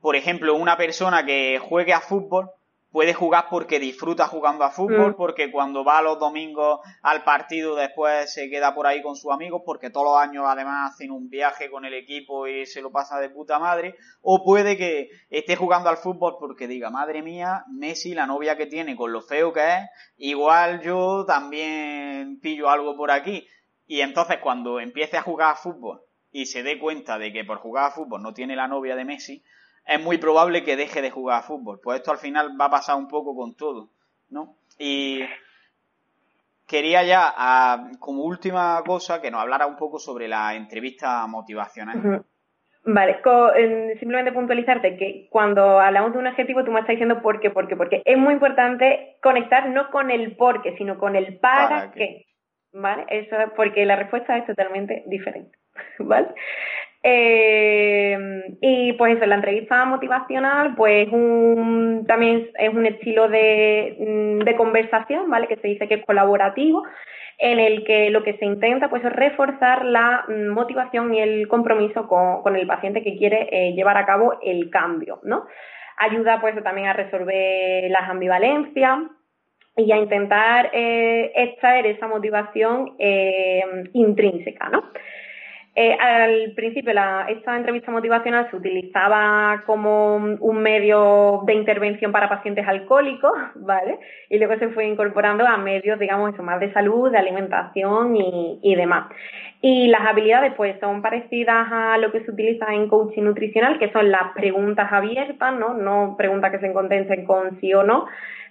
Por 0.01 0.17
ejemplo, 0.17 0.55
una 0.55 0.77
persona 0.77 1.27
que 1.27 1.59
juegue 1.59 1.93
a 1.93 2.01
fútbol 2.01 2.51
puede 2.97 3.13
jugar 3.13 3.49
porque 3.51 3.79
disfruta 3.79 4.27
jugando 4.27 4.65
a 4.65 4.71
fútbol, 4.71 5.11
mm. 5.11 5.17
porque 5.17 5.53
cuando 5.53 5.85
va 5.85 6.01
los 6.01 6.19
domingos 6.19 6.81
al 7.03 7.25
partido 7.25 7.77
después 7.77 8.33
se 8.33 8.49
queda 8.49 8.75
por 8.75 8.87
ahí 8.87 9.03
con 9.03 9.17
sus 9.17 9.31
amigos, 9.31 9.61
porque 9.67 9.91
todos 9.91 10.07
los 10.07 10.17
años 10.17 10.47
además 10.49 10.95
hacen 10.95 11.11
un 11.11 11.29
viaje 11.29 11.71
con 11.71 11.85
el 11.85 11.93
equipo 11.93 12.47
y 12.47 12.65
se 12.65 12.81
lo 12.81 12.91
pasa 12.91 13.21
de 13.21 13.29
puta 13.29 13.59
madre, 13.59 13.97
o 14.23 14.43
puede 14.43 14.79
que 14.79 15.11
esté 15.29 15.57
jugando 15.57 15.91
al 15.91 15.99
fútbol 15.99 16.37
porque 16.41 16.67
diga, 16.67 16.89
madre 16.89 17.21
mía, 17.21 17.67
Messi, 17.71 18.15
la 18.15 18.27
novia 18.27 18.57
que 18.57 18.65
tiene 18.65 18.97
con 18.97 19.13
lo 19.13 19.21
feo 19.21 19.53
que 19.53 19.61
es, 19.61 19.91
igual 20.17 20.81
yo 20.81 21.27
también 21.27 22.41
pillo 22.41 22.71
algo 22.71 22.97
por 22.97 23.11
aquí. 23.11 23.47
Y 23.87 24.01
entonces 24.01 24.39
cuando 24.43 24.81
empiece 24.81 25.19
a 25.19 25.23
jugar 25.23 25.51
a 25.51 25.57
fútbol 25.57 26.01
y 26.31 26.47
se 26.47 26.63
dé 26.63 26.79
cuenta 26.79 27.19
de 27.19 27.31
que 27.31 27.45
por 27.45 27.59
jugar 27.59 27.85
a 27.85 27.91
fútbol 27.91 28.23
no 28.23 28.33
tiene 28.33 28.57
la 28.57 28.69
novia 28.69 28.97
de 28.97 29.05
Messi, 29.05 29.45
es 29.87 30.03
muy 30.03 30.19
probable 30.19 30.65
que 30.65 30.77
deje 30.77 31.01
de 31.01 31.11
jugar 31.11 31.39
a 31.39 31.43
fútbol. 31.43 31.81
Pues 31.83 31.99
esto 31.99 32.11
al 32.11 32.19
final 32.19 32.61
va 32.61 32.67
a 32.67 32.71
pasar 32.71 32.97
un 32.97 33.09
poco 33.09 33.35
con 33.37 33.55
todo, 33.55 33.89
¿no? 34.31 34.57
Y 34.79 35.25
quería 36.67 37.05
ya, 37.05 37.91
como 37.99 38.25
última 38.25 38.83
cosa, 38.85 39.23
que 39.23 39.31
nos 39.31 39.41
hablara 39.41 39.67
un 39.67 39.77
poco 39.77 39.99
sobre 39.99 40.29
la 40.29 40.55
entrevista 40.55 41.27
motivacional. 41.27 42.25
Vale, 42.89 43.21
simplemente 43.99 44.33
puntualizarte 44.33 44.97
que 44.97 45.27
cuando 45.31 45.81
hablamos 45.81 46.13
de 46.13 46.19
un 46.19 46.27
objetivo 46.29 46.65
tú 46.65 46.71
me 46.71 46.79
estás 46.79 46.95
diciendo 46.95 47.21
por 47.21 47.41
qué, 47.41 47.51
por 47.51 47.67
qué, 47.67 47.75
porque 47.75 48.01
es 48.05 48.17
muy 48.17 48.35
importante 48.35 49.17
conectar 49.21 49.69
no 49.71 49.91
con 49.91 50.13
el 50.13 50.37
por 50.37 50.63
qué, 50.63 50.77
sino 50.77 50.97
con 50.97 51.17
el 51.17 51.39
para, 51.39 51.91
qué. 51.91 52.27
¿Vale? 52.73 53.07
Eso 53.09 53.37
porque 53.57 53.87
la 53.87 53.97
respuesta 53.97 54.37
es 54.37 54.47
totalmente 54.47 55.03
diferente. 55.07 55.59
¿Vale? 55.99 56.29
Eh, 57.09 58.19
y 58.61 58.93
pues 58.95 59.17
eso, 59.17 59.27
la 59.27 59.37
entrevista 59.37 59.85
motivacional, 59.85 60.75
pues 60.75 61.09
también 62.09 62.51
es 62.59 62.75
un 62.75 62.85
estilo 62.85 63.29
de, 63.29 63.97
mm, 63.97 64.39
de, 64.41 64.57
conversación, 64.57 65.31
¿vale? 65.31 65.47
Que 65.47 65.55
se 65.59 65.69
dice 65.69 65.87
que 65.87 65.95
es 65.95 66.05
colaborativo, 66.05 66.83
en 67.39 67.61
el 67.61 67.85
que 67.85 68.11
lo 68.11 68.25
que 68.25 68.37
se 68.39 68.45
intenta 68.45 68.91
pues 68.91 69.05
es 69.05 69.13
reforzar 69.13 69.85
la 69.85 70.25
mm, 70.27 70.49
motivación 70.49 71.15
y 71.15 71.21
el 71.21 71.47
compromiso 71.47 72.09
con, 72.09 72.57
el 72.57 72.67
paciente 72.67 73.05
que 73.05 73.17
quiere 73.17 73.49
eh, 73.53 73.73
llevar 73.75 73.99
a 73.99 74.07
cabo 74.07 74.41
el 74.43 74.69
cambio, 74.71 75.21
¿no? 75.23 75.47
Ayuda 75.99 76.41
pues 76.41 76.61
también 76.65 76.89
a 76.89 76.93
resolver 76.93 77.89
las 77.89 78.11
ambivalencias, 78.11 78.99
y 79.79 79.93
a 79.93 79.99
intentar 79.99 80.71
eh, 80.73 81.33
extraer 81.37 81.85
esa 81.87 82.09
motivación 82.09 82.97
intrínseca, 83.93 84.71
¿no? 84.71 84.83
Eh, 85.79 85.93
al 85.93 86.53
principio 86.53 86.91
esta 87.29 87.55
entrevista 87.55 87.91
motivacional 87.91 88.49
se 88.51 88.57
utilizaba 88.57 89.63
como 89.67 90.17
un 90.17 90.63
medio 90.63 91.43
de 91.45 91.53
intervención 91.53 92.13
para 92.13 92.31
pacientes 92.31 92.67
alcohólicos, 92.67 93.33
¿vale? 93.57 93.99
Y 94.31 94.39
luego 94.39 94.59
se 94.59 94.71
fue 94.71 94.87
incorporando 94.87 95.47
a 95.47 95.59
medios, 95.59 95.99
digamos, 95.99 96.33
eso, 96.33 96.43
más 96.43 96.61
de 96.61 96.73
salud, 96.73 97.11
de 97.11 97.19
alimentación 97.19 98.17
y, 98.17 98.75
demás. 98.75 99.09
Y 99.61 99.89
las 99.89 100.01
habilidades, 100.01 100.55
pues, 100.57 100.81
son 100.81 101.03
parecidas 101.03 101.69
a 101.71 101.99
lo 101.99 102.11
que 102.11 102.25
se 102.25 102.31
utiliza 102.31 102.73
en 102.73 102.89
coaching 102.89 103.25
nutricional, 103.25 103.79
que 103.79 103.93
son 103.93 104.11
las 104.11 104.33
preguntas 104.35 104.91
abiertas, 104.91 105.59
¿no? 105.59 105.75
No 105.75 106.15
preguntas 106.17 106.53
que 106.53 106.61
se 106.61 106.73
condensen 106.73 107.27
con 107.27 107.61
sí 107.61 107.75
o 107.75 107.83
no, 107.83 108.07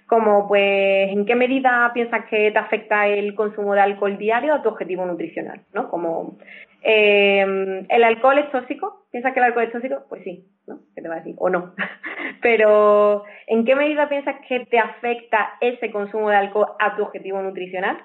como 0.06 0.46
pues 0.46 1.10
en 1.10 1.26
qué 1.26 1.34
medida 1.34 1.90
piensas 1.92 2.24
que 2.26 2.52
te 2.52 2.58
afecta 2.58 3.08
el 3.08 3.34
consumo 3.34 3.74
de 3.74 3.80
alcohol 3.80 4.16
diario 4.16 4.54
a 4.54 4.62
tu 4.62 4.68
objetivo 4.68 5.04
nutricional, 5.04 5.60
¿no? 5.72 5.90
Como 5.90 6.36
eh, 6.82 7.86
el 7.88 8.04
alcohol 8.04 8.38
es 8.38 8.50
tóxico, 8.50 9.06
¿piensas 9.10 9.32
que 9.32 9.40
el 9.40 9.46
alcohol 9.46 9.64
es 9.64 9.72
tóxico? 9.72 10.04
Pues 10.08 10.22
sí, 10.24 10.48
¿no? 10.66 10.80
¿Qué 10.94 11.02
te 11.02 11.08
va 11.08 11.16
a 11.16 11.18
decir? 11.18 11.34
O 11.38 11.50
no. 11.50 11.74
Pero 12.42 13.24
¿en 13.46 13.64
qué 13.64 13.74
medida 13.74 14.08
piensas 14.08 14.36
que 14.48 14.66
te 14.66 14.78
afecta 14.78 15.54
ese 15.60 15.90
consumo 15.90 16.30
de 16.30 16.36
alcohol 16.36 16.72
a 16.78 16.96
tu 16.96 17.02
objetivo 17.02 17.42
nutricional? 17.42 17.98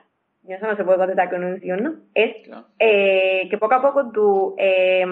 Y 0.44 0.54
eso 0.54 0.66
no 0.66 0.76
se 0.76 0.84
puede 0.84 0.98
contestar 0.98 1.30
con 1.30 1.44
un 1.44 1.60
sí 1.62 1.72
o 1.72 1.78
no. 1.78 1.94
Es 2.16 2.36
eh, 2.80 3.48
que 3.50 3.58
poco 3.60 3.76
a 3.76 3.82
poco 3.82 4.12
tu 4.12 4.56
eh, 4.58 5.06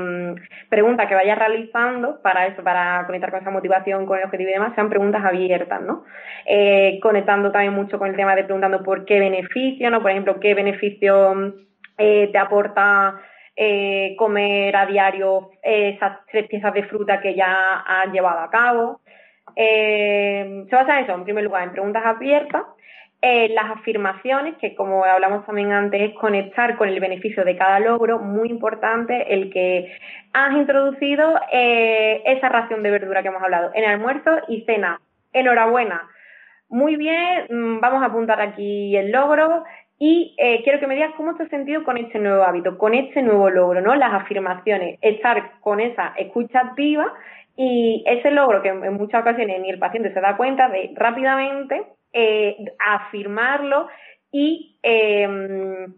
pregunta 0.69 1.07
que 1.07 1.13
vayas 1.13 1.37
realizando 1.37 2.19
para 2.23 2.47
eso, 2.47 2.63
para 2.63 3.05
conectar 3.05 3.29
con 3.29 3.41
esa 3.41 3.51
motivación, 3.51 4.07
con 4.07 4.17
el 4.17 4.25
objetivo 4.25 4.49
y 4.49 4.53
demás, 4.53 4.73
sean 4.73 4.89
preguntas 4.89 5.23
abiertas, 5.23 5.81
¿no? 5.81 6.03
Eh, 6.47 6.99
conectando 6.99 7.51
también 7.51 7.73
mucho 7.73 7.99
con 7.99 8.09
el 8.09 8.15
tema 8.15 8.35
de 8.35 8.45
preguntando 8.45 8.81
por 8.81 9.05
qué 9.05 9.19
beneficio, 9.19 9.91
¿no? 9.91 10.01
Por 10.01 10.09
ejemplo, 10.09 10.39
qué 10.39 10.55
beneficio 10.55 11.53
te 11.95 12.37
aporta 12.37 13.21
comer 14.17 14.75
a 14.75 14.85
diario 14.85 15.51
esas 15.61 16.25
tres 16.31 16.47
piezas 16.47 16.73
de 16.73 16.83
fruta 16.83 17.19
que 17.19 17.35
ya 17.35 17.83
has 17.85 18.11
llevado 18.11 18.39
a 18.39 18.49
cabo. 18.49 19.01
se 19.55 20.67
basa 20.71 20.97
en 20.97 21.03
eso, 21.03 21.13
en 21.13 21.23
primer 21.23 21.43
lugar, 21.43 21.63
en 21.63 21.71
preguntas 21.71 22.05
abiertas 22.05 22.63
eh, 23.21 23.49
las 23.49 23.69
afirmaciones, 23.71 24.55
que 24.61 24.75
como 24.75 25.03
hablamos 25.03 25.45
también 25.45 25.73
antes, 25.73 26.01
es 26.01 26.15
conectar 26.15 26.77
con 26.77 26.87
el 26.87 27.01
beneficio 27.01 27.43
de 27.43 27.57
cada 27.57 27.81
logro, 27.81 28.19
muy 28.19 28.49
importante 28.49 29.33
el 29.33 29.51
que 29.51 29.91
has 30.31 30.53
introducido 30.53 31.37
eh, 31.51 32.21
esa 32.25 32.47
ración 32.47 32.81
de 32.81 32.91
verdura 32.91 33.21
que 33.21 33.27
hemos 33.27 33.43
hablado 33.43 33.71
en 33.73 33.83
almuerzo 33.83 34.31
y 34.47 34.61
cena. 34.61 35.01
Enhorabuena. 35.33 36.07
Muy 36.69 36.95
bien, 36.95 37.45
mm, 37.49 37.81
vamos 37.81 38.03
a 38.03 38.05
apuntar 38.05 38.39
aquí 38.39 38.95
el 38.95 39.11
logro 39.11 39.65
y 39.99 40.33
eh, 40.37 40.61
quiero 40.63 40.79
que 40.79 40.87
me 40.87 40.95
digas 40.95 41.11
cómo 41.17 41.35
te 41.35 41.43
has 41.43 41.49
sentido 41.49 41.83
con 41.83 41.97
este 41.97 42.19
nuevo 42.19 42.43
hábito, 42.43 42.77
con 42.77 42.93
este 42.93 43.21
nuevo 43.21 43.49
logro, 43.49 43.81
¿no? 43.81 43.95
Las 43.95 44.13
afirmaciones, 44.13 44.97
estar 45.01 45.59
con 45.59 45.79
esa 45.79 46.13
escucha 46.17 46.61
activa 46.61 47.13
y 47.57 48.03
ese 48.07 48.31
logro 48.31 48.61
que 48.61 48.69
en 48.69 48.93
muchas 48.93 49.21
ocasiones 49.21 49.59
ni 49.61 49.69
el 49.69 49.77
paciente 49.77 50.13
se 50.13 50.21
da 50.21 50.37
cuenta 50.37 50.69
de 50.69 50.91
rápidamente 50.95 51.83
eh, 52.13 52.55
afirmarlo 52.79 53.89
y 54.31 54.77
em, 54.83 55.93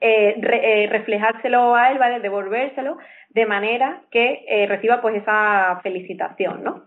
eh, 0.00 0.34
eh, 0.38 0.86
reflejárselo 0.90 1.74
a 1.74 1.90
él, 1.90 1.98
¿vale? 1.98 2.20
Devolvérselo 2.20 2.98
de 3.30 3.46
manera 3.46 4.02
que 4.10 4.44
eh, 4.46 4.66
reciba 4.66 5.00
pues 5.00 5.16
esa 5.16 5.80
felicitación, 5.82 6.62
¿no? 6.62 6.84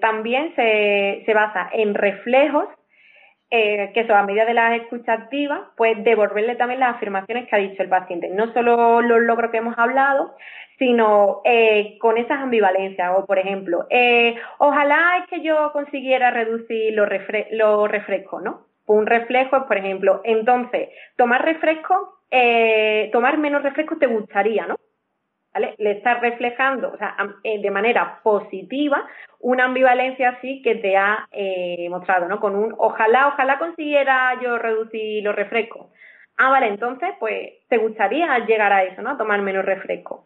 también 0.00 0.52
se, 0.56 1.22
se, 1.24 1.32
basa 1.32 1.70
en 1.72 1.94
reflejos, 1.94 2.66
que 3.50 3.92
eso 3.94 4.14
a 4.14 4.24
medida 4.24 4.44
de 4.44 4.54
las 4.54 4.80
escuchas 4.80 5.20
activas, 5.20 5.60
pues 5.76 6.02
devolverle 6.04 6.56
también 6.56 6.80
las 6.80 6.96
afirmaciones 6.96 7.48
que 7.48 7.56
ha 7.56 7.58
dicho 7.58 7.82
el 7.82 7.88
paciente, 7.88 8.28
no 8.28 8.52
solo 8.52 9.00
los 9.00 9.20
logros 9.20 9.50
que 9.50 9.58
hemos 9.58 9.78
hablado, 9.78 10.34
sino 10.78 11.42
eh, 11.44 11.98
con 11.98 12.16
esas 12.18 12.38
ambivalencias. 12.38 13.12
O, 13.16 13.26
por 13.26 13.38
ejemplo, 13.38 13.86
eh, 13.90 14.36
ojalá 14.58 15.18
es 15.18 15.28
que 15.28 15.42
yo 15.42 15.72
consiguiera 15.72 16.30
reducir 16.30 16.94
los, 16.94 17.08
refrescos, 17.08 18.42
¿no? 18.42 18.66
Un 18.86 19.06
reflejo 19.06 19.66
por 19.66 19.76
ejemplo, 19.76 20.22
entonces, 20.24 20.88
tomar 21.16 21.44
refresco, 21.44 22.20
eh, 22.30 23.10
tomar 23.12 23.36
menos 23.38 23.62
refresco 23.62 23.98
te 23.98 24.06
gustaría, 24.06 24.66
¿no? 24.66 24.76
¿Vale? 25.54 25.74
Le 25.78 25.92
estás 25.92 26.20
reflejando, 26.20 26.92
o 26.92 26.98
sea, 26.98 27.16
de 27.42 27.70
manera 27.70 28.20
positiva, 28.22 29.06
una 29.40 29.64
ambivalencia 29.64 30.30
así 30.30 30.62
que 30.62 30.76
te 30.76 30.96
ha 30.96 31.28
mostrado, 31.88 32.28
¿no? 32.28 32.38
Con 32.38 32.54
un 32.54 32.74
ojalá, 32.76 33.28
ojalá 33.28 33.58
consiguiera 33.58 34.38
yo 34.42 34.58
reducir 34.58 35.24
los 35.24 35.34
refrescos. 35.34 35.86
Ah, 36.36 36.50
vale, 36.50 36.68
entonces, 36.68 37.10
pues, 37.18 37.52
te 37.68 37.78
gustaría 37.78 38.38
llegar 38.46 38.72
a 38.72 38.84
eso, 38.84 39.02
¿no? 39.02 39.10
A 39.10 39.18
tomar 39.18 39.40
menos 39.42 39.64
refresco. 39.64 40.24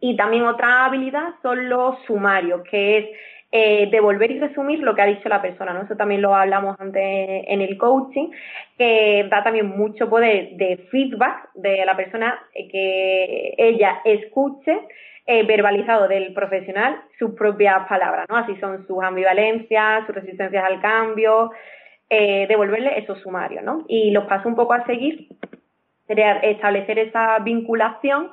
Y 0.00 0.16
también 0.16 0.44
otra 0.44 0.84
habilidad 0.84 1.34
son 1.42 1.68
los 1.68 1.98
sumarios, 2.06 2.62
que 2.68 2.98
es 2.98 3.06
eh, 3.50 3.88
devolver 3.90 4.30
y 4.30 4.40
resumir 4.40 4.80
lo 4.80 4.94
que 4.94 5.00
ha 5.00 5.06
dicho 5.06 5.26
la 5.26 5.40
persona, 5.40 5.72
¿no? 5.72 5.82
Eso 5.82 5.96
también 5.96 6.20
lo 6.20 6.34
hablamos 6.34 6.78
antes 6.78 7.02
en 7.02 7.62
el 7.62 7.78
coaching, 7.78 8.28
que 8.76 9.26
da 9.30 9.42
también 9.42 9.68
mucho 9.68 10.10
poder 10.10 10.50
de 10.56 10.86
feedback 10.90 11.48
de 11.54 11.82
la 11.86 11.96
persona 11.96 12.38
eh, 12.54 12.68
que 12.68 13.54
ella 13.56 14.02
escuche 14.04 14.78
eh, 15.26 15.44
verbalizado 15.44 16.08
del 16.08 16.34
profesional 16.34 17.00
sus 17.18 17.30
propias 17.30 17.88
palabras, 17.88 18.26
¿no? 18.28 18.36
Así 18.36 18.54
son 18.56 18.86
sus 18.86 19.02
ambivalencias, 19.02 20.04
sus 20.04 20.14
resistencias 20.14 20.64
al 20.64 20.82
cambio, 20.82 21.50
devolverle 22.10 22.98
esos 22.98 23.18
sumarios, 23.20 23.62
¿no? 23.62 23.84
Y 23.86 24.10
los 24.10 24.24
pasos 24.24 24.46
un 24.46 24.56
poco 24.56 24.72
a 24.72 24.84
seguir 24.86 25.28
sería 26.06 26.38
establecer 26.38 26.98
esa 26.98 27.38
vinculación 27.40 28.30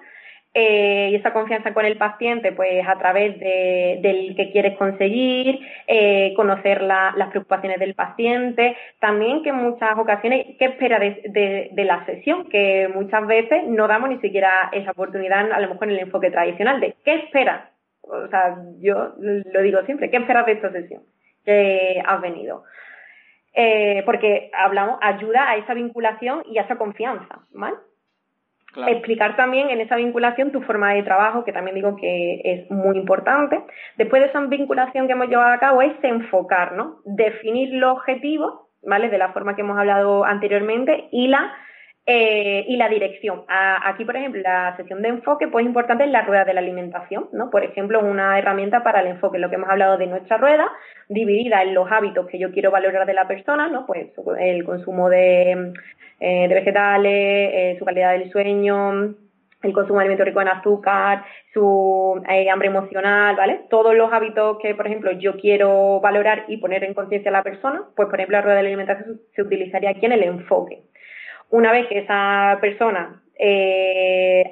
eh, 0.58 1.10
y 1.12 1.16
esa 1.16 1.34
confianza 1.34 1.74
con 1.74 1.84
el 1.84 1.98
paciente, 1.98 2.54
pues 2.54 2.88
a 2.88 2.98
través 2.98 3.38
de, 3.40 4.00
del 4.02 4.38
que 4.38 4.54
quieres 4.54 4.78
conseguir, 4.78 5.60
eh, 5.86 6.34
conocer 6.38 6.82
las 6.82 7.28
preocupaciones 7.30 7.78
del 7.78 7.94
paciente, 7.94 8.78
también 9.02 9.44
que 9.44 9.50
en 9.50 9.58
muchas 9.58 9.98
ocasiones, 9.98 10.56
¿qué 10.58 10.66
espera 10.66 10.98
de, 10.98 11.70
de, 11.74 11.84
la 11.84 12.06
sesión? 12.06 12.48
Que 12.48 12.88
muchas 12.88 13.28
veces 13.28 13.66
no 13.68 13.86
damos 13.90 14.10
ni 14.10 14.20
siquiera 14.20 14.70
esa 14.72 14.92
oportunidad, 14.92 15.52
a 15.52 15.60
lo 15.60 15.68
mejor 15.68 15.90
en 15.90 15.96
el 15.96 16.04
enfoque 16.04 16.32
tradicional, 16.32 16.80
de 16.80 16.96
¿qué 17.04 17.16
esperas? 17.16 17.70
O 18.04 18.28
sea, 18.30 18.56
yo 18.80 19.14
lo 19.18 19.62
digo 19.62 19.82
siempre, 19.84 20.10
¿qué 20.10 20.18
esperas 20.18 20.46
de 20.46 20.54
esta 20.54 20.72
sesión 20.72 21.04
que 21.44 22.02
has 22.06 22.22
venido? 22.22 22.64
Eh, 23.54 24.04
porque 24.06 24.52
hablamos, 24.54 25.00
ayuda 25.02 25.50
a 25.50 25.58
esa 25.58 25.74
vinculación 25.74 26.44
y 26.46 26.60
a 26.60 26.62
esa 26.62 26.78
confianza, 26.78 27.40
¿vale? 27.52 27.76
Explicar 28.88 29.36
también 29.36 29.70
en 29.70 29.82
esa 29.82 29.96
vinculación 29.96 30.52
tu 30.52 30.62
forma 30.62 30.94
de 30.94 31.04
trabajo, 31.04 31.44
que 31.44 31.54
también 31.54 31.76
digo 31.76 31.96
que 31.96 32.42
es 32.44 32.72
muy 32.72 32.98
importante. 32.98 33.64
Después 33.98 34.22
de 34.22 34.30
esa 34.30 34.42
vinculación 34.42 35.08
que 35.08 35.14
hemos 35.14 35.30
llevado 35.30 35.54
a 35.54 35.60
cabo 35.60 35.82
es 35.82 35.94
enfocar, 36.04 36.74
¿no? 36.74 36.98
Definir 37.06 37.74
los 37.74 37.94
objetivos, 37.94 38.54
¿vale? 38.84 39.10
De 39.10 39.18
la 39.18 39.32
forma 39.34 39.56
que 39.56 39.62
hemos 39.62 39.78
hablado 39.78 40.26
anteriormente 40.26 41.08
y 41.12 41.28
la 41.28 41.54
eh, 42.08 42.66
y 42.68 42.78
la 42.78 42.88
dirección. 42.88 43.46
aquí, 43.48 44.06
por 44.06 44.16
ejemplo, 44.16 44.40
la 44.42 44.76
sesión 44.78 45.02
de 45.02 45.10
enfoque, 45.10 45.48
pues 45.48 45.66
importante 45.66 46.04
es 46.04 46.12
la 46.12 46.22
rueda 46.22 46.46
de 46.46 46.54
la 46.54 46.60
alimentación, 46.60 47.30
¿no? 47.32 47.50
Por 47.50 47.64
ejemplo, 47.64 48.00
una 48.00 48.38
herramienta 48.38 48.84
para 48.84 49.02
el 49.02 49.08
enfoque, 49.08 49.40
lo 49.40 49.50
que 49.50 49.56
hemos 49.56 49.70
hablado 49.70 49.98
de 49.98 50.06
nuestra 50.06 50.38
rueda, 50.38 50.72
dividida 51.10 51.64
en 51.64 51.74
los 51.74 51.92
hábitos 51.92 52.28
que 52.28 52.38
yo 52.38 52.52
quiero 52.52 52.70
valorar 52.70 53.08
de 53.08 53.14
la 53.16 53.28
persona, 53.28 53.70
¿no? 53.70 53.88
Pues 53.88 54.10
el 54.40 54.64
consumo 54.66 55.10
de, 55.10 55.74
eh, 56.20 56.48
vegetales, 56.48 57.12
eh, 57.12 57.76
su 57.80 57.86
calidad 57.86 58.12
del 58.12 58.32
sueño, 58.32 59.16
el 59.64 59.74
consumo 59.74 59.98
de 59.98 60.06
alimentos 60.06 60.28
ricos 60.28 60.44
en 60.44 60.50
azúcar, 60.50 61.26
su 61.54 62.22
hambre 62.52 62.68
emocional, 62.68 63.36
¿vale? 63.36 63.62
Todos 63.70 63.96
los 63.96 64.14
hábitos 64.14 64.60
que, 64.62 64.76
por 64.76 64.86
ejemplo, 64.86 65.12
yo 65.14 65.38
quiero 65.38 66.00
valorar 66.02 66.46
y 66.50 66.58
poner 66.58 66.84
en 66.84 66.94
conciencia 66.94 67.30
a 67.30 67.34
la 67.34 67.44
persona, 67.44 67.84
pues, 67.96 68.08
por 68.10 68.20
ejemplo, 68.20 68.38
la 68.38 68.42
rueda 68.44 68.58
de 68.58 68.64
la 68.64 68.70
alimentación 68.70 69.22
se 69.36 69.42
utilizaría 69.42 69.90
aquí 69.90 70.06
en 70.06 70.12
el 70.12 70.24
enfoque. 70.24 70.84
Una 71.50 71.72
vez 71.72 71.88
que 71.88 72.00
esa 72.00 72.58
persona 72.62 73.22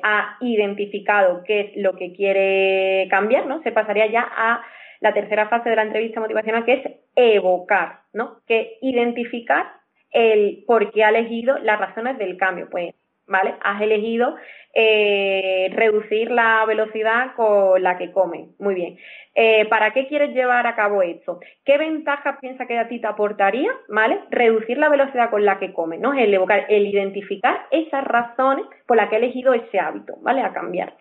ha 0.04 0.38
identificado 0.42 1.44
qué 1.44 1.60
es 1.62 1.78
lo 1.78 1.96
que 1.96 2.14
quiere 2.14 3.08
cambiar, 3.10 3.46
¿no? 3.46 3.62
Se 3.64 3.72
pasaría 3.72 4.08
ya 4.08 4.22
a 4.30 4.62
la 5.00 5.14
tercera 5.14 5.48
fase 5.50 5.70
de 5.70 5.76
la 5.76 5.84
entrevista 5.84 6.20
motivacional, 6.20 6.66
que 6.66 6.74
es 6.74 6.82
evocar, 7.16 8.02
¿no? 8.14 8.42
Que 8.48 8.78
identificar 8.82 9.66
el 10.12 10.64
por 10.68 10.92
qué 10.92 11.04
ha 11.04 11.10
elegido 11.10 11.58
las 11.60 11.80
razones 11.80 12.18
del 12.18 12.38
cambio. 12.38 12.70
Pues 12.70 12.94
¿vale? 13.28 13.56
Has 13.62 13.82
elegido 13.82 14.36
eh, 14.74 15.70
reducir 15.74 16.32
la 16.32 16.66
velocidad 16.66 17.36
con 17.36 17.82
la 17.82 17.98
que 17.98 18.12
come. 18.12 18.50
Muy 18.60 18.76
bien. 18.76 18.98
Eh, 19.36 19.66
¿Para 19.66 19.92
qué 19.94 20.08
quieres 20.08 20.34
llevar 20.34 20.68
a 20.68 20.76
cabo 20.76 21.02
esto? 21.02 21.40
¿Qué 21.66 21.78
ventajas 21.78 22.38
piensa 22.40 22.66
que 22.66 22.78
a 22.78 22.88
ti 22.88 23.00
te 23.00 23.08
aportaría, 23.08 23.72
¿vale? 23.88 24.20
Reducir 24.30 24.78
la 24.78 24.90
velocidad 24.90 25.30
con 25.30 25.46
la 25.46 25.60
que 25.60 25.74
come, 25.74 25.98
¿no? 25.98 26.14
El 26.14 26.34
evocar, 26.34 26.66
el 26.70 26.88
identificar 26.88 27.68
esas 27.72 28.04
razones 28.04 28.66
por 28.86 28.98
las 28.98 29.10
que 29.10 29.16
he 29.16 29.20
elegido 29.20 29.54
ese 29.54 29.80
hábito, 29.80 30.16
¿vale? 30.22 30.42
A 30.42 30.54
cambiar. 30.54 30.94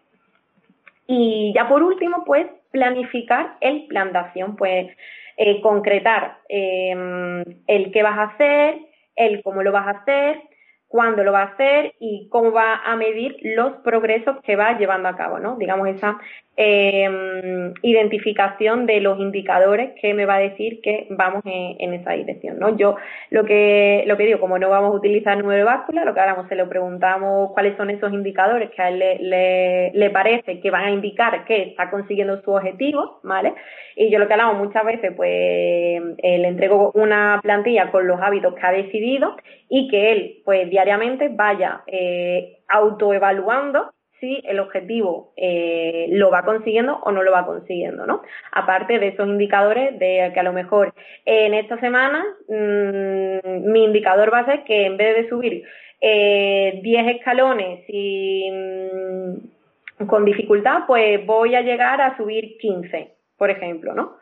Y 1.07 1.53
ya 1.55 1.69
por 1.69 1.83
último, 1.83 2.25
pues, 2.25 2.47
planificar 2.71 3.57
el 3.61 3.87
plan 3.87 4.13
de 4.13 4.19
acción, 4.19 4.57
pues, 4.57 4.87
eh, 5.37 5.61
concretar 5.61 6.39
el 6.49 7.91
qué 7.93 8.03
vas 8.03 8.19
a 8.19 8.23
hacer, 8.25 8.79
el 9.17 9.43
cómo 9.43 9.63
lo 9.63 9.73
vas 9.73 9.87
a 9.87 10.01
hacer, 10.01 10.43
cuándo 10.93 11.25
lo 11.25 11.33
va 11.33 11.41
a 11.41 11.53
hacer 11.55 11.95
y 11.99 12.29
cómo 12.29 12.53
va 12.53 12.83
a 12.85 12.97
medir 12.97 13.37
los 13.41 13.79
progresos 13.79 14.37
que 14.43 14.57
va 14.57 14.77
llevando 14.77 15.09
a 15.09 15.17
cabo, 15.17 15.39
¿no? 15.39 15.57
Digamos, 15.57 15.89
esa 15.89 16.19
eh, 16.55 17.73
identificación 17.81 18.85
de 18.85 19.01
los 19.01 19.19
indicadores 19.19 19.93
que 19.99 20.13
me 20.13 20.27
va 20.27 20.35
a 20.35 20.41
decir 20.41 20.83
que 20.83 21.07
vamos 21.09 21.43
en, 21.47 21.95
esa 21.95 22.13
dirección, 22.13 22.59
¿no? 22.59 22.77
Yo 22.77 22.97
lo 23.31 23.47
que, 23.47 24.05
lo 24.07 24.19
que 24.19 24.27
digo, 24.27 24.39
como 24.39 24.59
no 24.59 24.69
vamos 24.69 24.93
a 24.93 24.97
utilizar 24.97 25.39
número 25.39 25.61
de 25.61 25.65
báscula, 25.65 26.05
lo 26.05 26.13
que 26.13 26.21
haremos 26.21 26.47
se 26.49 26.57
lo 26.57 26.69
preguntamos 26.69 27.53
cuáles 27.53 27.75
son 27.79 27.89
esos 27.89 28.13
indicadores 28.13 28.69
que 28.71 28.83
a 28.83 28.91
él 28.91 28.99
le, 28.99 29.93
le, 29.95 30.11
parece 30.11 30.61
que 30.61 30.71
van 30.71 30.85
a 30.85 30.91
indicar 30.91 31.47
que 31.47 31.63
está 31.63 31.91
consiguiendo 31.91 32.43
su 32.43 32.51
objetivo, 32.51 33.21
¿vale? 33.23 33.55
Y 33.97 34.11
yo 34.11 34.19
lo 34.19 34.27
que 34.27 34.35
hablamos 34.35 34.59
muchas 34.59 34.85
veces, 34.85 35.13
pues 35.17 35.31
eh, 35.31 36.39
le 36.39 36.49
entrego 36.49 36.93
una 36.95 37.41
plantilla 37.43 37.91
con 37.91 38.07
los 38.07 38.21
hábitos 38.21 38.55
que 38.55 38.67
ha 38.67 38.73
decidido 38.73 39.37
y 39.71 39.89
que 39.89 40.13
él, 40.13 40.43
pues 40.45 40.69
diariamente 40.83 41.29
vaya 41.29 41.83
eh, 41.87 42.59
autoevaluando 42.69 43.93
si 44.19 44.43
el 44.45 44.59
objetivo 44.59 45.33
eh, 45.37 46.07
lo 46.11 46.31
va 46.31 46.45
consiguiendo 46.45 46.99
o 47.05 47.13
no 47.13 47.23
lo 47.23 47.31
va 47.33 47.47
consiguiendo, 47.47 48.07
¿no? 48.07 48.23
Aparte 48.53 48.99
de 48.99 49.09
esos 49.09 49.29
indicadores 49.29 49.99
de 49.99 50.31
que 50.35 50.41
a 50.41 50.45
lo 50.45 50.53
mejor 50.53 50.93
en 51.25 51.55
esta 51.55 51.79
semana 51.79 52.25
mm, 52.49 53.71
mi 53.73 53.85
indicador 53.85 54.33
va 54.33 54.41
a 54.41 54.47
ser 54.47 54.65
que 54.65 54.87
en 54.87 54.97
vez 54.97 55.17
de 55.17 55.29
subir 55.29 55.65
eh, 56.01 56.81
10 56.83 57.17
escalones 57.17 57.85
y 57.89 58.51
mm, 58.51 60.07
con 60.07 60.25
dificultad, 60.25 60.83
pues 60.87 61.25
voy 61.25 61.55
a 61.55 61.63
llegar 61.63 62.01
a 62.01 62.17
subir 62.17 62.59
15, 62.59 63.15
por 63.37 63.51
ejemplo, 63.51 63.95
¿no? 63.95 64.17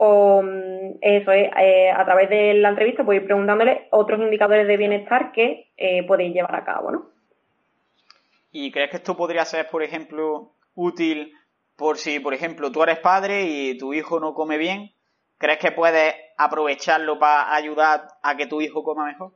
O 0.00 0.42
mm, 0.42 0.98
eso 1.00 1.32
es, 1.32 1.50
eh, 1.60 1.90
a 1.90 2.04
través 2.04 2.30
de 2.30 2.54
la 2.54 2.70
entrevista 2.70 3.02
voy 3.02 3.20
preguntándole 3.20 3.88
otros 3.90 4.20
indicadores 4.20 4.66
de 4.66 4.76
bienestar 4.76 5.32
que 5.32 5.72
eh, 5.76 6.04
podéis 6.06 6.32
llevar 6.32 6.54
a 6.54 6.64
cabo, 6.64 6.92
¿no? 6.92 7.10
¿Y 8.52 8.70
crees 8.70 8.90
que 8.90 8.96
esto 8.98 9.16
podría 9.16 9.44
ser, 9.44 9.68
por 9.68 9.82
ejemplo, 9.82 10.52
útil 10.74 11.34
por 11.76 11.96
si, 11.96 12.20
por 12.20 12.32
ejemplo, 12.32 12.70
tú 12.72 12.82
eres 12.82 13.00
padre 13.00 13.42
y 13.42 13.76
tu 13.76 13.92
hijo 13.92 14.20
no 14.20 14.34
come 14.34 14.56
bien? 14.56 14.92
¿Crees 15.36 15.58
que 15.58 15.72
puedes 15.72 16.14
aprovecharlo 16.36 17.18
para 17.18 17.54
ayudar 17.54 18.02
a 18.22 18.36
que 18.36 18.46
tu 18.46 18.60
hijo 18.60 18.84
coma 18.84 19.04
mejor? 19.04 19.32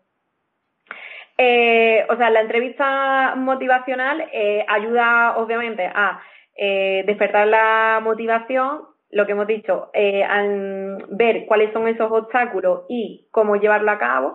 Eh, 1.39 2.07
o 2.09 2.17
sea, 2.17 2.31
la 2.31 2.41
entrevista 2.41 3.35
motivacional 3.37 4.29
eh, 4.33 4.65
ayuda, 4.69 5.37
obviamente, 5.39 5.87
a 5.87 6.21
despertar 6.55 7.49
la 7.49 8.01
motivación, 8.03 8.91
lo 9.13 9.27
que 9.27 9.33
hemos 9.33 9.47
dicho, 9.47 9.91
a 9.95 10.43
ver 11.11 11.47
cuáles 11.47 11.73
son 11.73 11.87
esos 11.87 12.11
obstáculos 12.11 12.83
y 12.89 13.29
cómo 13.31 13.57
llevarlo 13.57 13.91
a 13.91 13.99
cabo, 13.99 14.35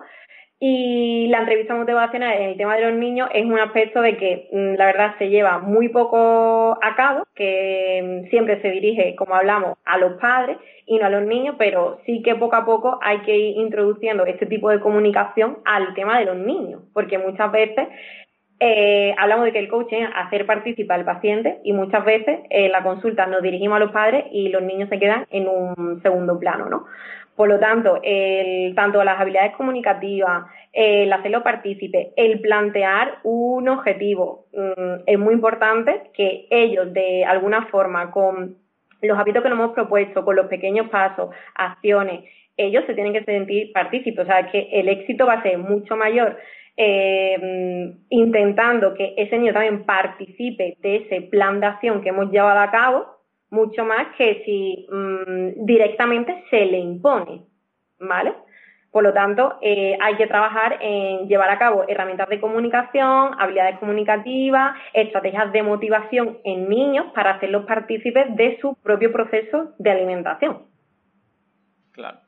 y 0.60 1.28
la 1.28 1.40
entrevista 1.40 1.76
motivacional 1.76 2.34
en 2.34 2.50
el 2.50 2.58
tema 2.58 2.76
de 2.76 2.90
los 2.90 3.00
niños 3.00 3.30
es 3.32 3.46
un 3.46 3.60
aspecto 3.60 4.02
de 4.02 4.18
que 4.18 4.50
mm, 4.52 4.74
la 4.76 4.88
verdad 4.88 5.16
se 5.20 5.30
lleva 5.30 5.60
muy 5.60 5.90
poco 5.90 6.78
a 6.82 6.96
cabo, 6.96 7.28
que 7.36 8.24
mm, 8.26 8.30
siempre 8.32 8.60
se 8.62 8.72
dirige, 8.72 9.16
como 9.16 9.36
hablamos, 9.36 9.78
a 9.86 10.00
los 10.00 10.14
padres 10.14 10.58
y 10.88 10.98
no 10.98 11.06
a 11.06 11.10
los 11.12 11.24
niños, 11.24 11.56
pero 11.60 12.00
sí 12.08 12.24
que 12.24 12.34
poco 12.36 12.56
a 12.56 12.66
poco 12.66 12.98
hay 13.04 13.20
que 13.20 13.38
ir 13.38 13.58
introduciendo 13.58 14.26
este 14.26 14.48
tipo 14.48 14.70
de 14.72 14.80
comunicación 14.80 15.60
al 15.64 15.94
tema 15.94 16.18
de 16.18 16.26
los 16.26 16.38
niños, 16.38 16.82
porque 16.92 17.20
muchas 17.20 17.52
veces 17.52 17.88
eh, 18.60 19.14
hablamos 19.18 19.46
de 19.46 19.52
que 19.52 19.60
el 19.60 19.68
coaching 19.68 19.98
es 19.98 20.10
hacer 20.16 20.46
participar 20.48 21.00
al 21.00 21.06
paciente 21.06 21.60
y 21.64 21.74
muchas 21.74 22.04
veces 22.04 22.40
en 22.50 22.72
la 22.72 22.82
consulta 22.82 23.28
nos 23.28 23.44
dirigimos 23.44 23.76
a 23.76 23.80
los 23.80 23.92
padres 23.92 24.26
y 24.32 24.50
los 24.50 24.64
niños 24.64 24.90
se 24.90 24.98
quedan 24.98 25.28
en 25.30 25.48
un 25.48 26.02
segundo 26.02 26.40
plano, 26.40 26.68
¿no? 26.68 26.86
Por 27.36 27.50
lo 27.50 27.60
tanto, 27.60 28.00
el, 28.02 28.74
tanto 28.74 29.04
las 29.04 29.20
habilidades 29.20 29.56
comunicativas, 29.56 30.46
el 30.74 31.14
hacerlo 31.14 31.44
partícipe, 31.44 32.14
el 32.16 32.42
plantear 32.42 33.20
un 33.22 33.70
objetivo, 33.70 34.48
mm, 34.54 35.04
es 35.06 35.20
muy 35.20 35.36
importante 35.36 36.10
que 36.16 36.48
ellos 36.50 36.92
de 36.94 37.26
alguna 37.26 37.68
forma 37.68 38.10
con 38.10 38.58
los 39.04 39.20
hábitos 39.20 39.44
que 39.44 39.50
nos 39.50 39.60
hemos 39.60 39.74
propuesto, 39.74 40.26
con 40.26 40.36
los 40.36 40.48
pequeños 40.48 40.90
pasos, 40.90 41.30
acciones, 41.54 42.24
ellos 42.58 42.84
se 42.88 42.96
tienen 42.96 43.14
que 43.14 43.24
sentir 43.24 43.72
partícipes, 43.72 44.24
o 44.24 44.26
sea 44.26 44.50
que 44.50 44.68
el 44.72 44.90
éxito 44.90 45.28
va 45.28 45.34
a 45.34 45.44
ser 45.44 45.60
mucho 45.60 45.96
mayor 45.96 46.38
eh, 46.78 47.98
intentando 48.10 48.94
que 48.94 49.16
ese 49.18 49.38
niño 49.40 49.54
también 49.54 49.84
participe 49.84 50.78
de 50.80 50.98
ese 50.98 51.22
plan 51.22 51.60
de 51.60 51.66
acción 51.66 52.02
que 52.02 52.10
hemos 52.10 52.32
llevado 52.32 52.60
a 52.60 52.72
cabo, 52.72 53.18
mucho 53.50 53.84
más 53.84 54.16
que 54.18 54.44
si 54.46 54.88
mm, 54.92 55.66
directamente 55.66 56.44
se 56.50 56.66
le 56.66 56.78
impone, 56.80 57.42
¿vale? 58.00 58.34
Por 58.92 59.04
lo 59.04 59.14
tanto, 59.14 59.58
eh, 59.62 59.98
hay 60.02 60.16
que 60.16 60.28
trabajar 60.28 60.80
en 60.82 61.28
llevar 61.28 61.50
a 61.50 61.60
cabo 61.60 61.84
herramientas 61.88 62.30
de 62.30 62.40
comunicación, 62.40 63.32
habilidades 63.38 63.80
comunicativas, 63.80 64.76
estrategias 64.94 65.52
de 65.52 65.62
motivación 65.62 66.40
en 66.44 66.70
niños 66.70 67.08
para 67.14 67.32
hacerlos 67.32 67.66
partícipes 67.66 68.36
de 68.36 68.58
su 68.62 68.76
propio 68.76 69.12
proceso 69.12 69.74
de 69.78 69.92
alimentación. 69.92 70.64
Claro. 71.92 72.20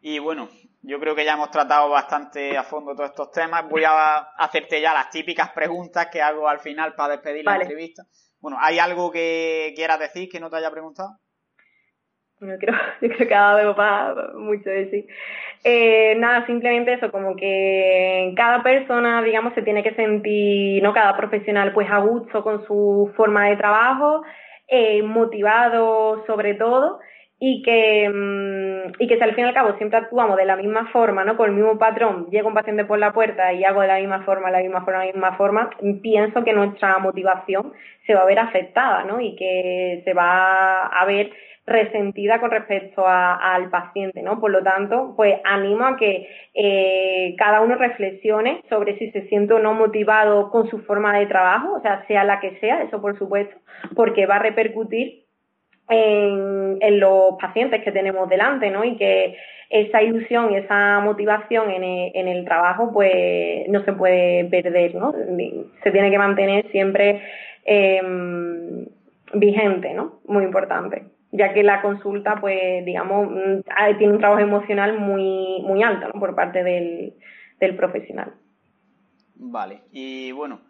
Y 0.00 0.18
bueno, 0.18 0.48
yo 0.82 0.98
creo 0.98 1.14
que 1.14 1.24
ya 1.24 1.34
hemos 1.34 1.50
tratado 1.50 1.88
bastante 1.88 2.56
a 2.56 2.64
fondo 2.64 2.94
todos 2.94 3.10
estos 3.10 3.30
temas. 3.30 3.68
Voy 3.68 3.84
a 3.84 4.16
hacerte 4.36 4.80
ya 4.80 4.92
las 4.92 5.10
típicas 5.10 5.50
preguntas 5.50 6.08
que 6.10 6.20
hago 6.20 6.48
al 6.48 6.58
final 6.58 6.94
para 6.94 7.14
despedir 7.14 7.44
la 7.44 7.56
entrevista. 7.56 8.02
Bueno, 8.40 8.58
¿hay 8.60 8.80
algo 8.80 9.12
que 9.12 9.72
quieras 9.76 10.00
decir 10.00 10.28
que 10.28 10.40
no 10.40 10.50
te 10.50 10.56
haya 10.56 10.70
preguntado? 10.70 11.10
No 12.40 12.58
creo, 12.58 12.74
yo 13.00 13.08
creo 13.08 13.28
que 13.28 13.34
ha 13.34 13.54
dado 13.54 13.76
para 13.76 14.32
mucho 14.34 14.68
decir. 14.68 15.06
Eh, 15.62 16.16
nada, 16.16 16.44
simplemente 16.46 16.94
eso, 16.94 17.12
como 17.12 17.36
que 17.36 18.32
cada 18.36 18.64
persona, 18.64 19.22
digamos, 19.22 19.54
se 19.54 19.62
tiene 19.62 19.84
que 19.84 19.94
sentir, 19.94 20.82
¿no? 20.82 20.92
Cada 20.92 21.16
profesional, 21.16 21.72
pues 21.72 21.88
a 21.88 21.98
gusto 21.98 22.42
con 22.42 22.66
su 22.66 23.12
forma 23.16 23.48
de 23.48 23.56
trabajo, 23.56 24.24
eh, 24.66 25.04
motivado 25.04 26.24
sobre 26.26 26.54
todo, 26.54 26.98
y 27.44 27.60
que, 27.60 28.08
mm, 28.08 29.02
y 29.02 29.08
que 29.08 29.16
si 29.16 29.20
al 29.20 29.34
fin 29.34 29.44
y 29.44 29.48
al 29.48 29.54
cabo 29.54 29.76
siempre 29.76 29.98
actuamos 29.98 30.36
de 30.36 30.44
la 30.44 30.54
misma 30.54 30.86
forma, 30.92 31.24
¿no? 31.24 31.36
Con 31.36 31.50
el 31.50 31.56
mismo 31.56 31.76
patrón, 31.76 32.28
llega 32.30 32.46
un 32.46 32.54
paciente 32.54 32.84
por 32.84 33.00
la 33.00 33.12
puerta 33.12 33.52
y 33.52 33.64
hago 33.64 33.80
de 33.80 33.88
la 33.88 33.98
misma 33.98 34.22
forma, 34.22 34.52
la 34.52 34.60
misma 34.60 34.84
forma, 34.84 35.00
la 35.00 35.12
misma 35.12 35.36
forma, 35.36 35.70
pienso 36.02 36.44
que 36.44 36.52
nuestra 36.52 36.98
motivación 36.98 37.72
se 38.06 38.14
va 38.14 38.22
a 38.22 38.26
ver 38.26 38.38
afectada, 38.38 39.02
¿no? 39.02 39.20
Y 39.20 39.34
que 39.34 40.02
se 40.04 40.14
va 40.14 40.86
a 40.86 41.04
ver 41.04 41.32
resentida 41.66 42.38
con 42.38 42.52
respecto 42.52 43.04
al 43.08 43.70
paciente, 43.70 44.22
¿no? 44.22 44.38
Por 44.38 44.52
lo 44.52 44.62
tanto, 44.62 45.14
pues 45.16 45.40
animo 45.42 45.84
a 45.84 45.96
que 45.96 46.28
eh, 46.54 47.34
cada 47.38 47.60
uno 47.60 47.74
reflexione 47.74 48.62
sobre 48.68 48.96
si 48.98 49.10
se 49.10 49.26
siente 49.28 49.54
o 49.54 49.58
no 49.58 49.74
motivado 49.74 50.48
con 50.50 50.70
su 50.70 50.78
forma 50.82 51.18
de 51.18 51.26
trabajo, 51.26 51.74
o 51.74 51.80
sea, 51.80 52.04
sea 52.06 52.22
la 52.22 52.38
que 52.38 52.58
sea, 52.60 52.82
eso 52.84 53.00
por 53.00 53.18
supuesto, 53.18 53.56
porque 53.96 54.26
va 54.26 54.36
a 54.36 54.42
repercutir 54.42 55.21
en, 55.92 57.00
los 57.00 57.34
pacientes 57.40 57.82
que 57.82 57.92
tenemos 57.92 58.28
delante, 58.28 58.70
¿no? 58.70 58.84
Y 58.84 58.96
que 58.96 59.36
esa 59.70 60.02
ilusión 60.02 60.52
y 60.52 60.56
esa 60.56 61.00
motivación 61.00 61.70
en 61.70 62.28
el, 62.28 62.44
trabajo, 62.44 62.92
pues 62.92 63.68
no 63.68 63.82
se 63.84 63.92
puede 63.92 64.44
perder, 64.46 64.94
¿no? 64.94 65.12
Se 65.82 65.90
tiene 65.90 66.10
que 66.10 66.18
mantener 66.18 66.70
siempre 66.70 67.22
em, 67.64 68.86
vigente, 69.34 69.94
¿no? 69.94 70.20
Muy 70.26 70.44
importante, 70.44 71.04
ya 71.30 71.54
que 71.54 71.62
la 71.62 71.80
consulta, 71.80 72.36
pues, 72.40 72.84
digamos, 72.84 73.30
mm, 73.30 73.96
tiene 73.98 74.12
un 74.12 74.18
trabajo 74.18 74.40
emocional 74.40 74.98
muy, 74.98 75.62
muy 75.62 75.82
alto, 75.82 76.08
¿no? 76.12 76.20
Por 76.20 76.34
parte 76.34 76.62
del, 76.62 77.14
del 77.60 77.76
profesional. 77.76 78.32
Vale, 79.34 79.80
y 79.90 80.32
bueno, 80.32 80.60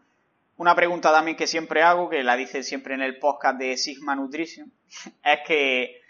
una 0.63 0.77
pregunta 0.77 1.11
también 1.11 1.37
que 1.37 1.49
siempre 1.49 1.83
hago, 1.83 2.09
que 2.09 2.23
la 2.23 2.37
dice 2.37 2.63
siempre 2.63 2.95
en 2.95 3.03
el 3.03 3.19
podcast 3.19 3.59
de 3.59 3.77
Sigma 3.77 4.15
Nutrition, 4.15 4.71
es 5.25 5.41
que 5.45 6.01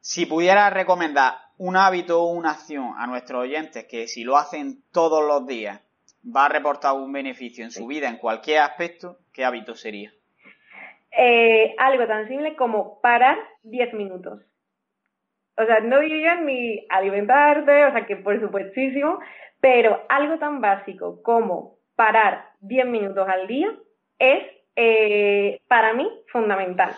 si 0.00 0.24
pudiera 0.24 0.70
recomendar 0.70 1.34
un 1.58 1.76
hábito 1.76 2.22
o 2.22 2.32
una 2.32 2.52
acción 2.52 2.94
a 2.96 3.06
nuestros 3.06 3.42
oyentes 3.42 3.84
que 3.84 4.08
si 4.08 4.24
lo 4.24 4.38
hacen 4.38 4.82
todos 4.90 5.22
los 5.22 5.46
días 5.46 5.82
va 6.24 6.46
a 6.46 6.48
reportar 6.48 6.94
un 6.94 7.12
beneficio 7.12 7.62
en 7.62 7.70
su 7.70 7.86
vida 7.86 8.08
en 8.08 8.16
cualquier 8.16 8.60
aspecto, 8.60 9.18
¿qué 9.34 9.44
hábito 9.44 9.74
sería? 9.74 10.10
Eh, 11.14 11.74
algo 11.76 12.06
tan 12.06 12.26
simple 12.26 12.56
como 12.56 13.02
parar 13.02 13.36
10 13.64 13.92
minutos. 13.92 14.40
O 15.58 15.66
sea, 15.66 15.80
no 15.80 16.00
diría 16.00 16.36
ni 16.36 16.86
alimentarte, 16.88 17.84
o 17.84 17.92
sea, 17.92 18.06
que 18.06 18.16
por 18.16 18.40
supuestísimo, 18.40 19.18
pero 19.60 20.00
algo 20.08 20.38
tan 20.38 20.62
básico 20.62 21.22
como 21.22 21.76
parar 21.96 22.46
10 22.60 22.86
minutos 22.86 23.28
al 23.28 23.46
día 23.46 23.68
es 24.20 24.44
eh, 24.76 25.60
para 25.66 25.92
mí 25.94 26.08
fundamental. 26.30 26.92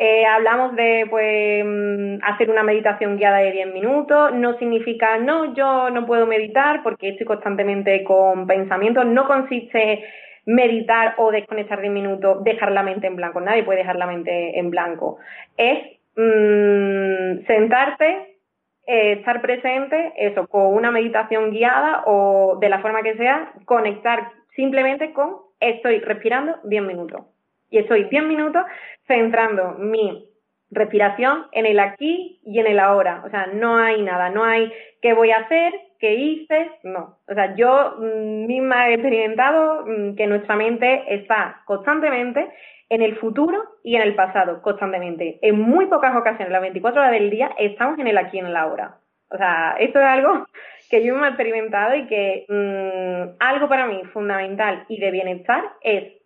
Eh, 0.00 0.24
hablamos 0.26 0.76
de 0.76 1.06
pues, 1.10 1.64
mm, 1.64 2.22
hacer 2.22 2.50
una 2.50 2.62
meditación 2.62 3.16
guiada 3.16 3.38
de 3.38 3.50
10 3.50 3.72
minutos. 3.72 4.32
No 4.34 4.56
significa, 4.58 5.18
no, 5.18 5.54
yo 5.54 5.90
no 5.90 6.06
puedo 6.06 6.26
meditar 6.26 6.82
porque 6.84 7.08
estoy 7.08 7.26
constantemente 7.26 8.04
con 8.04 8.46
pensamientos. 8.46 9.06
No 9.06 9.26
consiste 9.26 10.04
meditar 10.46 11.14
o 11.18 11.32
desconectar 11.32 11.80
10 11.80 11.92
minutos, 11.92 12.44
dejar 12.44 12.70
la 12.70 12.84
mente 12.84 13.08
en 13.08 13.16
blanco. 13.16 13.40
Nadie 13.40 13.64
puede 13.64 13.80
dejar 13.80 13.96
la 13.96 14.06
mente 14.06 14.58
en 14.58 14.70
blanco. 14.70 15.18
Es 15.56 15.78
mm, 16.14 17.46
sentarte, 17.46 18.38
eh, 18.86 19.12
estar 19.14 19.40
presente, 19.42 20.12
eso, 20.16 20.46
con 20.46 20.74
una 20.74 20.92
meditación 20.92 21.50
guiada 21.50 22.04
o 22.06 22.56
de 22.60 22.68
la 22.68 22.78
forma 22.78 23.02
que 23.02 23.16
sea, 23.16 23.52
conectar 23.64 24.30
simplemente 24.54 25.12
con 25.12 25.47
estoy 25.60 26.00
respirando 26.00 26.58
10 26.64 26.82
minutos. 26.82 27.22
Y 27.70 27.78
estoy 27.78 28.04
10 28.04 28.24
minutos 28.24 28.62
centrando 29.06 29.72
mi 29.78 30.28
respiración 30.70 31.46
en 31.52 31.66
el 31.66 31.80
aquí 31.80 32.40
y 32.44 32.58
en 32.60 32.66
el 32.66 32.78
ahora. 32.78 33.22
O 33.26 33.30
sea, 33.30 33.46
no 33.46 33.76
hay 33.76 34.02
nada, 34.02 34.30
no 34.30 34.44
hay 34.44 34.72
qué 35.00 35.14
voy 35.14 35.30
a 35.30 35.38
hacer, 35.38 35.72
qué 35.98 36.14
hice, 36.14 36.70
no. 36.82 37.18
O 37.28 37.34
sea, 37.34 37.54
yo 37.56 37.96
mm, 37.98 38.46
misma 38.46 38.88
he 38.88 38.94
experimentado 38.94 39.84
mm, 39.86 40.16
que 40.16 40.26
nuestra 40.26 40.56
mente 40.56 41.04
está 41.08 41.62
constantemente 41.64 42.48
en 42.90 43.02
el 43.02 43.16
futuro 43.16 43.62
y 43.82 43.96
en 43.96 44.02
el 44.02 44.14
pasado, 44.14 44.62
constantemente. 44.62 45.38
En 45.42 45.60
muy 45.60 45.86
pocas 45.86 46.16
ocasiones, 46.16 46.50
las 46.50 46.62
24 46.62 47.00
horas 47.00 47.12
del 47.12 47.30
día, 47.30 47.50
estamos 47.58 47.98
en 47.98 48.06
el 48.06 48.18
aquí 48.18 48.38
y 48.38 48.40
en 48.40 48.46
el 48.46 48.56
ahora. 48.56 48.98
O 49.30 49.36
sea, 49.36 49.76
esto 49.78 50.00
es 50.00 50.06
algo 50.06 50.46
que 50.90 51.04
yo 51.04 51.16
me 51.16 51.26
he 51.26 51.30
experimentado 51.30 51.94
y 51.94 52.06
que 52.06 52.46
mm, 52.48 53.36
algo 53.40 53.68
para 53.68 53.86
mí 53.86 54.02
fundamental 54.12 54.84
y 54.88 54.98
de 55.00 55.10
bienestar 55.10 55.62
es 55.82 56.18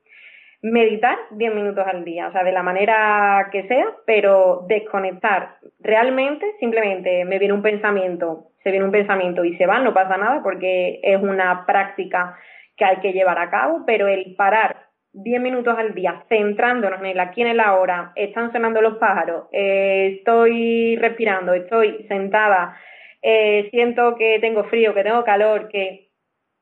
meditar 0.63 1.19
10 1.33 1.55
minutos 1.55 1.85
al 1.87 2.05
día, 2.05 2.29
o 2.29 2.33
sea, 2.33 2.45
de 2.45 2.53
la 2.53 2.63
manera 2.63 3.49
que 3.51 3.67
sea, 3.67 3.87
pero 4.07 4.65
desconectar. 4.69 5.57
Realmente, 5.81 6.47
simplemente 6.61 7.25
me 7.25 7.41
viene 7.41 7.55
un 7.55 7.63
pensamiento, 7.63 8.47
se 8.63 8.71
viene 8.71 8.85
un 8.85 8.93
pensamiento 8.93 9.45
y 9.45 9.57
se 9.57 9.67
va, 9.67 9.81
no 9.81 9.93
pasa 9.93 10.17
nada 10.17 10.41
porque 10.43 11.01
es 11.03 11.21
una 11.21 11.67
práctica 11.67 12.37
que 12.77 12.85
hay 12.85 12.97
que 12.99 13.13
llevar 13.13 13.39
a 13.39 13.51
cabo, 13.51 13.83
pero 13.85 14.07
el 14.07 14.37
parar 14.37 14.87
10 15.15 15.43
minutos 15.43 15.77
al 15.77 15.95
día 15.95 16.25
centrándonos 16.29 17.01
en 17.01 17.07
el 17.07 17.21
aquí 17.21 17.43
en 17.43 17.49
el 17.49 17.61
ahora, 17.61 18.13
están 18.15 18.53
sonando 18.53 18.81
los 18.81 18.99
pájaros, 18.99 19.47
eh, 19.53 20.17
estoy 20.19 20.97
respirando, 20.97 21.53
estoy 21.53 22.07
sentada, 22.09 22.77
eh, 23.23 23.69
siento 23.71 24.17
que 24.17 24.39
tengo 24.41 24.65
frío, 24.65 24.95
que 24.95 25.05
tengo 25.05 25.25
calor, 25.25 25.69
que 25.69 26.11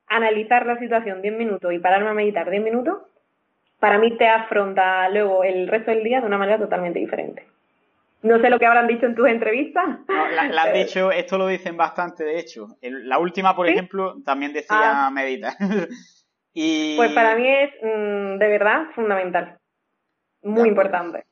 analizar 0.06 0.66
la 0.66 0.78
situación 0.78 1.22
10 1.22 1.34
minutos 1.34 1.72
y 1.72 1.78
pararme 1.78 2.10
a 2.10 2.14
meditar 2.14 2.50
10 2.50 2.62
minutos, 2.62 2.98
para 3.78 3.98
mí 3.98 4.16
te 4.18 4.28
afronta 4.28 5.08
luego 5.08 5.42
el 5.42 5.66
resto 5.66 5.90
del 5.90 6.04
día 6.04 6.20
de 6.20 6.26
una 6.26 6.36
manera 6.36 6.58
totalmente 6.58 6.98
diferente. 6.98 7.46
No 8.22 8.38
sé 8.38 8.50
lo 8.50 8.58
que 8.58 8.66
habrán 8.66 8.86
dicho 8.86 9.06
en 9.06 9.14
tus 9.14 9.26
entrevistas. 9.28 9.86
No, 10.06 10.28
la, 10.28 10.62
han 10.62 10.72
dicho, 10.74 11.10
esto 11.10 11.38
lo 11.38 11.46
dicen 11.46 11.76
bastante, 11.76 12.24
de 12.24 12.38
hecho. 12.38 12.76
la 12.82 13.18
última, 13.18 13.56
por 13.56 13.66
ejemplo, 13.66 14.16
también 14.22 14.52
decía 14.52 15.06
ah. 15.06 15.10
meditar. 15.10 15.54
y... 16.52 16.96
Pues 16.96 17.12
para 17.12 17.36
mí 17.36 17.48
es 17.48 17.70
mm, 17.82 18.38
de 18.38 18.48
verdad 18.48 18.82
fundamental. 18.94 19.56
Muy 20.42 20.68
importante. 20.68 21.24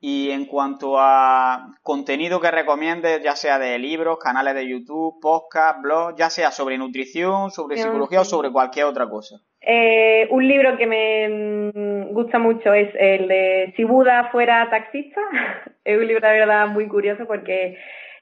Y 0.00 0.30
en 0.30 0.46
cuanto 0.46 0.98
a 0.98 1.74
contenido 1.82 2.40
que 2.40 2.50
recomiendes, 2.50 3.20
ya 3.22 3.34
sea 3.34 3.58
de 3.58 3.78
libros, 3.78 4.18
canales 4.18 4.54
de 4.54 4.68
YouTube, 4.68 5.20
podcast, 5.20 5.82
blogs, 5.82 6.16
ya 6.16 6.30
sea 6.30 6.52
sobre 6.52 6.78
nutrición, 6.78 7.50
sobre 7.50 7.78
psicología 7.78 8.20
o 8.20 8.24
sobre 8.24 8.52
cualquier 8.52 8.86
otra 8.86 9.08
cosa. 9.08 9.36
Eh, 9.60 10.28
un 10.30 10.46
libro 10.46 10.76
que 10.76 10.86
me 10.86 11.72
mm, 11.74 12.14
gusta 12.14 12.38
mucho 12.38 12.72
es 12.72 12.90
el 12.94 13.26
de 13.26 13.72
Si 13.76 13.82
Buda 13.82 14.28
fuera 14.30 14.70
taxista. 14.70 15.20
es 15.84 15.98
un 15.98 16.06
libro 16.06 16.26
de 16.28 16.38
verdad 16.38 16.68
muy 16.68 16.86
curioso 16.86 17.26
porque 17.26 17.76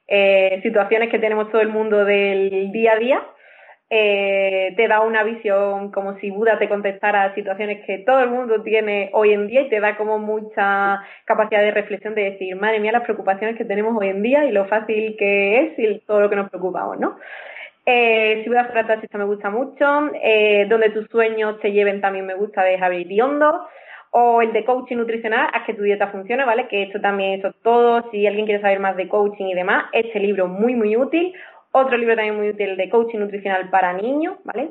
eh, 0.09 0.61
situaciones 0.62 1.11
que 1.11 1.19
tenemos 1.19 1.51
todo 1.51 1.61
el 1.61 1.69
mundo 1.69 2.05
del 2.05 2.73
día 2.73 2.93
a 2.93 2.98
día 2.98 3.27
eh, 3.89 4.75
te 4.77 4.89
da 4.89 5.01
una 5.01 5.23
visión 5.23 5.93
como 5.93 6.19
si 6.19 6.31
Buda 6.31 6.59
te 6.59 6.69
contestara 6.69 7.23
a 7.23 7.35
situaciones 7.35 7.87
que 7.87 7.99
todo 7.99 8.19
el 8.21 8.31
mundo 8.31 8.63
tiene 8.63 9.11
hoy 9.13 9.33
en 9.33 9.47
día 9.47 9.63
y 9.63 9.69
te 9.69 9.79
da 9.79 9.97
como 9.97 10.19
mucha 10.19 11.03
capacidad 11.25 11.61
de 11.61 11.71
reflexión 11.71 12.15
de 12.15 12.31
decir, 12.33 12.57
madre 12.57 12.81
mía, 12.81 12.93
las 12.93 13.05
preocupaciones 13.05 13.57
que 13.57 13.65
tenemos 13.65 13.97
hoy 13.97 14.09
en 14.09 14.23
día 14.23 14.45
y 14.45 14.51
lo 14.51 14.65
fácil 14.67 15.17
que 15.17 15.61
es 15.61 15.79
y 15.79 16.01
todo 16.01 16.21
lo 16.21 16.31
que 16.31 16.37
nos 16.37 16.51
preocupamos, 16.51 16.99
¿no? 16.99 17.17
Eh, 17.89 18.41
si 18.43 18.49
fuera 18.49 18.87
taxista 18.87 19.17
me 19.17 19.25
gusta 19.25 19.49
mucho, 19.49 20.11
eh, 20.21 20.67
Donde 20.69 20.91
tus 20.91 21.07
sueños 21.09 21.61
te 21.61 21.71
lleven 21.71 22.01
también 22.01 22.27
me 22.27 22.35
gusta 22.35 22.65
de 22.65 22.79
Javier 22.79 23.07
Diondo, 23.07 23.69
o 24.11 24.43
el 24.43 24.53
de 24.53 24.65
coaching 24.65 24.97
nutricional, 24.97 25.49
haz 25.53 25.65
que 25.65 25.75
tu 25.75 25.83
dieta 25.83 26.09
funcione, 26.09 26.45
¿vale? 26.45 26.67
Que 26.69 26.85
esto 26.85 27.01
también, 27.01 27.39
eso 27.39 27.55
todo, 27.63 28.11
si 28.11 28.27
alguien 28.27 28.47
quiere 28.47 28.61
saber 28.61 28.81
más 28.81 28.97
de 28.97 29.09
coaching 29.09 29.47
y 29.47 29.55
demás, 29.55 29.85
este 29.93 30.19
libro 30.19 30.49
muy, 30.49 30.75
muy 30.75 30.97
útil, 30.97 31.33
otro 31.77 31.97
libro 31.98 32.16
también 32.16 32.36
muy 32.36 32.48
útil 32.51 32.77
de 32.77 32.89
coaching 32.89 33.19
nutricional 33.19 33.69
para 33.69 33.93
niños, 33.93 34.36
¿vale? 34.44 34.70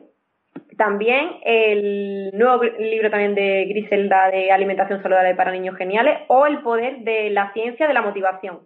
También 0.77 1.38
el 1.44 2.32
nuevo 2.34 2.64
libro 2.64 3.10
también 3.10 3.36
de 3.36 3.65
Griselda 3.65 4.30
de 4.32 4.52
alimentación 4.52 5.02
saludable 5.02 5.36
para 5.36 5.52
niños 5.52 5.77
geniales 5.77 6.19
o 6.27 6.45
el 6.48 6.60
poder 6.64 6.99
de 6.99 7.30
la 7.30 7.53
ciencia 7.53 7.88
de 7.88 7.94
la 7.94 8.02
motivación. 8.02 8.61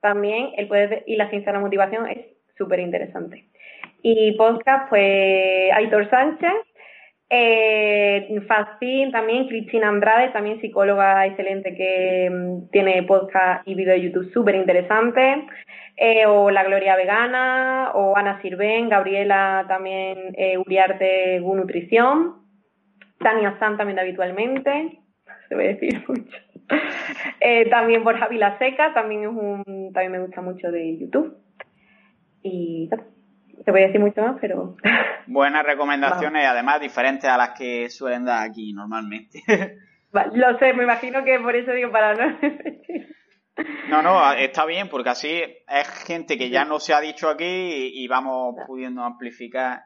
También 0.00 0.50
el 0.56 0.68
poder 0.68 1.02
y 1.06 1.16
la 1.16 1.30
ciencia 1.30 1.50
de 1.50 1.58
la 1.58 1.64
motivación 1.64 2.08
es 2.08 2.18
súper 2.56 2.80
interesante. 2.80 3.46
Y 4.02 4.32
podcast, 4.36 4.88
pues 4.88 5.72
Aitor 5.72 6.08
Sánchez, 6.10 6.52
eh, 7.30 8.40
también, 9.12 9.48
Cristina 9.48 9.88
Andrade, 9.88 10.30
también 10.30 10.60
psicóloga 10.60 11.26
excelente 11.26 11.74
que 11.74 12.30
mm, 12.30 12.70
tiene 12.70 13.02
podcast 13.02 13.66
y 13.66 13.74
vídeo 13.74 13.92
de 13.92 14.02
YouTube 14.02 14.32
súper 14.32 14.54
interesante. 14.54 15.46
Eh, 16.00 16.26
o 16.26 16.50
La 16.50 16.62
Gloria 16.62 16.94
Vegana, 16.94 17.90
o 17.92 18.16
Ana 18.16 18.40
Sirven, 18.40 18.88
Gabriela 18.88 19.64
también 19.66 20.32
eh, 20.36 20.56
Uriarte 20.56 21.40
Gu 21.40 21.56
Nutrición, 21.56 22.36
Tania 23.18 23.58
San 23.58 23.76
también 23.76 23.98
habitualmente, 23.98 25.00
se 25.48 25.54
voy 25.56 25.64
a 25.64 25.68
decir 25.68 26.04
mucho. 26.06 26.38
Eh, 27.40 27.68
también 27.68 28.04
Borja 28.04 28.28
Seca, 28.58 28.94
también 28.94 29.22
es 29.22 29.28
un, 29.28 29.90
también 29.92 30.12
me 30.12 30.20
gusta 30.20 30.40
mucho 30.40 30.70
de 30.70 30.98
YouTube. 30.98 31.36
Y 32.42 32.88
te 33.68 33.72
voy 33.72 33.82
a 33.82 33.86
decir 33.88 34.00
mucho 34.00 34.22
más, 34.22 34.38
pero... 34.40 34.76
Buenas 35.26 35.62
recomendaciones 35.62 36.42
y 36.42 36.46
además 36.46 36.80
diferentes 36.80 37.28
a 37.28 37.36
las 37.36 37.50
que 37.50 37.90
suelen 37.90 38.24
dar 38.24 38.48
aquí 38.48 38.72
normalmente. 38.72 39.42
lo 40.32 40.58
sé, 40.58 40.72
me 40.72 40.84
imagino 40.84 41.22
que 41.22 41.38
por 41.38 41.54
eso 41.54 41.72
digo 41.72 41.92
para 41.92 42.14
no 42.14 42.38
No, 43.90 44.00
no, 44.00 44.32
está 44.32 44.64
bien, 44.64 44.88
porque 44.88 45.10
así 45.10 45.42
es 45.68 45.88
gente 46.06 46.38
que 46.38 46.48
ya 46.48 46.64
no 46.64 46.80
se 46.80 46.94
ha 46.94 47.00
dicho 47.00 47.28
aquí 47.28 47.92
y, 47.92 48.08
vamos 48.08 48.54
pudiendo 48.66 49.02
amplificar. 49.02 49.82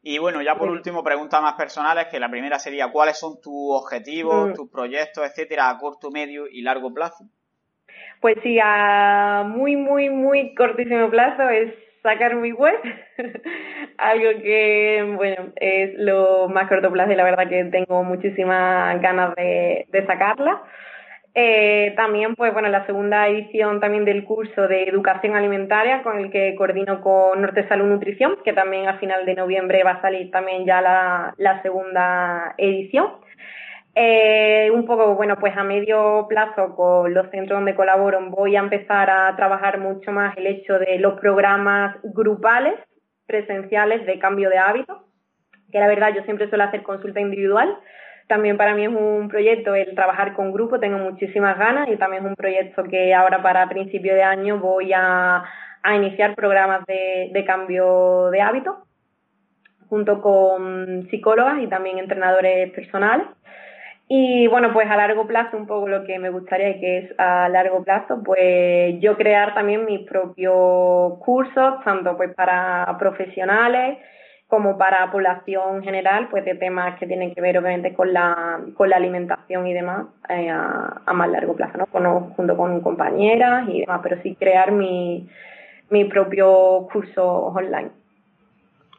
Y 0.00 0.18
bueno, 0.18 0.40
ya 0.40 0.54
por 0.54 0.70
último, 0.70 1.02
preguntas 1.02 1.42
más 1.42 1.54
personales, 1.54 2.06
que 2.12 2.20
la 2.20 2.30
primera 2.30 2.60
sería, 2.60 2.92
¿cuáles 2.92 3.18
son 3.18 3.40
tus 3.42 3.82
objetivos, 3.82 4.50
mm. 4.50 4.54
tus 4.54 4.70
proyectos, 4.70 5.24
etcétera, 5.26 5.70
a 5.70 5.78
corto, 5.78 6.12
medio 6.12 6.46
y 6.46 6.62
largo 6.62 6.94
plazo? 6.94 7.24
Pues 8.20 8.36
sí, 8.44 8.60
a 8.62 9.42
muy, 9.44 9.74
muy, 9.74 10.08
muy 10.08 10.54
cortísimo 10.54 11.10
plazo 11.10 11.48
es 11.48 11.83
sacar 12.04 12.36
mi 12.36 12.52
web, 12.52 12.78
algo 13.98 14.42
que, 14.42 15.14
bueno, 15.16 15.52
es 15.56 15.94
lo 15.96 16.48
más 16.48 16.68
corto 16.68 16.92
plazo 16.92 17.12
y 17.12 17.16
la 17.16 17.24
verdad 17.24 17.48
que 17.48 17.64
tengo 17.64 18.04
muchísimas 18.04 19.00
ganas 19.00 19.34
de, 19.34 20.04
sacarla. 20.06 20.62
Eh, 21.34 21.94
también, 21.96 22.36
pues 22.36 22.52
bueno, 22.52 22.68
la 22.68 22.86
segunda 22.86 23.26
edición 23.26 23.80
también 23.80 24.04
del 24.04 24.22
curso 24.22 24.68
de 24.68 24.84
educación 24.84 25.34
alimentaria 25.34 26.04
con 26.04 26.18
el 26.18 26.30
que 26.30 26.54
coordino 26.54 27.00
con 27.00 27.40
Norte 27.42 27.66
Salud 27.66 27.86
Nutrición, 27.86 28.36
que 28.44 28.52
también 28.52 28.86
a 28.86 28.98
final 28.98 29.26
de 29.26 29.34
noviembre 29.34 29.82
va 29.82 29.92
a 29.92 30.02
salir 30.02 30.30
también 30.30 30.64
ya 30.64 30.80
la, 30.80 31.62
segunda 31.62 32.54
edición. 32.58 33.23
Eh, 33.96 34.70
un 34.72 34.86
poco, 34.86 35.14
bueno, 35.14 35.36
pues 35.38 35.56
a 35.56 35.62
medio 35.62 36.26
plazo 36.28 36.74
con 36.74 37.14
los 37.14 37.30
centros 37.30 37.58
donde 37.58 37.76
colaboro 37.76 38.20
voy 38.30 38.56
a 38.56 38.60
empezar 38.60 39.08
a 39.08 39.34
trabajar 39.36 39.78
mucho 39.78 40.10
más 40.10 40.36
el 40.36 40.48
hecho 40.48 40.78
de 40.78 40.98
los 40.98 41.18
programas 41.20 41.96
grupales, 42.02 42.74
presenciales 43.26 44.04
de 44.04 44.18
cambio 44.18 44.50
de 44.50 44.58
hábitos, 44.58 44.98
que 45.70 45.78
la 45.78 45.86
verdad 45.86 46.12
yo 46.14 46.22
siempre 46.24 46.48
suelo 46.48 46.64
hacer 46.64 46.82
consulta 46.82 47.20
individual, 47.20 47.78
también 48.26 48.56
para 48.56 48.74
mí 48.74 48.84
es 48.84 48.88
un 48.88 49.28
proyecto 49.28 49.74
el 49.74 49.94
trabajar 49.94 50.34
con 50.34 50.52
grupo, 50.52 50.80
tengo 50.80 50.98
muchísimas 50.98 51.58
ganas 51.58 51.88
y 51.88 51.96
también 51.96 52.24
es 52.24 52.30
un 52.30 52.36
proyecto 52.36 52.84
que 52.84 53.12
ahora 53.14 53.42
para 53.42 53.68
principio 53.68 54.14
de 54.14 54.22
año 54.22 54.58
voy 54.58 54.92
a, 54.94 55.44
iniciar 55.94 56.34
programas 56.34 56.86
de, 56.86 57.44
cambio 57.46 58.30
de 58.30 58.40
hábitos 58.40 58.76
junto 59.90 60.22
con 60.22 61.06
psicólogas 61.10 61.60
y 61.60 61.66
también 61.66 61.98
entrenadores 61.98 62.72
personales. 62.72 63.26
Y 64.06 64.46
bueno, 64.48 64.72
pues 64.72 64.90
a 64.90 64.96
largo 64.96 65.26
plazo, 65.26 65.56
un 65.56 65.66
poco 65.66 65.88
lo 65.88 66.04
que 66.04 66.18
me 66.18 66.28
gustaría 66.28 66.78
que 66.78 66.98
es 66.98 67.18
a 67.18 67.48
largo 67.48 67.82
plazo, 67.82 68.22
pues 68.22 69.00
yo 69.00 69.16
crear 69.16 69.54
también 69.54 69.86
mis 69.86 70.06
propios 70.06 71.18
cursos, 71.20 71.82
tanto 71.84 72.16
pues 72.16 72.34
para 72.34 72.96
profesionales 72.98 73.98
como 74.46 74.76
para 74.76 75.10
población 75.10 75.82
general, 75.82 76.28
pues 76.28 76.44
de 76.44 76.54
temas 76.54 76.98
que 76.98 77.06
tienen 77.06 77.34
que 77.34 77.40
ver 77.40 77.58
obviamente 77.58 77.94
con 77.94 78.12
la, 78.12 78.60
con 78.76 78.90
la 78.90 78.96
alimentación 78.96 79.66
y 79.66 79.72
demás 79.72 80.06
eh, 80.28 80.50
a, 80.50 81.12
más 81.12 81.30
largo 81.30 81.56
plazo, 81.56 81.78
¿no? 81.78 82.32
junto 82.36 82.56
con 82.56 82.80
compañeras 82.82 83.66
y 83.68 83.80
demás, 83.80 84.00
pero 84.02 84.20
sí 84.22 84.36
crear 84.36 84.70
mi, 84.70 85.28
mi 85.88 86.04
propio 86.04 86.86
curso 86.92 87.46
online. 87.46 87.90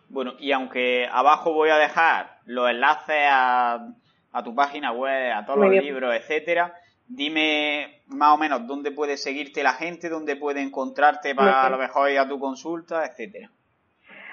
Bueno, 0.10 0.34
y 0.40 0.52
aunque 0.52 1.08
abajo 1.12 1.54
voy 1.54 1.70
a 1.70 1.78
dejar 1.78 2.38
los 2.46 2.70
enlaces 2.70 3.28
a, 3.30 3.94
a 4.36 4.44
tu 4.44 4.54
página 4.54 4.92
web, 4.92 5.32
a 5.32 5.46
todos 5.46 5.60
los 5.60 5.72
libros, 5.72 6.14
etcétera, 6.14 6.74
dime 7.08 8.02
más 8.08 8.36
o 8.36 8.38
menos 8.38 8.68
dónde 8.68 8.92
puede 8.92 9.16
seguirte 9.16 9.64
la 9.64 9.72
gente, 9.74 10.10
dónde 10.10 10.36
puede 10.36 10.62
encontrarte 10.62 11.34
para 11.34 11.66
a 11.66 11.70
lo 11.70 11.78
mejor 11.78 12.12
ir 12.12 12.20
a 12.20 12.28
tu 12.28 12.38
consulta, 12.38 13.06
etcétera. 13.06 13.50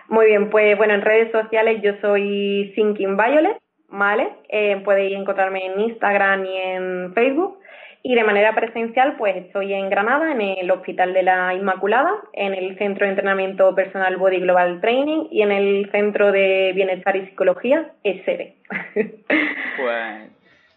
Muy 0.09 0.27
bien, 0.27 0.51
pues 0.51 0.77
bueno, 0.77 0.95
en 0.95 1.03
redes 1.03 1.31
sociales 1.31 1.81
yo 1.83 1.93
soy 2.01 2.73
Thinking 2.75 3.17
Violet, 3.17 3.57
¿vale? 3.89 4.29
Eh, 4.49 4.83
podéis 4.85 5.17
encontrarme 5.17 5.67
en 5.67 5.81
Instagram 5.81 6.47
y 6.47 6.57
en 6.57 7.15
Facebook. 7.15 7.61
Y 8.05 8.17
de 8.17 8.25
manera 8.25 8.53
presencial, 8.55 9.17
pues 9.17 9.37
estoy 9.37 9.73
en 9.75 9.89
Granada, 9.89 10.33
en 10.33 10.41
el 10.41 10.71
Hospital 10.73 11.13
de 11.13 11.23
la 11.23 11.55
Inmaculada, 11.55 12.13
en 12.33 12.53
el 12.53 12.77
Centro 12.77 13.07
de 13.07 13.13
Entrenamiento 13.13 13.73
Personal 13.77 14.17
Body 14.17 14.41
Global 14.41 14.81
Training 14.81 15.29
y 15.31 15.43
en 15.43 15.53
el 15.53 15.89
Centro 15.93 16.33
de 16.33 16.73
Bienestar 16.75 17.17
y 17.17 17.27
Psicología, 17.27 17.93
SD. 18.03 18.57
Pues 19.75 20.31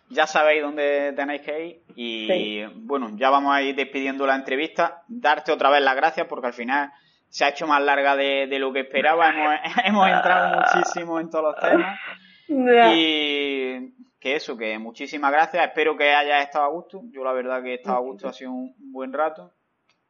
ya 0.09 0.27
sabéis 0.27 0.61
dónde 0.61 1.13
tenéis 1.15 1.41
que 1.41 1.65
ir 1.65 1.79
y 1.95 2.63
bueno, 2.75 3.09
ya 3.15 3.29
vamos 3.29 3.53
a 3.53 3.61
ir 3.61 3.75
despidiendo 3.75 4.25
la 4.25 4.35
entrevista. 4.35 5.03
Darte 5.07 5.51
otra 5.51 5.69
vez 5.69 5.81
las 5.81 5.95
gracias 5.95 6.27
porque 6.27 6.47
al 6.47 6.53
final 6.53 6.91
se 7.27 7.43
ha 7.43 7.49
hecho 7.49 7.67
más 7.67 7.81
larga 7.81 8.15
de, 8.15 8.47
lo 8.59 8.71
que 8.71 8.81
esperaba. 8.81 9.29
Hemos, 9.83 10.07
entrado 10.07 10.61
muchísimo 10.61 11.19
en 11.19 11.29
todos 11.29 11.55
los 11.55 11.55
temas. 11.59 11.99
Y 12.47 13.93
que 14.25 14.35
eso, 14.35 14.57
que 14.57 14.79
muchísimas 14.79 15.31
gracias. 15.31 15.63
Espero 15.63 15.95
que 15.95 16.11
hayas 16.11 16.45
estado 16.45 16.65
a 16.65 16.69
gusto. 16.69 17.03
Yo 17.11 17.23
la 17.23 17.31
verdad 17.31 17.61
que 17.61 17.73
he 17.73 17.75
estado 17.75 17.97
a 17.97 18.01
gusto, 18.01 18.27
ha 18.27 18.33
sido 18.33 18.53
un 18.53 18.73
buen 18.91 19.13
rato. 19.13 19.53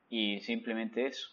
Y 0.07 0.39
simplemente 0.39 1.05
eso. 1.05 1.27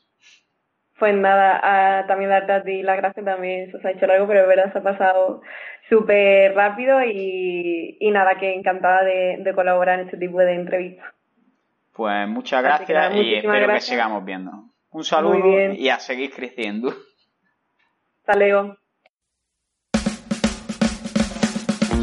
Pues 0.98 1.14
nada, 1.14 2.04
también 2.09 2.30
darte 2.30 2.52
a 2.52 2.64
ti 2.64 2.82
las 2.82 2.96
gracias 2.96 3.24
también, 3.24 3.70
se 3.70 3.86
ha 3.86 3.92
hecho 3.92 4.06
largo, 4.06 4.26
pero 4.26 4.40
de 4.40 4.46
verdad 4.48 4.72
se 4.72 4.80
ha 4.80 4.82
pasado 4.82 5.42
súper 5.88 6.54
rápido 6.54 7.00
y, 7.04 7.98
nada, 8.12 8.34
que 8.36 8.52
encantada 8.52 9.04
de, 9.04 9.52
colaborar 9.54 10.00
en 10.00 10.06
este 10.06 10.18
tipo 10.18 10.38
de 10.38 10.54
entrevistas. 10.54 11.06
Pues 11.92 12.26
muchas 12.26 12.64
gracias 12.64 13.14
y 13.14 13.34
espero 13.36 13.74
que 13.74 13.80
sigamos 13.80 14.24
viendo. 14.24 14.50
Un 14.90 15.04
saludo 15.04 15.72
y 15.72 15.88
a 15.88 16.00
seguir 16.00 16.32
creciendo. 16.32 16.92
Hasta 18.22 18.36
luego. 18.36 18.76